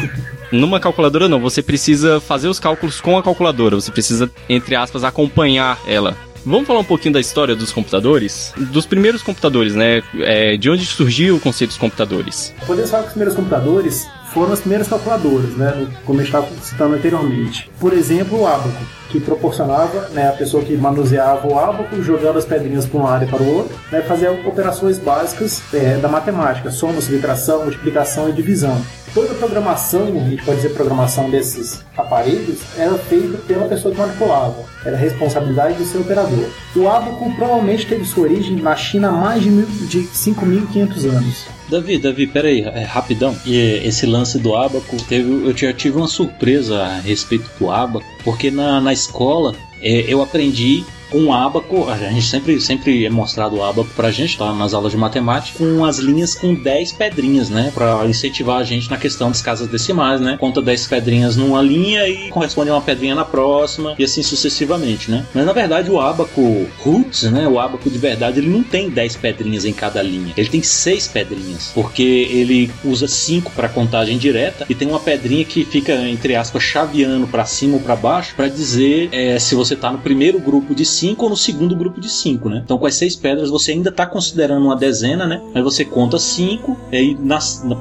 Numa 0.52 0.80
calculadora 0.80 1.28
não, 1.28 1.40
você 1.40 1.62
precisa 1.62 2.20
fazer 2.20 2.48
os 2.48 2.58
cálculos 2.58 3.00
com 3.00 3.16
a 3.16 3.22
calculadora, 3.22 3.76
você 3.76 3.90
precisa, 3.90 4.30
entre 4.48 4.74
aspas, 4.74 5.04
acompanhar 5.04 5.78
ela. 5.86 6.16
Vamos 6.44 6.66
falar 6.66 6.80
um 6.80 6.84
pouquinho 6.84 7.14
da 7.14 7.20
história 7.20 7.54
dos 7.54 7.70
computadores? 7.70 8.52
Dos 8.56 8.86
primeiros 8.86 9.22
computadores, 9.22 9.74
né? 9.74 10.02
É, 10.20 10.56
de 10.56 10.70
onde 10.70 10.84
surgiu 10.86 11.36
o 11.36 11.40
conceito 11.40 11.70
dos 11.70 11.78
computadores? 11.78 12.54
Podemos 12.66 12.90
falar 12.90 13.02
que 13.02 13.08
os 13.08 13.12
primeiros 13.12 13.36
computadores 13.36 14.08
foram 14.32 14.52
as 14.52 14.60
primeiras 14.60 14.88
calculadoras, 14.88 15.56
né? 15.56 15.88
Como 16.04 16.18
gente 16.18 16.28
estava 16.28 16.46
citando 16.62 16.94
anteriormente. 16.94 17.70
Por 17.78 17.92
exemplo, 17.92 18.40
o 18.40 18.46
Abaco, 18.46 18.70
que 19.08 19.20
proporcionava 19.20 20.08
né, 20.10 20.28
a 20.28 20.32
pessoa 20.32 20.62
que 20.62 20.76
manuseava 20.76 21.48
o 21.48 21.58
Abaco, 21.58 22.00
jogando 22.02 22.38
as 22.38 22.44
pedrinhas 22.44 22.86
para 22.86 23.00
um 23.00 23.02
lado 23.02 23.24
e 23.24 23.28
para 23.28 23.42
o 23.42 23.56
outro, 23.56 23.76
né, 23.90 24.02
fazer 24.02 24.28
operações 24.28 24.98
básicas 24.98 25.62
é, 25.74 25.96
da 25.96 26.08
matemática, 26.08 26.70
soma, 26.70 27.00
subtração, 27.00 27.64
multiplicação 27.64 28.28
e 28.28 28.32
divisão 28.32 28.80
toda 29.14 29.32
a 29.32 29.34
programação, 29.34 30.04
a 30.04 30.28
gente 30.28 30.44
pode 30.44 30.58
dizer 30.58 30.74
programação 30.74 31.30
desses 31.30 31.84
aparelhos, 31.96 32.60
era 32.78 32.96
feita 32.96 33.38
pela 33.38 33.68
pessoa 33.68 33.92
que 33.94 34.00
manipulava. 34.00 34.64
Era 34.84 34.96
responsabilidade 34.96 35.76
do 35.78 35.84
seu 35.84 36.00
operador. 36.00 36.48
O 36.74 36.88
Abaco 36.88 37.32
provavelmente 37.34 37.86
teve 37.86 38.04
sua 38.04 38.24
origem 38.24 38.56
na 38.56 38.74
China 38.74 39.08
há 39.08 39.12
mais 39.12 39.42
de, 39.42 39.50
de 39.86 39.98
5.500 40.08 41.04
anos. 41.10 41.46
Davi, 41.68 41.98
Davi, 41.98 42.26
peraí, 42.26 42.62
é, 42.62 42.82
rapidão. 42.82 43.36
E 43.46 43.56
esse 43.84 44.06
lance 44.06 44.38
do 44.38 44.54
Abaco, 44.56 44.96
teve, 45.08 45.30
eu 45.30 45.56
já 45.56 45.72
tive 45.72 45.98
uma 45.98 46.08
surpresa 46.08 46.82
a 46.82 47.00
respeito 47.00 47.48
do 47.58 47.70
Abaco, 47.70 48.06
porque 48.24 48.50
na, 48.50 48.80
na 48.80 48.92
escola 48.92 49.54
é, 49.80 50.04
eu 50.08 50.22
aprendi 50.22 50.84
um 51.12 51.32
abaco, 51.32 51.88
a 51.88 51.96
gente 51.96 52.26
sempre, 52.26 52.60
sempre 52.60 53.04
é 53.04 53.10
mostrado 53.10 53.56
o 53.56 53.64
abaco 53.64 53.90
pra 53.94 54.10
gente, 54.10 54.36
tá? 54.36 54.52
Nas 54.52 54.74
aulas 54.74 54.92
de 54.92 54.98
matemática, 54.98 55.58
com 55.58 55.84
as 55.84 55.98
linhas 55.98 56.34
com 56.34 56.54
10 56.54 56.92
pedrinhas, 56.92 57.50
né? 57.50 57.70
Pra 57.74 58.06
incentivar 58.06 58.60
a 58.60 58.64
gente 58.64 58.90
na 58.90 58.96
questão 58.96 59.28
das 59.28 59.42
casas 59.42 59.68
decimais, 59.68 60.20
né? 60.20 60.36
Conta 60.38 60.62
10 60.62 60.86
pedrinhas 60.86 61.36
numa 61.36 61.62
linha 61.62 62.06
e 62.08 62.28
corresponde 62.28 62.70
a 62.70 62.74
uma 62.74 62.80
pedrinha 62.80 63.14
na 63.14 63.24
próxima, 63.24 63.94
e 63.98 64.04
assim 64.04 64.22
sucessivamente, 64.22 65.10
né? 65.10 65.26
Mas 65.34 65.44
na 65.44 65.52
verdade 65.52 65.90
o 65.90 66.00
abaco 66.00 66.66
roots, 66.78 67.24
né? 67.24 67.46
O 67.48 67.58
abaco 67.58 67.88
de 67.90 67.98
verdade, 67.98 68.38
ele 68.38 68.48
não 68.48 68.62
tem 68.62 68.88
10 68.88 69.16
pedrinhas 69.16 69.64
em 69.64 69.72
cada 69.72 70.02
linha. 70.02 70.32
Ele 70.36 70.48
tem 70.48 70.62
6 70.62 71.08
pedrinhas, 71.08 71.70
porque 71.74 72.02
ele 72.02 72.70
usa 72.84 73.08
5 73.08 73.52
para 73.52 73.68
contagem 73.68 74.18
direta 74.18 74.66
e 74.68 74.74
tem 74.74 74.88
uma 74.88 75.00
pedrinha 75.00 75.44
que 75.44 75.64
fica, 75.64 75.94
entre 76.08 76.34
aspas, 76.36 76.62
chaveando 76.62 77.26
para 77.26 77.44
cima 77.44 77.74
ou 77.74 77.80
para 77.80 77.96
baixo 77.96 78.34
para 78.36 78.48
dizer 78.48 79.08
é, 79.12 79.38
se 79.38 79.54
você 79.54 79.74
tá 79.74 79.90
no 79.90 79.98
primeiro 79.98 80.38
grupo 80.38 80.74
de 80.74 80.84
5 80.84 80.99
5 81.00 81.24
ou 81.24 81.30
no 81.30 81.36
segundo 81.36 81.74
grupo 81.74 82.00
de 82.00 82.10
5, 82.10 82.48
né? 82.50 82.62
Então 82.62 82.76
com 82.76 82.86
as 82.86 82.94
seis 82.94 83.16
pedras 83.16 83.48
você 83.48 83.72
ainda 83.72 83.90
tá 83.90 84.04
considerando 84.04 84.64
uma 84.66 84.76
dezena, 84.76 85.26
né? 85.26 85.40
Mas 85.54 85.64
você 85.64 85.84
conta 85.84 86.18
5, 86.18 86.76
e 86.92 86.96
aí 86.96 87.16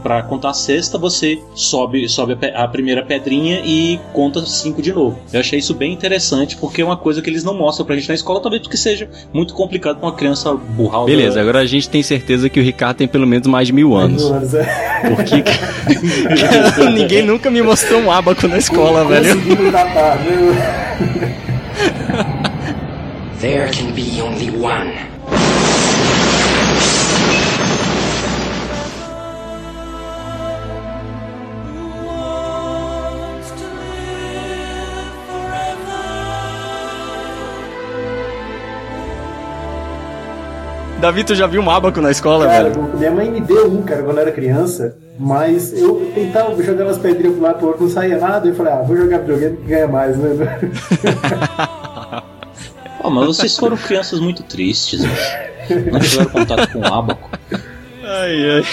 pra 0.01 0.24
contar 0.24 0.51
a 0.51 0.53
sexta 0.53 0.97
você 0.97 1.38
sobe, 1.53 2.07
sobe 2.07 2.38
a, 2.53 2.63
a 2.63 2.67
primeira 2.67 3.03
pedrinha 3.03 3.61
e 3.65 3.99
conta 4.13 4.45
5 4.45 4.82
de 4.82 4.93
novo. 4.93 5.20
Eu 5.34 5.41
achei 5.41 5.59
isso 5.59 5.74
bem 5.74 5.91
interessante 5.91 6.55
porque 6.55 6.82
é 6.82 6.86
uma 6.86 6.95
coisa 6.95 7.22
que 7.22 7.30
eles 7.30 7.43
não 7.43 7.53
mostram 7.53 7.86
pra 7.86 7.95
gente 7.95 8.07
na 8.07 8.15
escola, 8.15 8.39
talvez 8.39 8.61
porque 8.61 8.78
seja 8.78 9.09
muito 9.34 9.53
complicado 9.53 9.97
pra 9.97 10.07
uma 10.07 10.15
criança 10.15 10.53
burrar 10.53 11.03
o 11.03 11.05
Beleza, 11.05 11.41
agora 11.41 11.59
a 11.59 11.65
gente 11.65 11.89
tem 11.89 12.01
certeza 12.01 12.49
que 12.49 12.59
o 12.59 12.63
Ricardo 12.63 12.97
tem 12.97 13.07
pelo 13.07 13.28
menos 13.28 13.47
mais 13.47 13.67
de 13.67 13.74
mil 13.74 13.95
anos. 13.95 14.24
Mil 14.24 14.34
anos, 14.34 14.53
é. 14.53 14.89
Porque 15.15 15.41
cara, 15.41 16.91
ninguém 16.91 17.24
nunca 17.24 17.49
me 17.49 17.61
mostrou 17.61 18.01
um 18.01 18.11
abaco 18.11 18.47
na 18.47 18.57
escola, 18.57 19.05
velho. 19.05 19.36
Conseguimos 19.36 19.72
datar, 19.72 20.17
viu? 20.20 20.53
There 23.39 23.71
can 23.71 23.95
be 23.95 24.19
only 24.19 24.49
one. 24.49 24.91
Davi, 40.99 41.23
tu 41.23 41.33
já 41.33 41.47
viu 41.47 41.61
um 41.61 41.69
abaco 41.69 42.01
na 42.01 42.11
escola, 42.11 42.45
Cara, 42.45 42.69
velho? 42.69 42.83
minha 42.97 43.09
mãe 43.11 43.31
me 43.31 43.39
deu 43.39 43.71
um, 43.71 43.81
cara, 43.83 44.03
quando 44.03 44.17
eu 44.17 44.23
era 44.23 44.31
criança, 44.33 44.97
mas 45.17 45.71
eu 45.71 46.11
tentava 46.13 46.61
jogar 46.61 46.83
umas 46.83 46.97
pedrinhas 46.97 47.35
pro 47.35 47.43
lado 47.43 47.57
pro 47.59 47.67
outro, 47.67 47.83
não 47.83 47.89
saía 47.89 48.17
nada, 48.17 48.45
e 48.45 48.49
eu 48.49 48.55
falei, 48.55 48.73
ah, 48.73 48.81
vou 48.85 48.97
jogar 48.97 49.19
videogame 49.19 49.55
que 49.57 49.63
ganha 49.63 49.87
mais, 49.87 50.17
né? 50.17 50.59
Oh, 53.01 53.09
mas 53.09 53.27
vocês 53.27 53.57
foram 53.57 53.77
crianças 53.77 54.19
muito 54.19 54.43
tristes, 54.43 55.03
velho. 55.03 55.91
Não 55.91 55.99
tiveram 55.99 56.29
contato 56.29 56.71
com 56.71 56.79
o 56.79 56.85
abaco. 56.85 57.29
Ai, 58.03 58.49
ai. 58.49 58.63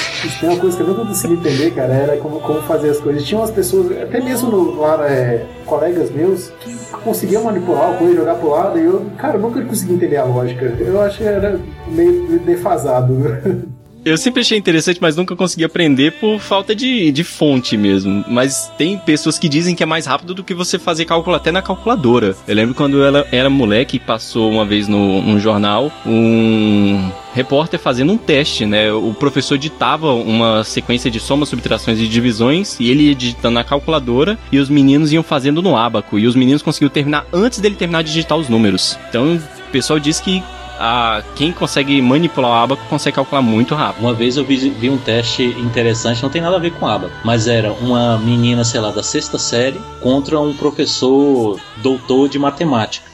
Tem 0.40 0.48
uma 0.48 0.58
coisa 0.58 0.76
que 0.76 0.82
eu 0.82 0.88
nunca 0.88 1.04
consegui 1.04 1.34
entender, 1.34 1.70
cara, 1.74 1.92
era 1.92 2.16
como, 2.16 2.40
como 2.40 2.62
fazer 2.62 2.88
as 2.88 2.98
coisas. 2.98 3.22
Tinha 3.24 3.38
umas 3.38 3.50
pessoas, 3.50 3.92
até 4.00 4.18
mesmo 4.20 4.50
no, 4.50 4.80
lá, 4.80 5.06
é, 5.06 5.44
colegas 5.66 6.10
meus, 6.10 6.48
que 6.60 6.74
conseguiam 7.04 7.44
manipular 7.44 7.92
o 7.92 7.98
coisa, 7.98 8.16
jogar 8.16 8.36
pro 8.36 8.50
lado, 8.50 8.78
e 8.78 8.84
eu, 8.84 9.06
cara, 9.18 9.36
eu 9.36 9.40
nunca 9.42 9.60
consegui 9.62 9.92
entender 9.92 10.16
a 10.16 10.24
lógica. 10.24 10.64
Eu 10.64 11.00
acho 11.02 11.18
que 11.18 11.24
era 11.24 11.60
meio 11.86 12.38
defasado. 12.40 13.75
Eu 14.06 14.16
sempre 14.16 14.40
achei 14.40 14.56
interessante, 14.56 15.00
mas 15.02 15.16
nunca 15.16 15.34
consegui 15.34 15.64
aprender 15.64 16.12
por 16.12 16.38
falta 16.38 16.76
de, 16.76 17.10
de 17.10 17.24
fonte 17.24 17.76
mesmo. 17.76 18.24
Mas 18.28 18.70
tem 18.78 18.96
pessoas 18.96 19.36
que 19.36 19.48
dizem 19.48 19.74
que 19.74 19.82
é 19.82 19.86
mais 19.86 20.06
rápido 20.06 20.32
do 20.32 20.44
que 20.44 20.54
você 20.54 20.78
fazer 20.78 21.04
cálculo 21.04 21.34
até 21.34 21.50
na 21.50 21.60
calculadora. 21.60 22.36
Eu 22.46 22.54
lembro 22.54 22.72
quando 22.72 23.02
ela 23.02 23.26
era 23.32 23.50
moleque, 23.50 23.98
passou 23.98 24.48
uma 24.48 24.64
vez 24.64 24.86
no, 24.86 25.20
num 25.20 25.40
jornal 25.40 25.90
um 26.06 27.10
repórter 27.34 27.80
fazendo 27.80 28.12
um 28.12 28.16
teste, 28.16 28.64
né? 28.64 28.92
O 28.92 29.12
professor 29.12 29.58
ditava 29.58 30.12
uma 30.12 30.62
sequência 30.62 31.10
de 31.10 31.18
somas, 31.18 31.48
subtrações 31.48 31.98
e 31.98 32.06
divisões 32.06 32.78
e 32.78 32.88
ele 32.88 33.08
ia 33.08 33.14
digitando 33.14 33.54
na 33.54 33.64
calculadora 33.64 34.38
e 34.52 34.60
os 34.60 34.68
meninos 34.68 35.12
iam 35.12 35.24
fazendo 35.24 35.60
no 35.60 35.76
abaco. 35.76 36.16
E 36.16 36.28
os 36.28 36.36
meninos 36.36 36.62
conseguiam 36.62 36.90
terminar 36.90 37.26
antes 37.32 37.58
dele 37.58 37.74
terminar 37.74 38.02
de 38.02 38.10
digitar 38.10 38.38
os 38.38 38.48
números. 38.48 38.96
Então 39.08 39.34
o 39.34 39.72
pessoal 39.72 39.98
diz 39.98 40.20
que 40.20 40.44
a, 40.78 41.22
quem 41.34 41.52
consegue 41.52 42.00
manipular 42.00 42.50
o 42.50 42.54
abaco 42.54 42.82
consegue 42.88 43.16
calcular 43.16 43.42
muito 43.42 43.74
rápido. 43.74 44.02
Uma 44.02 44.14
vez 44.14 44.36
eu 44.36 44.44
vi, 44.44 44.56
vi 44.70 44.90
um 44.90 44.98
teste 44.98 45.44
interessante, 45.58 46.22
não 46.22 46.30
tem 46.30 46.42
nada 46.42 46.56
a 46.56 46.58
ver 46.60 46.72
com 46.72 46.86
abaco, 46.86 47.12
mas 47.24 47.46
era 47.46 47.72
uma 47.72 48.18
menina, 48.18 48.64
sei 48.64 48.80
lá, 48.80 48.90
da 48.90 49.02
sexta 49.02 49.38
série 49.38 49.80
contra 50.02 50.40
um 50.40 50.54
professor 50.54 51.58
doutor 51.82 52.28
de 52.28 52.38
matemática. 52.38 53.06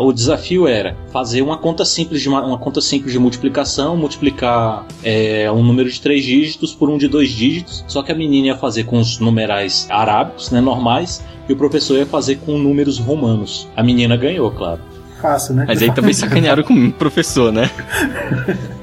O 0.00 0.12
desafio 0.12 0.66
era 0.66 0.96
fazer 1.12 1.42
uma 1.42 1.56
conta 1.58 1.84
simples 1.84 2.22
de 2.22 2.28
ma- 2.28 2.40
uma 2.40 2.58
conta 2.58 2.80
simples 2.80 3.12
de 3.12 3.18
multiplicação, 3.18 3.96
multiplicar 3.96 4.86
é, 5.04 5.48
um 5.52 5.62
número 5.62 5.88
de 5.90 6.00
três 6.00 6.24
dígitos 6.24 6.74
por 6.74 6.88
um 6.88 6.96
de 6.96 7.06
dois 7.06 7.28
dígitos. 7.30 7.84
Só 7.86 8.02
que 8.02 8.10
a 8.10 8.14
menina 8.14 8.48
ia 8.48 8.56
fazer 8.56 8.84
com 8.84 8.98
os 8.98 9.18
numerais 9.20 9.86
arábicos, 9.90 10.50
né, 10.50 10.60
normais, 10.60 11.22
e 11.48 11.52
o 11.52 11.56
professor 11.56 11.98
ia 11.98 12.06
fazer 12.06 12.36
com 12.36 12.58
números 12.58 12.98
romanos. 12.98 13.68
A 13.76 13.82
menina 13.82 14.16
ganhou, 14.16 14.50
claro. 14.50 14.80
Fácil, 15.20 15.54
né? 15.54 15.64
Mas 15.66 15.82
aí 15.82 15.92
também 15.92 16.14
sacanearam 16.14 16.62
com 16.62 16.74
o 16.74 16.92
professor, 16.92 17.52
né? 17.52 17.70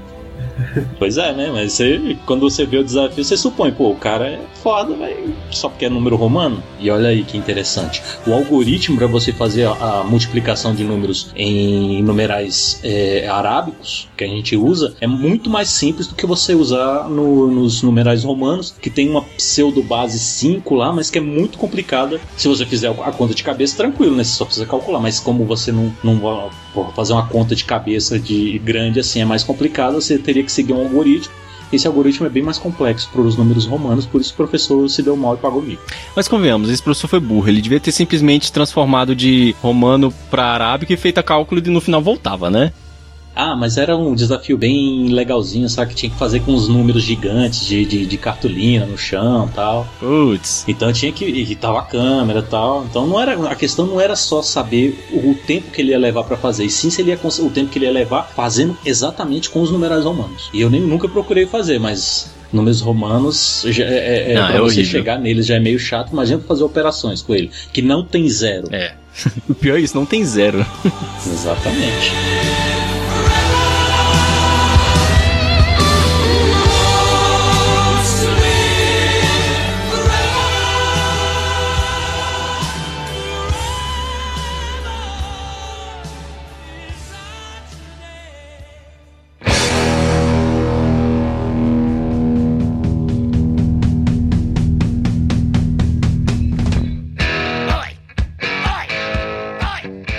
Pois 0.98 1.18
é, 1.18 1.34
né? 1.34 1.50
Mas 1.52 1.74
você, 1.74 2.18
quando 2.26 2.42
você 2.50 2.66
vê 2.66 2.78
o 2.78 2.84
desafio, 2.84 3.24
você 3.24 3.36
supõe, 3.38 3.72
pô, 3.72 3.90
o 3.92 3.96
cara 3.96 4.28
é 4.28 4.40
foda, 4.62 4.96
velho, 4.96 5.36
só 5.52 5.70
porque 5.70 5.86
é 5.86 5.90
número 5.90 6.16
romano. 6.16 6.62
E 6.80 6.90
olha 6.90 7.10
aí 7.10 7.24
que 7.24 7.38
interessante. 7.38 8.02
O 8.26 8.34
algoritmo 8.34 8.98
para 8.98 9.08
você 9.08 9.32
fazer 9.32 9.66
a, 9.66 9.72
a 10.00 10.04
multiplicação 10.04 10.74
de 10.74 10.84
números 10.84 11.32
em 11.36 12.02
numerais 12.02 12.80
é, 12.84 13.28
arábicos, 13.28 14.08
que 14.16 14.24
a 14.24 14.28
gente 14.28 14.56
usa, 14.56 14.96
é 15.02 15.08
muito 15.08 15.50
mais 15.50 15.70
simples 15.70 16.08
do 16.08 16.16
que 16.16 16.26
você 16.26 16.54
usar 16.56 17.10
no- 17.10 17.48
nos 17.52 17.82
numerais 17.84 18.24
romanos, 18.24 18.74
que 18.82 18.90
tem 18.90 19.10
uma 19.10 19.22
pseudo 19.22 19.84
base 19.84 20.20
5 20.20 20.76
lá, 20.76 20.92
mas 20.94 21.10
que 21.10 21.18
é 21.18 21.22
muito 21.22 21.58
complicada. 21.58 22.20
Se 22.38 22.48
você 22.48 22.66
fizer 22.66 22.90
a 22.90 23.12
conta 23.12 23.34
de 23.34 23.44
cabeça, 23.44 23.78
tranquilo, 23.78 24.16
né? 24.16 24.24
Você 24.24 24.32
só 24.38 24.46
precisa 24.46 24.66
calcular. 24.66 25.00
Mas 25.00 25.20
como 25.20 25.46
você 25.46 25.72
não, 25.72 25.92
não 26.04 26.18
pô, 26.76 26.86
fazer 26.92 27.14
uma 27.14 27.26
conta 27.26 27.56
de 27.56 27.64
cabeça 27.64 28.20
de 28.20 28.60
grande 28.60 29.00
assim, 29.00 29.22
é 29.22 29.26
mais 29.26 29.44
complicado, 29.44 29.94
você 29.96 30.20
teria 30.20 30.44
que 30.44 30.52
seguir 30.52 30.74
um 30.74 30.82
algoritmo. 30.82 31.34
Esse 31.74 31.88
algoritmo 31.88 32.28
é 32.28 32.30
bem 32.30 32.44
mais 32.44 32.58
complexo 32.58 33.10
para 33.12 33.22
os 33.22 33.36
números 33.36 33.66
romanos, 33.66 34.06
por 34.06 34.22
isso 34.22 34.34
o 34.34 34.36
professor 34.36 34.88
se 34.88 35.02
deu 35.02 35.18
mal 35.18 35.34
e 35.34 35.38
pagou 35.38 35.62
mico. 35.62 35.82
Mas 36.16 36.28
convenhamos, 36.28 36.70
esse 36.70 36.84
professor 36.84 37.08
foi 37.08 37.20
burro. 37.20 37.48
Ele 37.48 37.62
devia 37.62 37.80
ter 37.80 37.92
simplesmente 37.92 38.52
transformado 38.52 39.16
de 39.16 39.56
romano 39.62 40.14
pra 40.30 40.46
arábico 40.46 40.94
e 40.94 40.98
feito 40.98 41.18
a 41.18 41.24
cálculo 41.24 41.62
e 41.66 41.70
no 41.70 41.82
final 41.82 42.02
voltava, 42.02 42.50
né? 42.50 42.72
Ah, 43.36 43.56
mas 43.56 43.78
era 43.78 43.98
um 43.98 44.16
desafio 44.16 44.58
bem 44.58 45.10
legalzinho, 45.10 45.68
sabe? 45.70 45.90
Que 45.90 45.96
tinha 45.96 46.10
que 46.10 46.18
fazer 46.18 46.40
com 46.40 46.54
os 46.54 46.68
números 46.70 47.04
gigantes 47.04 47.66
de, 47.66 47.86
de, 47.86 48.06
de 48.06 48.18
cartolina 48.18 48.86
no 48.86 48.98
chão 48.98 49.50
tal. 49.54 49.88
Putz. 50.00 50.64
Então 50.68 50.94
tinha 50.94 51.12
que 51.12 51.26
irritar 51.26 51.76
a 51.76 51.82
câmera 51.82 52.42
tal. 52.42 52.86
Então 52.90 53.06
não 53.06 53.20
era, 53.20 53.34
a 53.50 53.56
questão 53.56 53.86
não 53.86 54.00
era 54.00 54.16
só 54.16 54.42
saber 54.42 55.06
o, 55.12 55.36
tempo 55.36 55.70
que 55.72 55.82
ele 55.82 55.92
ia 55.92 56.00
levar 56.00 56.24
para 56.24 56.38
fazer, 56.38 56.66
e 56.66 56.70
sim 56.70 56.90
se 56.90 57.02
ele 57.02 57.12
ia, 57.12 57.20
o 57.24 57.50
tempo 57.50 57.70
que 57.70 57.78
ele 57.78 57.86
ia 57.86 57.92
levar 57.92 58.24
fazendo 58.36 58.78
exatamente 58.86 59.50
com 59.50 59.62
os 59.62 59.70
numerais 59.70 60.06
romanos. 60.06 60.50
E 60.54 60.62
eu 60.62 60.70
nem, 60.70 60.82
nunca 60.82 61.08
procurei 61.10 61.46
fazer, 61.46 61.80
mas 61.80 62.34
números 62.54 62.80
romanos, 62.80 63.66
já, 63.68 63.84
é, 63.84 64.32
é, 64.32 64.34
Não, 64.36 64.48
pra 64.48 64.56
é 64.56 64.60
você 64.60 64.80
horrível. 64.80 64.86
chegar 64.86 65.20
neles 65.20 65.46
já 65.46 65.56
é 65.56 65.60
meio 65.60 65.78
chato, 65.78 66.12
imagina 66.14 66.42
fazer 66.48 66.64
operações 66.64 67.22
com 67.22 67.36
ele, 67.36 67.52
que 67.74 67.82
não 67.82 68.04
tem 68.04 68.30
zero. 68.30 68.68
É. 68.72 68.96
O 69.50 69.54
pior 69.54 69.78
é 69.78 69.82
isso, 69.82 69.96
não 69.96 70.06
tem 70.06 70.26
zero. 70.26 70.66
Exatamente. 71.26 72.12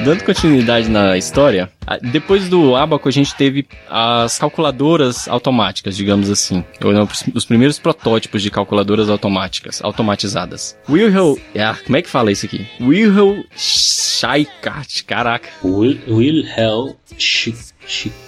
Dando 0.06 0.22
continuidade 0.22 0.88
na 0.88 1.18
história, 1.18 1.68
depois 2.00 2.48
do 2.48 2.76
abaco 2.76 3.08
a 3.08 3.10
gente 3.10 3.34
teve 3.34 3.66
as 3.90 4.38
calculadoras 4.38 5.26
automáticas, 5.26 5.96
digamos 5.96 6.30
assim. 6.30 6.64
Ou 6.84 6.92
não, 6.92 7.08
os 7.34 7.44
primeiros 7.44 7.80
protótipos 7.80 8.40
de 8.40 8.48
calculadoras 8.48 9.10
automáticas, 9.10 9.82
automatizadas. 9.82 10.78
Wilhelm... 10.88 11.34
Ah, 11.58 11.76
como 11.84 11.96
é 11.96 12.02
que 12.02 12.08
fala 12.08 12.30
isso 12.30 12.46
aqui? 12.46 12.68
Wilhelm 12.80 13.42
Schweikart, 13.56 15.02
caraca. 15.02 15.48
Will, 15.64 15.98
Wilhelm. 16.06 16.94
Schick. 17.18 17.58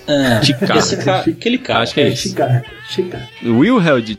Ah, 0.08 0.42
Chicago. 0.42 0.78
esse 0.80 0.96
cara, 0.96 1.30
aquele 1.30 1.58
cara. 1.58 1.82
Acho 1.84 1.94
que 1.94 2.00
é 2.00 2.08
isso. 2.08 2.30
Chica, 2.30 2.64
chica. 2.88 3.28
Wilhelm 3.44 4.00
de 4.00 4.16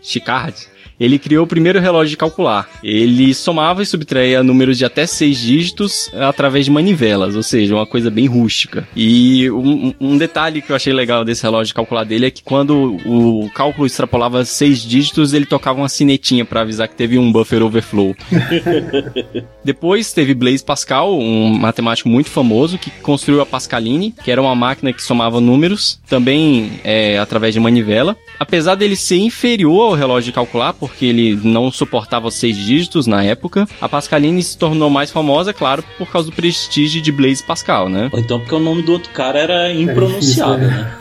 ele 1.00 1.18
criou 1.18 1.45
o 1.45 1.47
primeiro 1.47 1.80
relógio 1.80 2.12
de 2.12 2.18
calcular. 2.18 2.70
Ele 2.84 3.34
somava 3.34 3.82
e 3.82 3.86
subtraía 3.86 4.43
números 4.43 4.78
de 4.78 4.86
até 4.86 5.06
seis 5.06 5.38
dígitos 5.38 6.12
através 6.14 6.66
de 6.66 6.72
manivelas, 6.72 7.36
ou 7.36 7.43
seja, 7.43 7.76
uma 7.76 7.86
coisa 7.86 8.10
bem 8.10 8.26
rústica. 8.26 8.88
E 8.95 9.50
um, 9.52 9.93
um 10.00 10.18
detalhe 10.18 10.62
que 10.62 10.72
eu 10.72 10.76
achei 10.76 10.91
legal 10.91 11.24
desse 11.24 11.43
relógio 11.43 11.68
de 11.68 11.74
calcular 11.74 12.04
dele 12.04 12.28
é 12.28 12.32
que 12.32 12.43
quando 12.43 12.97
o 13.06 13.50
cálculo 13.54 13.86
extrapolava 13.86 14.43
seis 14.43 14.80
dígitos, 14.80 15.34
ele 15.34 15.45
tocava 15.45 15.80
uma 15.80 15.89
sinetinha 15.89 16.43
para 16.43 16.62
avisar 16.62 16.88
que 16.88 16.95
teve 16.95 17.18
um 17.18 17.32
buffer 17.32 17.64
overflow. 17.64 18.16
Depois 19.64 20.12
teve 20.12 20.34
Blaise 20.34 20.64
Pascal, 20.64 21.18
um 21.18 21.58
matemático 21.58 22.10
muito 22.10 22.30
famoso 22.30 22.78
que 22.78 22.89
construiu 23.02 23.41
a 23.41 23.45
Pascaline, 23.45 24.14
que 24.24 24.32
era 24.32 24.41
uma 24.41 24.56
máquina 24.56 24.91
que 24.91 25.02
somava 25.02 25.39
números, 25.39 26.00
também 26.08 26.80
é, 26.84 27.18
através 27.20 27.54
de 27.54 27.60
manivela. 27.60 28.18
Apesar 28.40 28.76
dele 28.76 28.96
ser 28.96 29.18
inferior 29.18 29.90
ao 29.90 29.94
relógio 29.94 30.32
de 30.32 30.36
calcular, 30.36 30.74
porque 30.74 31.06
ele 31.06 31.36
não 31.44 31.72
suportava 31.72 32.32
seis 32.32 32.58
dígitos 32.58 33.06
na 33.06 33.24
época, 33.24 33.68
a 33.82 33.90
Pascaline 33.90 34.42
se 34.42 34.58
tornou 34.58 34.90
mais 34.90 35.12
famosa, 35.12 35.54
claro, 35.54 35.84
por 35.98 36.10
causa 36.10 36.30
do 36.30 36.36
prestígio 36.36 37.02
de 37.02 37.12
Blaise 37.12 37.44
Pascal, 37.44 37.90
né? 37.90 38.10
Ou 38.12 38.20
então 38.20 38.40
porque 38.40 38.56
o 38.56 38.60
nome 38.60 38.82
do 38.82 38.94
outro 38.94 39.12
cara 39.12 39.40
era 39.40 39.74
impronunciável, 39.74 40.68
né? 40.68 40.92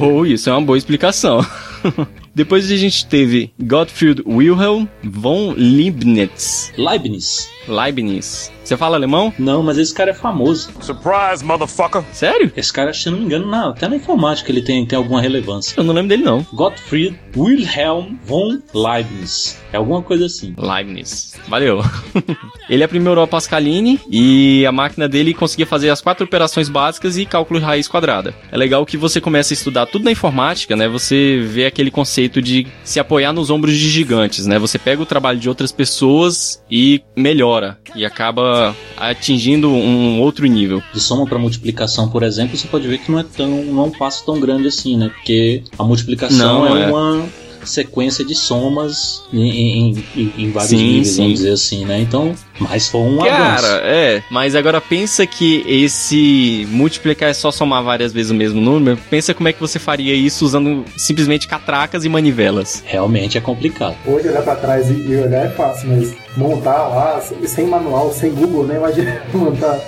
Ou 0.00 0.26
isso 0.26 0.50
é 0.50 0.52
uma 0.52 0.62
boa 0.62 0.78
explicação. 0.78 1.44
Depois 2.34 2.70
a 2.70 2.76
gente 2.76 3.04
teve 3.06 3.52
Gottfried 3.62 4.22
Wilhelm 4.26 4.86
von 5.04 5.54
Leibniz. 5.56 6.72
Leibniz. 6.78 7.50
Leibniz. 7.68 8.50
Você 8.64 8.76
fala 8.76 8.96
alemão? 8.96 9.32
Não, 9.38 9.62
mas 9.62 9.78
esse 9.78 9.92
cara 9.92 10.10
é 10.10 10.14
famoso. 10.14 10.70
Surprise, 10.80 11.44
motherfucker! 11.44 12.02
Sério? 12.12 12.52
Esse 12.56 12.72
cara, 12.72 12.92
se 12.92 13.10
não 13.10 13.18
me 13.18 13.24
engano, 13.24 13.46
na, 13.46 13.70
até 13.70 13.88
na 13.88 13.96
informática 13.96 14.50
ele 14.50 14.62
tem, 14.62 14.86
tem 14.86 14.96
alguma 14.96 15.20
relevância. 15.20 15.74
Eu 15.76 15.84
não 15.84 15.92
lembro 15.92 16.08
dele, 16.08 16.22
não. 16.22 16.46
Gottfried 16.52 17.18
Wilhelm 17.36 18.16
von 18.24 18.60
Leibniz. 18.74 19.60
É 19.72 19.76
alguma 19.76 20.02
coisa 20.02 20.26
assim. 20.26 20.54
Leibniz. 20.56 21.34
Valeu. 21.48 21.82
ele 22.68 22.84
aprimorou 22.84 23.24
a 23.24 23.26
Pascaline 23.26 23.98
e 24.08 24.64
a 24.66 24.72
máquina 24.72 25.08
dele 25.08 25.34
conseguia 25.34 25.66
fazer 25.66 25.88
as 25.90 26.00
quatro 26.00 26.24
operações 26.24 26.68
básicas 26.68 27.16
e 27.16 27.26
cálculo 27.26 27.58
de 27.58 27.66
raiz 27.66 27.88
quadrada. 27.88 28.34
É 28.50 28.56
legal 28.56 28.84
que 28.86 28.96
você 28.96 29.20
começa 29.20 29.52
a 29.52 29.56
estudar 29.56 29.86
tudo 29.86 30.04
na 30.04 30.12
informática, 30.12 30.76
né? 30.76 30.88
Você 30.88 31.40
vê 31.42 31.66
aquele 31.66 31.90
conceito 31.90 32.40
de 32.40 32.66
se 32.84 33.00
apoiar 33.00 33.32
nos 33.32 33.50
ombros 33.50 33.74
de 33.74 33.88
gigantes, 33.88 34.46
né? 34.46 34.58
Você 34.58 34.78
pega 34.78 35.02
o 35.02 35.06
trabalho 35.06 35.38
de 35.38 35.48
outras 35.48 35.72
pessoas 35.72 36.62
e 36.70 37.02
melhora. 37.16 37.78
E 37.94 38.04
acaba 38.04 38.51
atingindo 38.96 39.68
um 39.68 40.20
outro 40.20 40.46
nível. 40.46 40.82
De 40.92 41.00
soma 41.00 41.26
para 41.26 41.38
multiplicação, 41.38 42.08
por 42.08 42.22
exemplo, 42.22 42.56
você 42.56 42.68
pode 42.68 42.86
ver 42.86 42.98
que 42.98 43.10
não 43.10 43.18
é 43.18 43.24
tão, 43.24 43.48
não 43.64 43.84
é 43.84 43.86
um 43.86 43.90
passo 43.90 44.24
tão 44.24 44.38
grande 44.38 44.68
assim, 44.68 44.96
né? 44.96 45.08
Porque 45.08 45.62
a 45.78 45.84
multiplicação 45.84 46.64
Não, 46.64 46.76
é, 46.76 46.82
é. 46.82 46.86
uma 46.86 47.28
sequência 47.64 48.24
de 48.24 48.34
somas 48.34 49.22
em, 49.32 49.90
em, 50.16 50.32
em- 50.38 50.50
vários 50.50 50.70
Sim, 50.70 50.76
níveis, 50.76 51.08
sim. 51.08 51.16
vamos 51.22 51.34
dizer 51.38 51.52
assim, 51.52 51.84
né? 51.84 52.00
Então, 52.00 52.34
mas 52.60 52.88
foi 52.88 53.00
um 53.00 53.18
Cara, 53.18 53.52
avanço. 53.54 53.66
é. 53.84 54.22
Mas 54.30 54.54
agora 54.54 54.80
pensa 54.80 55.26
que 55.26 55.64
esse 55.66 56.66
multiplicar 56.70 57.28
é 57.30 57.34
só 57.34 57.50
somar 57.50 57.82
várias 57.82 58.12
vezes 58.12 58.30
o 58.30 58.34
mesmo 58.34 58.60
número. 58.60 58.98
Pensa 59.10 59.32
como 59.34 59.48
é 59.48 59.52
que 59.52 59.60
você 59.60 59.78
faria 59.78 60.14
isso 60.14 60.44
usando 60.44 60.84
simplesmente 60.96 61.46
catracas 61.48 62.04
e 62.04 62.08
manivelas. 62.08 62.82
Realmente 62.86 63.38
é 63.38 63.40
complicado. 63.40 63.96
Hoje 64.06 64.28
olhar 64.28 64.42
pra 64.42 64.56
trás 64.56 64.88
e, 64.90 64.92
olhar 65.16 65.46
é 65.46 65.50
fácil, 65.50 65.88
mas 65.88 66.14
montar 66.36 66.88
lá, 66.88 67.20
sem- 67.20 67.46
sem 67.46 67.66
manual, 67.66 68.12
sem 68.12 68.30
Google, 68.32 68.64
né? 68.64 68.76
Imagina 68.76 69.22
montar 69.34 69.78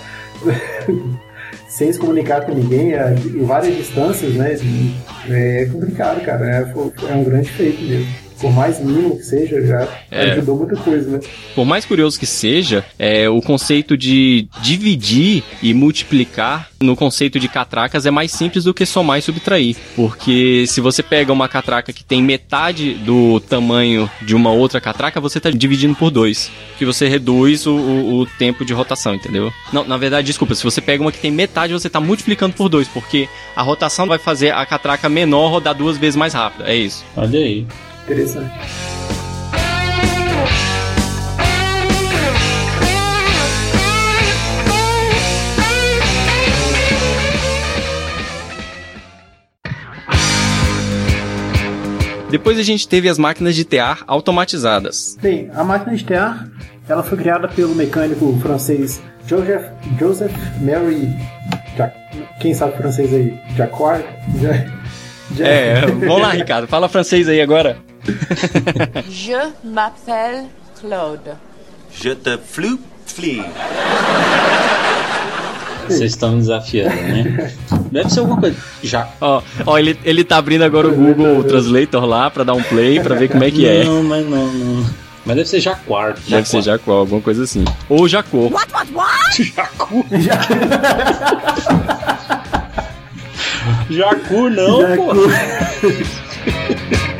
sem 1.76 1.92
se 1.92 1.98
comunicar 1.98 2.42
com 2.46 2.54
ninguém, 2.54 2.94
a- 2.94 3.12
em 3.12 3.44
várias 3.44 3.76
distâncias, 3.76 4.34
né? 4.34 4.54
É 5.28 5.66
complicado, 5.66 6.20
cara. 6.24 6.48
É, 6.48 7.10
é 7.12 7.14
um 7.16 7.24
grande 7.24 7.50
feito 7.50 7.82
mesmo. 7.82 8.23
Por 8.40 8.52
mais 8.52 8.78
mínimo 8.80 9.16
que 9.16 9.22
seja, 9.22 9.64
já 9.66 9.88
É. 10.10 10.32
ajudou 10.32 10.56
muita 10.58 10.76
coisa, 10.76 11.08
né? 11.10 11.20
Por 11.54 11.64
mais 11.64 11.84
curioso 11.84 12.18
que 12.18 12.26
seja, 12.26 12.84
é, 12.98 13.28
o 13.28 13.40
conceito 13.40 13.96
de 13.96 14.48
dividir 14.60 15.42
e 15.62 15.72
multiplicar 15.72 16.68
no 16.80 16.94
conceito 16.94 17.38
de 17.40 17.48
catracas 17.48 18.04
é 18.04 18.10
mais 18.10 18.30
simples 18.32 18.64
do 18.64 18.74
que 18.74 18.84
somar 18.84 19.18
e 19.18 19.22
subtrair. 19.22 19.76
Porque 19.96 20.64
se 20.66 20.80
você 20.80 21.02
pega 21.02 21.32
uma 21.32 21.48
catraca 21.48 21.92
que 21.92 22.04
tem 22.04 22.22
metade 22.22 22.94
do 22.94 23.40
tamanho 23.40 24.10
de 24.20 24.34
uma 24.34 24.50
outra 24.52 24.80
catraca, 24.80 25.20
você 25.20 25.38
está 25.38 25.50
dividindo 25.50 25.94
por 25.94 26.10
dois. 26.10 26.50
Que 26.78 26.84
você 26.84 27.08
reduz 27.08 27.66
o, 27.66 27.74
o- 27.74 28.20
o 28.20 28.26
tempo 28.26 28.64
de 28.64 28.72
rotação, 28.74 29.14
entendeu? 29.14 29.52
Não, 29.72 29.84
na 29.84 29.96
verdade, 29.96 30.26
desculpa, 30.26 30.54
se 30.54 30.62
você 30.64 30.80
pega 30.80 31.02
uma 31.02 31.12
que 31.12 31.18
tem 31.18 31.30
metade, 31.30 31.72
você 31.72 31.86
está 31.86 32.00
multiplicando 32.00 32.54
por 32.54 32.68
dois, 32.68 32.88
porque 32.88 33.28
a 33.56 33.62
rotação 33.62 34.06
vai 34.06 34.18
fazer 34.18 34.50
a 34.52 34.66
catraca 34.66 35.08
menor 35.08 35.48
rodar 35.50 35.74
duas 35.74 35.96
vezes 35.96 36.16
mais 36.16 36.34
rápido. 36.34 36.64
É 36.66 36.74
isso. 36.76 37.04
Olha 37.16 37.38
aí. 37.38 37.66
Interessante. 38.04 38.52
Depois 52.30 52.58
a 52.58 52.62
gente 52.62 52.88
teve 52.88 53.08
as 53.08 53.16
máquinas 53.18 53.54
de 53.54 53.64
tear 53.64 54.02
automatizadas. 54.06 55.16
Bem, 55.22 55.50
a 55.54 55.62
máquina 55.62 55.94
de 55.94 56.04
tear, 56.04 56.48
ela 56.88 57.02
foi 57.02 57.16
criada 57.16 57.46
pelo 57.46 57.74
mecânico 57.74 58.36
francês 58.42 59.00
Joseph, 59.26 59.64
Joseph 59.98 60.32
Mary 60.60 61.08
quem 62.40 62.52
sabe 62.54 62.76
francês 62.76 63.12
aí? 63.12 63.38
Jacquard? 63.56 64.04
Ja- 64.40 64.66
Ja- 65.34 65.46
É, 65.48 65.80
vamos 65.86 66.20
lá, 66.20 66.30
Ricardo. 66.30 66.68
Fala 66.68 66.88
francês 66.88 67.28
aí 67.28 67.40
agora. 67.40 67.76
Je 69.08 69.52
m'appelle 69.64 70.46
Claude. 70.80 71.36
Je 71.92 72.14
te 72.14 72.38
flu 72.38 72.78
flee. 73.06 73.44
Vocês 75.86 76.12
estão 76.12 76.32
me 76.32 76.38
desafiando, 76.38 76.94
né? 76.96 77.52
Deve 77.92 78.10
ser 78.10 78.20
alguma 78.20 78.40
coisa. 78.40 78.56
Já. 78.82 79.08
Ó, 79.20 79.42
ó 79.66 79.78
ele, 79.78 79.98
ele 80.04 80.24
tá 80.24 80.38
abrindo 80.38 80.62
agora 80.62 80.88
o 80.88 80.94
Google 80.94 81.44
Translator 81.44 82.04
lá 82.06 82.30
pra 82.30 82.42
dar 82.42 82.54
um 82.54 82.62
play 82.62 83.00
pra 83.00 83.14
ver 83.14 83.28
como 83.28 83.44
é 83.44 83.50
que 83.50 83.66
é. 83.66 83.84
Não, 83.84 84.02
mas 84.02 84.26
não, 84.26 84.46
não. 84.46 84.86
Mas 85.26 85.36
deve 85.36 85.48
ser 85.48 85.60
Jaquar. 85.60 86.16
Deve 86.28 86.48
ser 86.48 86.62
Jacó, 86.62 86.92
alguma 86.98 87.20
coisa 87.20 87.44
assim. 87.44 87.64
Ou 87.88 88.06
Jacô. 88.08 88.48
What, 88.48 88.72
what, 88.72 88.92
what? 88.92 89.42
Jacu. 89.42 90.04
Jacu 93.90 94.50
não, 94.50 94.96
pô. 94.96 95.12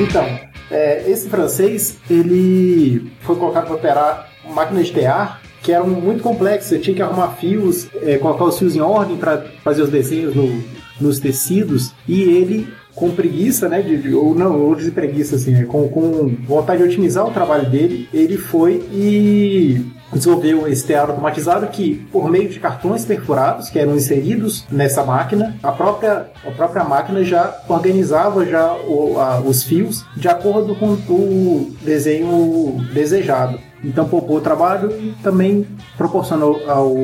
Então, 0.00 0.24
é, 0.70 1.08
esse 1.10 1.28
francês, 1.28 1.96
ele 2.10 3.12
foi 3.20 3.36
colocado 3.36 3.66
para 3.66 3.74
operar 3.76 4.28
máquinas 4.54 4.86
de 4.88 4.92
tear 4.92 5.40
que 5.62 5.72
eram 5.72 5.86
muito 5.88 6.22
complexas. 6.22 6.68
Você 6.68 6.78
tinha 6.78 6.94
que 6.96 7.02
arrumar 7.02 7.28
fios, 7.36 7.88
é, 8.02 8.18
colocar 8.18 8.44
os 8.44 8.58
fios 8.58 8.76
em 8.76 8.80
ordem 8.80 9.16
para 9.16 9.44
fazer 9.62 9.82
os 9.82 9.88
desenhos 9.90 10.34
no- 10.34 10.62
nos 11.00 11.18
tecidos. 11.18 11.92
E 12.06 12.22
ele, 12.22 12.68
com 12.94 13.10
preguiça, 13.12 13.66
né, 13.68 13.80
de, 13.80 13.96
de- 13.96 14.14
ou 14.14 14.34
não, 14.34 14.60
ou 14.60 14.74
de 14.74 14.90
preguiça, 14.90 15.36
assim, 15.36 15.54
é, 15.54 15.64
com, 15.64 15.88
com 15.88 16.28
vontade 16.46 16.82
de 16.82 16.88
otimizar 16.88 17.26
o 17.26 17.30
trabalho 17.30 17.70
dele, 17.70 18.08
ele 18.12 18.36
foi 18.36 18.82
e 18.92 19.80
desenvolveu 20.12 20.68
esse 20.68 20.84
tear 20.86 21.08
automatizado 21.10 21.66
que, 21.68 22.06
por 22.12 22.30
meio 22.30 22.48
de 22.48 22.60
cartões 22.60 23.04
perfurados 23.04 23.68
que 23.68 23.78
eram 23.78 23.94
inseridos 23.96 24.64
nessa 24.70 25.02
máquina, 25.04 25.56
a 25.62 25.72
própria, 25.72 26.26
a 26.46 26.50
própria 26.50 26.84
máquina 26.84 27.24
já 27.24 27.54
organizava 27.68 28.44
já 28.46 28.72
o- 28.74 29.18
a- 29.18 29.40
os 29.40 29.62
fios 29.64 30.04
de 30.16 30.28
acordo 30.28 30.74
com 30.76 30.92
o 31.08 31.74
desenho 31.82 32.84
desejado. 32.92 33.58
Então 33.82 34.06
poupou 34.08 34.36
o 34.36 34.40
trabalho 34.40 34.90
e 34.92 35.14
também 35.22 35.66
proporcionou 35.96 36.60
ao, 36.68 36.94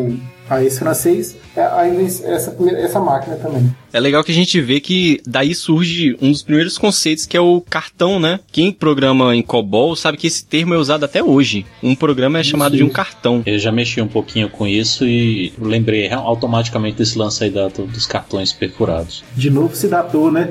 a 0.51 0.63
esse 0.65 0.79
francês 0.81 1.37
é, 1.57 1.63
a 1.63 1.89
inven- 1.89 2.25
essa, 2.25 2.51
primeira- 2.51 2.81
essa 2.81 2.99
máquina 3.01 3.37
também. 3.37 3.75
É 3.93 3.99
legal 3.99 4.23
que 4.23 4.31
a 4.31 4.35
gente 4.35 4.61
vê 4.61 4.79
que 4.81 5.21
daí 5.27 5.55
surge 5.55 6.17
um 6.21 6.31
dos 6.31 6.43
primeiros 6.43 6.77
conceitos 6.79 7.27
que 7.27 7.37
é 7.37 7.41
o 7.41 7.61
cartão, 7.69 8.21
né? 8.21 8.39
Quem 8.53 8.71
programa 8.73 9.35
em 9.35 9.43
COBOL 9.43 9.97
sabe 9.97 10.17
que 10.19 10.27
esse 10.27 10.45
termo 10.45 10.75
é 10.75 10.77
usado 10.79 11.05
até 11.05 11.23
hoje. 11.23 11.65
Um 11.83 11.95
programa 11.95 12.39
é 12.39 12.43
chamado 12.43 12.77
de 12.77 12.85
um 12.85 12.89
cartão. 12.89 13.43
Eu 13.47 13.59
já 13.59 13.73
mexi 13.73 14.01
um 14.01 14.07
pouquinho 14.09 14.49
com 14.49 14.67
isso 14.67 15.05
e 15.07 15.53
lembrei 15.59 16.11
automaticamente 16.13 16.99
desse 16.99 17.19
lance 17.19 17.43
aí 17.45 17.51
da- 17.51 17.69
dos 17.69 18.07
cartões 18.07 18.53
perfurados. 18.53 19.25
De 19.37 19.51
novo 19.51 19.75
se 19.75 19.89
datou, 19.89 20.31
né? 20.31 20.49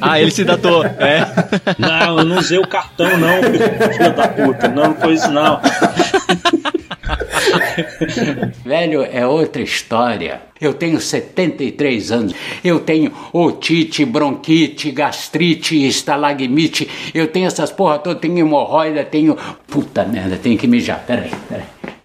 Ah, 0.00 0.20
ele 0.20 0.30
se 0.30 0.44
datou, 0.44 0.84
é. 0.84 1.20
Não, 1.78 2.18
eu 2.18 2.24
não 2.24 2.38
usei 2.38 2.58
o 2.58 2.66
cartão, 2.66 3.06
não, 3.18 3.42
filho 3.42 4.14
da 4.14 4.28
puta. 4.28 4.68
Não, 4.68 4.86
não 4.88 4.94
foi 4.96 5.14
isso, 5.14 5.30
não. 5.30 5.60
Velho, 8.64 9.02
é 9.02 9.26
outra 9.26 9.62
história. 9.62 10.42
Eu 10.60 10.74
tenho 10.74 11.00
73 11.00 12.12
anos. 12.12 12.34
Eu 12.64 12.80
tenho 12.80 13.12
otite, 13.32 14.04
bronquite, 14.04 14.90
gastrite, 14.90 15.86
estalagmite. 15.86 16.88
Eu 17.14 17.28
tenho 17.28 17.46
essas 17.46 17.70
porra 17.70 17.98
todas. 17.98 18.20
Tenho 18.20 18.38
hemorroida, 18.38 19.04
tenho. 19.04 19.36
Puta 19.66 20.04
merda, 20.04 20.36
tenho 20.36 20.58
que 20.58 20.66
mijar. 20.66 21.04
Peraí, 21.06 21.30
peraí. 21.48 21.95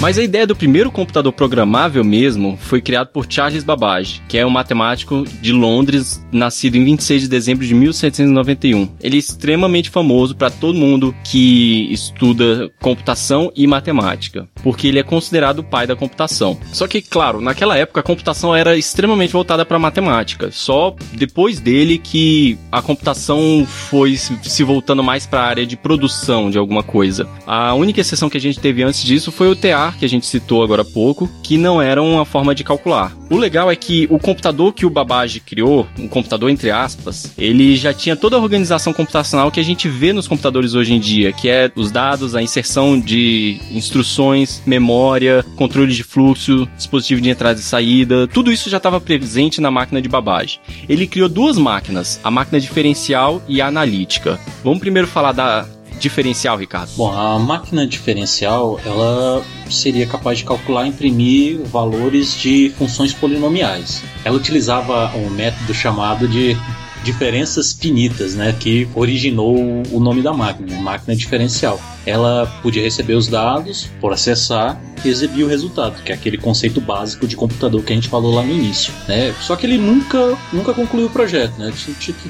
Mas 0.00 0.18
a 0.18 0.22
ideia 0.22 0.46
do 0.46 0.56
primeiro 0.56 0.90
computador 0.90 1.30
programável 1.30 2.02
mesmo 2.02 2.56
foi 2.58 2.80
criado 2.80 3.08
por 3.08 3.26
Charles 3.28 3.62
Babbage, 3.62 4.22
que 4.26 4.38
é 4.38 4.46
um 4.46 4.50
matemático 4.50 5.24
de 5.42 5.52
Londres, 5.52 6.24
nascido 6.32 6.76
em 6.76 6.84
26 6.84 7.22
de 7.22 7.28
dezembro 7.28 7.66
de 7.66 7.74
1791. 7.74 8.88
Ele 8.98 9.16
é 9.16 9.18
extremamente 9.18 9.90
famoso 9.90 10.34
para 10.34 10.48
todo 10.48 10.78
mundo 10.78 11.14
que 11.22 11.86
estuda 11.92 12.70
computação 12.80 13.52
e 13.54 13.66
matemática. 13.66 14.48
porque 14.62 14.88
ele 14.88 14.98
é 14.98 15.02
considerado 15.02 15.58
o 15.60 15.64
pai 15.64 15.86
da 15.86 15.96
computação. 15.96 16.58
Só 16.72 16.86
que, 16.86 17.02
claro, 17.02 17.40
naquela 17.40 17.76
época 17.76 18.00
a 18.00 18.02
computação 18.02 18.54
era 18.54 18.76
extremamente 18.76 19.32
voltada 19.32 19.64
para 19.64 19.78
matemática. 19.78 20.50
Só 20.50 20.94
depois 21.12 21.60
dele 21.60 21.98
que 21.98 22.58
a 22.70 22.80
computação 22.80 23.66
foi 23.66 24.16
se 24.16 24.62
voltando 24.62 25.02
mais 25.02 25.26
para 25.26 25.40
a 25.40 25.46
área 25.46 25.66
de 25.66 25.76
produção 25.76 26.50
de 26.50 26.58
alguma 26.58 26.82
coisa. 26.82 27.28
A 27.46 27.74
única 27.74 28.00
exceção 28.00 28.30
que 28.30 28.36
a 28.36 28.40
gente 28.40 28.60
teve 28.60 28.82
antes 28.82 29.02
disso 29.02 29.32
foi 29.32 29.48
o 29.48 29.56
TEAR, 29.90 29.98
que 29.98 30.04
a 30.04 30.08
gente 30.08 30.26
citou 30.26 30.62
agora 30.62 30.82
há 30.82 30.84
pouco, 30.84 31.28
que 31.42 31.56
não 31.56 31.82
era 31.82 32.02
uma 32.02 32.24
forma 32.24 32.54
de 32.54 32.64
calcular. 32.64 33.16
O 33.28 33.36
legal 33.36 33.70
é 33.70 33.76
que 33.76 34.06
o 34.10 34.18
computador 34.18 34.72
que 34.72 34.86
o 34.86 34.90
Babbage 34.90 35.40
criou, 35.40 35.86
um 35.98 36.08
computador 36.08 36.50
entre 36.50 36.70
aspas, 36.70 37.32
ele 37.38 37.76
já 37.76 37.92
tinha 37.92 38.16
toda 38.16 38.36
a 38.36 38.40
organização 38.40 38.92
computacional 38.92 39.50
que 39.50 39.60
a 39.60 39.64
gente 39.64 39.88
vê 39.88 40.12
nos 40.12 40.26
computadores 40.26 40.74
hoje 40.74 40.94
em 40.94 41.00
dia, 41.00 41.32
que 41.32 41.48
é 41.48 41.70
os 41.74 41.90
dados, 41.90 42.34
a 42.34 42.42
inserção 42.42 42.98
de 42.98 43.60
instruções, 43.70 44.62
memória, 44.66 45.44
controle 45.56 45.92
de 45.92 46.02
fluxo, 46.02 46.68
dispositivo 46.76 47.20
de 47.20 47.30
entrada 47.30 47.58
e 47.58 47.62
saída, 47.62 48.26
tudo 48.28 48.52
isso 48.52 48.70
já 48.70 48.78
estava 48.78 49.00
presente 49.00 49.60
na 49.60 49.70
máquina 49.70 50.02
de 50.02 50.08
Babbage. 50.08 50.60
Ele 50.88 51.06
criou 51.06 51.28
duas 51.28 51.56
máquinas, 51.56 52.20
a 52.22 52.30
máquina 52.30 52.60
diferencial 52.60 53.42
e 53.48 53.60
a 53.60 53.66
analítica. 53.66 54.40
Vamos 54.64 54.80
primeiro 54.80 55.06
falar 55.06 55.32
da 55.32 55.66
diferencial, 56.00 56.56
Ricardo? 56.56 56.90
Bom, 56.96 57.12
a 57.12 57.38
máquina 57.38 57.86
diferencial, 57.86 58.80
ela 58.84 59.44
seria 59.70 60.06
capaz 60.06 60.38
de 60.38 60.44
calcular 60.44 60.86
e 60.86 60.88
imprimir 60.88 61.60
valores 61.66 62.34
de 62.34 62.72
funções 62.76 63.12
polinomiais. 63.12 64.02
Ela 64.24 64.36
utilizava 64.36 65.12
um 65.16 65.30
método 65.30 65.72
chamado 65.72 66.26
de 66.26 66.56
diferenças 67.04 67.72
finitas, 67.72 68.34
né, 68.34 68.54
que 68.58 68.88
originou 68.94 69.56
o 69.90 70.00
nome 70.00 70.22
da 70.22 70.32
máquina, 70.32 70.80
máquina 70.80 71.14
diferencial. 71.16 71.80
Ela 72.06 72.46
podia 72.62 72.82
receber 72.82 73.14
os 73.14 73.28
dados, 73.28 73.90
processar 74.00 74.80
e 75.04 75.08
exibir 75.08 75.44
o 75.44 75.48
resultado, 75.48 76.02
que 76.02 76.12
é 76.12 76.14
aquele 76.14 76.36
conceito 76.36 76.80
básico 76.80 77.26
de 77.26 77.36
computador 77.36 77.82
que 77.82 77.92
a 77.92 77.96
gente 77.96 78.08
falou 78.08 78.34
lá 78.34 78.42
no 78.42 78.52
início, 78.52 78.92
né? 79.08 79.34
Só 79.40 79.56
que 79.56 79.66
ele 79.66 79.78
nunca, 79.78 80.36
nunca 80.52 80.72
concluiu 80.72 81.06
o 81.06 81.10
projeto, 81.10 81.58
né? 81.58 81.72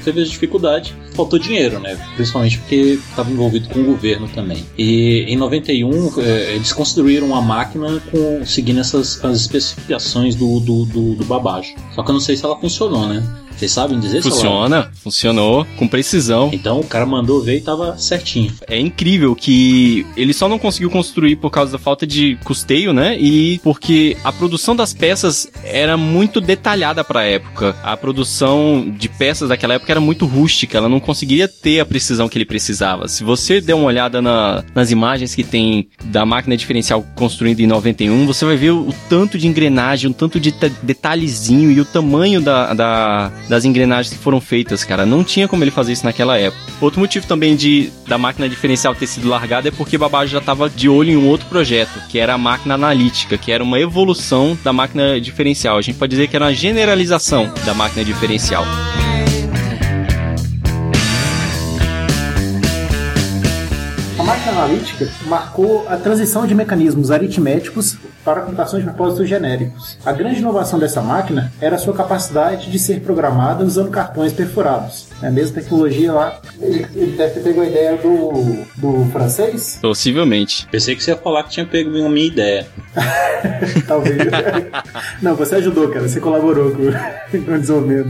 Teve 0.03 0.23
dificuldade, 0.23 0.95
faltou 1.13 1.37
dinheiro, 1.39 1.79
né? 1.79 1.97
Principalmente 2.15 2.57
porque 2.59 2.99
estava 3.09 3.29
envolvido 3.31 3.69
com 3.69 3.79
o 3.79 3.85
governo 3.85 4.27
também. 4.29 4.65
E 4.77 5.25
em 5.27 5.35
91 5.35 6.19
eh, 6.19 6.55
eles 6.55 6.71
construíram 6.71 7.27
uma 7.27 7.41
máquina 7.41 8.01
com 8.11 8.45
seguindo 8.45 8.79
essas 8.79 9.23
as 9.23 9.41
especificações 9.41 10.35
do 10.35 10.59
do, 10.59 10.85
do, 10.85 11.15
do 11.15 11.25
Babbage. 11.25 11.75
Só 11.95 12.03
que 12.03 12.09
eu 12.09 12.13
não 12.13 12.21
sei 12.21 12.35
se 12.35 12.45
ela 12.45 12.57
funcionou, 12.57 13.07
né? 13.07 13.23
Vocês 13.61 13.73
sabem 13.73 13.99
dizer 13.99 14.23
Funciona, 14.23 14.89
funcionou 15.03 15.67
com 15.77 15.87
precisão. 15.87 16.49
Então 16.51 16.79
o 16.79 16.83
cara 16.83 17.05
mandou 17.05 17.43
ver 17.43 17.57
e 17.57 17.61
tava 17.61 17.95
certinho. 17.95 18.51
É 18.67 18.79
incrível 18.79 19.35
que 19.35 20.03
ele 20.17 20.33
só 20.33 20.49
não 20.49 20.57
conseguiu 20.57 20.89
construir 20.89 21.35
por 21.35 21.51
causa 21.51 21.73
da 21.73 21.77
falta 21.77 22.07
de 22.07 22.39
custeio, 22.43 22.91
né? 22.91 23.15
E 23.19 23.59
porque 23.59 24.17
a 24.23 24.31
produção 24.31 24.75
das 24.75 24.95
peças 24.95 25.47
era 25.63 25.95
muito 25.95 26.41
detalhada 26.41 27.03
para 27.03 27.19
a 27.19 27.23
época. 27.23 27.75
A 27.83 27.95
produção 27.95 28.91
de 28.97 29.07
peças 29.07 29.49
daquela 29.49 29.75
época 29.75 29.93
era 29.93 30.01
muito 30.01 30.25
rústica, 30.25 30.79
ela 30.79 30.89
não 30.89 30.99
conseguiria 30.99 31.47
ter 31.47 31.81
a 31.81 31.85
precisão 31.85 32.27
que 32.27 32.39
ele 32.39 32.45
precisava. 32.45 33.07
Se 33.07 33.23
você 33.23 33.61
der 33.61 33.75
uma 33.75 33.85
olhada 33.85 34.23
na, 34.23 34.63
nas 34.73 34.89
imagens 34.89 35.35
que 35.35 35.43
tem 35.43 35.87
da 36.05 36.25
máquina 36.25 36.57
diferencial 36.57 37.05
construída 37.15 37.61
em 37.61 37.67
91, 37.67 38.25
você 38.25 38.43
vai 38.43 38.55
ver 38.55 38.71
o, 38.71 38.91
tanto 39.07 39.37
de 39.37 39.47
engrenagem, 39.47 40.09
o 40.09 40.13
tanto 40.15 40.39
de 40.39 40.51
detalhezinho 40.81 41.69
e 41.69 41.79
o 41.79 41.85
tamanho 41.85 42.41
da, 42.41 42.73
da 42.73 43.31
das 43.51 43.65
engrenagens 43.65 44.15
que 44.15 44.23
foram 44.23 44.39
feitas, 44.39 44.85
cara. 44.85 45.05
Não 45.05 45.25
tinha 45.25 45.45
como 45.45 45.61
ele 45.61 45.71
fazer 45.71 45.91
isso 45.91 46.05
naquela 46.05 46.37
época. 46.37 46.63
Outro 46.79 47.01
motivo 47.01 47.27
também 47.27 47.53
de 47.53 47.91
da 48.07 48.17
máquina 48.17 48.47
diferencial 48.47 48.95
ter 48.95 49.07
sido 49.07 49.27
largada 49.27 49.67
é 49.67 49.71
porque 49.71 49.97
Babbage 49.97 50.31
já 50.31 50.37
estava 50.37 50.69
de 50.69 50.87
olho 50.87 51.09
em 51.11 51.17
um 51.17 51.27
outro 51.27 51.47
projeto, 51.47 52.01
que 52.07 52.17
era 52.17 52.33
a 52.33 52.37
máquina 52.37 52.75
analítica, 52.75 53.37
que 53.37 53.51
era 53.51 53.61
uma 53.61 53.77
evolução 53.77 54.57
da 54.63 54.71
máquina 54.71 55.19
diferencial. 55.19 55.77
A 55.77 55.81
gente 55.81 55.97
pode 55.97 56.11
dizer 56.11 56.29
que 56.29 56.35
era 56.37 56.45
uma 56.45 56.53
generalização 56.53 57.53
da 57.65 57.73
máquina 57.73 58.05
diferencial. 58.05 58.63
Analítica 64.61 65.09
marcou 65.25 65.85
a 65.87 65.97
transição 65.97 66.45
de 66.45 66.53
mecanismos 66.53 67.09
aritméticos 67.09 67.97
para 68.23 68.41
computações 68.41 68.83
de 68.83 68.89
propósitos 68.89 69.27
genéricos. 69.27 69.97
A 70.05 70.11
grande 70.11 70.39
inovação 70.39 70.77
dessa 70.77 71.01
máquina 71.01 71.51
era 71.59 71.75
a 71.75 71.79
sua 71.79 71.93
capacidade 71.93 72.69
de 72.69 72.77
ser 72.77 73.01
programada 73.01 73.63
usando 73.65 73.89
cartões 73.89 74.31
perfurados. 74.31 75.07
É 75.21 75.27
a 75.27 75.31
mesma 75.31 75.55
tecnologia 75.55 76.13
lá. 76.13 76.39
Ele, 76.59 76.85
ele 76.95 77.17
deve 77.17 77.33
ter 77.33 77.39
pego 77.41 77.61
a 77.61 77.65
ideia 77.65 77.97
do, 77.97 78.65
do 78.77 79.11
francês? 79.11 79.79
Possivelmente. 79.81 80.67
Pensei 80.71 80.95
que 80.95 81.03
você 81.03 81.11
ia 81.11 81.17
falar 81.17 81.43
que 81.43 81.49
tinha 81.51 81.65
pego 81.65 81.89
a 81.89 82.09
minha 82.09 82.27
ideia. 82.27 82.67
Talvez. 83.87 84.17
Não, 85.21 85.35
você 85.35 85.55
ajudou, 85.55 85.89
cara. 85.89 86.07
Você 86.07 86.19
colaborou 86.19 86.71
com, 86.71 86.91
com 87.45 87.51
o 87.53 87.59
desenvolvimento. 87.59 88.09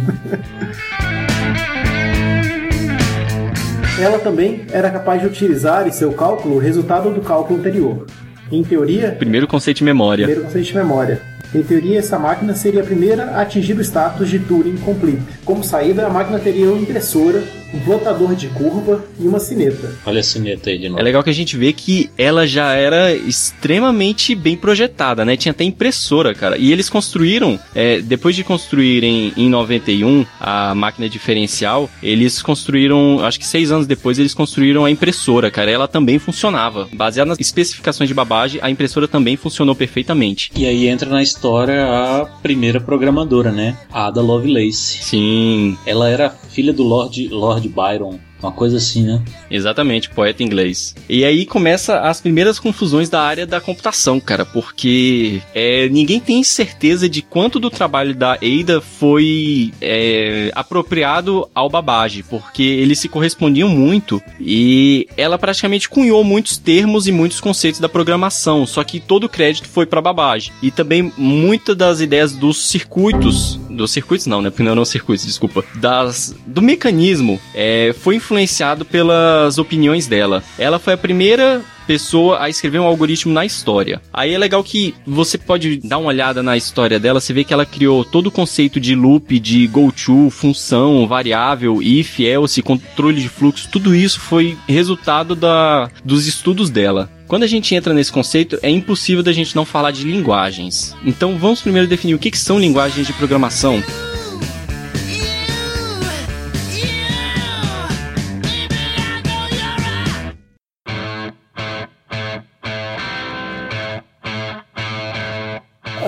Ela 4.02 4.18
também 4.18 4.62
era 4.72 4.90
capaz 4.90 5.22
de 5.22 5.28
utilizar 5.28 5.88
em 5.88 5.92
seu 5.92 6.12
cálculo 6.12 6.56
o 6.56 6.58
resultado 6.58 7.12
do 7.12 7.22
cálculo 7.22 7.60
anterior. 7.60 8.08
Em 8.52 8.64
teoria. 8.64 9.12
Primeiro 9.12 9.48
conceito 9.48 9.78
de 9.78 9.84
memória. 9.84 10.26
Primeiro 10.26 10.48
conceito 10.48 10.66
de 10.66 10.76
memória. 10.76 11.22
Em 11.54 11.62
teoria, 11.62 12.00
essa 12.00 12.18
máquina 12.18 12.56
seria 12.56 12.82
a 12.82 12.84
primeira 12.84 13.26
a 13.26 13.42
atingir 13.42 13.78
o 13.78 13.82
status 13.82 14.28
de 14.28 14.40
Turing 14.40 14.78
Complete. 14.78 15.22
Como 15.46 15.64
saída, 15.64 16.08
a 16.08 16.10
máquina 16.10 16.40
teria 16.40 16.72
uma 16.72 16.82
impressora 16.82 17.44
um 17.74 17.80
plotador 17.80 18.36
de 18.36 18.48
curva 18.50 19.04
e 19.20 19.28
uma 19.28 19.40
sineta. 19.40 19.96
Olha 20.06 20.20
a 20.20 20.24
sineta 20.24 20.70
aí 20.70 20.78
de 20.78 20.90
novo. 20.90 21.00
É 21.00 21.04
legal 21.04 21.24
que 21.24 21.30
a 21.30 21.34
gente 21.34 21.56
vê 21.56 21.72
que 21.72 22.11
ela 22.22 22.46
já 22.46 22.74
era 22.74 23.16
extremamente 23.16 24.36
bem 24.36 24.56
projetada, 24.56 25.26
né? 25.26 25.36
Tinha 25.36 25.52
até 25.52 25.64
impressora, 25.64 26.36
cara. 26.36 26.56
E 26.56 26.72
eles 26.72 26.88
construíram, 26.88 27.60
é, 27.74 28.00
depois 28.00 28.36
de 28.36 28.44
construírem 28.44 29.34
em 29.36 29.50
91 29.50 30.24
a 30.40 30.76
máquina 30.76 31.10
diferencial, 31.10 31.90
eles 32.04 32.40
construíram, 32.42 33.26
acho 33.26 33.40
que 33.40 33.46
seis 33.46 33.72
anos 33.72 33.88
depois, 33.88 34.20
eles 34.20 34.36
construíram 34.36 34.86
a 34.86 34.92
impressora, 34.92 35.50
cara. 35.50 35.72
Ela 35.72 35.88
também 35.88 36.20
funcionava. 36.20 36.88
Baseada 36.94 37.30
nas 37.30 37.40
especificações 37.40 38.08
de 38.08 38.14
babagem, 38.14 38.60
a 38.62 38.70
impressora 38.70 39.08
também 39.08 39.36
funcionou 39.36 39.74
perfeitamente. 39.74 40.52
E 40.56 40.66
aí 40.66 40.88
entra 40.88 41.10
na 41.10 41.24
história 41.24 41.86
a 41.86 42.26
primeira 42.44 42.80
programadora, 42.80 43.52
né? 43.52 43.76
A 43.92 44.08
Ada 44.08 44.22
Lovelace. 44.22 45.04
Sim. 45.04 45.76
Ela 45.88 46.08
era 46.08 46.30
filha 46.30 46.72
do 46.72 46.84
Lord, 46.84 47.30
Lord 47.30 47.68
Byron. 47.68 48.20
Uma 48.42 48.52
coisa 48.52 48.78
assim, 48.78 49.04
né? 49.04 49.22
Exatamente, 49.50 50.10
poeta 50.10 50.44
inglês. 50.44 50.96
E 51.08 51.24
aí 51.24 51.46
começa 51.46 52.00
as 52.00 52.20
primeiras 52.20 52.60
confusões 52.60 53.10
da 53.10 53.22
área 53.22 53.46
da 53.46 53.62
computação, 53.62 54.20
cara, 54.20 54.46
porque 54.46 55.42
é, 55.54 55.88
ninguém 55.90 56.20
tem 56.20 56.44
certeza 56.44 57.08
de 57.08 57.22
quanto 57.22 57.60
do 57.60 57.70
trabalho 57.70 58.16
da 58.16 58.34
Ada 58.34 58.82
foi 58.82 59.72
é, 59.80 60.52
apropriado 60.56 61.48
ao 61.54 61.70
Babbage, 61.70 62.24
porque 62.24 62.64
eles 62.64 63.00
se 63.00 63.08
correspondiam 63.08 63.70
muito 63.70 64.22
e 64.40 65.08
ela 65.16 65.38
praticamente 65.38 65.88
cunhou 65.88 66.24
muitos 66.24 66.58
termos 66.58 67.08
e 67.08 67.12
muitos 67.12 67.40
conceitos 67.40 67.80
da 67.80 67.90
programação, 67.90 68.66
só 68.66 68.84
que 68.84 69.00
todo 69.00 69.26
o 69.26 69.30
crédito 69.30 69.68
foi 69.68 69.86
para 69.86 70.02
Babbage. 70.02 70.52
E 70.62 70.72
também 70.72 71.12
muitas 71.18 71.76
das 71.76 72.00
ideias 72.00 72.34
dos 72.34 72.70
circuitos, 72.70 73.60
dos 73.76 73.92
circuitos 73.92 74.28
não, 74.28 74.42
né? 74.42 74.50
Porque 74.50 74.64
não 74.64 74.72
eram 74.72 74.86
circuitos, 74.86 75.26
desculpa, 75.26 75.64
das 75.76 76.36
do 76.46 76.62
mecanismo 76.62 77.40
é, 77.54 77.94
foi 78.00 78.16
influenciado 78.16 78.86
pelas 78.86 79.58
opiniões 79.58 80.08
dela. 80.08 80.44
Ela 80.58 80.80
foi 80.80 80.94
a 80.94 80.98
primeira 80.98 81.62
pessoa 81.92 82.42
a 82.42 82.48
escrever 82.48 82.80
um 82.80 82.86
algoritmo 82.86 83.34
na 83.34 83.46
história. 83.46 84.02
Aí 84.14 84.34
é 84.34 84.38
legal 84.38 84.64
que 84.64 84.96
você 85.06 85.38
pode 85.38 85.76
dar 85.84 85.98
uma 85.98 86.08
olhada 86.08 86.42
na 86.42 86.56
história 86.56 86.98
dela, 86.98 87.20
você 87.20 87.34
vê 87.34 87.44
que 87.44 87.54
ela 87.54 87.66
criou 87.66 88.06
todo 88.06 88.28
o 88.28 88.32
conceito 88.32 88.80
de 88.80 88.96
loop, 88.96 89.38
de 89.38 89.68
go-to, 89.68 90.30
função, 90.30 91.06
variável, 91.06 91.82
if, 91.82 92.22
else, 92.22 92.62
controle 92.62 93.22
de 93.22 93.28
fluxo, 93.28 93.68
tudo 93.70 93.94
isso 93.94 94.22
foi 94.22 94.58
resultado 94.70 95.36
da, 95.36 95.90
dos 96.06 96.28
estudos 96.28 96.70
dela. 96.70 97.10
Quando 97.28 97.44
a 97.44 97.48
gente 97.48 97.76
entra 97.76 97.94
nesse 97.94 98.12
conceito, 98.12 98.58
é 98.62 98.70
impossível 98.70 99.22
da 99.22 99.34
gente 99.34 99.54
não 99.54 99.66
falar 99.66 99.92
de 99.92 100.06
linguagens. 100.06 100.96
Então 101.06 101.38
vamos 101.38 101.60
primeiro 101.60 101.90
definir 101.90 102.16
o 102.16 102.20
que, 102.20 102.32
que 102.32 102.38
são 102.38 102.58
linguagens 102.58 103.06
de 103.06 103.12
programação. 103.12 103.84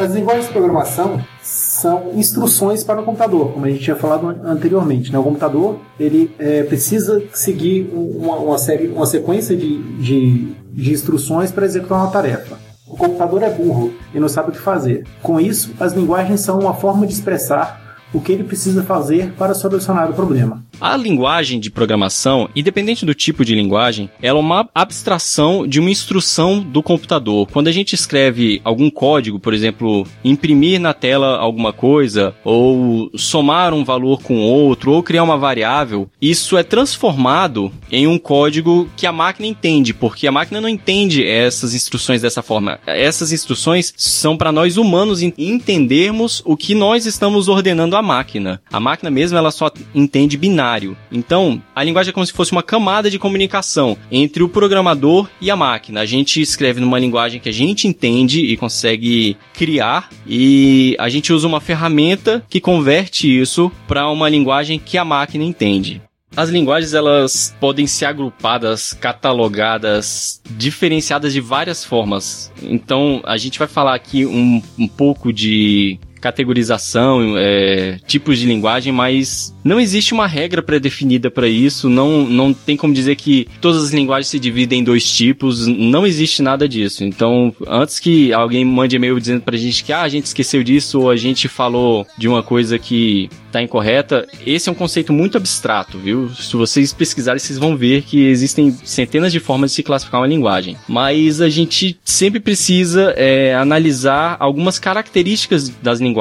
As 0.04 0.14
linguagens 0.14 0.48
de 0.48 0.52
programação 0.52 1.22
são 1.42 2.12
instruções 2.14 2.84
para 2.84 3.00
o 3.00 3.06
computador, 3.06 3.54
como 3.54 3.66
a 3.66 3.70
gente 3.70 3.86
tinha 3.86 3.96
falado 3.96 4.28
anteriormente. 4.44 5.14
Né? 5.14 5.18
O 5.18 5.24
computador 5.24 5.80
ele 5.98 6.30
é, 6.38 6.64
precisa 6.64 7.24
seguir 7.34 7.90
uma, 7.94 8.36
uma, 8.36 8.58
série, 8.58 8.90
uma 8.90 9.06
sequência 9.06 9.56
de, 9.56 9.82
de, 9.94 10.54
de 10.74 10.92
instruções 10.92 11.52
para 11.52 11.66
executar 11.66 12.00
uma 12.00 12.12
tarefa. 12.12 12.58
O 12.86 12.98
computador 12.98 13.44
é 13.44 13.50
burro 13.50 13.94
e 14.14 14.20
não 14.20 14.28
sabe 14.28 14.50
o 14.50 14.52
que 14.52 14.60
fazer. 14.60 15.06
Com 15.22 15.40
isso, 15.40 15.74
as 15.80 15.94
linguagens 15.94 16.42
são 16.42 16.60
uma 16.60 16.74
forma 16.74 17.08
de 17.08 17.14
expressar 17.14 17.98
o 18.14 18.20
que 18.20 18.34
ele 18.34 18.44
precisa 18.44 18.84
fazer 18.84 19.32
para 19.38 19.54
solucionar 19.54 20.12
o 20.12 20.14
problema. 20.14 20.63
A 20.80 20.98
linguagem 20.98 21.60
de 21.60 21.72
programação, 21.72 22.50
independente 22.56 23.06
do 23.06 23.14
tipo 23.14 23.46
de 23.46 23.56
linguagem, 23.56 24.10
ela 24.22 24.40
é 24.40 24.42
uma 24.42 24.68
abstração 24.74 25.68
de 25.68 25.80
uma 25.80 25.90
instrução 25.90 26.60
do 26.60 26.84
computador. 26.84 27.48
Quando 27.52 27.68
a 27.68 27.72
gente 27.72 27.94
escreve 27.94 28.60
algum 28.64 28.90
código, 28.90 29.40
por 29.40 29.54
exemplo, 29.54 30.06
imprimir 30.24 30.80
na 30.80 30.94
tela 30.94 31.38
alguma 31.38 31.72
coisa, 31.72 32.36
ou 32.44 33.10
somar 33.16 33.74
um 33.74 33.84
valor 33.84 34.22
com 34.22 34.42
outro, 34.42 34.92
ou 34.92 35.04
criar 35.04 35.24
uma 35.24 35.38
variável, 35.38 36.10
isso 36.22 36.58
é 36.58 36.64
transformado 36.64 37.72
em 37.92 38.08
um 38.08 38.18
código 38.18 38.90
que 38.98 39.06
a 39.06 39.12
máquina 39.12 39.48
entende, 39.48 39.94
porque 39.94 40.28
a 40.28 40.32
máquina 40.32 40.60
não 40.60 40.70
entende 40.70 41.26
essas 41.26 41.74
instruções 41.74 42.22
dessa 42.22 42.42
forma. 42.42 42.80
Essas 42.86 43.32
instruções 43.32 43.94
são 43.96 44.36
para 44.36 44.52
nós 44.52 44.78
humanos 44.78 45.22
entendermos 45.22 46.42
o 46.46 46.58
que 46.58 46.74
nós 46.74 47.06
estamos 47.06 47.48
ordenando 47.48 47.96
à 47.96 48.02
máquina. 48.02 48.62
A 48.72 48.80
máquina 48.80 49.10
mesmo 49.10 49.38
ela 49.38 49.52
só 49.52 49.72
entende 49.94 50.38
binário. 50.38 50.63
Então, 51.12 51.62
a 51.76 51.84
linguagem 51.84 52.12
é 52.12 52.14
como 52.14 52.26
se 52.26 52.34
fosse 52.34 52.52
uma 52.52 52.64
camada 52.64 53.10
de 53.10 53.20
comunicação 53.20 53.98
entre 54.12 54.44
o 54.44 54.50
programador 54.50 55.30
e 55.42 55.52
a 55.52 55.56
máquina. 55.56 56.02
A 56.02 56.06
gente 56.06 56.42
escreve 56.42 56.80
numa 56.80 57.00
linguagem 57.00 57.40
que 57.40 57.50
a 57.50 57.54
gente 57.54 57.88
entende 57.88 58.40
e 58.40 58.56
consegue 58.56 59.38
criar 59.54 60.10
e 60.26 60.96
a 61.00 61.10
gente 61.10 61.34
usa 61.34 61.48
uma 61.48 61.60
ferramenta 61.60 62.44
que 62.50 62.62
converte 62.62 63.28
isso 63.28 63.72
para 63.88 64.10
uma 64.10 64.30
linguagem 64.30 64.80
que 64.80 64.98
a 64.98 65.06
máquina 65.06 65.44
entende. 65.44 66.02
As 66.36 66.50
linguagens 66.50 66.94
elas 66.96 67.56
podem 67.60 67.86
ser 67.86 68.06
agrupadas, 68.06 68.92
catalogadas, 68.94 70.42
diferenciadas 70.50 71.32
de 71.32 71.40
várias 71.40 71.86
formas. 71.86 72.52
Então 72.62 73.22
a 73.24 73.38
gente 73.38 73.60
vai 73.60 73.68
falar 73.68 73.94
aqui 73.94 74.26
um, 74.26 74.62
um 74.78 74.88
pouco 74.88 75.32
de 75.32 76.00
categorização, 76.24 77.36
é, 77.38 78.00
tipos 78.08 78.40
de 78.40 78.46
linguagem, 78.46 78.94
mas 78.94 79.54
não 79.62 79.78
existe 79.78 80.14
uma 80.14 80.26
regra 80.26 80.64
pré-definida 80.64 81.30
para 81.30 81.50
isso. 81.50 81.90
Não, 81.90 82.26
não 82.26 82.54
tem 82.54 82.78
como 82.78 82.94
dizer 82.94 83.18
que 83.18 83.46
todas 83.60 83.84
as 83.84 83.92
linguagens 83.92 84.30
se 84.30 84.40
dividem 84.40 84.80
em 84.80 84.84
dois 84.86 85.06
tipos. 85.12 85.68
Não 85.68 86.08
existe 86.08 86.42
nada 86.42 86.68
disso. 86.68 87.04
Então, 87.04 87.54
antes 87.68 88.00
que 88.00 88.32
alguém 88.32 88.64
mande 88.64 88.96
e-mail 88.96 89.20
dizendo 89.20 89.42
pra 89.42 89.58
gente 89.58 89.84
que 89.84 89.92
ah, 89.92 90.04
a 90.04 90.08
gente 90.08 90.26
esqueceu 90.28 90.64
disso 90.64 91.02
ou 91.02 91.10
a 91.10 91.18
gente 91.18 91.50
falou 91.50 92.08
de 92.18 92.30
uma 92.30 92.42
coisa 92.42 92.80
que 92.80 93.30
tá 93.52 93.62
incorreta, 93.62 94.26
esse 94.48 94.68
é 94.68 94.72
um 94.72 94.76
conceito 94.76 95.14
muito 95.14 95.38
abstrato, 95.38 96.00
viu? 96.00 96.30
Se 96.30 96.56
vocês 96.56 96.92
pesquisarem, 96.92 97.38
vocês 97.38 97.60
vão 97.60 97.78
ver 97.78 98.02
que 98.02 98.26
existem 98.26 98.76
centenas 98.84 99.32
de 99.32 99.40
formas 99.40 99.72
de 99.72 99.76
se 99.76 99.84
classificar 99.84 100.22
uma 100.22 100.28
linguagem. 100.28 100.76
Mas 100.88 101.40
a 101.40 101.50
gente 101.50 102.00
sempre 102.04 102.40
precisa 102.40 103.14
é, 103.16 103.54
analisar 103.54 104.38
algumas 104.40 104.80
características 104.80 105.70
das 105.70 106.00
linguagens. 106.00 106.13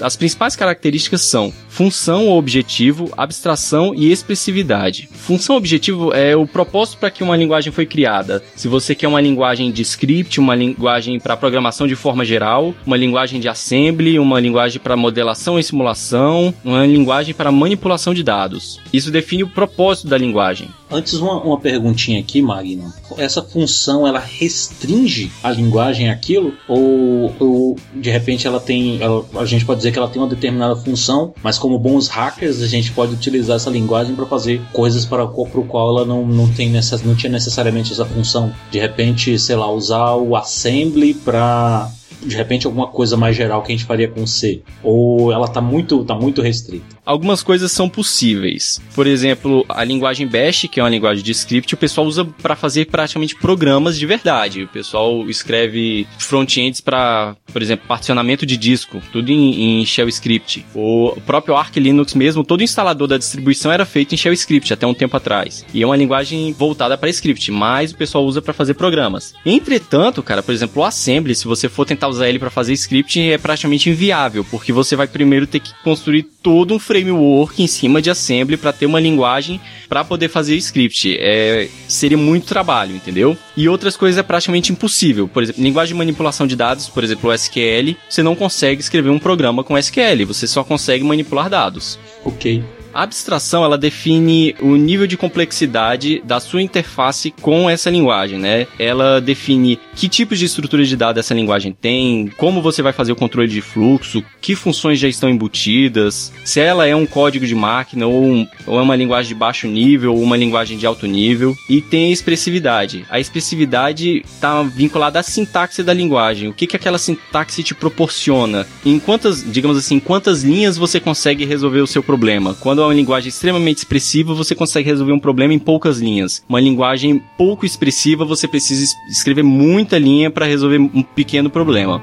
As 0.00 0.16
principais 0.16 0.56
características 0.56 1.22
são 1.22 1.52
função 1.68 2.26
ou 2.26 2.38
objetivo, 2.38 3.08
abstração 3.16 3.94
e 3.94 4.10
expressividade. 4.10 5.08
Função 5.12 5.56
objetivo 5.56 6.12
é 6.12 6.34
o 6.34 6.46
propósito 6.46 6.98
para 6.98 7.10
que 7.10 7.22
uma 7.22 7.36
linguagem 7.36 7.72
foi 7.72 7.86
criada. 7.86 8.42
Se 8.56 8.66
você 8.66 8.94
quer 8.94 9.06
uma 9.06 9.20
linguagem 9.20 9.70
de 9.70 9.82
script, 9.82 10.40
uma 10.40 10.54
linguagem 10.54 11.20
para 11.20 11.36
programação 11.36 11.86
de 11.86 11.94
forma 11.94 12.24
geral, 12.24 12.74
uma 12.84 12.96
linguagem 12.96 13.40
de 13.40 13.48
assembly, 13.48 14.18
uma 14.18 14.40
linguagem 14.40 14.80
para 14.80 14.96
modelação 14.96 15.58
e 15.58 15.62
simulação, 15.62 16.52
uma 16.64 16.84
linguagem 16.84 17.34
para 17.34 17.52
manipulação 17.52 18.12
de 18.12 18.22
dados. 18.22 18.80
Isso 18.92 19.10
define 19.10 19.44
o 19.44 19.48
propósito 19.48 20.08
da 20.08 20.18
linguagem. 20.18 20.68
Antes, 20.90 21.14
uma, 21.14 21.40
uma 21.42 21.58
perguntinha 21.58 22.18
aqui, 22.18 22.40
Magno. 22.40 22.92
Essa 23.16 23.42
função, 23.42 24.06
ela 24.06 24.18
restringe 24.18 25.30
a 25.42 25.50
linguagem 25.50 26.08
àquilo? 26.08 26.54
Ou, 26.66 27.34
ou 27.38 27.76
de 27.94 28.10
repente 28.10 28.46
ela 28.46 28.58
tem. 28.58 29.00
Ela, 29.02 29.24
a 29.36 29.44
gente 29.44 29.64
pode 29.64 29.78
dizer 29.78 29.92
que 29.92 29.98
ela 29.98 30.08
tem 30.08 30.20
uma 30.20 30.28
determinada 30.28 30.76
função, 30.76 31.34
mas 31.42 31.58
como 31.58 31.78
bons 31.78 32.08
hackers, 32.08 32.62
a 32.62 32.66
gente 32.66 32.90
pode 32.92 33.12
utilizar 33.12 33.56
essa 33.56 33.70
linguagem 33.70 34.14
para 34.14 34.26
fazer 34.26 34.60
coisas 34.72 35.04
para, 35.04 35.24
o 35.24 35.64
qual 35.64 35.90
ela 35.90 36.06
não, 36.06 36.26
não, 36.26 36.48
tem 36.48 36.70
necess, 36.70 37.02
não 37.02 37.14
tinha 37.14 37.30
necessariamente 37.30 37.92
essa 37.92 38.06
função. 38.06 38.52
De 38.70 38.78
repente, 38.78 39.38
sei 39.38 39.56
lá, 39.56 39.70
usar 39.70 40.14
o 40.14 40.34
assembly 40.36 41.12
para 41.12 41.90
de 42.22 42.36
repente 42.36 42.66
alguma 42.66 42.86
coisa 42.86 43.16
mais 43.16 43.36
geral 43.36 43.62
que 43.62 43.72
a 43.72 43.76
gente 43.76 43.86
faria 43.86 44.08
com 44.08 44.26
C? 44.26 44.62
Ou 44.82 45.32
ela 45.32 45.48
tá 45.48 45.60
muito, 45.60 46.04
tá 46.04 46.14
muito 46.14 46.42
restrita? 46.42 46.98
Algumas 47.04 47.42
coisas 47.42 47.72
são 47.72 47.88
possíveis. 47.88 48.80
Por 48.94 49.06
exemplo, 49.06 49.64
a 49.68 49.82
linguagem 49.82 50.26
Bash, 50.26 50.68
que 50.70 50.78
é 50.78 50.82
uma 50.82 50.90
linguagem 50.90 51.24
de 51.24 51.32
script, 51.32 51.72
o 51.72 51.76
pessoal 51.78 52.06
usa 52.06 52.24
para 52.24 52.54
fazer 52.54 52.86
praticamente 52.86 53.34
programas 53.34 53.98
de 53.98 54.04
verdade. 54.04 54.64
O 54.64 54.68
pessoal 54.68 55.28
escreve 55.28 56.06
front-ends 56.18 56.82
para, 56.82 57.34
por 57.50 57.62
exemplo, 57.62 57.86
particionamento 57.88 58.44
de 58.44 58.58
disco, 58.58 59.00
tudo 59.10 59.30
em, 59.30 59.80
em 59.80 59.86
Shell 59.86 60.08
Script. 60.08 60.66
O 60.74 61.16
próprio 61.24 61.56
Arch 61.56 61.76
Linux 61.76 62.12
mesmo, 62.12 62.44
todo 62.44 62.62
instalador 62.62 63.08
da 63.08 63.16
distribuição 63.16 63.72
era 63.72 63.86
feito 63.86 64.14
em 64.14 64.18
Shell 64.18 64.34
Script 64.34 64.72
até 64.74 64.86
um 64.86 64.92
tempo 64.92 65.16
atrás. 65.16 65.64
E 65.72 65.82
é 65.82 65.86
uma 65.86 65.96
linguagem 65.96 66.52
voltada 66.52 66.98
para 66.98 67.08
script, 67.08 67.50
mas 67.50 67.92
o 67.92 67.96
pessoal 67.96 68.24
usa 68.24 68.42
para 68.42 68.52
fazer 68.52 68.74
programas. 68.74 69.34
Entretanto, 69.46 70.22
cara, 70.22 70.42
por 70.42 70.52
exemplo, 70.52 70.82
o 70.82 70.84
Assembly, 70.84 71.34
se 71.34 71.46
você 71.46 71.68
for 71.68 71.86
tentar 71.86 72.07
usar 72.08 72.28
ele 72.28 72.38
para 72.38 72.50
fazer 72.50 72.72
script 72.72 73.20
é 73.20 73.38
praticamente 73.38 73.90
inviável, 73.90 74.44
porque 74.44 74.72
você 74.72 74.96
vai 74.96 75.06
primeiro 75.06 75.46
ter 75.46 75.60
que 75.60 75.72
construir 75.82 76.22
todo 76.42 76.74
um 76.74 76.78
framework 76.78 77.62
em 77.62 77.66
cima 77.66 78.00
de 78.00 78.10
assembly 78.10 78.56
para 78.56 78.72
ter 78.72 78.86
uma 78.86 79.00
linguagem 79.00 79.60
para 79.88 80.04
poder 80.04 80.28
fazer 80.28 80.56
script. 80.56 81.16
É, 81.18 81.68
seria 81.86 82.18
muito 82.18 82.46
trabalho, 82.46 82.94
entendeu? 82.94 83.36
E 83.56 83.68
outras 83.68 83.96
coisas 83.96 84.18
é 84.18 84.22
praticamente 84.22 84.72
impossível. 84.72 85.28
Por 85.28 85.42
exemplo, 85.42 85.62
linguagem 85.62 85.94
de 85.94 85.98
manipulação 85.98 86.46
de 86.46 86.56
dados, 86.56 86.88
por 86.88 87.04
exemplo, 87.04 87.30
o 87.30 87.32
SQL, 87.32 87.96
você 88.08 88.22
não 88.22 88.34
consegue 88.34 88.80
escrever 88.80 89.10
um 89.10 89.18
programa 89.18 89.64
com 89.64 89.76
SQL, 89.76 90.26
você 90.26 90.46
só 90.46 90.64
consegue 90.64 91.04
manipular 91.04 91.48
dados. 91.48 91.98
Ok. 92.24 92.77
A 92.92 93.02
abstração 93.02 93.64
ela 93.64 93.78
define 93.78 94.54
o 94.60 94.76
nível 94.76 95.06
de 95.06 95.16
complexidade 95.16 96.20
da 96.24 96.40
sua 96.40 96.62
interface 96.62 97.30
com 97.30 97.68
essa 97.68 97.90
linguagem, 97.90 98.38
né? 98.38 98.66
Ela 98.78 99.20
define 99.20 99.78
que 99.94 100.08
tipos 100.08 100.38
de 100.38 100.46
estrutura 100.46 100.84
de 100.84 100.96
dados 100.96 101.20
essa 101.20 101.34
linguagem 101.34 101.72
tem, 101.72 102.28
como 102.36 102.62
você 102.62 102.82
vai 102.82 102.92
fazer 102.92 103.12
o 103.12 103.16
controle 103.16 103.48
de 103.48 103.60
fluxo, 103.60 104.22
que 104.40 104.54
funções 104.54 104.98
já 104.98 105.08
estão 105.08 105.28
embutidas, 105.28 106.32
se 106.44 106.60
ela 106.60 106.86
é 106.86 106.96
um 106.96 107.06
código 107.06 107.46
de 107.46 107.54
máquina 107.54 108.06
ou, 108.06 108.24
um, 108.24 108.46
ou 108.66 108.78
é 108.78 108.82
uma 108.82 108.96
linguagem 108.96 109.28
de 109.28 109.34
baixo 109.34 109.66
nível 109.66 110.14
ou 110.14 110.22
uma 110.22 110.36
linguagem 110.36 110.78
de 110.78 110.86
alto 110.86 111.06
nível, 111.06 111.54
e 111.68 111.80
tem 111.80 112.08
a 112.08 112.12
expressividade. 112.12 113.04
A 113.10 113.20
expressividade 113.20 114.22
está 114.24 114.62
vinculada 114.62 115.20
à 115.20 115.22
sintaxe 115.22 115.82
da 115.82 115.92
linguagem. 115.92 116.48
O 116.48 116.54
que, 116.54 116.66
que 116.66 116.76
aquela 116.76 116.98
sintaxe 116.98 117.62
te 117.62 117.74
proporciona? 117.74 118.66
Em 118.84 118.98
quantas, 118.98 119.44
digamos 119.44 119.76
assim, 119.76 120.00
quantas 120.00 120.42
linhas 120.42 120.76
você 120.76 120.98
consegue 120.98 121.44
resolver 121.44 121.80
o 121.80 121.86
seu 121.86 122.02
problema? 122.02 122.54
Quando 122.54 122.87
uma 122.88 122.94
linguagem 122.94 123.28
extremamente 123.28 123.78
expressiva, 123.78 124.32
você 124.32 124.54
consegue 124.54 124.88
resolver 124.88 125.12
um 125.12 125.18
problema 125.18 125.52
em 125.52 125.58
poucas 125.58 125.98
linhas. 125.98 126.42
Uma 126.48 126.60
linguagem 126.60 127.22
pouco 127.36 127.66
expressiva, 127.66 128.24
você 128.24 128.48
precisa 128.48 128.94
escrever 129.10 129.42
muita 129.42 129.98
linha 129.98 130.30
para 130.30 130.46
resolver 130.46 130.78
um 130.78 131.02
pequeno 131.02 131.50
problema. 131.50 132.02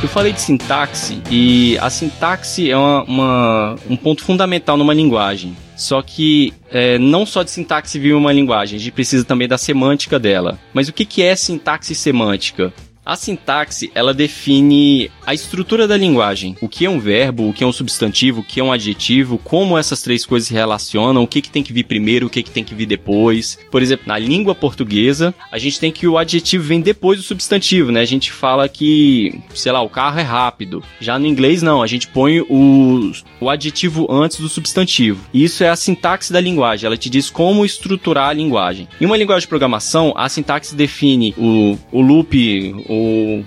Eu 0.00 0.08
falei 0.08 0.32
de 0.32 0.40
sintaxe 0.40 1.22
e 1.30 1.78
a 1.78 1.90
sintaxe 1.90 2.70
é 2.70 2.76
uma, 2.76 3.02
uma, 3.04 3.76
um 3.88 3.96
ponto 3.96 4.24
fundamental 4.24 4.76
numa 4.76 4.94
linguagem. 4.94 5.56
Só 5.78 6.02
que 6.02 6.52
é, 6.72 6.98
não 6.98 7.24
só 7.24 7.44
de 7.44 7.52
sintaxe 7.52 8.00
vive 8.00 8.12
uma 8.12 8.32
linguagem, 8.32 8.76
a 8.76 8.80
gente 8.80 8.90
precisa 8.90 9.24
também 9.24 9.46
da 9.46 9.56
semântica 9.56 10.18
dela. 10.18 10.58
Mas 10.74 10.88
o 10.88 10.92
que, 10.92 11.04
que 11.04 11.22
é 11.22 11.36
sintaxe 11.36 11.94
semântica? 11.94 12.72
A 13.08 13.16
sintaxe, 13.16 13.90
ela 13.94 14.12
define 14.12 15.10
a 15.24 15.32
estrutura 15.32 15.88
da 15.88 15.96
linguagem. 15.96 16.54
O 16.60 16.68
que 16.68 16.84
é 16.84 16.90
um 16.90 17.00
verbo, 17.00 17.48
o 17.48 17.54
que 17.54 17.64
é 17.64 17.66
um 17.66 17.72
substantivo, 17.72 18.42
o 18.42 18.44
que 18.44 18.60
é 18.60 18.62
um 18.62 18.70
adjetivo, 18.70 19.38
como 19.38 19.78
essas 19.78 20.02
três 20.02 20.26
coisas 20.26 20.48
se 20.48 20.52
relacionam, 20.52 21.22
o 21.22 21.26
que, 21.26 21.40
que 21.40 21.48
tem 21.48 21.62
que 21.62 21.72
vir 21.72 21.84
primeiro, 21.84 22.26
o 22.26 22.30
que, 22.30 22.42
que 22.42 22.50
tem 22.50 22.62
que 22.62 22.74
vir 22.74 22.84
depois. 22.84 23.58
Por 23.70 23.80
exemplo, 23.80 24.04
na 24.06 24.18
língua 24.18 24.54
portuguesa, 24.54 25.34
a 25.50 25.56
gente 25.56 25.80
tem 25.80 25.90
que 25.90 26.06
o 26.06 26.18
adjetivo 26.18 26.64
vem 26.64 26.82
depois 26.82 27.18
do 27.18 27.24
substantivo, 27.24 27.90
né? 27.90 28.02
A 28.02 28.04
gente 28.04 28.30
fala 28.30 28.68
que, 28.68 29.40
sei 29.54 29.72
lá, 29.72 29.80
o 29.80 29.88
carro 29.88 30.20
é 30.20 30.22
rápido. 30.22 30.84
Já 31.00 31.18
no 31.18 31.26
inglês, 31.26 31.62
não. 31.62 31.82
A 31.82 31.86
gente 31.86 32.08
põe 32.08 32.40
o, 32.42 33.10
o 33.40 33.48
adjetivo 33.48 34.06
antes 34.10 34.38
do 34.38 34.50
substantivo. 34.50 35.24
Isso 35.32 35.64
é 35.64 35.70
a 35.70 35.76
sintaxe 35.76 36.30
da 36.30 36.42
linguagem. 36.42 36.86
Ela 36.86 36.98
te 36.98 37.08
diz 37.08 37.30
como 37.30 37.64
estruturar 37.64 38.28
a 38.28 38.34
linguagem. 38.34 38.86
Em 39.00 39.06
uma 39.06 39.16
linguagem 39.16 39.46
de 39.46 39.48
programação, 39.48 40.12
a 40.14 40.28
sintaxe 40.28 40.76
define 40.76 41.34
o, 41.38 41.78
o 41.90 42.02
loop, 42.02 42.74
o 42.86 42.97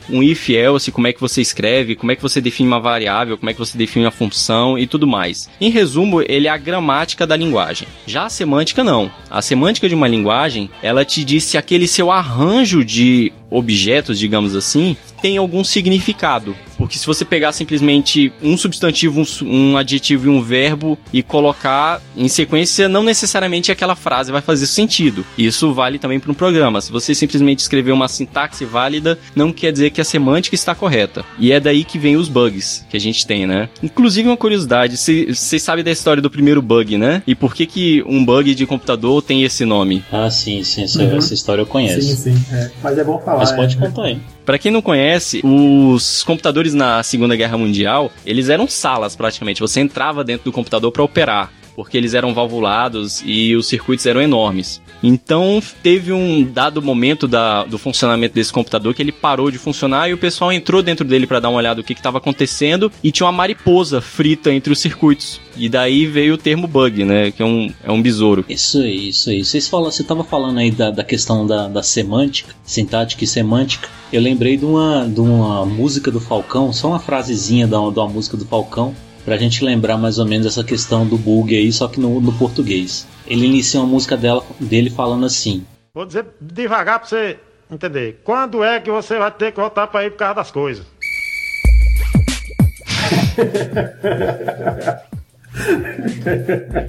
um 0.09 0.23
if 0.23 0.49
else, 0.49 0.91
como 0.91 1.07
é 1.07 1.13
que 1.13 1.21
você 1.21 1.41
escreve, 1.41 1.95
como 1.95 2.11
é 2.11 2.15
que 2.15 2.21
você 2.21 2.41
define 2.41 2.67
uma 2.67 2.79
variável, 2.79 3.37
como 3.37 3.49
é 3.49 3.53
que 3.53 3.59
você 3.59 3.77
define 3.77 4.05
uma 4.05 4.11
função 4.11 4.77
e 4.77 4.87
tudo 4.87 5.07
mais. 5.07 5.49
Em 5.59 5.69
resumo, 5.69 6.21
ele 6.21 6.47
é 6.47 6.51
a 6.51 6.57
gramática 6.57 7.25
da 7.25 7.35
linguagem. 7.35 7.87
Já 8.05 8.25
a 8.25 8.29
semântica 8.29 8.83
não. 8.83 9.11
A 9.29 9.41
semântica 9.41 9.87
de 9.87 9.95
uma 9.95 10.07
linguagem, 10.07 10.69
ela 10.81 11.05
te 11.05 11.23
diz 11.23 11.43
se 11.43 11.57
aquele 11.57 11.87
seu 11.87 12.11
arranjo 12.11 12.83
de 12.83 13.31
objetos, 13.51 14.17
digamos 14.17 14.55
assim, 14.55 14.95
tem 15.21 15.37
algum 15.37 15.63
significado. 15.63 16.55
Porque 16.77 16.97
se 16.97 17.05
você 17.05 17.23
pegar 17.23 17.51
simplesmente 17.51 18.33
um 18.41 18.57
substantivo, 18.57 19.21
um, 19.21 19.45
um, 19.45 19.77
adjetivo 19.77 20.25
e 20.25 20.29
um 20.29 20.41
verbo 20.41 20.97
e 21.13 21.21
colocar 21.21 22.01
em 22.17 22.27
sequência, 22.27 22.89
não 22.89 23.03
necessariamente 23.03 23.71
aquela 23.71 23.95
frase 23.95 24.31
vai 24.31 24.41
fazer 24.41 24.65
sentido. 24.65 25.23
Isso 25.37 25.71
vale 25.73 25.99
também 25.99 26.19
para 26.19 26.31
um 26.31 26.33
programa. 26.33 26.81
Se 26.81 26.91
você 26.91 27.13
simplesmente 27.13 27.59
escrever 27.59 27.91
uma 27.91 28.07
sintaxe 28.07 28.65
válida, 28.65 29.19
não 29.35 29.53
quer 29.53 29.71
dizer 29.71 29.91
que 29.91 30.01
a 30.01 30.03
semântica 30.03 30.55
está 30.55 30.73
correta. 30.73 31.23
E 31.37 31.51
é 31.51 31.59
daí 31.59 31.83
que 31.83 31.99
vem 31.99 32.15
os 32.15 32.27
bugs 32.27 32.83
que 32.89 32.97
a 32.97 32.99
gente 32.99 33.27
tem, 33.27 33.45
né? 33.45 33.69
Inclusive 33.83 34.27
uma 34.27 34.37
curiosidade, 34.37 34.97
vocês 34.97 35.61
sabem 35.61 35.83
da 35.83 35.91
história 35.91 36.21
do 36.21 36.31
primeiro 36.31 36.63
bug, 36.63 36.97
né? 36.97 37.21
E 37.27 37.35
por 37.35 37.53
que 37.53 37.67
que 37.67 38.03
um 38.07 38.25
bug 38.25 38.55
de 38.55 38.65
computador 38.65 39.21
tem 39.21 39.43
esse 39.43 39.65
nome? 39.65 40.03
Ah, 40.11 40.31
sim, 40.31 40.63
sim, 40.63 40.83
essa, 40.83 41.03
uhum. 41.03 41.17
essa 41.17 41.33
história 41.33 41.61
eu 41.61 41.67
conheço. 41.67 42.01
Sim, 42.01 42.33
sim, 42.33 42.45
é. 42.51 42.71
mas 42.81 42.97
é 42.97 43.03
bom 43.03 43.19
falar. 43.19 43.40
Mas 43.41 43.51
pode 43.51 43.75
é. 43.75 43.79
contar 43.79 44.03
aí. 44.03 44.19
Para 44.45 44.57
quem 44.57 44.71
não 44.71 44.81
conhece, 44.81 45.41
os 45.43 46.23
computadores 46.23 46.73
na 46.73 47.03
Segunda 47.03 47.35
Guerra 47.35 47.57
Mundial, 47.57 48.11
eles 48.25 48.49
eram 48.49 48.67
salas 48.67 49.15
praticamente. 49.15 49.61
Você 49.61 49.79
entrava 49.79 50.23
dentro 50.23 50.45
do 50.45 50.51
computador 50.51 50.91
para 50.91 51.03
operar 51.03 51.51
porque 51.75 51.97
eles 51.97 52.13
eram 52.13 52.33
valvulados 52.33 53.23
e 53.25 53.55
os 53.55 53.67
circuitos 53.67 54.05
eram 54.05 54.21
enormes. 54.21 54.81
Então 55.03 55.61
teve 55.81 56.11
um 56.11 56.43
dado 56.43 56.81
momento 56.81 57.27
da, 57.27 57.63
do 57.63 57.77
funcionamento 57.77 58.35
desse 58.35 58.53
computador 58.53 58.93
que 58.93 59.01
ele 59.01 59.11
parou 59.11 59.49
de 59.49 59.57
funcionar 59.57 60.09
e 60.09 60.13
o 60.13 60.17
pessoal 60.17 60.51
entrou 60.51 60.81
dentro 60.81 61.05
dele 61.05 61.25
para 61.25 61.39
dar 61.39 61.49
uma 61.49 61.57
olhada 61.57 61.79
no 61.79 61.83
que 61.83 61.93
estava 61.93 62.19
acontecendo 62.19 62.91
e 63.03 63.11
tinha 63.11 63.25
uma 63.25 63.31
mariposa 63.31 64.01
frita 64.01 64.53
entre 64.53 64.71
os 64.71 64.79
circuitos. 64.79 65.39
E 65.57 65.67
daí 65.67 66.05
veio 66.05 66.35
o 66.35 66.37
termo 66.37 66.67
bug, 66.67 67.03
né? 67.03 67.31
Que 67.31 67.41
é 67.41 67.45
um, 67.45 67.73
é 67.83 67.91
um 67.91 68.01
besouro. 68.01 68.45
Isso 68.47 68.79
aí, 68.79 69.09
isso 69.09 69.29
aí. 69.29 69.43
Vocês 69.43 69.67
falam, 69.67 69.91
você 69.91 70.01
estava 70.01 70.23
falando 70.23 70.59
aí 70.59 70.71
da, 70.71 70.91
da 70.91 71.03
questão 71.03 71.45
da, 71.45 71.67
da 71.67 71.83
semântica, 71.83 72.55
sintática 72.63 73.23
e 73.23 73.27
semântica. 73.27 73.89
Eu 74.13 74.21
lembrei 74.21 74.57
de 74.57 74.65
uma, 74.65 75.07
de 75.07 75.19
uma 75.19 75.65
música 75.65 76.11
do 76.11 76.19
Falcão, 76.19 76.71
só 76.71 76.89
uma 76.89 76.99
frasezinha 76.99 77.67
da, 77.67 77.79
uma 77.79 78.07
música 78.07 78.37
do 78.37 78.45
Falcão, 78.45 78.95
pra 79.25 79.37
gente 79.37 79.63
lembrar 79.63 79.97
mais 79.97 80.19
ou 80.19 80.25
menos 80.25 80.47
essa 80.47 80.63
questão 80.63 81.05
do 81.05 81.17
bug 81.17 81.55
aí, 81.55 81.71
só 81.71 81.87
que 81.87 81.99
no, 81.99 82.19
no 82.19 82.33
português. 82.33 83.07
Ele 83.27 83.45
inicia 83.45 83.79
uma 83.79 83.87
música 83.87 84.17
dela, 84.17 84.43
dele 84.59 84.89
falando 84.89 85.25
assim: 85.25 85.65
Vou 85.93 86.05
dizer 86.05 86.25
devagar 86.39 86.99
pra 86.99 87.07
você 87.07 87.37
entender. 87.69 88.21
Quando 88.23 88.63
é 88.63 88.79
que 88.79 88.89
você 88.89 89.17
vai 89.17 89.31
ter 89.31 89.51
que 89.51 89.59
voltar 89.59 89.87
pra 89.87 90.05
ir 90.05 90.11
por 90.11 90.17
causa 90.17 90.35
das 90.35 90.51
coisas? 90.51 90.85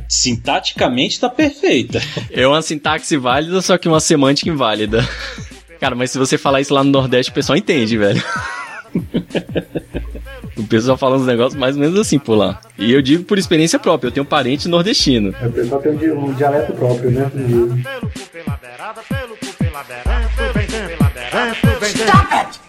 Sintaticamente 0.08 1.20
tá 1.20 1.28
perfeita. 1.28 2.00
É 2.30 2.46
uma 2.46 2.62
sintaxe 2.62 3.16
válida, 3.16 3.60
só 3.60 3.76
que 3.76 3.88
uma 3.88 4.00
semântica 4.00 4.50
inválida. 4.50 5.06
Cara, 5.80 5.96
mas 5.96 6.12
se 6.12 6.18
você 6.18 6.38
falar 6.38 6.60
isso 6.60 6.72
lá 6.72 6.84
no 6.84 6.90
Nordeste, 6.90 7.32
o 7.32 7.34
pessoal 7.34 7.56
entende, 7.56 7.98
velho. 7.98 8.22
O 10.56 10.64
pessoal 10.64 10.98
fala 10.98 11.16
uns 11.16 11.26
negócios 11.26 11.58
mais 11.58 11.76
ou 11.76 11.80
menos 11.80 11.98
assim 11.98 12.18
por 12.18 12.34
lá. 12.34 12.60
E 12.78 12.92
eu 12.92 13.00
digo 13.00 13.24
por 13.24 13.38
experiência 13.38 13.78
própria, 13.78 14.08
eu 14.08 14.12
tenho 14.12 14.26
parente 14.26 14.68
nordestino. 14.68 15.34
É, 15.40 15.46
o 15.46 15.52
pessoal 15.52 15.80
tem 15.80 15.92
um 16.12 16.32
dialeto 16.34 16.72
próprio, 16.74 17.10
né? 17.10 17.30
Stop 21.82 22.34
it! 22.34 22.60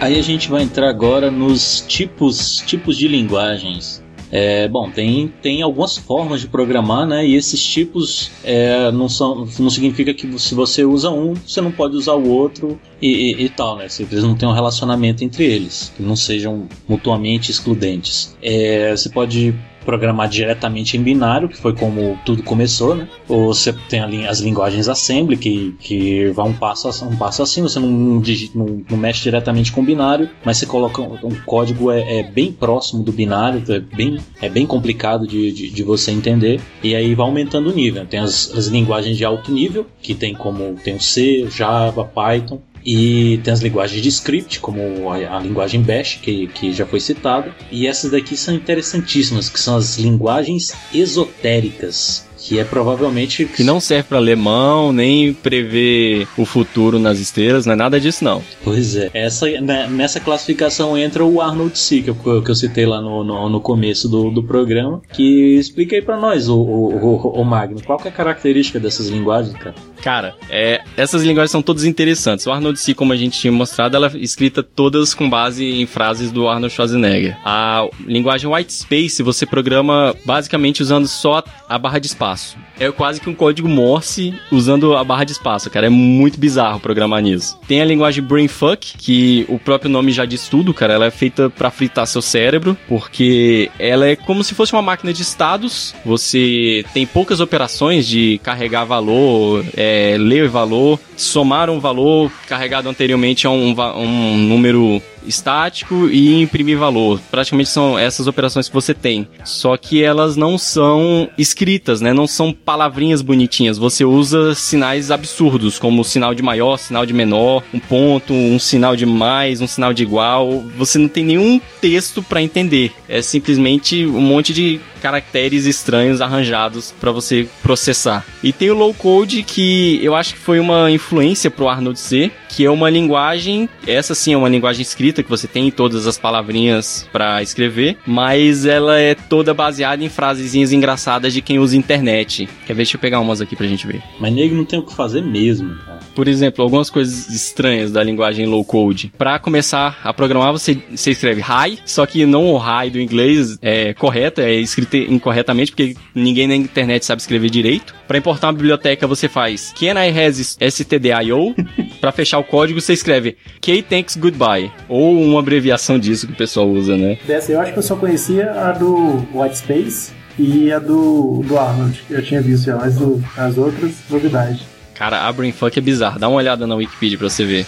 Aí 0.00 0.18
a 0.18 0.22
gente 0.22 0.48
vai 0.48 0.62
entrar 0.62 0.88
agora 0.88 1.30
nos 1.30 1.84
tipos, 1.86 2.62
tipos 2.66 2.96
de 2.96 3.06
linguagens. 3.06 4.02
É, 4.32 4.68
bom, 4.68 4.90
tem, 4.90 5.32
tem 5.42 5.60
algumas 5.62 5.96
formas 5.96 6.40
de 6.40 6.48
programar, 6.48 7.06
né? 7.06 7.26
E 7.26 7.34
esses 7.34 7.62
tipos 7.62 8.30
é, 8.44 8.90
não, 8.92 9.08
são, 9.08 9.48
não 9.58 9.70
significa 9.70 10.14
que 10.14 10.38
se 10.38 10.54
você 10.54 10.84
usa 10.84 11.10
um, 11.10 11.34
você 11.34 11.60
não 11.60 11.72
pode 11.72 11.96
usar 11.96 12.14
o 12.14 12.28
outro 12.28 12.78
e, 13.02 13.08
e, 13.08 13.44
e 13.44 13.48
tal, 13.48 13.76
né? 13.76 13.88
Se 13.88 14.04
eles 14.04 14.22
não 14.22 14.36
têm 14.36 14.48
um 14.48 14.52
relacionamento 14.52 15.24
entre 15.24 15.44
eles, 15.44 15.92
que 15.96 16.02
não 16.02 16.14
sejam 16.14 16.68
mutuamente 16.88 17.50
excludentes. 17.50 18.36
É, 18.42 18.96
você 18.96 19.08
pode 19.08 19.54
programar 19.84 20.28
diretamente 20.28 20.96
em 20.96 21.02
binário, 21.02 21.48
que 21.48 21.56
foi 21.56 21.74
como 21.74 22.18
tudo 22.24 22.42
começou, 22.42 22.94
né? 22.94 23.08
Ou 23.28 23.52
você 23.54 23.72
tem 23.88 24.26
as 24.26 24.40
linguagens 24.40 24.88
assembly, 24.88 25.36
que, 25.36 25.74
que 25.80 26.30
vai 26.30 26.46
um 26.46 26.52
passo, 26.52 26.88
um 27.04 27.16
passo 27.16 27.42
assim, 27.42 27.62
você 27.62 27.78
não, 27.78 27.88
não, 27.88 28.84
não 28.90 28.98
mexe 28.98 29.22
diretamente 29.22 29.72
com 29.72 29.84
binário, 29.84 30.28
mas 30.44 30.58
você 30.58 30.66
coloca 30.66 31.00
um, 31.00 31.14
um 31.24 31.34
código 31.44 31.90
é, 31.90 32.18
é, 32.18 32.22
bem 32.22 32.52
próximo 32.52 33.02
do 33.02 33.12
binário, 33.12 33.62
é 33.68 33.78
bem, 33.78 34.18
é 34.40 34.48
bem 34.48 34.66
complicado 34.66 35.26
de, 35.26 35.52
de, 35.52 35.70
de, 35.70 35.82
você 35.82 36.10
entender, 36.10 36.60
e 36.82 36.94
aí 36.94 37.14
vai 37.14 37.26
aumentando 37.26 37.70
o 37.70 37.74
nível. 37.74 38.04
Tem 38.06 38.20
as, 38.20 38.52
as 38.56 38.66
linguagens 38.66 39.16
de 39.16 39.24
alto 39.24 39.50
nível, 39.52 39.86
que 40.02 40.14
tem 40.14 40.34
como 40.34 40.74
tem 40.82 40.94
o 40.94 41.00
C, 41.00 41.48
Java, 41.50 42.04
Python, 42.04 42.60
e 42.84 43.38
tem 43.42 43.52
as 43.52 43.60
linguagens 43.60 44.02
de 44.02 44.08
script, 44.08 44.60
como 44.60 45.10
a, 45.10 45.36
a, 45.36 45.40
linguagem 45.40 45.82
Bash, 45.82 46.18
que, 46.22 46.46
que 46.48 46.72
já 46.72 46.86
foi 46.86 47.00
citada. 47.00 47.54
E 47.70 47.86
essas 47.86 48.10
daqui 48.10 48.36
são 48.36 48.54
interessantíssimas, 48.54 49.48
que 49.48 49.60
são 49.60 49.76
as 49.76 49.98
linguagens 49.98 50.72
esotéricas 50.92 52.28
que 52.42 52.58
é 52.58 52.64
provavelmente 52.64 53.44
que 53.44 53.62
não 53.62 53.78
serve 53.78 54.08
para 54.08 54.18
alemão 54.18 54.92
nem 54.92 55.32
prever 55.32 56.26
o 56.36 56.44
futuro 56.44 56.98
nas 56.98 57.18
estrelas, 57.18 57.66
não 57.66 57.74
é 57.74 57.76
nada 57.76 58.00
disso 58.00 58.24
não. 58.24 58.42
Pois 58.64 58.96
é, 58.96 59.10
essa 59.12 59.46
né, 59.60 59.86
nessa 59.88 60.18
classificação 60.18 60.96
entra 60.96 61.24
o 61.24 61.40
Arnold 61.40 61.78
C 61.78 62.00
que 62.00 62.10
eu, 62.10 62.42
que 62.42 62.50
eu 62.50 62.54
citei 62.54 62.86
lá 62.86 63.00
no, 63.00 63.22
no, 63.22 63.48
no, 63.48 63.60
começo 63.60 64.08
do, 64.08 64.30
do 64.30 64.42
programa, 64.42 65.02
que 65.12 65.56
explica 65.56 65.94
aí 65.94 66.02
para 66.02 66.18
nós 66.18 66.48
o, 66.48 66.56
o, 66.56 66.96
o, 66.96 67.40
o 67.40 67.44
Magno, 67.44 67.82
qual 67.84 68.00
é 68.04 68.08
a 68.08 68.12
característica 68.12 68.80
dessas 68.80 69.08
linguagens, 69.08 69.54
cara? 69.56 69.74
Cara, 70.02 70.34
é, 70.48 70.82
essas 70.96 71.22
linguagens 71.22 71.50
são 71.50 71.62
todas 71.62 71.84
interessantes. 71.84 72.46
O 72.46 72.52
Arnold 72.52 72.78
C, 72.78 72.94
como 72.94 73.12
a 73.12 73.16
gente 73.16 73.38
tinha 73.38 73.52
mostrado, 73.52 73.96
ela 73.96 74.10
é 74.12 74.18
escrita 74.18 74.62
todas 74.62 75.14
com 75.14 75.28
base 75.28 75.64
em 75.64 75.86
frases 75.86 76.30
do 76.30 76.48
Arnold 76.48 76.72
Schwarzenegger. 76.72 77.36
A 77.44 77.86
linguagem 78.06 78.50
White 78.52 78.72
Space 78.72 79.22
você 79.22 79.46
programa 79.46 80.14
basicamente 80.24 80.82
usando 80.82 81.06
só 81.06 81.42
a 81.68 81.78
barra 81.78 81.98
de 81.98 82.06
espaço. 82.06 82.56
É 82.78 82.90
quase 82.90 83.20
que 83.20 83.28
um 83.28 83.34
código 83.34 83.68
Morse 83.68 84.34
usando 84.50 84.96
a 84.96 85.04
barra 85.04 85.24
de 85.24 85.32
espaço, 85.32 85.68
cara. 85.70 85.86
É 85.86 85.90
muito 85.90 86.38
bizarro 86.38 86.80
programar 86.80 87.20
nisso. 87.20 87.58
Tem 87.68 87.82
a 87.82 87.84
linguagem 87.84 88.24
Brainfuck, 88.24 88.96
que 88.96 89.44
o 89.48 89.58
próprio 89.58 89.90
nome 89.90 90.12
já 90.12 90.24
diz 90.24 90.48
tudo, 90.48 90.72
cara. 90.72 90.94
Ela 90.94 91.06
é 91.06 91.10
feita 91.10 91.50
para 91.50 91.70
fritar 91.70 92.06
seu 92.06 92.22
cérebro, 92.22 92.76
porque 92.88 93.70
ela 93.78 94.06
é 94.06 94.16
como 94.16 94.42
se 94.42 94.54
fosse 94.54 94.72
uma 94.72 94.80
máquina 94.80 95.12
de 95.12 95.22
estados. 95.22 95.94
Você 96.04 96.84
tem 96.94 97.06
poucas 97.06 97.40
operações 97.40 98.06
de 98.06 98.40
carregar 98.42 98.84
valor, 98.84 99.64
é, 99.76 99.89
ler 100.18 100.48
valor, 100.48 100.98
somar 101.16 101.70
um 101.70 101.80
valor 101.80 102.30
carregado 102.46 102.88
anteriormente 102.88 103.46
a 103.46 103.50
um, 103.50 103.74
um 103.96 104.36
número 104.36 105.02
estático 105.26 106.08
e 106.08 106.40
imprimir 106.40 106.78
valor. 106.78 107.20
Praticamente 107.30 107.70
são 107.70 107.98
essas 107.98 108.26
operações 108.26 108.68
que 108.68 108.74
você 108.74 108.94
tem. 108.94 109.28
Só 109.44 109.76
que 109.76 110.02
elas 110.02 110.36
não 110.36 110.58
são 110.58 111.28
escritas, 111.36 112.00
né? 112.00 112.12
Não 112.12 112.26
são 112.26 112.52
palavrinhas 112.52 113.22
bonitinhas. 113.22 113.78
Você 113.78 114.04
usa 114.04 114.54
sinais 114.54 115.10
absurdos, 115.10 115.78
como 115.78 116.04
sinal 116.04 116.34
de 116.34 116.42
maior, 116.42 116.76
sinal 116.76 117.04
de 117.06 117.12
menor, 117.12 117.62
um 117.72 117.78
ponto, 117.78 118.32
um 118.32 118.58
sinal 118.58 118.96
de 118.96 119.06
mais, 119.06 119.60
um 119.60 119.66
sinal 119.66 119.92
de 119.92 120.02
igual. 120.02 120.62
Você 120.76 120.98
não 120.98 121.08
tem 121.08 121.24
nenhum 121.24 121.60
texto 121.80 122.22
para 122.22 122.42
entender. 122.42 122.92
É 123.08 123.22
simplesmente 123.22 124.06
um 124.06 124.20
monte 124.20 124.52
de 124.52 124.80
caracteres 125.00 125.64
estranhos 125.64 126.20
arranjados 126.20 126.94
para 127.00 127.10
você 127.10 127.48
processar. 127.62 128.24
E 128.42 128.52
tem 128.52 128.70
o 128.70 128.74
low 128.74 128.92
code 128.94 129.42
que 129.42 129.98
eu 130.02 130.14
acho 130.14 130.34
que 130.34 130.40
foi 130.40 130.60
uma 130.60 130.90
influência 130.90 131.50
pro 131.50 131.68
Arnold 131.68 131.98
C, 131.98 132.30
que 132.48 132.64
é 132.64 132.70
uma 132.70 132.90
linguagem, 132.90 133.68
essa 133.86 134.14
sim 134.14 134.34
é 134.34 134.36
uma 134.36 134.48
linguagem 134.48 134.82
escrita 134.82 135.09
que 135.12 135.28
você 135.28 135.46
tem 135.46 135.70
todas 135.70 136.06
as 136.06 136.18
palavrinhas 136.18 137.08
para 137.12 137.42
escrever, 137.42 137.96
mas 138.06 138.64
ela 138.64 138.98
é 138.98 139.14
toda 139.14 139.54
baseada 139.54 140.02
em 140.02 140.08
frasezinhas 140.08 140.72
engraçadas 140.72 141.32
de 141.32 141.40
quem 141.40 141.58
usa 141.58 141.76
internet. 141.76 142.48
Quer 142.66 142.74
ver? 142.74 142.80
Deixa 142.80 142.96
eu 142.96 143.00
pegar 143.00 143.20
umas 143.20 143.40
aqui 143.40 143.54
pra 143.54 143.66
gente 143.66 143.86
ver. 143.86 144.02
Mas 144.18 144.32
nego 144.32 144.54
não 144.54 144.64
tem 144.64 144.78
o 144.78 144.82
que 144.82 144.94
fazer 144.94 145.22
mesmo, 145.22 145.74
cara. 145.84 145.99
Por 146.20 146.28
exemplo, 146.28 146.62
algumas 146.62 146.90
coisas 146.90 147.30
estranhas 147.30 147.90
da 147.90 148.02
linguagem 148.02 148.44
low 148.44 148.62
code. 148.62 149.10
Para 149.16 149.38
começar 149.38 149.98
a 150.04 150.12
programar, 150.12 150.52
você, 150.52 150.76
você 150.94 151.12
escreve 151.12 151.40
hi, 151.40 151.78
só 151.86 152.04
que 152.04 152.26
não 152.26 152.52
o 152.52 152.58
hi 152.58 152.90
do 152.90 153.00
inglês 153.00 153.56
é 153.62 153.94
correto, 153.94 154.42
é 154.42 154.52
escrito 154.52 154.98
incorretamente, 154.98 155.72
porque 155.72 155.96
ninguém 156.14 156.46
na 156.46 156.54
internet 156.54 157.06
sabe 157.06 157.22
escrever 157.22 157.48
direito. 157.48 157.94
Para 158.06 158.18
importar 158.18 158.48
uma 158.48 158.52
biblioteca, 158.52 159.06
você 159.06 159.30
faz 159.30 159.72
can 159.72 159.94
I 159.94 160.10
has 160.10 160.58
stdio. 160.60 161.54
Para 162.02 162.12
fechar 162.12 162.38
o 162.38 162.44
código, 162.44 162.78
você 162.82 162.92
escreve 162.92 163.38
k 163.58 163.80
thanks 163.80 164.14
goodbye. 164.14 164.70
Ou 164.90 165.18
uma 165.22 165.40
abreviação 165.40 165.98
disso 165.98 166.26
que 166.26 166.34
o 166.34 166.36
pessoal 166.36 166.68
usa, 166.68 166.98
né? 166.98 167.16
Dessa 167.26 167.50
eu 167.50 167.60
acho 167.62 167.72
que 167.72 167.78
eu 167.78 167.82
só 167.82 167.96
conhecia 167.96 168.50
a 168.50 168.72
do 168.72 169.26
White 169.32 169.56
Space 169.56 170.12
e 170.38 170.70
a 170.70 170.78
do, 170.78 171.42
do 171.46 171.58
Arnold. 171.58 171.98
Eu 172.10 172.22
tinha 172.22 172.42
visto 172.42 172.66
já, 172.66 172.76
mas 172.76 172.96
do, 172.96 173.24
as 173.38 173.56
outras, 173.56 173.94
novidade. 174.10 174.79
Cara, 175.00 175.26
a 175.26 175.32
Brainfuck 175.32 175.78
é 175.78 175.80
bizarro. 175.80 176.18
Dá 176.18 176.28
uma 176.28 176.36
olhada 176.36 176.66
na 176.66 176.74
Wikipedia 176.74 177.16
pra 177.16 177.30
você 177.30 177.42
ver. 177.42 177.66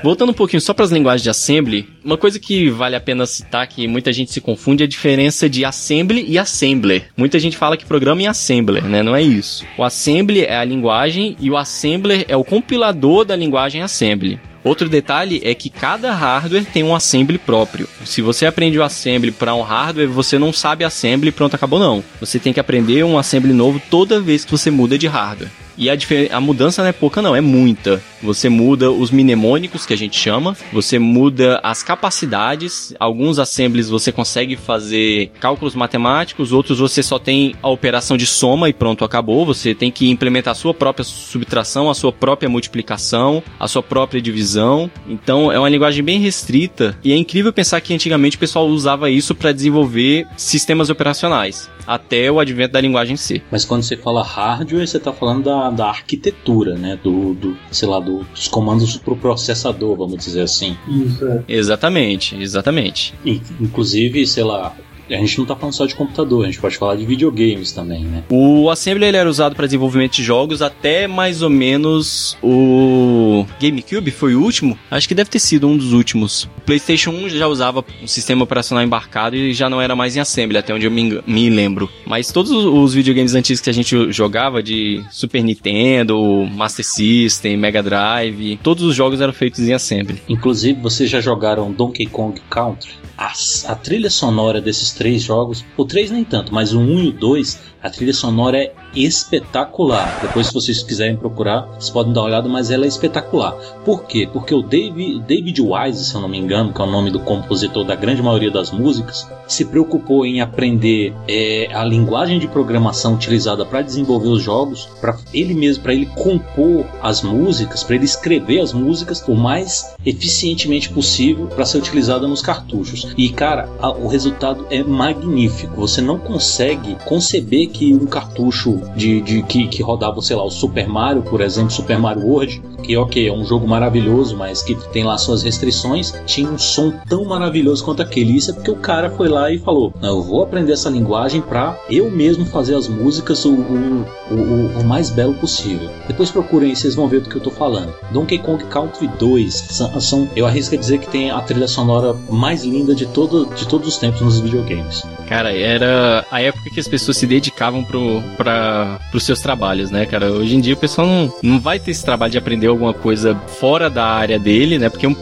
Voltando 0.00 0.30
um 0.30 0.32
pouquinho 0.32 0.60
só 0.60 0.72
para 0.72 0.84
as 0.84 0.92
linguagens 0.92 1.24
de 1.24 1.28
assembly, 1.28 1.88
uma 2.04 2.16
coisa 2.16 2.38
que 2.38 2.70
vale 2.70 2.94
a 2.94 3.00
pena 3.00 3.26
citar 3.26 3.66
que 3.66 3.88
muita 3.88 4.12
gente 4.12 4.30
se 4.30 4.40
confunde 4.40 4.84
é 4.84 4.86
a 4.86 4.88
diferença 4.88 5.48
de 5.48 5.64
assembly 5.64 6.24
e 6.28 6.38
assembler. 6.38 7.08
Muita 7.16 7.40
gente 7.40 7.56
fala 7.56 7.76
que 7.76 7.84
programa 7.84 8.22
em 8.22 8.28
assembler, 8.28 8.84
né? 8.84 9.02
Não 9.02 9.16
é 9.16 9.20
isso. 9.20 9.66
O 9.76 9.82
assembly 9.82 10.44
é 10.44 10.56
a 10.56 10.64
linguagem 10.64 11.36
e 11.40 11.50
o 11.50 11.56
assembler 11.56 12.26
é 12.28 12.36
o 12.36 12.44
compilador 12.44 13.24
da 13.24 13.34
linguagem 13.34 13.82
assembly. 13.82 14.38
Outro 14.62 14.88
detalhe 14.88 15.40
é 15.42 15.54
que 15.54 15.70
cada 15.70 16.12
hardware 16.12 16.66
tem 16.66 16.82
um 16.82 16.94
assembly 16.94 17.38
próprio. 17.38 17.88
Se 18.04 18.20
você 18.20 18.44
aprende 18.44 18.78
o 18.78 18.82
assembly 18.82 19.30
para 19.30 19.54
um 19.54 19.62
hardware, 19.62 20.08
você 20.08 20.38
não 20.38 20.52
sabe 20.52 20.84
assembly, 20.84 21.32
pronto, 21.32 21.54
acabou 21.54 21.78
não. 21.78 22.04
Você 22.20 22.38
tem 22.38 22.52
que 22.52 22.60
aprender 22.60 23.02
um 23.04 23.18
assembly 23.18 23.54
novo 23.54 23.80
toda 23.90 24.20
vez 24.20 24.44
que 24.44 24.50
você 24.50 24.70
muda 24.70 24.98
de 24.98 25.06
hardware. 25.06 25.50
E 25.80 25.88
a, 25.88 25.96
a 26.32 26.40
mudança 26.42 26.82
não 26.82 26.90
é 26.90 26.92
pouca, 26.92 27.22
não, 27.22 27.34
é 27.34 27.40
muita. 27.40 28.02
Você 28.22 28.50
muda 28.50 28.90
os 28.90 29.10
mnemônicos, 29.10 29.86
que 29.86 29.94
a 29.94 29.96
gente 29.96 30.18
chama, 30.18 30.54
você 30.70 30.98
muda 30.98 31.58
as 31.62 31.82
capacidades. 31.82 32.94
Alguns 33.00 33.38
assemblies 33.38 33.88
você 33.88 34.12
consegue 34.12 34.56
fazer 34.56 35.32
cálculos 35.40 35.74
matemáticos, 35.74 36.52
outros 36.52 36.80
você 36.80 37.02
só 37.02 37.18
tem 37.18 37.54
a 37.62 37.68
operação 37.70 38.18
de 38.18 38.26
soma 38.26 38.68
e 38.68 38.74
pronto, 38.74 39.06
acabou. 39.06 39.46
Você 39.46 39.74
tem 39.74 39.90
que 39.90 40.10
implementar 40.10 40.52
a 40.52 40.54
sua 40.54 40.74
própria 40.74 41.02
subtração, 41.02 41.88
a 41.88 41.94
sua 41.94 42.12
própria 42.12 42.50
multiplicação, 42.50 43.42
a 43.58 43.66
sua 43.66 43.82
própria 43.82 44.20
divisão. 44.20 44.90
Então 45.08 45.50
é 45.50 45.58
uma 45.58 45.70
linguagem 45.70 46.04
bem 46.04 46.20
restrita 46.20 46.98
e 47.02 47.10
é 47.10 47.16
incrível 47.16 47.54
pensar 47.54 47.80
que 47.80 47.94
antigamente 47.94 48.36
o 48.36 48.40
pessoal 48.40 48.68
usava 48.68 49.08
isso 49.08 49.34
para 49.34 49.50
desenvolver 49.50 50.26
sistemas 50.36 50.90
operacionais 50.90 51.70
até 51.86 52.30
o 52.30 52.38
advento 52.38 52.72
da 52.74 52.80
linguagem 52.80 53.16
C. 53.16 53.42
Mas 53.50 53.64
quando 53.64 53.82
você 53.82 53.96
fala 53.96 54.22
hardware, 54.22 54.86
você 54.86 54.96
está 54.96 55.12
falando 55.12 55.44
da, 55.44 55.69
da 55.70 55.86
arquitetura, 55.88 56.74
né? 56.76 56.98
Do, 57.02 57.34
do 57.34 57.56
sei 57.70 57.88
lá, 57.88 58.00
do, 58.00 58.24
dos 58.24 58.48
comandos 58.48 58.96
para 58.96 59.12
o 59.12 59.16
processador, 59.16 59.96
vamos 59.96 60.24
dizer 60.24 60.42
assim. 60.42 60.76
Isso, 60.88 61.26
é. 61.26 61.44
Exatamente, 61.48 62.36
exatamente. 62.36 63.14
E, 63.24 63.40
inclusive, 63.60 64.26
sei 64.26 64.44
lá, 64.44 64.74
a 65.14 65.20
gente 65.20 65.38
não 65.38 65.46
tá 65.46 65.56
falando 65.56 65.74
só 65.74 65.86
de 65.86 65.94
computador, 65.94 66.44
a 66.44 66.46
gente 66.46 66.60
pode 66.60 66.76
falar 66.76 66.96
de 66.96 67.04
videogames 67.04 67.72
também, 67.72 68.04
né? 68.04 68.22
O 68.30 68.70
Assembly 68.70 69.06
ele 69.06 69.16
era 69.16 69.28
usado 69.28 69.56
para 69.56 69.66
desenvolvimento 69.66 70.12
de 70.12 70.22
jogos 70.22 70.62
até 70.62 71.06
mais 71.06 71.42
ou 71.42 71.50
menos 71.50 72.36
o 72.42 73.19
GameCube 73.60 74.10
foi 74.10 74.34
o 74.34 74.42
último? 74.42 74.78
Acho 74.90 75.08
que 75.08 75.14
deve 75.14 75.30
ter 75.30 75.38
sido 75.38 75.68
um 75.68 75.76
dos 75.76 75.92
últimos. 75.92 76.44
O 76.44 76.60
PlayStation 76.66 77.10
1 77.10 77.30
já 77.30 77.46
usava 77.46 77.84
um 78.02 78.06
sistema 78.06 78.44
operacional 78.44 78.84
embarcado 78.84 79.36
e 79.36 79.52
já 79.52 79.68
não 79.68 79.80
era 79.80 79.94
mais 79.96 80.16
em 80.16 80.20
Assembly, 80.20 80.58
até 80.58 80.74
onde 80.74 80.86
eu 80.86 80.90
me, 80.90 81.20
me 81.26 81.50
lembro. 81.50 81.88
Mas 82.06 82.32
todos 82.32 82.50
os 82.50 82.94
videogames 82.94 83.34
antigos 83.34 83.60
que 83.60 83.70
a 83.70 83.74
gente 83.74 84.12
jogava 84.12 84.62
de 84.62 85.02
Super 85.10 85.42
Nintendo, 85.42 86.18
Master 86.50 86.84
System, 86.84 87.56
Mega 87.56 87.82
Drive, 87.82 88.58
todos 88.62 88.84
os 88.84 88.94
jogos 88.94 89.20
eram 89.20 89.32
feitos 89.32 89.60
em 89.60 89.72
Assembly. 89.72 90.20
Inclusive, 90.28 90.80
vocês 90.80 91.10
já 91.10 91.20
jogaram 91.20 91.70
Donkey 91.72 92.06
Kong 92.06 92.40
Country? 92.48 92.90
A, 93.20 93.32
a 93.72 93.74
trilha 93.74 94.08
sonora 94.08 94.62
desses 94.62 94.92
três 94.92 95.22
jogos, 95.22 95.62
o 95.76 95.84
3 95.84 96.10
nem 96.10 96.24
tanto, 96.24 96.54
mas 96.54 96.72
o 96.72 96.80
1 96.80 96.98
e 97.00 97.08
o 97.08 97.12
2, 97.12 97.60
a 97.82 97.90
trilha 97.90 98.14
sonora 98.14 98.58
é 98.58 98.72
espetacular. 98.94 100.20
Depois, 100.22 100.46
se 100.46 100.54
vocês 100.54 100.82
quiserem 100.82 101.16
procurar, 101.16 101.66
vocês 101.66 101.90
podem 101.90 102.12
dar 102.12 102.20
uma 102.20 102.26
olhada, 102.26 102.48
mas 102.48 102.70
ela 102.70 102.84
é 102.84 102.88
espetacular. 102.88 103.52
Por 103.84 104.04
quê? 104.04 104.28
Porque 104.30 104.54
o 104.54 104.62
David, 104.62 105.20
David 105.20 105.60
Wise, 105.60 106.04
se 106.04 106.14
eu 106.14 106.20
não 106.20 106.28
me 106.28 106.38
engano, 106.38 106.72
que 106.72 106.80
é 106.80 106.84
o 106.84 106.90
nome 106.90 107.10
do 107.10 107.20
compositor 107.20 107.84
da 107.84 107.94
grande 107.94 108.22
maioria 108.22 108.50
das 108.50 108.70
músicas, 108.70 109.28
se 109.46 109.64
preocupou 109.64 110.24
em 110.24 110.40
aprender 110.40 111.14
é, 111.28 111.68
a 111.72 111.84
linguagem 111.84 112.38
de 112.38 112.48
programação 112.48 113.14
utilizada 113.14 113.64
para 113.64 113.82
desenvolver 113.82 114.28
os 114.28 114.42
jogos, 114.42 114.88
para 115.00 115.18
ele 115.32 115.54
mesmo, 115.54 115.82
para 115.82 115.94
ele 115.94 116.06
compor 116.06 116.86
as 117.02 117.22
músicas, 117.22 117.82
para 117.82 117.96
ele 117.96 118.04
escrever 118.04 118.60
as 118.60 118.72
músicas 118.72 119.22
o 119.26 119.34
mais 119.34 119.94
eficientemente 120.04 120.90
possível 120.90 121.46
para 121.46 121.64
ser 121.64 121.78
utilizada 121.78 122.26
nos 122.26 122.42
cartuchos. 122.42 123.09
E 123.16 123.28
cara, 123.28 123.68
a, 123.80 123.90
o 123.90 124.06
resultado 124.06 124.66
é 124.70 124.82
magnífico. 124.82 125.76
Você 125.76 126.00
não 126.00 126.18
consegue 126.18 126.96
conceber 127.04 127.68
que 127.68 127.92
um 127.92 128.06
cartucho 128.06 128.80
de, 128.96 129.20
de 129.20 129.42
que, 129.42 129.66
que 129.68 129.82
rodava, 129.82 130.20
sei 130.22 130.36
lá, 130.36 130.44
o 130.44 130.50
Super 130.50 130.88
Mario, 130.88 131.22
por 131.22 131.40
exemplo, 131.40 131.70
Super 131.70 131.98
Mario 131.98 132.26
World, 132.26 132.62
que 132.80 132.96
ok, 132.96 133.28
é 133.28 133.32
um 133.32 133.44
jogo 133.44 133.68
maravilhoso, 133.68 134.36
mas 134.36 134.62
que 134.62 134.74
tem 134.90 135.04
lá 135.04 135.16
suas 135.18 135.42
restrições, 135.42 136.14
tinha 136.26 136.50
um 136.50 136.58
som 136.58 136.92
tão 137.08 137.24
maravilhoso 137.24 137.84
quanto 137.84 138.02
aquele. 138.02 138.36
Isso 138.36 138.50
é 138.50 138.54
porque 138.54 138.70
o 138.70 138.76
cara 138.76 139.10
foi 139.10 139.28
lá 139.28 139.50
e 139.50 139.58
falou: 139.58 139.92
eu 140.02 140.22
vou 140.22 140.42
aprender 140.42 140.72
essa 140.72 140.88
linguagem 140.88 141.40
para 141.40 141.78
eu 141.88 142.10
mesmo 142.10 142.44
fazer 142.44 142.74
as 142.74 142.88
músicas 142.88 143.44
o, 143.44 143.52
o, 143.52 144.04
o, 144.30 144.80
o, 144.80 144.84
mais 144.84 145.10
belo 145.10 145.34
possível. 145.34 145.88
Depois 146.06 146.30
procurem, 146.30 146.74
vocês 146.74 146.94
vão 146.94 147.08
ver 147.08 147.20
do 147.20 147.28
que 147.28 147.36
eu 147.36 147.40
tô 147.40 147.50
falando. 147.50 147.92
Donkey 148.12 148.38
Kong 148.38 148.64
Country 148.64 149.08
2 149.18 149.54
são, 149.54 150.00
são 150.00 150.28
eu 150.34 150.46
arrisco 150.46 150.74
a 150.74 150.78
dizer 150.78 150.98
que 150.98 151.08
tem 151.08 151.30
a 151.30 151.40
trilha 151.40 151.68
sonora 151.68 152.14
mais 152.28 152.64
linda 152.64 152.94
de, 153.00 153.06
todo, 153.06 153.46
de 153.46 153.66
todos 153.66 153.88
os 153.88 153.96
tempos 153.96 154.20
nos 154.20 154.40
videogames. 154.40 155.04
Cara, 155.26 155.56
era 155.56 156.24
a 156.30 156.42
época 156.42 156.70
que 156.70 156.80
as 156.80 156.86
pessoas 156.86 157.16
se 157.16 157.26
dedicavam 157.26 157.82
pro, 157.82 158.22
pra, 158.36 158.98
pros 159.10 159.24
seus 159.24 159.40
trabalhos, 159.40 159.90
né, 159.90 160.04
cara? 160.04 160.30
Hoje 160.30 160.56
em 160.56 160.60
dia 160.60 160.74
o 160.74 160.76
pessoal 160.76 161.06
não, 161.06 161.32
não 161.42 161.60
vai 161.60 161.78
ter 161.78 161.92
esse 161.92 162.04
trabalho 162.04 162.32
de 162.32 162.38
aprender 162.38 162.66
alguma 162.66 162.92
coisa 162.92 163.34
fora 163.58 163.88
da 163.88 164.04
área 164.04 164.38
dele, 164.38 164.78
né? 164.78 164.88
Porque, 164.88 165.06
um, 165.06 165.14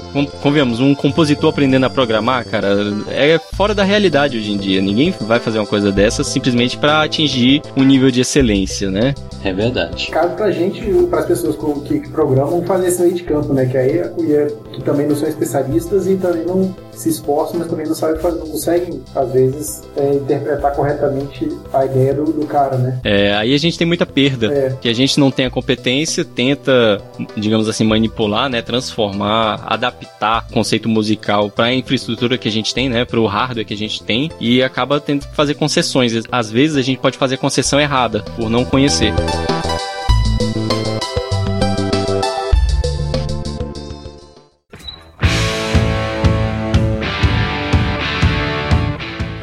convenhamos, 0.42 0.80
um 0.80 0.94
compositor 0.94 1.50
aprendendo 1.50 1.86
a 1.86 1.90
programar, 1.90 2.44
cara, 2.46 2.68
é 3.08 3.38
fora 3.54 3.74
da 3.74 3.84
realidade 3.84 4.36
hoje 4.36 4.52
em 4.52 4.56
dia. 4.56 4.80
Ninguém 4.80 5.14
vai 5.20 5.38
fazer 5.38 5.58
uma 5.58 5.66
coisa 5.66 5.92
dessa 5.92 6.24
simplesmente 6.24 6.76
para 6.76 7.02
atingir 7.02 7.62
um 7.76 7.84
nível 7.84 8.10
de 8.10 8.22
excelência, 8.22 8.90
né? 8.90 9.14
É 9.44 9.52
verdade. 9.52 10.08
Cabe 10.10 10.34
pra 10.34 10.50
gente, 10.50 10.80
para 11.08 11.20
as 11.20 11.26
pessoas 11.26 11.56
que, 11.86 12.00
que 12.00 12.08
programam, 12.08 12.62
fazer 12.62 12.88
esse 12.88 13.02
meio 13.02 13.14
de 13.14 13.22
campo, 13.22 13.52
né? 13.52 13.66
Que 13.66 13.76
aí 13.76 13.98
é, 13.98 14.52
que 14.72 14.82
também 14.82 15.06
não 15.06 15.14
são 15.14 15.28
especialistas 15.28 16.08
e 16.08 16.16
também 16.16 16.44
não 16.44 16.74
se 16.98 17.08
esforçam, 17.08 17.58
mas 17.58 17.68
também 17.68 17.86
não 17.86 17.94
sabem 17.94 18.20
fazer, 18.20 18.38
não 18.38 18.46
conseguem, 18.48 19.02
às 19.14 19.32
vezes, 19.32 19.82
é, 19.96 20.14
interpretar 20.14 20.74
corretamente 20.74 21.48
a 21.72 21.84
ideia 21.84 22.12
do, 22.14 22.24
do, 22.24 22.46
cara, 22.46 22.76
né? 22.76 23.00
É, 23.04 23.34
aí 23.34 23.54
a 23.54 23.58
gente 23.58 23.78
tem 23.78 23.86
muita 23.86 24.04
perda, 24.04 24.52
é. 24.52 24.76
que 24.80 24.88
a 24.88 24.94
gente 24.94 25.18
não 25.20 25.30
tem 25.30 25.46
a 25.46 25.50
competência, 25.50 26.24
tenta, 26.24 27.00
digamos 27.36 27.68
assim, 27.68 27.84
manipular, 27.84 28.50
né, 28.50 28.60
transformar, 28.62 29.62
adaptar 29.64 30.46
o 30.50 30.52
conceito 30.52 30.88
musical 30.88 31.50
para 31.50 31.66
a 31.66 31.74
infraestrutura 31.74 32.36
que 32.36 32.48
a 32.48 32.52
gente 32.52 32.74
tem, 32.74 32.88
né, 32.88 33.04
para 33.04 33.20
o 33.20 33.26
hardware 33.26 33.64
que 33.64 33.74
a 33.74 33.76
gente 33.76 34.02
tem 34.02 34.30
e 34.40 34.62
acaba 34.62 35.00
tendo 35.00 35.26
que 35.26 35.34
fazer 35.34 35.54
concessões. 35.54 36.12
Às 36.30 36.50
vezes 36.50 36.76
a 36.76 36.82
gente 36.82 36.98
pode 36.98 37.16
fazer 37.16 37.36
concessão 37.36 37.80
errada 37.80 38.24
por 38.36 38.50
não 38.50 38.64
conhecer. 38.64 39.12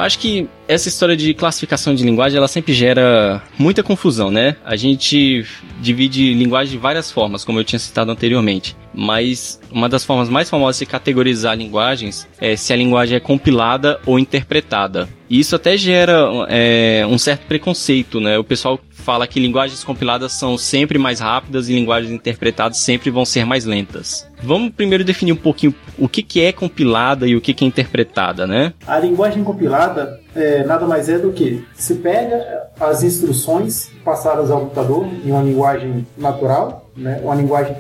Acho 0.06 0.20
que 0.20 0.48
essa 0.68 0.88
história 0.88 1.18
de 1.18 1.34
classificação 1.34 1.96
de 1.96 2.04
linguagem, 2.04 2.38
ela 2.38 2.48
sempre 2.48 2.74
gera 2.74 3.42
muita 3.58 3.82
confusão, 3.82 4.30
né? 4.30 4.56
A 4.64 4.76
gente 4.76 5.44
divide 5.82 6.32
linguagem 6.36 6.74
de 6.74 6.78
várias 6.78 7.12
formas, 7.12 7.44
como 7.44 7.60
eu 7.60 7.64
tinha 7.64 7.80
citado 7.80 8.12
anteriormente. 8.12 8.78
Mas 8.94 9.60
uma 9.72 9.90
das 9.90 10.06
formas 10.06 10.30
mais 10.30 10.48
famosas 10.48 10.78
de 10.78 10.86
categorizar 10.86 11.58
linguagens 11.58 12.28
é 12.40 12.56
se 12.56 12.72
a 12.72 12.76
linguagem 12.76 13.18
é 13.18 13.20
compilada 13.20 14.00
ou 14.06 14.20
interpretada. 14.20 15.10
E 15.28 15.40
isso 15.40 15.56
até 15.56 15.76
gera 15.76 16.30
é, 16.50 17.04
um 17.10 17.18
certo 17.18 17.48
preconceito, 17.48 18.20
né? 18.20 18.38
O 18.38 18.44
pessoal 18.44 18.80
fala 19.06 19.28
que 19.28 19.40
linguagens 19.40 19.84
compiladas 19.84 20.32
são 20.32 20.58
sempre 20.58 20.98
mais 20.98 21.20
rápidas 21.20 21.70
e 21.70 21.74
linguagens 21.74 22.12
interpretadas 22.12 22.80
sempre 22.80 23.12
vão 23.12 23.24
ser 23.24 23.46
mais 23.46 23.64
lentas. 23.64 24.28
Vamos 24.42 24.74
primeiro 24.74 25.04
definir 25.04 25.32
um 25.32 25.38
pouquinho 25.38 25.76
o 25.96 26.10
que, 26.10 26.24
que 26.24 26.42
é 26.42 26.52
compilada 26.52 27.28
e 27.28 27.36
o 27.36 27.42
que, 27.42 27.54
que 27.54 27.64
é 27.64 27.68
interpretada, 27.68 28.48
né? 28.48 28.74
A 28.88 28.98
linguagem 28.98 29.44
compilada 29.44 30.20
é, 30.36 30.64
nada 30.64 30.88
mais 30.88 31.08
é 31.08 31.20
do 31.20 31.32
que 31.32 31.64
se 31.76 31.96
pega 31.96 32.66
as 32.80 33.04
instruções 33.04 33.92
passadas 34.04 34.50
ao 34.50 34.62
computador 34.62 35.08
em 35.24 35.32
uma 35.32 35.44
linguagem 35.44 36.06
natural 36.18 36.86
né, 36.98 37.20
uma 37.22 37.36
linguagem 37.36 37.76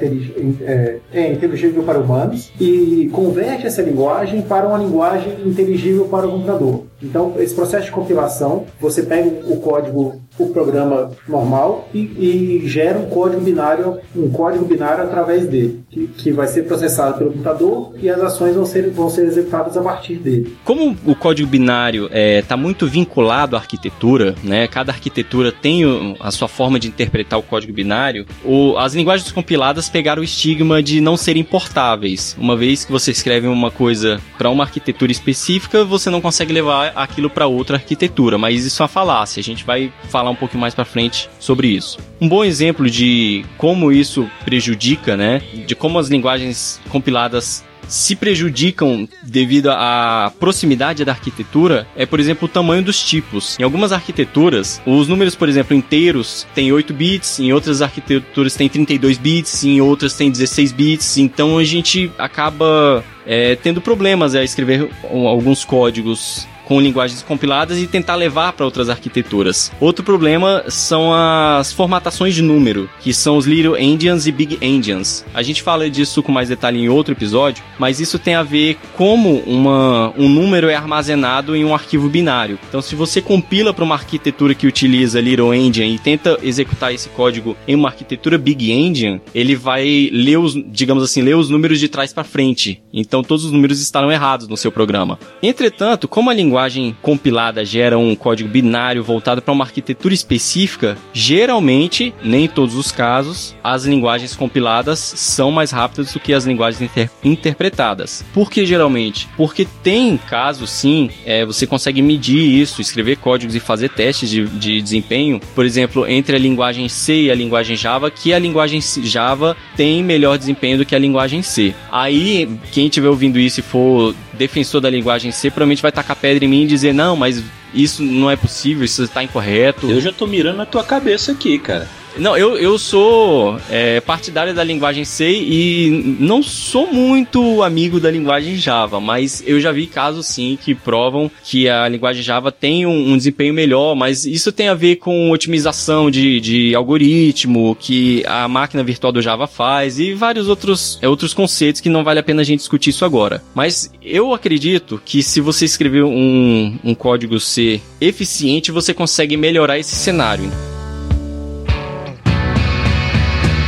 é, 0.62 0.98
é, 1.14 1.32
inteligível 1.32 1.84
para 1.84 2.00
humanos 2.00 2.52
e 2.60 3.10
converte 3.14 3.66
essa 3.66 3.82
linguagem 3.82 4.42
para 4.42 4.68
uma 4.68 4.78
linguagem 4.78 5.34
inteligível 5.46 6.06
para 6.06 6.28
o 6.28 6.32
computador. 6.32 6.84
Então, 7.02 7.34
esse 7.38 7.56
processo 7.56 7.86
de 7.86 7.92
compilação, 7.92 8.66
você 8.80 9.04
pega 9.04 9.30
o 9.48 9.58
código, 9.62 10.22
o 10.38 10.48
programa 10.48 11.12
normal 11.28 11.90
e, 11.94 12.00
e 12.00 12.68
gera 12.68 13.00
um 13.00 13.10
código 13.10 13.42
binário, 13.42 13.98
um 14.16 14.30
código 14.30 14.66
binário 14.66 15.04
através 15.04 15.48
dele, 15.48 15.84
que, 15.90 16.08
que 16.08 16.32
vai 16.32 16.48
ser 16.48 16.64
processado 16.64 17.18
pelo 17.18 17.32
computador 17.32 17.94
e 18.02 18.10
as 18.10 18.22
ações 18.22 18.56
vão 18.56 18.66
ser, 18.66 18.90
vão 18.92 19.10
ser 19.10 19.26
executadas 19.26 19.78
a 19.78 19.82
partir 19.82 20.16
dele. 20.16 20.56
Como 20.64 20.96
o 21.06 21.16
código 21.16 21.50
binário 21.50 22.06
está 22.06 22.18
é, 22.18 22.42
tá 22.42 22.58
muito 22.58 22.88
vinculado 22.88 23.56
à 23.56 23.60
arquitetura, 23.60 24.36
né? 24.44 24.68
Cada 24.68 24.92
arquitetura 24.92 25.52
tem 25.52 25.84
a 26.20 26.32
sua 26.32 26.48
forma 26.48 26.80
de 26.80 26.88
interpretar 26.88 27.40
o 27.40 27.44
código 27.44 27.74
binário. 27.74 28.26
O, 28.44 28.78
as 28.78 28.94
linguagens 28.94 29.32
compiladas 29.32 29.90
pegaram 29.90 30.22
o 30.22 30.26
estigma 30.26 30.82
de 30.82 31.02
não 31.02 31.18
serem 31.18 31.44
portáveis. 31.44 32.36
Uma 32.40 32.56
vez 32.56 32.86
que 32.86 32.92
você 32.92 33.12
escreve 33.12 33.48
uma 33.48 33.72
coisa 33.72 34.20
para 34.38 34.50
uma 34.50 34.64
arquitetura 34.64 35.12
específica, 35.12 35.84
você 35.84 36.10
não 36.10 36.22
consegue 36.22 36.54
levar 36.54 36.92
aquilo 36.96 37.30
para 37.30 37.48
outra 37.48 37.78
arquitetura, 37.78 38.38
mas 38.38 38.66
isso 38.66 38.82
é 38.82 38.84
uma 38.84 38.90
falácia. 38.90 39.40
A 39.40 39.44
gente 39.44 39.64
vai 39.66 39.92
falar 40.10 40.25
um 40.30 40.36
pouquinho 40.36 40.62
mais 40.62 40.74
para 40.74 40.86
frente 40.86 41.30
sobre 41.40 41.68
isso. 41.68 41.98
Um 42.20 42.28
bom 42.28 42.44
exemplo 42.44 42.90
de 42.90 43.46
como 43.58 43.92
isso 43.92 44.30
prejudica, 44.44 45.16
né? 45.18 45.42
De 45.66 45.76
como 45.76 46.00
as 46.00 46.08
linguagens 46.08 46.80
compiladas 46.90 47.64
se 47.88 48.16
prejudicam 48.16 49.08
devido 49.24 49.70
à 49.70 50.32
proximidade 50.40 51.06
da 51.06 51.12
arquitetura 51.12 51.88
é, 51.96 52.06
por 52.06 52.20
exemplo, 52.20 52.46
o 52.46 52.50
tamanho 52.50 52.84
dos 52.84 53.04
tipos. 53.04 53.58
Em 53.60 53.64
algumas 53.64 53.92
arquiteturas, 53.92 54.82
os 54.86 55.08
números, 55.08 55.36
por 55.36 55.48
exemplo, 55.50 55.76
inteiros 55.76 56.48
têm 56.54 56.72
8 56.72 56.94
bits, 56.94 57.40
em 57.40 57.54
outras 57.54 57.82
arquiteturas 57.82 58.56
tem 58.56 58.68
32 58.68 59.18
bits, 59.18 59.64
em 59.64 59.82
outras 59.82 60.14
tem 60.14 60.32
16 60.32 60.72
bits, 60.72 61.18
então 61.18 61.58
a 61.58 61.64
gente 61.64 62.12
acaba 62.18 63.04
é, 63.26 63.56
tendo 63.56 63.82
problemas 63.82 64.36
a 64.36 64.44
escrever 64.44 64.90
alguns 65.04 65.64
códigos 65.64 66.48
com 66.66 66.82
linguagens 66.82 67.22
compiladas 67.22 67.78
e 67.78 67.88
tentar 67.88 68.16
levar 68.16 68.54
para 68.54 68.66
outras 68.66 68.90
arquiteturas. 68.90 69.72
Outro 69.80 70.04
problema 70.04 70.64
são 70.68 71.14
as 71.14 71.72
formatações 71.72 72.34
de 72.34 72.42
número, 72.42 72.90
que 73.00 73.14
são 73.14 73.38
os 73.38 73.46
Little 73.46 73.78
Endians 73.78 74.28
e 74.28 74.32
Big 74.32 74.58
Endians. 74.62 75.26
A 75.34 75.42
gente 75.42 75.62
fala 75.62 75.90
disso 75.90 76.22
com 76.24 76.32
mais 76.32 76.50
detalhe 76.50 76.80
em 76.80 76.90
outro 76.90 77.14
episódio, 77.14 77.64
mas 77.80 78.00
isso 78.00 78.20
tem 78.20 78.36
a 78.36 78.44
ver 78.44 78.78
como 78.96 79.40
uma, 79.46 80.14
um 80.18 80.28
número 80.28 80.70
é 80.70 80.76
armazenado 80.76 81.56
em 81.56 81.64
um 81.64 81.74
arquivo 81.74 82.10
binário. 82.10 82.60
Então, 82.68 82.82
se 82.82 82.96
você 82.96 83.22
compila 83.22 83.74
para 83.74 83.84
uma 83.84 83.96
arquitetura 83.96 84.56
que 84.56 84.68
utiliza 84.68 85.22
Little 85.22 85.54
Endian 85.54 85.86
e 85.86 86.00
tenta 86.00 86.38
executar 86.42 86.94
esse 86.94 87.10
código 87.10 87.56
em 87.68 87.76
uma 87.76 87.90
arquitetura 87.90 88.38
Big 88.38 88.72
Endian, 88.72 89.22
ele 89.34 89.56
vai 89.56 90.10
ler 90.12 90.38
os, 90.38 90.54
digamos 90.68 91.04
assim, 91.04 91.22
ler 91.22 91.36
os 91.36 91.50
números 91.50 91.80
de 91.80 91.88
trás 91.88 92.12
para 92.12 92.24
frente. 92.24 92.82
Então, 92.92 93.24
todos 93.24 93.46
os 93.46 93.52
números 93.52 93.82
estarão 93.82 94.12
errados 94.12 94.48
no 94.48 94.58
seu 94.58 94.72
programa. 94.72 95.20
Entretanto, 95.42 96.08
como 96.08 96.30
a 96.30 96.34
linguagem 96.34 96.55
linguagem 96.56 96.96
compilada 97.02 97.66
gera 97.66 97.98
um 97.98 98.16
código 98.16 98.48
binário 98.48 99.04
voltado 99.04 99.42
para 99.42 99.54
uma 99.54 99.66
arquitetura 99.66 100.14
específica, 100.14 100.98
geralmente, 101.12 102.14
nem 102.24 102.46
em 102.46 102.48
todos 102.48 102.76
os 102.76 102.94
casos, 102.94 103.54
as 103.62 103.84
linguagens 103.84 104.36
compiladas 104.36 105.00
são 105.00 105.52
mais 105.52 105.72
rápidas 105.72 106.14
do 106.14 106.20
que 106.20 106.34
as 106.34 106.46
linguagens 106.46 106.82
inter 106.82 107.10
interpretadas. 107.24 108.24
Por 108.34 108.50
que 108.50 108.66
geralmente? 108.66 109.28
Porque 109.36 109.68
tem 109.84 110.18
casos, 110.18 110.70
sim, 110.70 111.10
é, 111.26 111.46
você 111.46 111.68
consegue 111.68 112.02
medir 112.02 112.62
isso, 112.62 112.80
escrever 112.80 113.18
códigos 113.18 113.54
e 113.56 113.60
fazer 113.60 113.90
testes 113.90 114.30
de, 114.30 114.48
de 114.48 114.82
desempenho, 114.82 115.42
por 115.54 115.66
exemplo, 115.66 116.08
entre 116.08 116.38
a 116.38 116.40
linguagem 116.40 116.88
C 116.88 117.24
e 117.24 117.32
a 117.32 117.36
linguagem 117.36 117.76
Java, 117.76 118.10
que 118.10 118.34
a 118.34 118.40
linguagem 118.40 118.80
Java 119.04 119.58
tem 119.76 120.02
melhor 120.02 120.38
desempenho 120.38 120.78
do 120.78 120.86
que 120.86 120.96
a 120.96 121.00
linguagem 121.00 121.42
C. 121.42 121.76
Aí, 121.92 122.50
quem 122.72 122.86
estiver 122.86 123.10
ouvindo 123.10 123.38
isso 123.38 123.60
e 123.60 123.64
for 123.64 124.16
defensor 124.36 124.82
da 124.82 124.90
linguagem 124.90 125.32
C, 125.32 125.50
provavelmente 125.50 125.82
vai 125.82 125.92
tacar 125.92 126.16
pedra 126.16 126.46
em 126.46 126.48
mim 126.48 126.64
e 126.64 126.68
dizer, 126.68 126.94
não, 126.94 127.16
mas 127.16 127.44
isso 127.74 128.04
não 128.04 128.30
é 128.30 128.36
possível, 128.36 128.86
isso 128.86 129.04
está 129.04 129.24
incorreto. 129.24 129.90
Eu 129.90 130.00
já 130.00 130.12
tô 130.12 130.28
mirando 130.28 130.58
na 130.58 130.66
tua 130.66 130.84
cabeça 130.84 131.32
aqui, 131.32 131.58
cara. 131.58 131.90
Não, 132.18 132.38
eu, 132.38 132.58
eu 132.58 132.78
sou 132.80 133.60
é, 133.70 134.00
partidário 134.00 134.54
da 134.54 134.64
linguagem 134.64 135.04
C 135.04 135.30
e 135.30 136.16
não 136.20 136.42
sou 136.42 136.92
muito 136.92 137.62
amigo 137.62 138.00
da 138.00 138.10
linguagem 138.10 138.56
Java, 138.56 139.02
mas 139.02 139.44
eu 139.46 139.60
já 139.60 139.72
vi 139.72 139.86
casos 139.86 140.26
sim 140.26 140.58
que 140.62 140.74
provam 140.74 141.30
que 141.44 141.68
a 141.68 141.88
linguagem 141.90 142.24
Java 142.24 142.54
tem 142.54 142.86
um, 142.86 143.12
um 143.12 143.18
desempenho 143.18 143.54
melhor, 143.54 143.96
mas 143.96 144.26
isso 144.26 144.52
tem 144.52 144.70
a 144.70 144.74
ver 144.74 144.96
com 144.96 145.30
otimização 145.30 146.10
de, 146.10 146.40
de 146.40 146.74
algoritmo 146.74 147.76
que 147.78 148.24
a 148.26 148.48
máquina 148.48 148.84
virtual 148.84 149.12
do 149.12 149.22
Java 149.22 149.46
faz 149.46 150.00
e 150.00 150.14
vários 150.14 150.48
outros, 150.48 150.98
é, 151.02 151.10
outros 151.10 151.34
conceitos 151.34 151.82
que 151.82 151.90
não 151.90 152.04
vale 152.04 152.20
a 152.20 152.24
pena 152.24 152.42
a 152.42 152.46
gente 152.46 152.60
discutir 152.60 152.92
isso 152.92 153.04
agora. 153.04 153.44
Mas 153.54 153.92
eu 154.02 154.34
acredito 154.34 155.02
que 155.04 155.22
se 155.22 155.42
você 155.42 155.66
escrever 155.66 156.04
um, 156.04 156.78
um 156.82 156.96
código 156.96 157.40
C 157.42 157.82
eficiente, 158.00 158.72
você 158.72 158.94
consegue 158.94 159.36
melhorar 159.36 159.78
esse 159.78 159.96
cenário. 159.96 160.50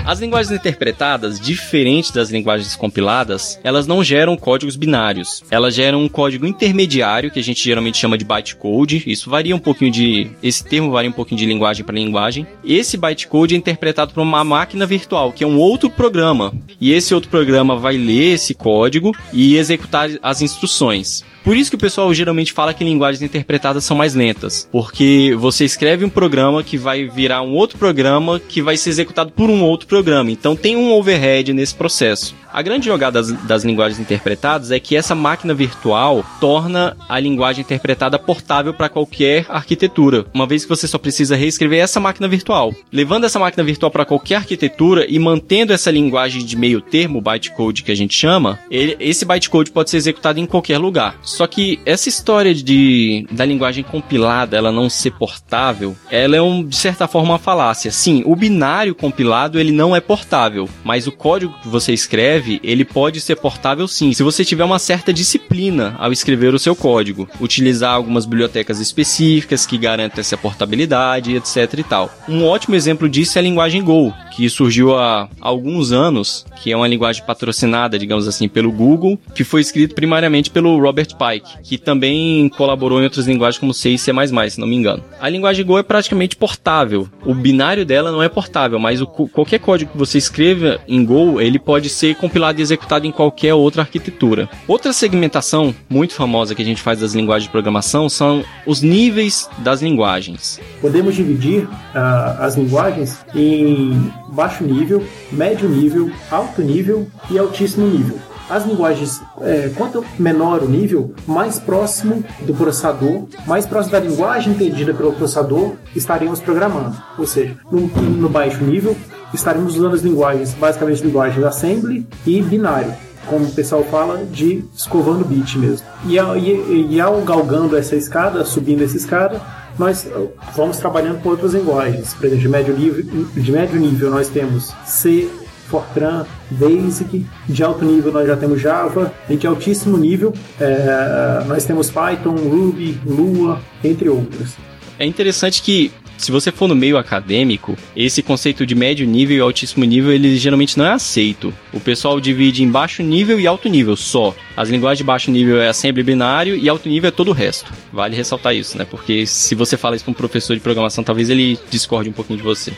As 0.07 0.21
linguagens 0.21 0.57
interpretadas, 0.57 1.37
diferentes 1.37 2.11
das 2.11 2.29
linguagens 2.29 2.77
compiladas, 2.77 3.59
elas 3.61 3.85
não 3.85 4.01
geram 4.01 4.37
códigos 4.37 4.77
binários. 4.77 5.43
Elas 5.51 5.75
geram 5.75 6.01
um 6.01 6.07
código 6.07 6.47
intermediário, 6.47 7.29
que 7.29 7.39
a 7.41 7.43
gente 7.43 7.61
geralmente 7.61 7.97
chama 7.97 8.17
de 8.17 8.23
bytecode. 8.23 9.03
Isso 9.05 9.29
varia 9.29 9.53
um 9.53 9.59
pouquinho 9.59 9.91
de. 9.91 10.31
Esse 10.41 10.63
termo 10.63 10.91
varia 10.91 11.09
um 11.09 11.13
pouquinho 11.13 11.39
de 11.39 11.45
linguagem 11.45 11.83
para 11.83 11.93
linguagem. 11.93 12.47
Esse 12.63 12.95
bytecode 12.95 13.53
é 13.53 13.57
interpretado 13.57 14.13
por 14.13 14.21
uma 14.21 14.45
máquina 14.45 14.85
virtual, 14.85 15.33
que 15.33 15.43
é 15.43 15.47
um 15.47 15.57
outro 15.57 15.89
programa. 15.89 16.53
E 16.79 16.93
esse 16.93 17.13
outro 17.13 17.29
programa 17.29 17.75
vai 17.75 17.97
ler 17.97 18.35
esse 18.35 18.53
código 18.53 19.13
e 19.33 19.57
executar 19.57 20.09
as 20.23 20.41
instruções. 20.41 21.25
Por 21.47 21.55
isso 21.55 21.69
que 21.69 21.77
o 21.77 21.79
pessoal 21.79 22.13
geralmente 22.13 22.51
fala 22.51 22.73
que 22.73 22.83
linguagens 22.83 23.21
interpretadas 23.21 23.85
são 23.85 23.95
mais 23.95 24.13
lentas, 24.13 24.67
porque 24.69 25.33
você 25.39 25.63
escreve 25.63 26.03
um 26.03 26.09
programa 26.09 26.61
que 26.61 26.77
vai 26.77 27.07
virar 27.07 27.41
um 27.41 27.53
outro 27.53 27.77
programa 27.77 28.37
que 28.37 28.61
vai 28.61 28.75
ser 28.75 28.89
executado 28.89 29.31
por 29.31 29.49
um 29.49 29.63
outro 29.63 29.87
programa. 29.87 30.29
Então 30.29 30.57
tem 30.57 30.75
um 30.75 30.91
overhead 30.91 31.53
nesse 31.53 31.73
processo. 31.73 32.35
A 32.57 32.61
grande 32.63 32.87
jogada 32.87 33.21
das, 33.21 33.31
das, 33.43 33.63
linguagens 33.63 33.99
interpretadas 33.99 34.71
é 34.71 34.79
que 34.79 34.95
essa 34.95 35.13
máquina 35.13 35.53
virtual 35.53 36.25
torna 36.41 36.97
a 37.07 37.19
linguagem 37.19 37.61
interpretada 37.61 38.17
portável 38.17 38.73
para 38.73 38.89
qualquer 38.89 39.45
arquitetura, 39.47 40.25
uma 40.33 40.47
vez 40.47 40.63
que 40.63 40.69
você 40.69 40.87
só 40.87 40.97
precisa 40.97 41.35
reescrever 41.35 41.79
essa 41.79 41.99
máquina 41.99 42.27
virtual. 42.27 42.73
Levando 42.91 43.25
essa 43.25 43.37
máquina 43.37 43.63
virtual 43.63 43.91
para 43.91 44.05
qualquer 44.05 44.37
arquitetura 44.37 45.05
e 45.07 45.19
mantendo 45.19 45.71
essa 45.71 45.91
linguagem 45.91 46.43
de 46.43 46.57
meio 46.57 46.81
termo, 46.81 47.21
bytecode 47.21 47.83
que 47.83 47.91
a 47.91 47.95
gente 47.95 48.15
chama, 48.15 48.57
ele, 48.71 48.97
esse 48.99 49.23
bytecode 49.23 49.69
pode 49.69 49.91
ser 49.91 49.97
executado 49.97 50.39
em 50.39 50.47
qualquer 50.47 50.79
lugar. 50.79 51.15
Só 51.21 51.45
que 51.45 51.79
essa 51.85 52.09
história 52.09 52.55
de 52.55 53.27
da 53.29 53.45
linguagem 53.45 53.83
compilada 53.83 54.57
ela 54.57 54.71
não 54.71 54.89
ser 54.89 55.11
portável, 55.11 55.95
ela 56.09 56.35
é 56.35 56.41
um, 56.41 56.65
de 56.65 56.75
certa 56.75 57.07
forma 57.07 57.33
uma 57.33 57.37
falácia. 57.37 57.91
Sim, 57.91 58.23
o 58.25 58.35
binário 58.35 58.95
compilado 58.95 59.59
ele 59.59 59.71
não 59.71 59.95
é 59.95 60.01
portável, 60.01 60.67
mas 60.83 61.05
o 61.05 61.11
código 61.11 61.53
que 61.61 61.67
você 61.67 61.93
escreve, 61.93 62.46
ele 62.63 62.85
pode 62.85 63.21
ser 63.21 63.35
portável 63.35 63.87
sim, 63.87 64.13
se 64.13 64.23
você 64.23 64.43
tiver 64.43 64.63
uma 64.63 64.79
certa 64.79 65.13
disciplina 65.13 65.95
ao 65.97 66.11
escrever 66.11 66.53
o 66.53 66.59
seu 66.59 66.75
código, 66.75 67.27
utilizar 67.39 67.93
algumas 67.93 68.25
bibliotecas 68.25 68.79
específicas 68.79 69.65
que 69.65 69.77
garantem 69.77 70.19
essa 70.19 70.37
portabilidade, 70.37 71.35
etc 71.35 71.73
e 71.77 71.83
tal. 71.83 72.11
Um 72.27 72.45
ótimo 72.45 72.75
exemplo 72.75 73.09
disso 73.09 73.37
é 73.37 73.39
a 73.39 73.43
linguagem 73.43 73.83
Go, 73.83 74.13
que 74.35 74.49
surgiu 74.49 74.95
há 74.95 75.27
alguns 75.41 75.91
anos, 75.91 76.45
que 76.61 76.71
é 76.71 76.77
uma 76.77 76.87
linguagem 76.87 77.25
patrocinada, 77.25 77.97
digamos 77.97 78.27
assim, 78.27 78.47
pelo 78.47 78.71
Google, 78.71 79.19
que 79.33 79.43
foi 79.43 79.61
escrito 79.61 79.95
primariamente 79.95 80.49
pelo 80.49 80.79
Robert 80.79 81.09
Pike, 81.15 81.61
que 81.63 81.77
também 81.77 82.49
colaborou 82.49 83.01
em 83.01 83.03
outras 83.05 83.27
linguagens 83.27 83.59
como 83.59 83.73
C 83.73 83.91
e 83.91 83.97
C++, 83.97 84.11
se 84.49 84.59
não 84.59 84.67
me 84.67 84.75
engano. 84.75 85.03
A 85.19 85.29
linguagem 85.29 85.65
Go 85.65 85.77
é 85.77 85.83
praticamente 85.83 86.35
portável. 86.35 87.07
O 87.25 87.33
binário 87.33 87.85
dela 87.85 88.11
não 88.11 88.21
é 88.21 88.29
portável, 88.29 88.79
mas 88.79 89.01
o, 89.01 89.07
qualquer 89.07 89.59
código 89.59 89.91
que 89.91 89.97
você 89.97 90.17
escreva 90.17 90.79
em 90.87 91.03
Go, 91.03 91.41
ele 91.41 91.59
pode 91.59 91.89
ser 91.89 92.15
compilado 92.37 92.59
e 92.59 92.61
executado 92.61 93.07
em 93.07 93.11
qualquer 93.11 93.53
outra 93.55 93.81
arquitetura. 93.81 94.47
Outra 94.67 94.93
segmentação 94.93 95.73
muito 95.89 96.13
famosa 96.13 96.53
que 96.53 96.61
a 96.61 96.65
gente 96.65 96.81
faz 96.81 96.99
das 96.99 97.13
linguagens 97.13 97.45
de 97.45 97.51
programação 97.51 98.07
são 98.07 98.43
os 98.65 98.81
níveis 98.81 99.49
das 99.57 99.81
linguagens. 99.81 100.59
Podemos 100.79 101.15
dividir 101.15 101.63
uh, 101.63 102.39
as 102.39 102.55
linguagens 102.55 103.17
em 103.33 104.11
baixo 104.29 104.63
nível, 104.63 105.03
médio 105.31 105.67
nível, 105.67 106.11
alto 106.29 106.61
nível 106.61 107.07
e 107.31 107.39
altíssimo 107.39 107.87
nível. 107.87 108.19
As 108.49 108.65
linguagens, 108.65 109.21
é, 109.41 109.69
quanto 109.75 110.05
menor 110.17 110.63
o 110.63 110.69
nível, 110.69 111.13
mais 111.27 111.59
próximo 111.59 112.23
do 112.41 112.53
processador, 112.53 113.27
mais 113.45 113.65
próximo 113.65 113.91
da 113.91 113.99
linguagem 113.99 114.53
entendida 114.53 114.93
pelo 114.93 115.11
processador, 115.11 115.73
estaremos 115.93 116.39
programando. 116.39 116.95
Ou 117.17 117.27
seja, 117.27 117.57
no, 117.69 117.81
no 117.81 118.29
baixo 118.29 118.63
nível, 118.63 118.95
estaremos 119.33 119.75
usando 119.75 119.95
as 119.95 120.01
linguagens, 120.01 120.53
basicamente 120.53 121.03
linguagens 121.03 121.43
assembly 121.45 122.05
e 122.25 122.41
binário 122.41 122.93
como 123.27 123.45
o 123.45 123.51
pessoal 123.51 123.83
fala, 123.83 124.23
de 124.25 124.63
escovando 124.73 125.25
bit 125.25 125.57
mesmo. 125.57 125.85
E, 126.05 126.17
e, 126.17 126.87
e 126.91 127.01
ao 127.01 127.21
galgando 127.21 127.75
essa 127.75 127.95
escada, 127.95 128.43
subindo 128.45 128.83
essa 128.83 128.95
escada, 128.95 129.41
nós 129.77 130.07
vamos 130.55 130.77
trabalhando 130.77 131.21
com 131.21 131.29
outras 131.29 131.53
linguagens. 131.53 132.13
Por 132.13 132.25
exemplo, 132.25 132.41
de 132.41 132.49
médio 132.49 132.77
nível, 132.77 133.03
de 133.35 133.51
médio 133.51 133.79
nível 133.79 134.09
nós 134.09 134.29
temos 134.29 134.73
C, 134.85 135.29
Fortran, 135.67 136.25
Basic. 136.49 137.25
De 137.47 137.63
alto 137.63 137.85
nível 137.85 138.11
nós 138.11 138.27
já 138.27 138.35
temos 138.35 138.59
Java. 138.59 139.13
E 139.29 139.35
de 139.35 139.45
altíssimo 139.45 139.97
nível 139.97 140.33
é, 140.59 141.43
nós 141.45 141.65
temos 141.65 141.91
Python, 141.91 142.35
Ruby, 142.35 142.99
Lua, 143.05 143.61
entre 143.83 144.09
outros. 144.09 144.55
É 144.97 145.05
interessante 145.05 145.61
que 145.61 145.91
se 146.17 146.31
você 146.31 146.51
for 146.51 146.67
no 146.67 146.75
meio 146.75 146.97
acadêmico, 146.97 147.77
esse 147.95 148.21
conceito 148.21 148.65
de 148.65 148.75
médio 148.75 149.05
nível 149.05 149.37
e 149.37 149.39
altíssimo 149.39 149.85
nível, 149.85 150.11
ele 150.11 150.35
geralmente 150.37 150.77
não 150.77 150.85
é 150.85 150.91
aceito. 150.91 151.53
O 151.71 151.79
pessoal 151.79 152.19
divide 152.19 152.63
em 152.63 152.69
baixo 152.69 153.03
nível 153.03 153.39
e 153.39 153.47
alto 153.47 153.69
nível 153.69 153.95
só. 153.95 154.35
As 154.57 154.69
linguagens 154.69 154.97
de 154.97 155.03
baixo 155.03 155.29
nível 155.29 155.61
é 155.61 155.67
assembly 155.67 156.01
binário 156.01 156.55
e 156.55 156.67
alto 156.67 156.89
nível 156.89 157.09
é 157.09 157.11
todo 157.11 157.27
o 157.27 157.31
resto. 157.31 157.71
Vale 157.93 158.15
ressaltar 158.15 158.55
isso, 158.55 158.75
né? 158.75 158.87
Porque 158.89 159.27
se 159.27 159.53
você 159.53 159.77
fala 159.77 159.95
isso 159.95 160.03
para 160.03 160.11
um 160.11 160.15
professor 160.15 160.55
de 160.55 160.59
programação, 160.59 161.03
talvez 161.03 161.29
ele 161.29 161.59
discorde 161.69 162.09
um 162.09 162.11
pouquinho 162.11 162.37
de 162.37 162.43
você. 162.43 162.73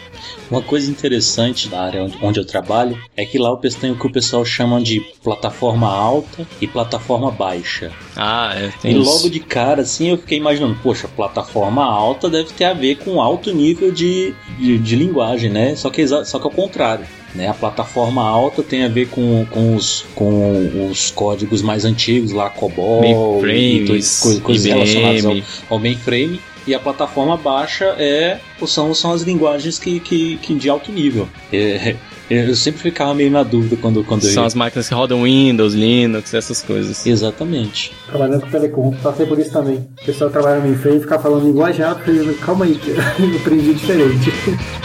Uma 0.52 0.62
coisa 0.62 0.92
interessante 0.92 1.70
da 1.70 1.82
área 1.82 2.04
onde, 2.22 2.38
eu 2.38 2.46
trabalho 2.46 3.02
é 3.16 3.26
que 3.26 3.38
lá 3.38 3.50
o 3.54 3.56
tem 3.56 3.92
o 3.92 3.96
que 3.96 4.08
o 4.08 4.12
pessoal 4.12 4.44
chama 4.44 4.82
de 4.82 5.00
plataforma 5.24 5.88
alta 5.88 6.46
e 6.60 6.68
plataforma 6.68 7.32
baixa. 7.32 7.94
Ah, 8.14 8.54
é. 8.58 8.90
e 8.90 8.94
logo 8.96 9.30
de 9.30 9.40
cara, 9.40 9.84
assim, 9.84 10.10
eu 10.10 10.18
fiquei 10.18 10.38
imaginando, 10.38 10.78
poxa, 10.84 11.08
plataforma 11.08 11.86
alta 11.86 12.30
deve 12.30 12.52
ter 12.52 12.66
a 12.66 12.74
ver 12.74 12.98
com 12.98 13.22
alto 13.22 13.54
nível 13.54 13.90
de, 13.90 14.34
de, 14.58 14.78
de 14.78 14.96
linguagem, 14.98 15.50
né? 15.50 15.78
Só 15.78 15.90
que, 15.90 16.06
só 16.06 16.40
que 16.40 16.46
ao 16.46 16.52
contrário. 16.52 17.06
Né? 17.36 17.48
A 17.48 17.54
plataforma 17.54 18.24
alta 18.24 18.64
tem 18.64 18.84
a 18.84 18.88
ver 18.88 19.08
com, 19.10 19.46
com, 19.50 19.76
os, 19.76 20.06
com 20.16 20.90
os 20.90 21.12
códigos 21.12 21.62
mais 21.62 21.86
antigos, 21.86 22.32
lá 22.32 22.50
COBOL, 22.50 23.02
mainframe, 23.02 23.88
coisas, 23.88 24.40
coisas 24.40 24.66
relacionadas 24.66 25.26
ao, 25.26 25.76
ao 25.76 25.80
mainframe. 25.80 26.40
E 26.68 26.74
a 26.76 26.80
plataforma 26.80 27.36
baixa 27.38 27.96
é, 27.98 28.40
são, 28.68 28.94
são 28.94 29.12
as 29.12 29.22
linguagens 29.24 29.80
que, 29.80 30.00
que, 30.00 30.38
que 30.38 30.54
de 30.56 30.70
alto 30.70 30.92
nível. 30.92 31.28
É, 31.52 31.96
eu 32.30 32.56
sempre 32.56 32.80
ficava 32.80 33.16
meio 33.16 33.32
na 33.32 33.42
dúvida 33.42 33.76
quando, 33.76 34.04
quando 34.04 34.22
São 34.22 34.44
eu... 34.44 34.48
as 34.48 34.54
máquinas 34.54 34.88
que 34.88 34.94
rodam 34.94 35.24
Windows, 35.24 35.74
Linux, 35.74 36.32
essas 36.34 36.62
coisas. 36.62 37.06
Exatamente. 37.08 37.92
Trabalhando 38.06 38.42
com 38.42 38.50
telecom, 38.52 38.92
passei 39.02 39.26
por 39.26 39.40
isso 39.40 39.52
também. 39.52 39.78
O 40.00 40.06
pessoal 40.06 40.30
trabalha 40.30 40.58
no 40.60 40.68
mainframe 40.68 40.98
e 40.98 41.02
fica 41.02 41.18
falando 41.18 41.48
linguagem 41.48 41.84
alta, 41.84 42.04
calma 42.40 42.66
aí, 42.66 42.80
eu 42.86 43.36
aprendi 43.42 43.74
diferente. 43.74 44.30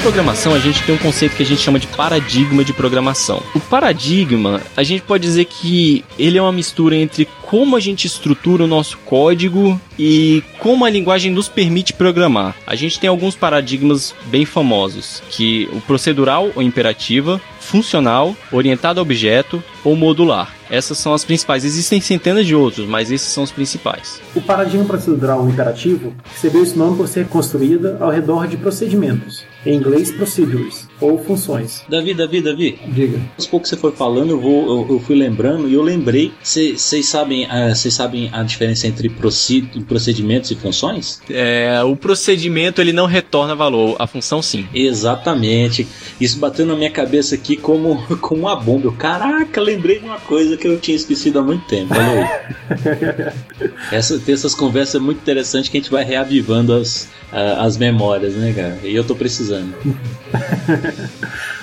programação, 0.00 0.54
a 0.54 0.58
gente 0.58 0.82
tem 0.82 0.94
um 0.94 0.98
conceito 0.98 1.36
que 1.36 1.42
a 1.42 1.46
gente 1.46 1.60
chama 1.60 1.78
de 1.78 1.86
paradigma 1.86 2.64
de 2.64 2.72
programação. 2.72 3.42
O 3.54 3.60
paradigma, 3.60 4.60
a 4.76 4.82
gente 4.82 5.02
pode 5.02 5.22
dizer 5.22 5.44
que 5.44 6.04
ele 6.18 6.38
é 6.38 6.42
uma 6.42 6.52
mistura 6.52 6.96
entre 6.96 7.28
como 7.42 7.76
a 7.76 7.80
gente 7.80 8.06
estrutura 8.06 8.64
o 8.64 8.66
nosso 8.66 8.96
código 8.98 9.78
e 9.98 10.42
como 10.58 10.84
a 10.84 10.90
linguagem 10.90 11.30
nos 11.30 11.48
permite 11.48 11.92
programar. 11.92 12.54
A 12.66 12.74
gente 12.74 12.98
tem 12.98 13.10
alguns 13.10 13.36
paradigmas 13.36 14.14
bem 14.26 14.44
famosos, 14.44 15.22
que 15.28 15.68
o 15.72 15.80
procedural 15.82 16.50
ou 16.54 16.62
imperativa, 16.62 17.40
funcional, 17.58 18.34
orientado 18.50 19.00
a 19.00 19.02
objeto 19.02 19.62
ou 19.84 19.94
modular. 19.94 20.54
Essas 20.70 20.98
são 20.98 21.12
as 21.12 21.24
principais. 21.24 21.64
Existem 21.64 22.00
centenas 22.00 22.46
de 22.46 22.54
outros, 22.54 22.86
mas 22.88 23.10
esses 23.10 23.28
são 23.28 23.42
os 23.42 23.50
principais. 23.50 24.20
O 24.34 24.40
paradigma 24.40 24.84
procedural 24.84 25.48
imperativo 25.48 26.14
recebeu 26.32 26.62
esse 26.62 26.78
nome 26.78 26.96
por 26.96 27.08
ser 27.08 27.26
construída 27.26 27.98
ao 28.00 28.10
redor 28.10 28.46
de 28.46 28.56
procedimentos, 28.56 29.44
em 29.64 29.74
inglês 29.74 30.10
procedures, 30.10 30.88
ou 31.00 31.18
funções. 31.18 31.82
Davi, 31.88 32.14
Davi, 32.14 32.40
Davi. 32.40 32.78
Diga. 32.88 33.20
Aos 33.36 33.46
poucos 33.46 33.68
você 33.68 33.76
foi 33.76 33.92
falando, 33.92 34.30
eu, 34.30 34.40
vou, 34.40 34.66
eu, 34.66 34.94
eu 34.94 35.00
fui 35.00 35.16
lembrando 35.16 35.68
e 35.68 35.74
eu 35.74 35.82
lembrei. 35.82 36.32
Vocês 36.42 37.06
sabem, 37.06 37.46
uh, 37.46 37.74
sabem 37.74 38.28
a 38.32 38.42
diferença 38.42 38.86
entre 38.86 39.08
procedimentos 39.08 40.50
e 40.50 40.54
funções? 40.54 41.20
É, 41.30 41.82
o 41.82 41.96
procedimento 41.96 42.80
ele 42.80 42.92
não 42.92 43.06
retorna 43.06 43.54
valor, 43.54 43.96
a 43.98 44.06
função 44.06 44.42
sim. 44.42 44.66
Exatamente. 44.74 45.86
Isso 46.20 46.38
bateu 46.38 46.66
na 46.66 46.76
minha 46.76 46.90
cabeça 46.90 47.34
aqui 47.34 47.56
como, 47.56 48.02
como 48.18 48.42
uma 48.42 48.56
bomba. 48.56 48.86
Eu, 48.86 48.92
caraca, 48.92 49.60
lembrei 49.60 49.98
de 49.98 50.04
uma 50.04 50.20
coisa 50.20 50.56
que 50.56 50.66
eu 50.66 50.78
tinha 50.78 50.96
esquecido 50.96 51.38
há 51.38 51.42
muito 51.42 51.66
tempo. 51.66 51.94
Olha 51.94 52.24
aí. 52.24 53.60
Essa, 53.92 54.18
ter 54.18 54.32
essas 54.32 54.54
conversas 54.54 54.96
é 54.96 54.98
muito 54.98 55.18
interessante 55.18 55.70
que 55.70 55.76
a 55.76 55.80
gente 55.80 55.90
vai 55.90 56.04
reavivando 56.04 56.72
as, 56.72 57.08
uh, 57.32 57.60
as 57.60 57.76
memórias, 57.76 58.34
né, 58.34 58.52
cara? 58.52 58.78
E 58.82 58.94
eu 58.94 59.04
tô 59.04 59.14
precisando. 59.14 59.74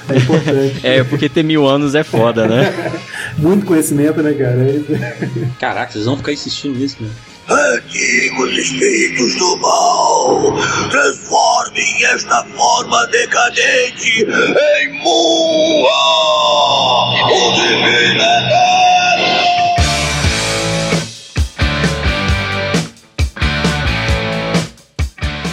É 0.09 0.17
importante. 0.17 0.79
é, 0.87 1.03
porque 1.03 1.27
ter 1.27 1.43
mil 1.43 1.67
anos 1.67 1.95
é 1.95 2.03
foda, 2.03 2.47
né? 2.47 2.73
Muito 3.37 3.65
conhecimento, 3.65 4.21
né, 4.21 4.33
cara? 4.33 4.57
Caraca, 5.59 5.91
vocês 5.91 6.05
vão 6.05 6.17
ficar 6.17 6.31
insistindo 6.31 6.77
nisso, 6.79 6.97
né? 7.01 7.09
Antigos 7.49 8.57
espíritos 8.57 9.35
do 9.35 9.57
mal, 9.57 10.53
transformem 10.89 12.05
esta 12.05 12.43
forma 12.43 13.07
decadente 13.07 14.23
em 14.23 15.01
Mua! 15.01 15.87
O 17.23 17.55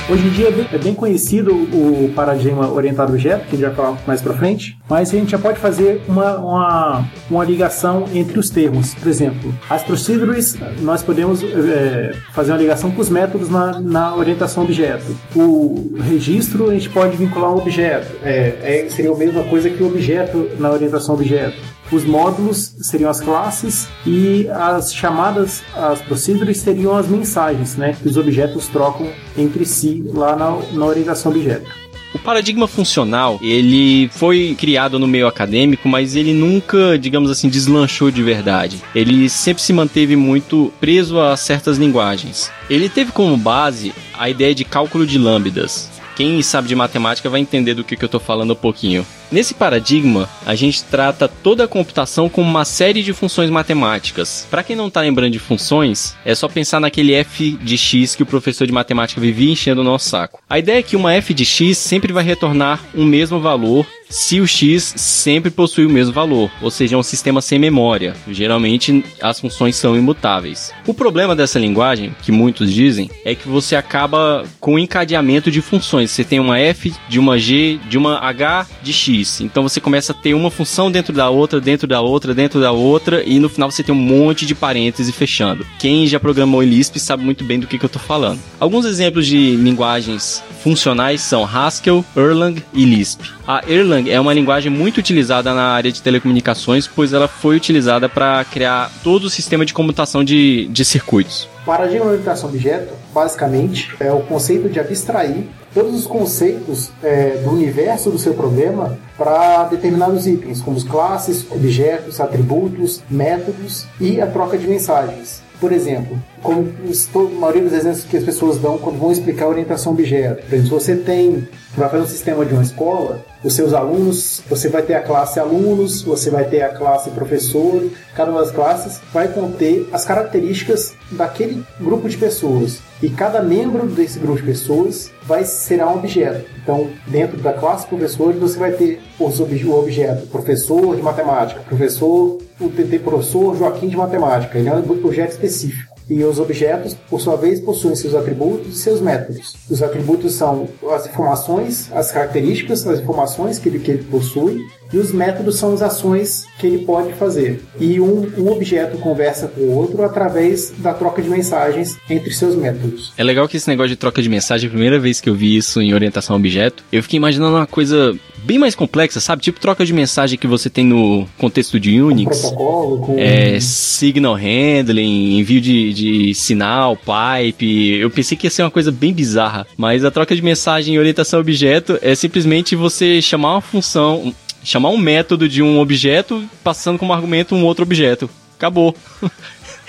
Hoje 0.07 0.27
em 0.27 0.31
dia 0.31 0.49
é 0.49 0.79
bem, 0.79 0.93
é 0.93 0.95
conhecido 0.95 1.55
o 1.55 2.13
paradigma 2.15 2.71
orientado 2.71 3.11
a 3.11 3.15
objeto, 3.15 3.47
que 3.47 3.57
a 3.57 3.59
gente 3.59 3.63
vai 3.63 3.75
falar 3.75 3.99
mais 4.07 4.21
para 4.21 4.35
frente, 4.35 4.79
mas 4.89 5.09
a 5.09 5.17
gente 5.17 5.31
já 5.31 5.39
pode 5.39 5.59
fazer 5.59 6.03
uma, 6.07 6.37
uma, 6.37 7.09
uma, 7.31 7.45
ligação 7.45 8.05
entre 8.13 8.39
os 8.39 8.51
termos. 8.51 8.95
Por 8.95 9.09
exemplo, 9.09 9.55
as 9.69 9.83
procedures, 9.83 10.59
nós 10.83 11.03
podemos 11.03 11.43
é, 11.43 12.13
fazer 12.35 12.53
uma 12.53 12.59
ligação 12.59 12.91
com 12.91 13.01
os 13.01 13.09
métodos 13.09 13.49
na, 13.49 13.81
na 13.81 14.15
orientação 14.15 14.65
a 14.65 14.67
objeto. 14.67 15.17
O 15.35 15.95
registro, 15.99 16.69
a 16.69 16.75
gente 16.75 16.91
pode 16.91 17.17
vincular 17.17 17.51
um 17.51 17.57
objeto. 17.57 18.15
É, 18.23 18.85
é, 18.85 18.91
seria 18.91 19.11
a 19.11 19.17
mesma 19.17 19.43
coisa 19.45 19.71
que 19.71 19.83
o 19.83 19.87
objeto 19.87 20.51
na 20.59 20.71
orientação 20.71 21.15
a 21.15 21.19
objeto. 21.19 21.57
Os 21.93 22.05
módulos 22.05 22.75
seriam 22.81 23.11
as 23.11 23.21
classes 23.21 23.89
e 24.07 24.49
as 24.49 24.95
chamadas, 24.95 25.63
as 25.75 26.01
procedures 26.01 26.59
seriam 26.59 26.97
as 26.97 27.07
mensagens, 27.07 27.77
né? 27.77 27.97
Que 28.01 28.09
os 28.09 28.17
objetos 28.17 28.69
trocam 28.69 29.11
entre 29.37 29.65
si 29.65 30.03
lá 30.07 30.35
na, 30.35 30.57
na 30.73 30.87
orientação 30.87 31.31
objeto. 31.31 31.85
O 32.15 32.19
paradigma 32.19 32.69
funcional, 32.69 33.41
ele 33.43 34.09
foi 34.13 34.55
criado 34.57 35.01
no 35.01 35.07
meio 35.07 35.27
acadêmico, 35.27 35.89
mas 35.89 36.15
ele 36.15 36.33
nunca, 36.33 36.97
digamos 36.97 37.29
assim, 37.29 37.49
deslanchou 37.49 38.09
de 38.09 38.23
verdade. 38.23 38.81
Ele 38.95 39.29
sempre 39.29 39.61
se 39.61 39.73
manteve 39.73 40.15
muito 40.15 40.73
preso 40.81 41.21
a 41.21 41.37
certas 41.37 41.77
linguagens. 41.77 42.53
Ele 42.71 42.89
teve 42.89 43.11
como 43.11 43.37
base 43.37 43.93
a 44.17 44.31
ideia 44.31 44.55
de 44.55 44.65
cálculo 44.65 45.05
de 45.05 45.19
lambdas. 45.19 45.91
Quem 46.15 46.41
sabe 46.41 46.69
de 46.69 46.77
matemática 46.77 47.29
vai 47.29 47.41
entender 47.41 47.75
do 47.75 47.83
que, 47.83 47.97
que 47.97 48.05
eu 48.05 48.07
estou 48.07 48.21
falando 48.21 48.53
um 48.53 48.57
pouquinho. 48.57 49.05
Nesse 49.35 49.53
paradigma, 49.53 50.29
a 50.47 50.55
gente 50.55 50.85
trata 50.85 51.27
toda 51.27 51.65
a 51.65 51.69
computação 51.69 52.29
como 52.29 52.49
uma 52.49 52.65
série 52.65 53.03
de 53.03 53.13
funções 53.13 53.51
matemáticas. 53.51 54.47
Para 54.49 54.63
quem 54.63 54.77
não 54.77 54.87
está 54.87 55.01
lembrando 55.01 55.33
de 55.33 55.41
funções, 55.41 56.15
é 56.25 56.37
só 56.37 56.47
pensar 56.47 56.79
naquele 56.79 57.13
f 57.15 57.59
de 57.61 57.77
x 57.77 58.15
que 58.15 58.23
o 58.23 58.27
professor 58.27 58.65
de 58.65 58.73
matemática 58.73 59.21
vivia 59.21 59.51
enchendo 59.51 59.81
o 59.81 59.85
nosso 59.85 60.09
saco. 60.09 60.41
A 60.49 60.61
ideia 60.61 60.79
é 60.79 60.83
que 60.85 60.95
uma 60.95 61.13
f 61.15 61.35
de 61.35 61.45
x 61.45 61.77
sempre 61.77 62.13
vai 62.13 62.23
retornar 62.23 62.81
um 62.95 63.05
mesmo 63.05 63.41
valor 63.41 63.85
se 64.09 64.41
o 64.41 64.47
x 64.47 64.95
sempre 64.97 65.51
possui 65.51 65.87
o 65.87 65.91
mesmo 65.91 66.13
valor, 66.13 66.49
ou 66.63 66.71
seja, 66.71 66.95
é 66.95 66.99
um 66.99 67.03
sistema 67.03 67.41
sem 67.41 67.59
memória. 67.59 68.15
Geralmente 68.29 69.05
as 69.21 69.41
funções 69.41 69.75
são 69.75 69.97
imutáveis. 69.97 70.73
O 70.87 70.95
problema 70.95 71.35
dessa 71.35 71.59
linguagem, 71.59 72.15
que 72.23 72.31
muitos 72.31 72.73
dizem, 72.73 73.11
é 73.25 73.35
que 73.35 73.49
você 73.49 73.75
acaba 73.75 74.45
com 74.61 74.75
um 74.75 74.79
encadeamento 74.79 75.51
de 75.51 75.61
funções. 75.61 76.13
Você 76.13 76.23
tem 76.23 76.39
uma 76.39 76.61
f 76.61 76.95
de 77.09 77.19
uma 77.19 77.37
g, 77.39 77.81
de 77.89 77.99
uma 77.99 78.19
h 78.19 78.67
de 78.83 78.93
x. 78.93 79.24
Então 79.41 79.63
você 79.63 79.81
começa 79.81 80.13
a 80.13 80.15
ter 80.15 80.35
uma 80.35 80.51
função 80.51 80.91
dentro 80.91 81.13
da 81.13 81.31
outra, 81.31 81.61
dentro 81.61 81.87
da 81.87 82.01
outra, 82.01 82.35
dentro 82.35 82.61
da 82.61 82.73
outra, 82.73 83.23
e 83.25 83.39
no 83.39 83.49
final 83.49 83.71
você 83.71 83.83
tem 83.83 83.95
um 83.95 83.99
monte 83.99 84.47
de 84.47 84.55
parênteses 84.55 85.15
fechando. 85.15 85.67
Quem 85.79 86.07
já 86.07 86.19
programou 86.21 86.63
em 86.63 86.67
Lisp 86.67 86.99
sabe 86.99 87.25
muito 87.25 87.45
bem 87.45 87.59
do 87.59 87.67
que, 87.67 87.79
que 87.79 87.85
eu 87.85 87.89
estou 87.89 88.03
falando. 88.03 88.41
Alguns 88.59 88.85
exemplos 88.85 89.27
de 89.27 89.57
linguagens 89.57 90.43
funcionais 90.63 91.21
são 91.21 91.45
Haskell, 91.45 92.05
Erlang 92.17 92.63
e 92.73 92.85
Lisp. 92.85 93.23
A 93.47 93.63
Erlang 93.69 94.11
é 94.11 94.19
uma 94.19 94.33
linguagem 94.33 94.71
muito 94.71 94.99
utilizada 94.99 95.53
na 95.53 95.69
área 95.69 95.93
de 95.93 96.01
telecomunicações, 96.01 96.87
pois 96.87 97.13
ela 97.13 97.29
foi 97.29 97.57
utilizada 97.57 98.09
para 98.09 98.45
criar 98.45 98.91
todo 99.03 99.25
o 99.25 99.31
sistema 99.31 99.67
de 99.67 99.75
computação 99.75 100.25
de, 100.25 100.67
de 100.69 100.85
circuitos. 100.85 101.49
Paradigma 101.65 102.05
de 102.05 102.11
orientação 102.11 102.49
objeto, 102.49 102.93
basicamente, 103.13 103.95
é 103.99 104.13
o 104.13 104.21
conceito 104.21 104.69
de 104.69 104.79
abstrair 104.79 105.45
todos 105.75 105.95
os 105.95 106.07
conceitos 106.07 106.91
é, 107.03 107.43
do 107.43 107.51
universo 107.51 108.11
do 108.11 108.19
seu 108.19 108.33
problema 108.33 108.97
para 109.19 109.65
determinados 109.65 110.27
itens, 110.27 110.63
como 110.63 110.83
classes, 110.85 111.45
objetos, 111.51 112.21
atributos, 112.21 113.03
métodos 113.11 113.85
e 114.01 114.21
a 114.21 114.27
troca 114.27 114.57
de 114.57 114.67
mensagens. 114.67 115.44
Por 115.65 115.73
exemplo, 115.73 116.23
como 116.43 116.69
a 117.15 117.41
maioria 117.41 117.63
dos 117.63 117.73
exemplos 117.73 118.05
que 118.05 118.19
as 118.19 118.23
pessoas 118.23 118.59
dão 118.59 118.77
quando 118.77 118.99
vão 118.99 119.11
explicar 119.11 119.47
a 119.47 119.49
orientação 119.49 119.93
objeto. 119.93 120.43
Por 120.43 120.55
exemplo, 120.55 120.65
se 120.65 120.71
você 120.71 120.95
tem, 120.95 121.49
vai 121.75 121.89
fazer 121.89 122.03
um 122.03 122.07
sistema 122.07 122.45
de 122.45 122.53
uma 122.53 122.63
escola, 122.63 123.25
os 123.43 123.55
seus 123.55 123.73
alunos, 123.73 124.43
você 124.47 124.69
vai 124.69 124.83
ter 124.83 124.93
a 124.93 125.01
classe 125.01 125.41
alunos, 125.41 126.03
você 126.03 126.29
vai 126.29 126.45
ter 126.45 126.61
a 126.61 126.69
classe 126.69 127.09
professor, 127.13 127.83
cada 128.15 128.31
uma 128.31 128.43
das 128.43 128.51
classes 128.51 129.01
vai 129.11 129.27
conter 129.29 129.89
as 129.91 130.05
características 130.05 130.93
daquele 131.13 131.65
grupo 131.81 132.11
de 132.11 132.19
pessoas. 132.19 132.81
E 133.03 133.09
cada 133.09 133.43
membro 133.43 133.87
desse 133.87 134.19
grupo 134.19 134.37
de 134.37 134.43
pessoas 134.43 135.11
vai 135.23 135.47
ser 135.47 135.83
um 135.83 135.95
objeto. 135.95 136.45
Então, 136.63 136.91
dentro 137.07 137.39
da 137.39 137.55
classe 137.55 137.87
professor, 137.87 138.35
você 138.35 138.59
vai 138.59 138.73
ter 138.73 139.01
os 139.19 139.41
ob 139.41 139.65
o 139.65 139.79
objeto 139.79 140.27
professor 140.27 140.95
de 140.95 141.01
matemática, 141.01 141.63
professor 141.63 142.39
o 142.61 142.69
TT 142.69 143.01
professor 143.01 143.57
Joaquim 143.57 143.89
de 143.89 143.97
Matemática. 143.97 144.59
Ele 144.59 144.69
é 144.69 144.75
um 144.75 145.07
objeto 145.07 145.33
específico. 145.33 145.95
E 146.09 146.23
os 146.23 146.39
objetos, 146.39 146.95
por 147.09 147.19
sua 147.19 147.35
vez, 147.35 147.61
possuem 147.61 147.97
seus 147.97 148.15
atributos 148.15 148.77
e 148.77 148.79
seus 148.79 149.01
métodos. 149.01 149.57
Os 149.71 149.83
atributos 149.83 150.35
são 150.35 150.69
as 150.91 151.07
informações, 151.07 151.91
as 151.93 152.13
características, 152.13 152.87
as 152.87 153.01
informações 153.01 153.59
que 153.59 153.71
ele, 153.71 153.79
que 153.79 153.91
ele 153.91 154.05
possui, 154.05 154.61
e 154.95 154.99
os 154.99 155.13
métodos 155.13 155.57
são 155.57 155.75
as 155.75 155.83
ações 155.83 156.47
que 156.59 156.67
ele 156.69 156.85
pode 156.85 157.13
fazer. 157.15 157.61
E 157.81 158.01
um, 158.01 158.31
um 158.39 158.53
objeto 158.53 158.97
conversa 158.99 159.49
com 159.49 159.61
o 159.63 159.75
outro 159.75 160.05
através 160.05 160.73
da 160.79 160.95
troca 160.95 161.21
de 161.21 161.29
mensagens 161.29 161.99
entre 162.09 162.33
seus 162.33 162.55
métodos. 162.55 163.13
É 163.19 163.25
legal 163.25 163.49
que 163.49 163.57
esse 163.57 163.69
negócio 163.69 163.91
de 163.91 163.97
troca 163.97 164.23
de 164.23 164.29
mensagem, 164.29 164.69
a 164.69 164.71
primeira 164.71 165.01
vez 165.01 165.21
que 165.21 165.29
eu 165.29 165.35
vi 165.35 165.57
isso 165.57 165.83
em 165.83 165.93
orientação 165.93 166.37
a 166.37 166.39
objeto, 166.39 166.85
eu 166.93 167.03
fiquei 167.03 167.17
imaginando 167.17 167.57
uma 167.57 167.67
coisa 167.67 168.17
bem 168.45 168.59
mais 168.59 168.75
complexa, 168.75 169.21
sabe? 169.21 169.43
Tipo 169.43 169.59
troca 169.59 169.85
de 169.85 169.93
mensagem 169.93 170.39
que 170.39 170.47
você 170.47 170.69
tem 170.69 170.85
no 170.85 171.27
contexto 171.39 171.81
de 171.81 172.01
Unix. 172.01 172.43
Com 172.43 172.49
protocolo, 172.49 172.99
com... 172.99 173.19
É, 173.19 173.59
signal 173.59 174.35
handling, 174.35 175.39
envio 175.39 175.61
de, 175.61 175.93
de 175.93 176.35
sinal, 176.35 176.97
pipe. 176.97 177.97
Eu 177.97 178.11
pensei 178.11 178.37
que 178.37 178.47
ia 178.47 178.51
ser 178.51 178.63
uma 178.63 178.71
coisa 178.71 178.93
bem 178.93 179.13
bizarra, 179.13 179.67
mas 179.77 180.05
a 180.05 180.11
troca 180.11 180.37
de 180.37 180.43
mensagem 180.43 180.95
em 180.95 180.99
orientação 180.99 181.39
a 181.39 181.41
objeto 181.41 181.99
é 182.03 182.15
simplesmente 182.15 182.77
você 182.77 183.21
chamar 183.23 183.55
uma 183.55 183.61
função, 183.61 184.33
chamar 184.65 184.89
um 184.89 184.99
método 184.99 185.49
de 185.49 185.63
um 185.63 185.79
objeto 185.79 186.45
passando 186.65 186.99
como 186.99 187.13
argumento 187.13 187.55
um 187.55 187.65
outro 187.65 187.85
objeto. 187.85 188.29
Acabou. 188.57 188.97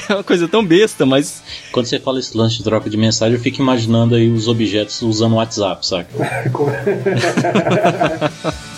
É 0.08 0.14
uma 0.14 0.24
coisa 0.24 0.48
tão 0.48 0.64
besta, 0.64 1.04
mas. 1.04 1.42
Quando 1.72 1.88
você 1.88 2.00
fala 2.00 2.20
esse 2.20 2.38
lance 2.38 2.58
de 2.58 2.64
troca 2.64 2.88
de 2.90 2.98
mensagem, 2.98 3.38
eu 3.38 3.42
fico 3.42 3.62
imaginando 3.62 4.14
aí 4.14 4.30
os 4.30 4.48
objetos 4.48 5.02
usando 5.02 5.32
o 5.32 5.36
WhatsApp, 5.38 5.88
saca? 5.88 6.10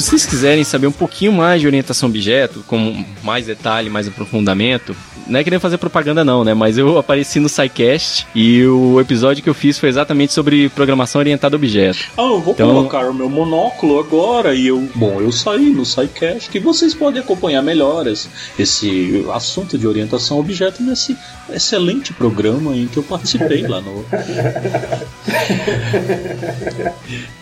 Se 0.00 0.10
vocês 0.10 0.26
quiserem 0.26 0.62
saber 0.64 0.86
um 0.86 0.92
pouquinho 0.92 1.32
mais 1.32 1.60
de 1.60 1.66
orientação 1.66 2.08
objeto, 2.08 2.62
com 2.66 3.04
mais 3.22 3.46
detalhe, 3.46 3.88
mais 3.88 4.06
aprofundamento, 4.06 4.94
não 5.26 5.40
é 5.40 5.44
querendo 5.44 5.60
fazer 5.60 5.78
propaganda 5.78 6.24
não, 6.24 6.44
né? 6.44 6.54
Mas 6.54 6.76
eu 6.78 6.98
apareci 6.98 7.40
no 7.40 7.48
SciCast 7.48 8.26
e 8.34 8.64
o 8.66 9.00
episódio 9.00 9.42
que 9.42 9.48
eu 9.48 9.54
fiz 9.54 9.78
foi 9.78 9.88
exatamente 9.88 10.32
sobre 10.32 10.68
programação 10.68 11.18
orientada 11.20 11.56
a 11.56 11.58
objeto. 11.58 11.98
Ah, 12.16 12.22
eu 12.22 12.40
vou 12.40 12.52
Então- 12.54 12.68
colocar 12.68 13.08
o 13.10 13.14
meu 13.14 13.28
monóculo 13.30 13.98
agora 13.98 14.54
e 14.54 14.66
eu. 14.66 14.86
Bom, 14.94 15.20
eu 15.20 15.32
saí 15.32 15.70
no 15.70 15.84
SciCast 15.84 16.50
que 16.50 16.60
vocês 16.60 16.94
podem 16.94 17.20
acompanhar 17.20 17.62
melhor 17.62 18.06
esse, 18.06 18.28
esse 18.58 19.24
assunto 19.32 19.76
de 19.78 19.86
orientação 19.86 20.36
a 20.36 20.40
objeto 20.40 20.82
nesse 20.82 21.16
excelente 21.52 22.12
programa 22.12 22.76
em 22.76 22.86
que 22.86 22.96
eu 22.96 23.02
participei 23.02 23.66
lá 23.66 23.80
no. 23.80 24.04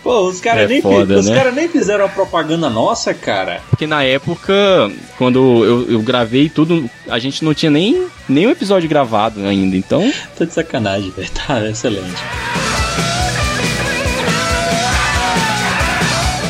Pô, 0.03 0.27
os 0.27 0.39
caras 0.39 0.63
É 0.63 0.67
nem, 0.67 0.81
foda, 0.81 1.17
os 1.19 1.27
né? 1.27 1.35
cara 1.35 1.51
nem 1.51 1.67
fizeram 1.67 2.05
a 2.05 2.09
propaganda 2.09 2.69
nossa, 2.69 3.13
cara. 3.13 3.61
Porque 3.69 3.87
na 3.87 4.03
época, 4.03 4.53
quando 5.17 5.63
eu, 5.65 5.91
eu 5.91 6.01
gravei 6.01 6.49
tudo, 6.49 6.89
a 7.09 7.19
gente 7.19 7.43
não 7.43 7.53
tinha 7.53 7.71
nem 7.71 8.07
nenhum 8.29 8.51
episódio 8.51 8.87
gravado 8.87 9.45
ainda, 9.45 9.75
então. 9.75 10.11
Tá 10.37 10.45
de 10.45 10.53
sacanagem, 10.53 11.11
velho. 11.11 11.29
Tá 11.31 11.67
excelente. 11.67 12.21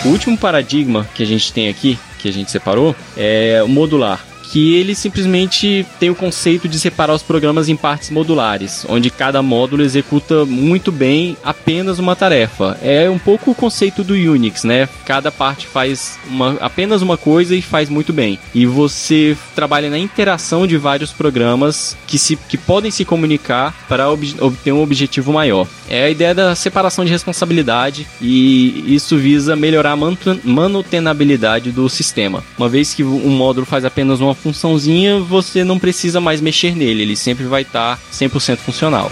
O 0.05 0.09
último 0.09 0.37
paradigma 0.37 1.07
que 1.15 1.23
a 1.23 1.25
gente 1.25 1.51
tem 1.51 1.67
aqui, 1.67 1.97
que 2.19 2.29
a 2.29 2.31
gente 2.31 2.51
separou, 2.51 2.95
é 3.17 3.61
o 3.63 3.67
modular. 3.67 4.23
Que 4.51 4.75
ele 4.75 4.95
simplesmente 4.95 5.85
tem 5.99 6.09
o 6.09 6.15
conceito 6.15 6.67
de 6.67 6.79
separar 6.79 7.13
os 7.13 7.23
programas 7.23 7.67
em 7.67 7.75
partes 7.75 8.09
modulares, 8.09 8.85
onde 8.87 9.09
cada 9.09 9.41
módulo 9.41 9.81
executa 9.83 10.45
muito 10.45 10.91
bem 10.91 11.35
apenas 11.43 11.99
uma 11.99 12.15
tarefa. 12.15 12.77
É 12.81 13.09
um 13.09 13.19
pouco 13.19 13.51
o 13.51 13.55
conceito 13.55 14.03
do 14.03 14.13
Unix, 14.13 14.63
né? 14.63 14.87
Cada 15.05 15.31
parte 15.31 15.67
faz 15.67 16.17
uma- 16.29 16.57
apenas 16.61 17.01
uma 17.01 17.17
coisa 17.17 17.55
e 17.55 17.61
faz 17.61 17.89
muito 17.89 18.13
bem. 18.13 18.39
E 18.53 18.65
você 18.65 19.35
trabalha 19.55 19.89
na 19.89 19.97
interação 19.97 20.65
de 20.67 20.77
vários 20.77 21.11
programas 21.11 21.97
que, 22.07 22.17
se, 22.17 22.35
que 22.35 22.57
podem 22.57 22.91
se 22.91 23.03
comunicar 23.03 23.73
para 23.89 24.09
ob- 24.09 24.35
obter 24.39 24.71
um 24.71 24.81
objetivo 24.81 25.33
maior. 25.33 25.67
É 25.89 26.03
a 26.05 26.09
ideia 26.09 26.33
da 26.33 26.55
separação 26.55 27.03
de 27.05 27.11
responsabilidade 27.11 28.07
e 28.21 28.83
isso 28.95 29.17
visa 29.17 29.55
melhorar 29.55 29.91
a 29.91 29.95
manu- 29.95 30.17
manutenabilidade 30.43 31.71
do 31.71 31.89
sistema. 31.89 32.43
Uma 32.57 32.69
vez 32.69 32.93
que 32.93 33.03
um 33.03 33.29
módulo 33.29 33.65
faz 33.65 33.85
apenas 33.85 34.19
uma 34.19 34.34
funçãozinha, 34.35 35.19
você 35.19 35.63
não 35.63 35.79
precisa 35.79 36.19
mais 36.19 36.41
mexer 36.41 36.75
nele, 36.75 37.01
ele 37.01 37.15
sempre 37.15 37.45
vai 37.45 37.63
estar 37.63 37.99
100% 38.11 38.57
funcional. 38.57 39.11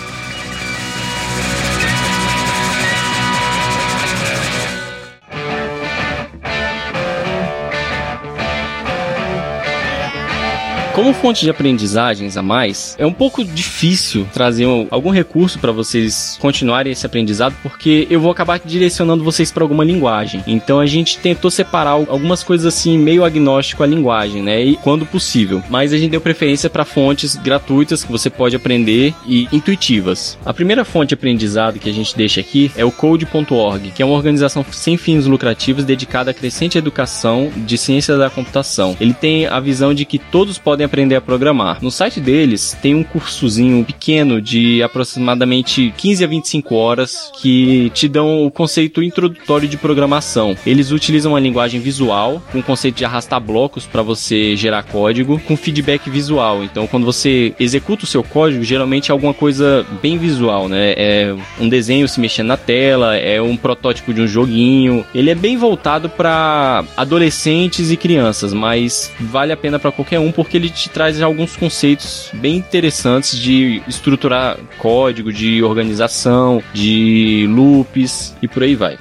Como 10.93 11.11
fonte 11.11 11.41
de 11.41 11.49
aprendizagens 11.49 12.37
a 12.37 12.43
mais, 12.43 12.95
é 12.99 13.05
um 13.05 13.11
pouco 13.11 13.43
difícil 13.43 14.27
trazer 14.31 14.67
um- 14.67 14.85
algum 14.91 15.09
recurso 15.09 15.57
para 15.57 15.71
vocês 15.71 16.37
continuarem 16.39 16.91
esse 16.93 17.03
aprendizado, 17.03 17.55
porque 17.63 18.05
eu 18.11 18.19
vou 18.19 18.29
acabar 18.29 18.59
direcionando 18.63 19.23
vocês 19.23 19.51
para 19.51 19.63
alguma 19.63 19.83
linguagem. 19.83 20.43
Então 20.45 20.79
a 20.79 20.85
gente 20.85 21.17
tentou 21.17 21.49
separar 21.49 21.91
algumas 21.93 22.43
coisas 22.43 22.67
assim 22.67 22.95
meio 22.95 23.23
agnóstico 23.23 23.81
à 23.81 23.87
linguagem, 23.87 24.43
né? 24.43 24.63
E 24.63 24.75
quando 24.77 25.03
possível. 25.03 25.63
Mas 25.67 25.91
a 25.93 25.97
gente 25.97 26.11
deu 26.11 26.21
preferência 26.21 26.69
para 26.69 26.85
fontes 26.85 27.35
gratuitas 27.37 28.03
que 28.03 28.11
você 28.11 28.29
pode 28.29 28.55
aprender 28.55 29.15
e 29.25 29.47
intuitivas. 29.51 30.37
A 30.45 30.53
primeira 30.53 30.85
fonte 30.85 31.09
de 31.09 31.15
aprendizado 31.15 31.79
que 31.79 31.89
a 31.89 31.93
gente 31.93 32.15
deixa 32.15 32.39
aqui 32.39 32.71
é 32.77 32.85
o 32.85 32.91
code.org, 32.91 33.89
que 33.95 34.03
é 34.03 34.05
uma 34.05 34.15
organização 34.15 34.63
sem 34.71 34.95
fins 34.95 35.25
lucrativos 35.25 35.83
dedicada 35.85 36.29
à 36.29 36.33
crescente 36.35 36.77
educação 36.77 37.51
de 37.65 37.79
ciência 37.79 38.15
da 38.15 38.29
computação. 38.29 38.95
Ele 39.01 39.13
tem 39.13 39.47
a 39.47 39.59
visão 39.59 39.91
de 39.91 40.05
que 40.05 40.19
todos 40.19 40.59
podem 40.59 40.82
aprender 40.83 41.15
a 41.15 41.21
programar. 41.21 41.79
No 41.81 41.91
site 41.91 42.19
deles 42.19 42.77
tem 42.81 42.95
um 42.95 43.03
cursozinho 43.03 43.83
pequeno 43.83 44.41
de 44.41 44.81
aproximadamente 44.83 45.93
15 45.97 46.23
a 46.23 46.27
25 46.27 46.75
horas 46.75 47.31
que 47.41 47.91
te 47.93 48.07
dão 48.07 48.45
o 48.45 48.51
conceito 48.51 49.01
introdutório 49.01 49.67
de 49.67 49.77
programação. 49.77 50.55
Eles 50.65 50.91
utilizam 50.91 51.33
uma 51.33 51.39
linguagem 51.39 51.79
visual 51.79 52.41
com 52.51 52.59
o 52.59 52.63
conceito 52.63 52.95
de 52.95 53.05
arrastar 53.05 53.39
blocos 53.39 53.85
para 53.85 54.01
você 54.01 54.55
gerar 54.55 54.83
código 54.83 55.39
com 55.39 55.57
feedback 55.57 56.09
visual. 56.09 56.63
Então, 56.63 56.87
quando 56.87 57.05
você 57.05 57.53
executa 57.59 58.03
o 58.03 58.07
seu 58.07 58.23
código, 58.23 58.63
geralmente 58.63 59.09
é 59.09 59.13
alguma 59.13 59.33
coisa 59.33 59.85
bem 60.01 60.17
visual, 60.17 60.67
né? 60.67 60.93
É 60.95 61.35
um 61.59 61.69
desenho 61.69 62.07
se 62.07 62.19
mexendo 62.19 62.47
na 62.47 62.57
tela, 62.57 63.15
é 63.15 63.41
um 63.41 63.57
protótipo 63.57 64.13
de 64.13 64.21
um 64.21 64.27
joguinho. 64.27 65.05
Ele 65.13 65.29
é 65.29 65.35
bem 65.35 65.57
voltado 65.57 66.09
para 66.09 66.83
adolescentes 66.95 67.91
e 67.91 67.97
crianças, 67.97 68.53
mas 68.53 69.11
vale 69.19 69.51
a 69.51 69.57
pena 69.57 69.79
para 69.79 69.91
qualquer 69.91 70.19
um 70.19 70.31
porque 70.31 70.57
ele 70.57 70.69
te 70.73 70.89
traz 70.89 71.21
alguns 71.21 71.55
conceitos 71.55 72.29
bem 72.33 72.57
interessantes 72.57 73.37
de 73.37 73.81
estruturar 73.87 74.57
código, 74.77 75.31
de 75.31 75.63
organização, 75.63 76.61
de 76.73 77.47
loops 77.49 78.35
e 78.41 78.47
por 78.47 78.63
aí 78.63 78.75
vai. 78.75 78.97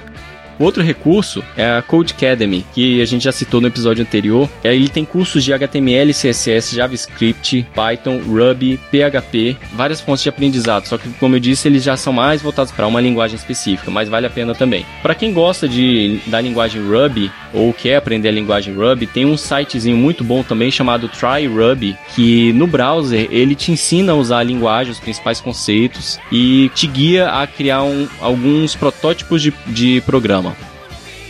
Outro 0.59 0.83
recurso 0.83 1.43
é 1.57 1.65
a 1.77 1.81
Code 1.81 2.13
Academy, 2.17 2.65
que 2.73 3.01
a 3.01 3.05
gente 3.05 3.23
já 3.23 3.31
citou 3.31 3.59
no 3.59 3.67
episódio 3.67 4.01
anterior. 4.03 4.49
É, 4.63 4.73
Ele 4.75 4.87
tem 4.89 5.03
cursos 5.05 5.43
de 5.43 5.51
HTML, 5.53 6.11
CSS, 6.13 6.75
JavaScript, 6.75 7.65
Python, 7.73 8.19
Ruby, 8.25 8.79
PHP, 8.91 9.57
várias 9.73 9.99
fontes 10.01 10.23
de 10.23 10.29
aprendizado. 10.29 10.85
Só 10.87 10.97
que, 10.97 11.09
como 11.19 11.35
eu 11.35 11.39
disse, 11.39 11.67
eles 11.67 11.83
já 11.83 11.97
são 11.97 12.13
mais 12.13 12.41
voltados 12.41 12.71
para 12.71 12.87
uma 12.87 13.01
linguagem 13.01 13.35
específica, 13.35 13.89
mas 13.91 14.07
vale 14.09 14.27
a 14.27 14.29
pena 14.29 14.53
também. 14.55 14.85
Para 15.01 15.15
quem 15.15 15.33
gosta 15.33 15.67
de, 15.67 16.19
da 16.27 16.39
linguagem 16.39 16.81
Ruby 16.81 17.31
ou 17.53 17.73
quer 17.73 17.97
aprender 17.97 18.29
a 18.29 18.31
linguagem 18.31 18.73
Ruby, 18.73 19.07
tem 19.07 19.25
um 19.25 19.37
sitezinho 19.37 19.97
muito 19.97 20.23
bom 20.23 20.43
também 20.43 20.71
chamado 20.71 21.07
Try 21.09 21.47
Ruby, 21.47 21.95
que 22.15 22.51
no 22.53 22.67
browser 22.67 23.27
ele 23.31 23.55
te 23.55 23.71
ensina 23.71 24.11
a 24.13 24.15
usar 24.15 24.39
a 24.39 24.43
linguagem, 24.43 24.91
os 24.91 24.99
principais 24.99 25.39
conceitos 25.41 26.19
e 26.31 26.69
te 26.73 26.87
guia 26.87 27.29
a 27.29 27.45
criar 27.47 27.83
um- 27.83 28.07
alguns 28.21 28.75
protótipos 28.75 29.41
de, 29.41 29.53
de 29.67 30.01
programa. 30.05 30.52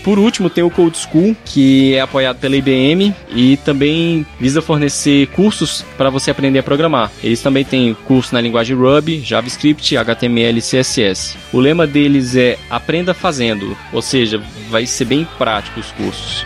Por 0.04 0.20
último, 0.20 0.50
tem 0.50 0.64
o 0.64 0.70
Code 0.70 0.98
School, 0.98 1.36
que 1.46 1.94
é 1.94 2.02
apoiado 2.02 2.38
pela 2.38 2.58
IBM 2.58 3.16
e 3.30 3.58
também 3.58 4.26
visa 4.40 4.62
fornecer 4.62 5.28
cursos 5.28 5.86
para 5.98 6.10
você 6.10 6.30
aprender 6.30 6.60
a 6.60 6.64
programar. 6.64 7.12
Eles 7.24 7.42
também 7.42 7.64
têm 7.64 7.94
curso 8.06 8.34
na 8.34 8.42
linguagem 8.42 8.76
Ruby, 8.76 9.22
JavaScript, 9.22 9.96
HTML 9.96 10.60
e 10.60 10.62
CSS. 10.62 11.38
O 11.54 11.60
lema 11.60 11.88
deles 11.88 12.36
é 12.36 12.58
aprenda 12.70 13.14
fazendo, 13.14 13.78
ou 13.94 14.02
seja, 14.02 14.42
vai 14.70 14.86
ser 14.86 15.06
bem 15.06 15.26
prático 15.38 15.80
os 15.80 15.92
cursos. 15.92 16.46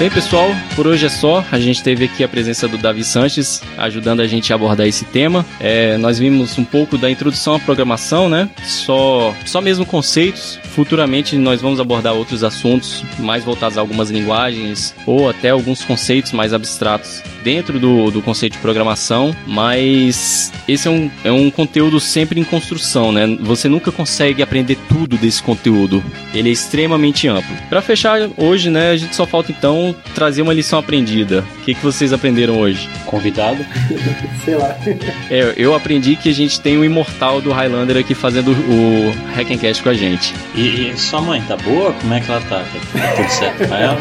Bem, 0.00 0.08
pessoal, 0.08 0.48
por 0.74 0.86
hoje 0.86 1.04
é 1.04 1.08
só. 1.10 1.44
A 1.52 1.60
gente 1.60 1.82
teve 1.82 2.06
aqui 2.06 2.24
a 2.24 2.28
presença 2.28 2.66
do 2.66 2.78
Davi 2.78 3.04
Sanches 3.04 3.60
ajudando 3.76 4.20
a 4.20 4.26
gente 4.26 4.50
a 4.50 4.56
abordar 4.56 4.86
esse 4.86 5.04
tema. 5.04 5.44
É, 5.60 5.98
nós 5.98 6.18
vimos 6.18 6.56
um 6.56 6.64
pouco 6.64 6.96
da 6.96 7.10
introdução 7.10 7.56
à 7.56 7.60
programação, 7.60 8.26
né? 8.26 8.48
Só, 8.64 9.36
só 9.44 9.60
mesmo 9.60 9.84
conceitos. 9.84 10.58
Futuramente 10.74 11.36
nós 11.36 11.60
vamos 11.60 11.80
abordar 11.80 12.14
outros 12.14 12.42
assuntos 12.42 13.04
mais 13.18 13.44
voltados 13.44 13.76
a 13.76 13.82
algumas 13.82 14.10
linguagens 14.10 14.94
ou 15.04 15.28
até 15.28 15.50
alguns 15.50 15.84
conceitos 15.84 16.32
mais 16.32 16.54
abstratos 16.54 17.22
dentro 17.42 17.78
do, 17.78 18.10
do 18.10 18.22
conceito 18.22 18.54
de 18.54 18.58
programação, 18.58 19.34
mas 19.46 20.52
esse 20.68 20.88
é 20.88 20.90
um, 20.90 21.10
é 21.24 21.32
um 21.32 21.50
conteúdo 21.50 21.98
sempre 21.98 22.40
em 22.40 22.44
construção, 22.44 23.12
né? 23.12 23.26
Você 23.40 23.68
nunca 23.68 23.90
consegue 23.90 24.42
aprender 24.42 24.78
tudo 24.88 25.16
desse 25.16 25.42
conteúdo. 25.42 26.02
Ele 26.34 26.48
é 26.48 26.52
extremamente 26.52 27.28
amplo. 27.28 27.54
Para 27.68 27.82
fechar 27.82 28.30
hoje, 28.36 28.70
né, 28.70 28.90
a 28.90 28.96
gente 28.96 29.14
só 29.16 29.26
falta 29.26 29.52
então 29.52 29.89
trazer 30.14 30.42
uma 30.42 30.52
lição 30.52 30.78
aprendida. 30.78 31.44
O 31.58 31.64
que, 31.64 31.74
que 31.74 31.82
vocês 31.82 32.12
aprenderam 32.12 32.58
hoje? 32.58 32.88
Convidado? 33.06 33.64
Sei 34.44 34.56
lá. 34.56 34.76
É, 35.30 35.54
eu 35.56 35.74
aprendi 35.74 36.16
que 36.16 36.28
a 36.28 36.34
gente 36.34 36.60
tem 36.60 36.76
o 36.76 36.84
imortal 36.84 37.40
do 37.40 37.52
Highlander 37.52 37.96
aqui 37.96 38.14
fazendo 38.14 38.52
o 38.52 39.12
Hackencast 39.34 39.82
com 39.82 39.88
a 39.88 39.94
gente. 39.94 40.34
E, 40.54 40.90
e 40.90 40.98
sua 40.98 41.20
mãe, 41.20 41.42
tá 41.42 41.56
boa? 41.56 41.92
Como 41.92 42.14
é 42.14 42.20
que 42.20 42.30
ela 42.30 42.40
tá? 42.42 42.64
Tá 42.92 43.12
tudo 43.16 43.28
certo 43.30 43.68
com 43.68 43.74
ela? 43.74 43.98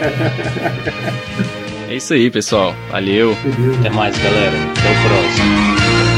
É 1.89 1.95
isso 1.95 2.13
aí, 2.13 2.29
pessoal. 2.29 2.75
Valeu. 2.91 3.35
Até 3.79 3.89
mais, 3.89 4.15
galera. 4.17 4.55
Até 4.77 4.91
o 4.91 5.09
próximo. 5.09 6.08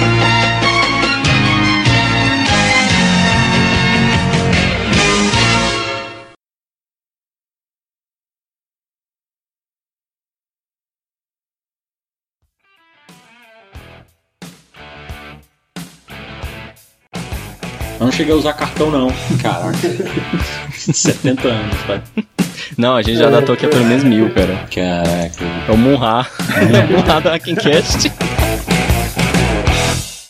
Não 18.11 18.17
cheguei 18.17 18.33
a 18.33 18.35
usar 18.35 18.51
cartão, 18.51 18.91
não. 18.91 19.07
Caraca. 19.41 19.77
70 20.75 21.47
anos, 21.47 21.77
pai. 21.87 22.01
Não, 22.77 22.97
a 22.97 23.01
gente 23.01 23.17
já 23.17 23.29
datou 23.29 23.53
aqui 23.53 23.65
há 23.65 23.69
pelo 23.69 23.85
menos 23.85 24.03
mil, 24.03 24.29
cara. 24.33 24.67
Caraca. 24.69 25.45
É 25.65 25.71
o 25.71 25.77
Munra. 25.77 26.27
É 26.59 26.93
o 26.93 26.97
Munra 26.97 27.21
da 27.21 27.31
Hackencast. 27.31 28.11